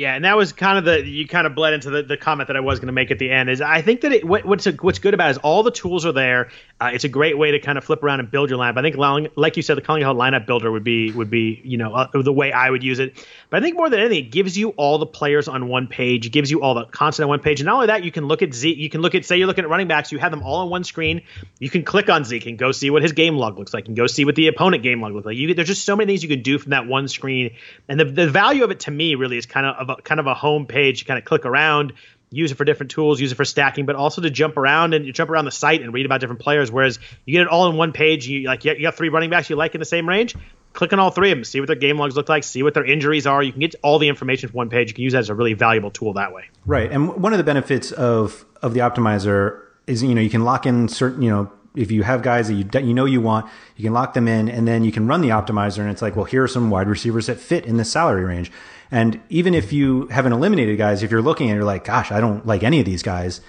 Yeah, 0.00 0.14
and 0.14 0.24
that 0.24 0.34
was 0.34 0.54
kind 0.54 0.78
of 0.78 0.86
the 0.86 1.06
you 1.06 1.28
kind 1.28 1.46
of 1.46 1.54
bled 1.54 1.74
into 1.74 1.90
the, 1.90 2.02
the 2.02 2.16
comment 2.16 2.46
that 2.46 2.56
I 2.56 2.60
was 2.60 2.78
going 2.78 2.86
to 2.86 2.92
make 2.94 3.10
at 3.10 3.18
the 3.18 3.30
end. 3.30 3.50
Is 3.50 3.60
I 3.60 3.82
think 3.82 4.00
that 4.00 4.12
it, 4.12 4.24
what, 4.24 4.46
what's 4.46 4.66
a, 4.66 4.72
what's 4.72 4.98
good 4.98 5.12
about 5.12 5.28
it 5.28 5.32
is 5.32 5.36
all 5.36 5.62
the 5.62 5.70
tools 5.70 6.06
are 6.06 6.12
there. 6.12 6.48
Uh, 6.80 6.92
it's 6.94 7.04
a 7.04 7.08
great 7.10 7.36
way 7.36 7.50
to 7.50 7.58
kind 7.58 7.76
of 7.76 7.84
flip 7.84 8.02
around 8.02 8.20
and 8.20 8.30
build 8.30 8.48
your 8.48 8.58
lineup. 8.58 8.78
I 8.78 8.80
think, 8.80 9.30
like 9.36 9.58
you 9.58 9.62
said, 9.62 9.76
the 9.76 9.82
Calling 9.82 10.02
Hall 10.02 10.14
lineup 10.14 10.46
builder 10.46 10.72
would 10.72 10.84
be 10.84 11.12
would 11.12 11.28
be 11.28 11.60
you 11.64 11.76
know 11.76 11.92
uh, 11.92 12.08
the 12.14 12.32
way 12.32 12.50
I 12.50 12.70
would 12.70 12.82
use 12.82 12.98
it. 12.98 13.14
But 13.50 13.58
I 13.58 13.60
think 13.60 13.76
more 13.76 13.90
than 13.90 14.00
anything, 14.00 14.24
it 14.24 14.30
gives 14.30 14.56
you 14.56 14.70
all 14.70 14.96
the 14.96 15.04
players 15.04 15.48
on 15.48 15.68
one 15.68 15.86
page. 15.86 16.30
Gives 16.30 16.50
you 16.50 16.62
all 16.62 16.72
the 16.72 16.86
content 16.86 17.24
on 17.24 17.28
one 17.28 17.40
page, 17.40 17.60
and 17.60 17.66
not 17.66 17.74
only 17.74 17.88
that, 17.88 18.02
you 18.02 18.10
can 18.10 18.24
look 18.24 18.40
at 18.40 18.54
Zeke. 18.54 18.78
You 18.78 18.88
can 18.88 19.02
look 19.02 19.14
at 19.14 19.26
say 19.26 19.36
you're 19.36 19.48
looking 19.48 19.64
at 19.64 19.70
running 19.70 19.88
backs. 19.88 20.12
You 20.12 20.18
have 20.18 20.30
them 20.30 20.42
all 20.42 20.60
on 20.60 20.70
one 20.70 20.82
screen. 20.84 21.20
You 21.58 21.68
can 21.68 21.84
click 21.84 22.08
on 22.08 22.24
Zeke 22.24 22.46
and 22.46 22.56
go 22.56 22.72
see 22.72 22.88
what 22.88 23.02
his 23.02 23.12
game 23.12 23.36
log 23.36 23.58
looks 23.58 23.74
like, 23.74 23.86
and 23.86 23.94
go 23.94 24.06
see 24.06 24.24
what 24.24 24.34
the 24.34 24.46
opponent 24.46 24.82
game 24.82 25.02
log 25.02 25.12
looks 25.12 25.26
like. 25.26 25.36
You, 25.36 25.52
there's 25.52 25.68
just 25.68 25.84
so 25.84 25.94
many 25.94 26.10
things 26.10 26.22
you 26.22 26.30
can 26.30 26.40
do 26.40 26.58
from 26.58 26.70
that 26.70 26.86
one 26.86 27.06
screen, 27.06 27.50
and 27.86 28.00
the 28.00 28.06
the 28.06 28.30
value 28.30 28.64
of 28.64 28.70
it 28.70 28.80
to 28.80 28.90
me 28.90 29.14
really 29.14 29.36
is 29.36 29.44
kind 29.44 29.66
of 29.66 29.89
a, 29.90 30.02
kind 30.02 30.20
of 30.20 30.26
a 30.26 30.34
home 30.34 30.66
page. 30.66 31.00
You 31.00 31.06
kind 31.06 31.18
of 31.18 31.24
click 31.24 31.44
around 31.44 31.92
use 32.30 32.52
it 32.52 32.54
for 32.54 32.64
different 32.64 32.92
tools, 32.92 33.20
use 33.20 33.32
it 33.32 33.34
for 33.34 33.44
stacking, 33.44 33.86
but 33.86 33.96
also 33.96 34.22
to 34.22 34.30
jump 34.30 34.56
around 34.56 34.94
and 34.94 35.04
you 35.04 35.12
jump 35.12 35.30
around 35.30 35.44
the 35.44 35.50
site 35.50 35.82
and 35.82 35.92
read 35.92 36.06
about 36.06 36.20
different 36.20 36.40
players. 36.40 36.70
Whereas 36.70 36.98
you 37.24 37.32
get 37.32 37.42
it 37.42 37.48
all 37.48 37.68
in 37.68 37.76
one 37.76 37.92
page. 37.92 38.26
You 38.26 38.46
like 38.46 38.64
you 38.64 38.80
got 38.80 38.94
three 38.94 39.08
running 39.08 39.30
backs 39.30 39.50
you 39.50 39.56
like 39.56 39.74
in 39.74 39.80
the 39.80 39.84
same 39.84 40.08
range. 40.08 40.36
Click 40.72 40.92
on 40.92 41.00
all 41.00 41.10
three 41.10 41.32
of 41.32 41.38
them, 41.38 41.44
see 41.44 41.58
what 41.58 41.66
their 41.66 41.74
game 41.74 41.98
logs 41.98 42.14
look 42.14 42.28
like, 42.28 42.44
see 42.44 42.62
what 42.62 42.74
their 42.74 42.84
injuries 42.84 43.26
are. 43.26 43.42
You 43.42 43.50
can 43.50 43.60
get 43.60 43.74
all 43.82 43.98
the 43.98 44.06
information 44.06 44.48
from 44.48 44.56
one 44.56 44.70
page. 44.70 44.88
You 44.88 44.94
can 44.94 45.02
use 45.02 45.14
that 45.14 45.18
as 45.18 45.28
a 45.28 45.34
really 45.34 45.54
valuable 45.54 45.90
tool 45.90 46.12
that 46.12 46.32
way. 46.32 46.44
Right, 46.64 46.90
and 46.92 47.20
one 47.20 47.32
of 47.32 47.38
the 47.38 47.44
benefits 47.44 47.90
of 47.90 48.44
of 48.62 48.74
the 48.74 48.80
optimizer 48.80 49.62
is 49.88 50.02
you 50.02 50.14
know 50.14 50.20
you 50.20 50.30
can 50.30 50.44
lock 50.44 50.66
in 50.66 50.86
certain 50.88 51.22
you 51.22 51.30
know 51.30 51.50
if 51.74 51.90
you 51.90 52.02
have 52.02 52.22
guys 52.22 52.48
that 52.48 52.54
you 52.54 52.68
you 52.86 52.94
know 52.94 53.04
you 53.04 53.20
want, 53.20 53.50
you 53.76 53.84
can 53.84 53.92
lock 53.92 54.14
them 54.14 54.26
in, 54.26 54.48
and 54.48 54.66
then 54.66 54.84
you 54.84 54.92
can 54.92 55.06
run 55.06 55.20
the 55.20 55.28
optimizer, 55.28 55.78
and 55.78 55.90
it's 55.90 56.02
like, 56.02 56.16
well, 56.16 56.24
here 56.24 56.42
are 56.42 56.48
some 56.48 56.70
wide 56.70 56.88
receivers 56.88 57.26
that 57.26 57.38
fit 57.38 57.66
in 57.66 57.76
this 57.76 57.92
salary 57.92 58.24
range. 58.24 58.50
And 58.90 59.20
even 59.28 59.54
if 59.54 59.72
you 59.72 60.06
haven't 60.08 60.32
eliminated 60.32 60.76
guys, 60.78 61.02
if 61.02 61.10
you're 61.10 61.22
looking 61.22 61.48
and 61.48 61.56
you're 61.56 61.64
like, 61.64 61.84
gosh, 61.84 62.10
I 62.10 62.20
don't 62.20 62.44
like 62.46 62.62
any 62.62 62.80
of 62.80 62.86
these 62.86 63.02
guys, 63.02 63.40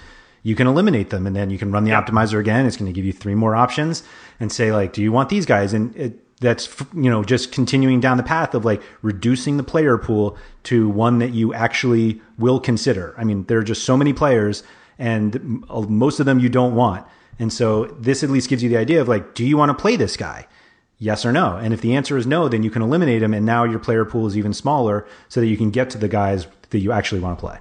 you 0.42 0.54
can 0.54 0.66
eliminate 0.66 1.10
them 1.10 1.26
and 1.26 1.34
then 1.34 1.50
you 1.50 1.58
can 1.58 1.72
run 1.72 1.84
the 1.84 1.90
yep. 1.90 2.06
optimizer 2.06 2.38
again. 2.38 2.66
It's 2.66 2.76
going 2.76 2.92
to 2.92 2.92
give 2.92 3.04
you 3.04 3.12
three 3.12 3.34
more 3.34 3.56
options 3.56 4.02
and 4.40 4.52
say 4.52 4.72
like, 4.72 4.92
do 4.92 5.02
you 5.02 5.12
want 5.12 5.28
these 5.28 5.46
guys? 5.46 5.72
And 5.72 5.94
it, 5.96 6.40
that's, 6.40 6.68
you 6.94 7.10
know, 7.10 7.22
just 7.22 7.52
continuing 7.52 8.00
down 8.00 8.16
the 8.16 8.22
path 8.22 8.54
of 8.54 8.64
like 8.64 8.82
reducing 9.02 9.56
the 9.56 9.62
player 9.62 9.96
pool 9.98 10.36
to 10.64 10.88
one 10.88 11.18
that 11.18 11.32
you 11.32 11.54
actually 11.54 12.20
will 12.38 12.58
consider. 12.58 13.14
I 13.16 13.24
mean, 13.24 13.44
there 13.44 13.58
are 13.58 13.64
just 13.64 13.84
so 13.84 13.96
many 13.96 14.12
players 14.12 14.62
and 14.98 15.64
most 15.68 16.20
of 16.20 16.26
them 16.26 16.38
you 16.38 16.48
don't 16.48 16.74
want. 16.74 17.06
And 17.38 17.52
so 17.52 17.86
this 17.98 18.22
at 18.22 18.30
least 18.30 18.48
gives 18.48 18.62
you 18.62 18.68
the 18.68 18.76
idea 18.76 19.00
of 19.00 19.08
like, 19.08 19.34
do 19.34 19.44
you 19.44 19.56
want 19.56 19.70
to 19.70 19.80
play 19.80 19.96
this 19.96 20.16
guy? 20.16 20.46
yes 21.02 21.26
or 21.26 21.32
no. 21.32 21.56
And 21.56 21.74
if 21.74 21.80
the 21.80 21.96
answer 21.96 22.16
is 22.16 22.28
no, 22.28 22.48
then 22.48 22.62
you 22.62 22.70
can 22.70 22.80
eliminate 22.80 23.22
him. 23.22 23.34
and 23.34 23.44
now 23.44 23.64
your 23.64 23.80
player 23.80 24.04
pool 24.04 24.26
is 24.28 24.38
even 24.38 24.52
smaller, 24.54 25.04
so 25.28 25.40
that 25.40 25.48
you 25.48 25.56
can 25.56 25.70
get 25.70 25.90
to 25.90 25.98
the 25.98 26.08
guys 26.08 26.46
that 26.70 26.78
you 26.78 26.92
actually 26.92 27.20
want 27.20 27.36
to 27.36 27.40
play. 27.40 27.58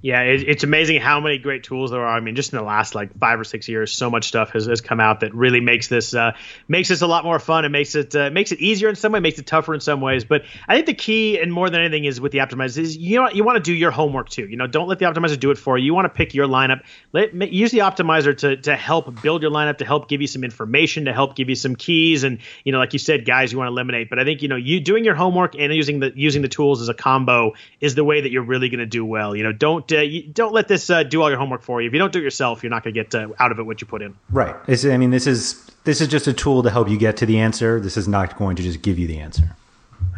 Yeah, 0.00 0.22
it, 0.22 0.48
it's 0.48 0.62
amazing 0.62 1.00
how 1.00 1.18
many 1.18 1.38
great 1.38 1.64
tools 1.64 1.90
there 1.90 2.00
are. 2.00 2.16
I 2.16 2.20
mean, 2.20 2.36
just 2.36 2.52
in 2.52 2.58
the 2.58 2.64
last 2.64 2.94
like 2.94 3.18
five 3.18 3.40
or 3.40 3.44
six 3.44 3.68
years, 3.68 3.92
so 3.92 4.08
much 4.08 4.28
stuff 4.28 4.50
has, 4.50 4.66
has 4.66 4.80
come 4.80 5.00
out 5.00 5.20
that 5.20 5.34
really 5.34 5.58
makes 5.58 5.88
this 5.88 6.14
uh, 6.14 6.32
makes 6.68 6.88
this 6.88 7.02
a 7.02 7.06
lot 7.08 7.24
more 7.24 7.40
fun. 7.40 7.64
It 7.64 7.70
makes 7.70 7.96
it 7.96 8.14
uh, 8.14 8.30
makes 8.30 8.52
it 8.52 8.60
easier 8.60 8.88
in 8.88 8.94
some 8.94 9.10
way, 9.10 9.18
makes 9.18 9.40
it 9.40 9.46
tougher 9.46 9.74
in 9.74 9.80
some 9.80 10.00
ways. 10.00 10.24
But 10.24 10.44
I 10.68 10.76
think 10.76 10.86
the 10.86 10.94
key, 10.94 11.40
and 11.40 11.52
more 11.52 11.68
than 11.68 11.80
anything, 11.80 12.04
is 12.04 12.20
with 12.20 12.30
the 12.30 12.38
optimizer 12.38 12.78
is 12.78 12.96
you 12.96 13.16
know 13.16 13.28
you 13.30 13.42
want 13.42 13.56
to 13.56 13.62
do 13.62 13.74
your 13.74 13.90
homework 13.90 14.28
too. 14.28 14.46
You 14.46 14.56
know, 14.56 14.68
don't 14.68 14.86
let 14.86 15.00
the 15.00 15.06
optimizer 15.06 15.38
do 15.38 15.50
it 15.50 15.58
for 15.58 15.76
you. 15.76 15.86
You 15.86 15.94
want 15.94 16.04
to 16.04 16.16
pick 16.16 16.32
your 16.32 16.46
lineup. 16.46 16.84
Let 17.12 17.34
use 17.52 17.72
the 17.72 17.78
optimizer 17.78 18.38
to 18.38 18.56
to 18.56 18.76
help 18.76 19.20
build 19.20 19.42
your 19.42 19.50
lineup, 19.50 19.78
to 19.78 19.84
help 19.84 20.08
give 20.08 20.20
you 20.20 20.28
some 20.28 20.44
information, 20.44 21.06
to 21.06 21.12
help 21.12 21.34
give 21.34 21.48
you 21.48 21.56
some 21.56 21.74
keys, 21.74 22.22
and 22.22 22.38
you 22.62 22.70
know, 22.70 22.78
like 22.78 22.92
you 22.92 23.00
said, 23.00 23.24
guys, 23.24 23.50
you 23.50 23.58
want 23.58 23.66
to 23.66 23.72
eliminate. 23.72 24.10
But 24.10 24.20
I 24.20 24.24
think 24.24 24.42
you 24.42 24.48
know 24.48 24.54
you 24.54 24.78
doing 24.78 25.04
your 25.04 25.16
homework 25.16 25.56
and 25.58 25.74
using 25.74 25.98
the 25.98 26.12
using 26.14 26.42
the 26.42 26.48
tools 26.48 26.80
as 26.80 26.88
a 26.88 26.94
combo 26.94 27.54
is 27.80 27.96
the 27.96 28.04
way 28.04 28.20
that 28.20 28.30
you're 28.30 28.44
really 28.44 28.68
going 28.68 28.78
to 28.78 28.86
do 28.86 29.04
well. 29.04 29.34
You 29.34 29.42
know, 29.42 29.52
don't 29.52 29.87
uh, 29.92 30.00
you, 30.00 30.22
don't 30.22 30.52
let 30.52 30.68
this 30.68 30.90
uh, 30.90 31.02
do 31.02 31.22
all 31.22 31.28
your 31.28 31.38
homework 31.38 31.62
for 31.62 31.80
you. 31.80 31.88
If 31.88 31.92
you 31.92 31.98
don't 31.98 32.12
do 32.12 32.18
it 32.18 32.22
yourself, 32.22 32.62
you're 32.62 32.70
not 32.70 32.84
going 32.84 32.94
to 32.94 33.02
get 33.02 33.14
uh, 33.14 33.28
out 33.38 33.52
of 33.52 33.58
it 33.58 33.62
what 33.64 33.80
you 33.80 33.86
put 33.86 34.02
in. 34.02 34.16
Right. 34.30 34.54
It's, 34.66 34.84
I 34.84 34.96
mean, 34.96 35.10
this 35.10 35.26
is 35.26 35.70
this 35.84 36.00
is 36.00 36.08
just 36.08 36.26
a 36.26 36.32
tool 36.32 36.62
to 36.62 36.70
help 36.70 36.88
you 36.88 36.98
get 36.98 37.16
to 37.18 37.26
the 37.26 37.38
answer. 37.38 37.80
This 37.80 37.96
is 37.96 38.08
not 38.08 38.36
going 38.36 38.56
to 38.56 38.62
just 38.62 38.82
give 38.82 38.98
you 38.98 39.06
the 39.06 39.18
answer. 39.18 39.56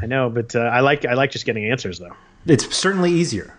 I 0.02 0.06
know, 0.06 0.30
but 0.30 0.54
uh, 0.54 0.60
I 0.60 0.80
like 0.80 1.04
I 1.04 1.14
like 1.14 1.30
just 1.30 1.46
getting 1.46 1.70
answers 1.70 1.98
though. 1.98 2.16
It's 2.46 2.74
certainly 2.74 3.12
easier. 3.12 3.56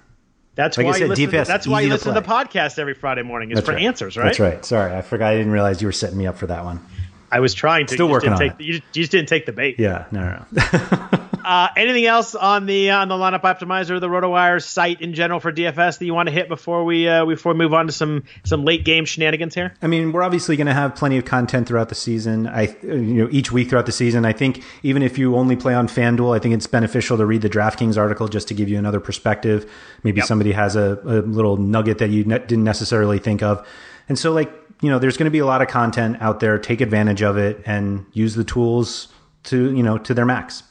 That's 0.55 0.77
like 0.77 0.85
why 0.85 0.93
said, 0.93 1.01
you 1.01 1.07
listen. 1.07 1.25
DPS, 1.27 1.45
to, 1.45 1.47
that's 1.47 1.67
why 1.67 1.81
you 1.81 1.89
listen 1.89 2.13
to, 2.13 2.19
to, 2.19 2.27
the 2.27 2.33
podcast 2.33 2.77
every 2.77 2.93
Friday 2.93 3.23
morning. 3.23 3.51
Is 3.51 3.55
that's 3.55 3.65
for 3.65 3.73
right. 3.73 3.83
answers, 3.83 4.17
right? 4.17 4.25
That's 4.25 4.39
right. 4.39 4.65
Sorry, 4.65 4.93
I 4.95 5.01
forgot. 5.01 5.31
I 5.31 5.37
didn't 5.37 5.53
realize 5.53 5.81
you 5.81 5.87
were 5.87 5.93
setting 5.93 6.17
me 6.17 6.27
up 6.27 6.37
for 6.37 6.47
that 6.47 6.65
one. 6.65 6.85
I 7.31 7.39
was 7.39 7.53
trying 7.53 7.87
to. 7.87 7.93
Still 7.93 8.09
working 8.09 8.33
on 8.33 8.39
take, 8.39 8.53
it. 8.53 8.61
You 8.61 8.73
just, 8.73 8.95
you 8.95 9.03
just 9.03 9.11
didn't 9.11 9.29
take 9.29 9.45
the 9.45 9.53
bait. 9.53 9.75
Yeah. 9.79 10.05
No. 10.11 10.21
No. 10.21 10.45
no. 10.51 11.19
Uh, 11.43 11.69
anything 11.75 12.05
else 12.05 12.35
on 12.35 12.65
the 12.65 12.91
uh, 12.91 12.99
on 12.99 13.07
the 13.07 13.15
lineup 13.15 13.41
optimizer, 13.41 13.99
the 13.99 14.07
RotoWire 14.07 14.63
site 14.63 15.01
in 15.01 15.13
general 15.13 15.39
for 15.39 15.51
DFS 15.51 15.97
that 15.97 16.05
you 16.05 16.13
want 16.13 16.27
to 16.27 16.33
hit 16.33 16.47
before 16.47 16.83
we 16.83 17.07
uh, 17.07 17.25
before 17.25 17.53
we 17.53 17.57
move 17.57 17.73
on 17.73 17.87
to 17.87 17.91
some 17.91 18.23
some 18.43 18.63
late 18.63 18.85
game 18.85 19.05
shenanigans 19.05 19.55
here? 19.55 19.73
I 19.81 19.87
mean, 19.87 20.11
we're 20.11 20.23
obviously 20.23 20.55
going 20.55 20.67
to 20.67 20.73
have 20.73 20.95
plenty 20.95 21.17
of 21.17 21.25
content 21.25 21.67
throughout 21.67 21.89
the 21.89 21.95
season. 21.95 22.47
I 22.47 22.75
you 22.83 23.23
know 23.23 23.29
each 23.31 23.51
week 23.51 23.69
throughout 23.69 23.85
the 23.85 23.91
season. 23.91 24.25
I 24.25 24.33
think 24.33 24.63
even 24.83 25.01
if 25.01 25.17
you 25.17 25.35
only 25.35 25.55
play 25.55 25.73
on 25.73 25.87
FanDuel, 25.87 26.35
I 26.35 26.39
think 26.39 26.53
it's 26.53 26.67
beneficial 26.67 27.17
to 27.17 27.25
read 27.25 27.41
the 27.41 27.49
DraftKings 27.49 27.97
article 27.97 28.27
just 28.27 28.47
to 28.49 28.53
give 28.53 28.69
you 28.69 28.77
another 28.77 28.99
perspective. 28.99 29.69
Maybe 30.03 30.17
yep. 30.17 30.27
somebody 30.27 30.51
has 30.51 30.75
a, 30.75 30.99
a, 31.03 31.21
little 31.21 31.57
nugget 31.57 31.97
that 31.99 32.11
you 32.11 32.23
ne- 32.23 32.39
didn't 32.39 32.63
necessarily 32.63 33.17
think 33.17 33.41
of, 33.41 33.67
and 34.07 34.17
so 34.17 34.31
like 34.31 34.60
you 34.81 34.89
know, 34.89 34.99
there's 34.99 35.17
going 35.17 35.25
to 35.25 35.31
be 35.31 35.39
a 35.39 35.45
lot 35.45 35.61
of 35.61 35.67
content 35.67 36.17
out 36.21 36.39
there. 36.39 36.57
Take 36.57 36.81
advantage 36.81 37.21
of 37.21 37.37
it 37.37 37.61
and 37.65 38.05
use 38.13 38.35
the 38.35 38.43
tools 38.43 39.07
to 39.43 39.73
you 39.75 39.83
know 39.83 39.97
to 39.99 40.13
their 40.13 40.25
max. 40.25 40.63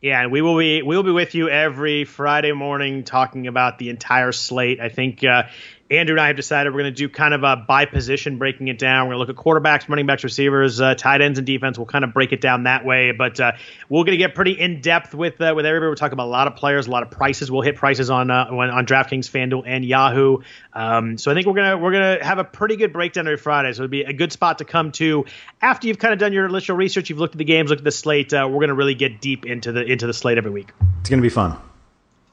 Yeah, 0.00 0.20
and 0.20 0.32
we 0.32 0.42
will 0.42 0.58
be 0.58 0.82
we 0.82 0.96
will 0.96 1.02
be 1.02 1.12
with 1.12 1.34
you 1.34 1.48
every 1.48 2.04
Friday 2.04 2.52
morning 2.52 3.04
talking 3.04 3.46
about 3.46 3.78
the 3.78 3.88
entire 3.88 4.32
slate. 4.32 4.80
I 4.80 4.88
think 4.88 5.24
uh, 5.24 5.44
Andrew 5.90 6.14
and 6.14 6.20
I 6.20 6.28
have 6.28 6.36
decided 6.36 6.72
we're 6.72 6.80
going 6.80 6.94
to 6.94 6.96
do 6.96 7.10
kind 7.10 7.34
of 7.34 7.42
a 7.42 7.56
by 7.56 7.84
position 7.84 8.38
breaking 8.38 8.68
it 8.68 8.78
down. 8.78 9.06
We're 9.06 9.16
going 9.16 9.26
to 9.26 9.32
look 9.32 9.38
at 9.38 9.44
quarterbacks, 9.44 9.86
running 9.88 10.06
backs, 10.06 10.24
receivers, 10.24 10.80
uh, 10.80 10.94
tight 10.94 11.20
ends, 11.20 11.38
and 11.38 11.46
defense. 11.46 11.76
We'll 11.76 11.86
kind 11.86 12.04
of 12.04 12.14
break 12.14 12.32
it 12.32 12.40
down 12.40 12.62
that 12.62 12.86
way. 12.86 13.12
But 13.12 13.38
uh, 13.38 13.52
we're 13.90 14.04
going 14.04 14.12
to 14.12 14.16
get 14.16 14.34
pretty 14.34 14.52
in 14.52 14.80
depth 14.80 15.14
with 15.14 15.38
uh, 15.42 15.52
with 15.54 15.66
everybody. 15.66 15.90
We're 15.90 15.94
talking 15.94 16.14
about 16.14 16.26
a 16.26 16.30
lot 16.30 16.46
of 16.46 16.56
players, 16.56 16.86
a 16.86 16.90
lot 16.90 17.02
of 17.02 17.10
prices. 17.10 17.50
We'll 17.50 17.60
hit 17.60 17.76
prices 17.76 18.08
on 18.08 18.30
uh, 18.30 18.46
on, 18.50 18.70
on 18.70 18.86
DraftKings, 18.86 19.30
FanDuel, 19.30 19.64
and 19.66 19.84
Yahoo. 19.84 20.38
Um, 20.72 21.18
so 21.18 21.30
I 21.30 21.34
think 21.34 21.46
we're 21.46 21.54
gonna 21.54 21.76
we're 21.76 21.92
gonna 21.92 22.24
have 22.24 22.38
a 22.38 22.44
pretty 22.44 22.76
good 22.76 22.92
breakdown 22.92 23.26
every 23.26 23.36
Friday. 23.36 23.72
So 23.74 23.82
it'd 23.82 23.90
be 23.90 24.02
a 24.02 24.14
good 24.14 24.32
spot 24.32 24.58
to 24.58 24.64
come 24.64 24.90
to 24.92 25.26
after 25.60 25.86
you've 25.86 25.98
kind 25.98 26.14
of 26.14 26.18
done 26.18 26.32
your 26.32 26.46
initial 26.46 26.76
research. 26.76 27.10
You've 27.10 27.18
looked 27.18 27.34
at 27.34 27.38
the 27.38 27.44
games, 27.44 27.68
looked 27.68 27.80
at 27.80 27.84
the 27.84 27.92
slate. 27.92 28.32
Uh, 28.32 28.48
we're 28.50 28.60
gonna 28.60 28.74
really 28.74 28.94
get 28.94 29.20
deep 29.20 29.44
into 29.44 29.70
the 29.70 29.84
into 29.84 30.06
the 30.06 30.14
slate 30.14 30.38
every 30.38 30.50
week. 30.50 30.72
It's 31.00 31.10
gonna 31.10 31.20
be 31.20 31.28
fun. 31.28 31.58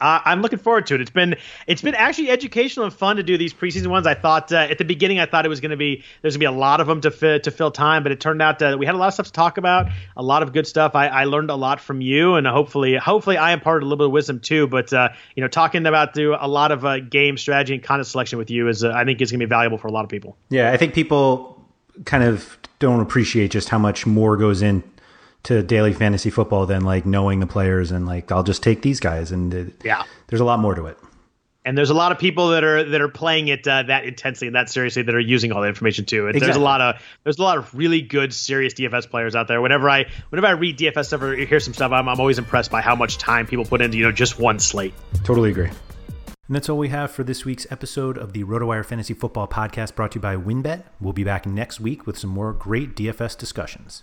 Uh, 0.02 0.20
I'm 0.24 0.42
looking 0.42 0.58
forward 0.58 0.86
to 0.86 0.96
it. 0.96 1.00
It's 1.00 1.10
been 1.10 1.36
it's 1.68 1.80
been 1.80 1.94
actually 1.94 2.30
educational 2.30 2.84
and 2.84 2.92
fun 2.92 3.16
to 3.16 3.22
do 3.22 3.38
these 3.38 3.54
preseason 3.54 3.86
ones. 3.86 4.04
I 4.04 4.14
thought 4.14 4.52
uh, 4.52 4.56
at 4.56 4.78
the 4.78 4.84
beginning 4.84 5.20
I 5.20 5.26
thought 5.26 5.46
it 5.46 5.48
was 5.48 5.60
going 5.60 5.70
to 5.70 5.76
be 5.76 6.02
there's 6.22 6.36
going 6.36 6.46
to 6.46 6.50
be 6.50 6.56
a 6.56 6.58
lot 6.58 6.80
of 6.80 6.88
them 6.88 7.00
to 7.02 7.10
fi- 7.12 7.38
to 7.38 7.50
fill 7.52 7.70
time, 7.70 8.02
but 8.02 8.10
it 8.10 8.20
turned 8.20 8.42
out 8.42 8.60
uh, 8.60 8.76
we 8.76 8.84
had 8.84 8.96
a 8.96 8.98
lot 8.98 9.06
of 9.06 9.14
stuff 9.14 9.26
to 9.26 9.32
talk 9.32 9.58
about, 9.58 9.86
a 10.16 10.22
lot 10.22 10.42
of 10.42 10.52
good 10.52 10.66
stuff. 10.66 10.96
I, 10.96 11.06
I 11.06 11.24
learned 11.24 11.50
a 11.50 11.54
lot 11.54 11.80
from 11.80 12.00
you, 12.00 12.34
and 12.34 12.46
hopefully 12.48 12.96
hopefully 12.96 13.36
I 13.36 13.52
imparted 13.52 13.84
a 13.84 13.86
little 13.86 13.98
bit 13.98 14.06
of 14.06 14.12
wisdom 14.12 14.40
too. 14.40 14.66
But 14.66 14.92
uh, 14.92 15.10
you 15.36 15.40
know, 15.40 15.48
talking 15.48 15.86
about 15.86 16.14
the, 16.14 16.36
a 16.44 16.48
lot 16.48 16.72
of 16.72 16.84
uh, 16.84 16.98
game 16.98 17.38
strategy 17.38 17.74
and 17.74 17.82
content 17.82 18.08
selection 18.08 18.38
with 18.38 18.50
you 18.50 18.66
is 18.66 18.82
uh, 18.82 18.90
I 18.90 19.04
think 19.04 19.20
is 19.20 19.30
going 19.30 19.38
to 19.38 19.46
be 19.46 19.48
valuable 19.48 19.78
for 19.78 19.86
a 19.86 19.92
lot 19.92 20.02
of 20.02 20.10
people. 20.10 20.36
Yeah, 20.50 20.72
I 20.72 20.76
think 20.78 20.94
people 20.94 21.64
kind 22.06 22.24
of 22.24 22.58
don't 22.80 23.00
appreciate 23.00 23.52
just 23.52 23.68
how 23.68 23.78
much 23.78 24.04
more 24.04 24.36
goes 24.36 24.62
in 24.62 24.82
to 25.44 25.62
daily 25.62 25.92
fantasy 25.92 26.30
football 26.30 26.66
than 26.66 26.82
like 26.82 27.04
knowing 27.04 27.40
the 27.40 27.46
players 27.46 27.90
and 27.90 28.06
like 28.06 28.30
I'll 28.30 28.42
just 28.42 28.62
take 28.62 28.82
these 28.82 29.00
guys 29.00 29.32
and 29.32 29.52
it, 29.52 29.74
yeah, 29.84 30.04
there's 30.28 30.40
a 30.40 30.44
lot 30.44 30.60
more 30.60 30.74
to 30.74 30.86
it. 30.86 30.98
And 31.64 31.78
there's 31.78 31.90
a 31.90 31.94
lot 31.94 32.10
of 32.10 32.18
people 32.18 32.48
that 32.50 32.64
are 32.64 32.82
that 32.82 33.00
are 33.00 33.08
playing 33.08 33.46
it 33.48 33.66
uh, 33.68 33.84
that 33.84 34.04
intensely 34.04 34.48
and 34.48 34.56
that 34.56 34.68
seriously 34.68 35.02
that 35.02 35.14
are 35.14 35.20
using 35.20 35.52
all 35.52 35.62
the 35.62 35.68
information 35.68 36.04
too. 36.04 36.26
Exactly. 36.26 36.46
There's 36.46 36.56
a 36.56 36.60
lot 36.60 36.80
of 36.80 37.00
there's 37.22 37.38
a 37.38 37.42
lot 37.42 37.58
of 37.58 37.72
really 37.72 38.02
good 38.02 38.34
serious 38.34 38.74
DFS 38.74 39.08
players 39.08 39.36
out 39.36 39.46
there. 39.46 39.60
Whenever 39.60 39.88
I 39.88 40.06
whenever 40.30 40.48
I 40.48 40.52
read 40.58 40.78
DFS 40.78 41.06
stuff 41.06 41.22
or 41.22 41.34
hear 41.36 41.60
some 41.60 41.72
stuff, 41.72 41.92
I'm, 41.92 42.08
I'm 42.08 42.18
always 42.18 42.38
impressed 42.38 42.72
by 42.72 42.80
how 42.80 42.96
much 42.96 43.18
time 43.18 43.46
people 43.46 43.64
put 43.64 43.80
into 43.80 43.96
you 43.96 44.04
know 44.04 44.12
just 44.12 44.40
one 44.40 44.58
slate. 44.58 44.92
Totally 45.22 45.50
agree. 45.50 45.70
And 46.48 46.56
that's 46.56 46.68
all 46.68 46.78
we 46.78 46.88
have 46.88 47.12
for 47.12 47.22
this 47.22 47.44
week's 47.44 47.70
episode 47.70 48.18
of 48.18 48.32
the 48.32 48.42
RotoWire 48.42 48.84
Fantasy 48.84 49.14
Football 49.14 49.46
Podcast 49.46 49.94
brought 49.94 50.12
to 50.12 50.16
you 50.16 50.20
by 50.20 50.36
WynnBET. 50.36 50.82
We'll 51.00 51.12
be 51.12 51.24
back 51.24 51.46
next 51.46 51.78
week 51.78 52.06
with 52.06 52.18
some 52.18 52.30
more 52.30 52.52
great 52.52 52.96
DFS 52.96 53.38
discussions. 53.38 54.02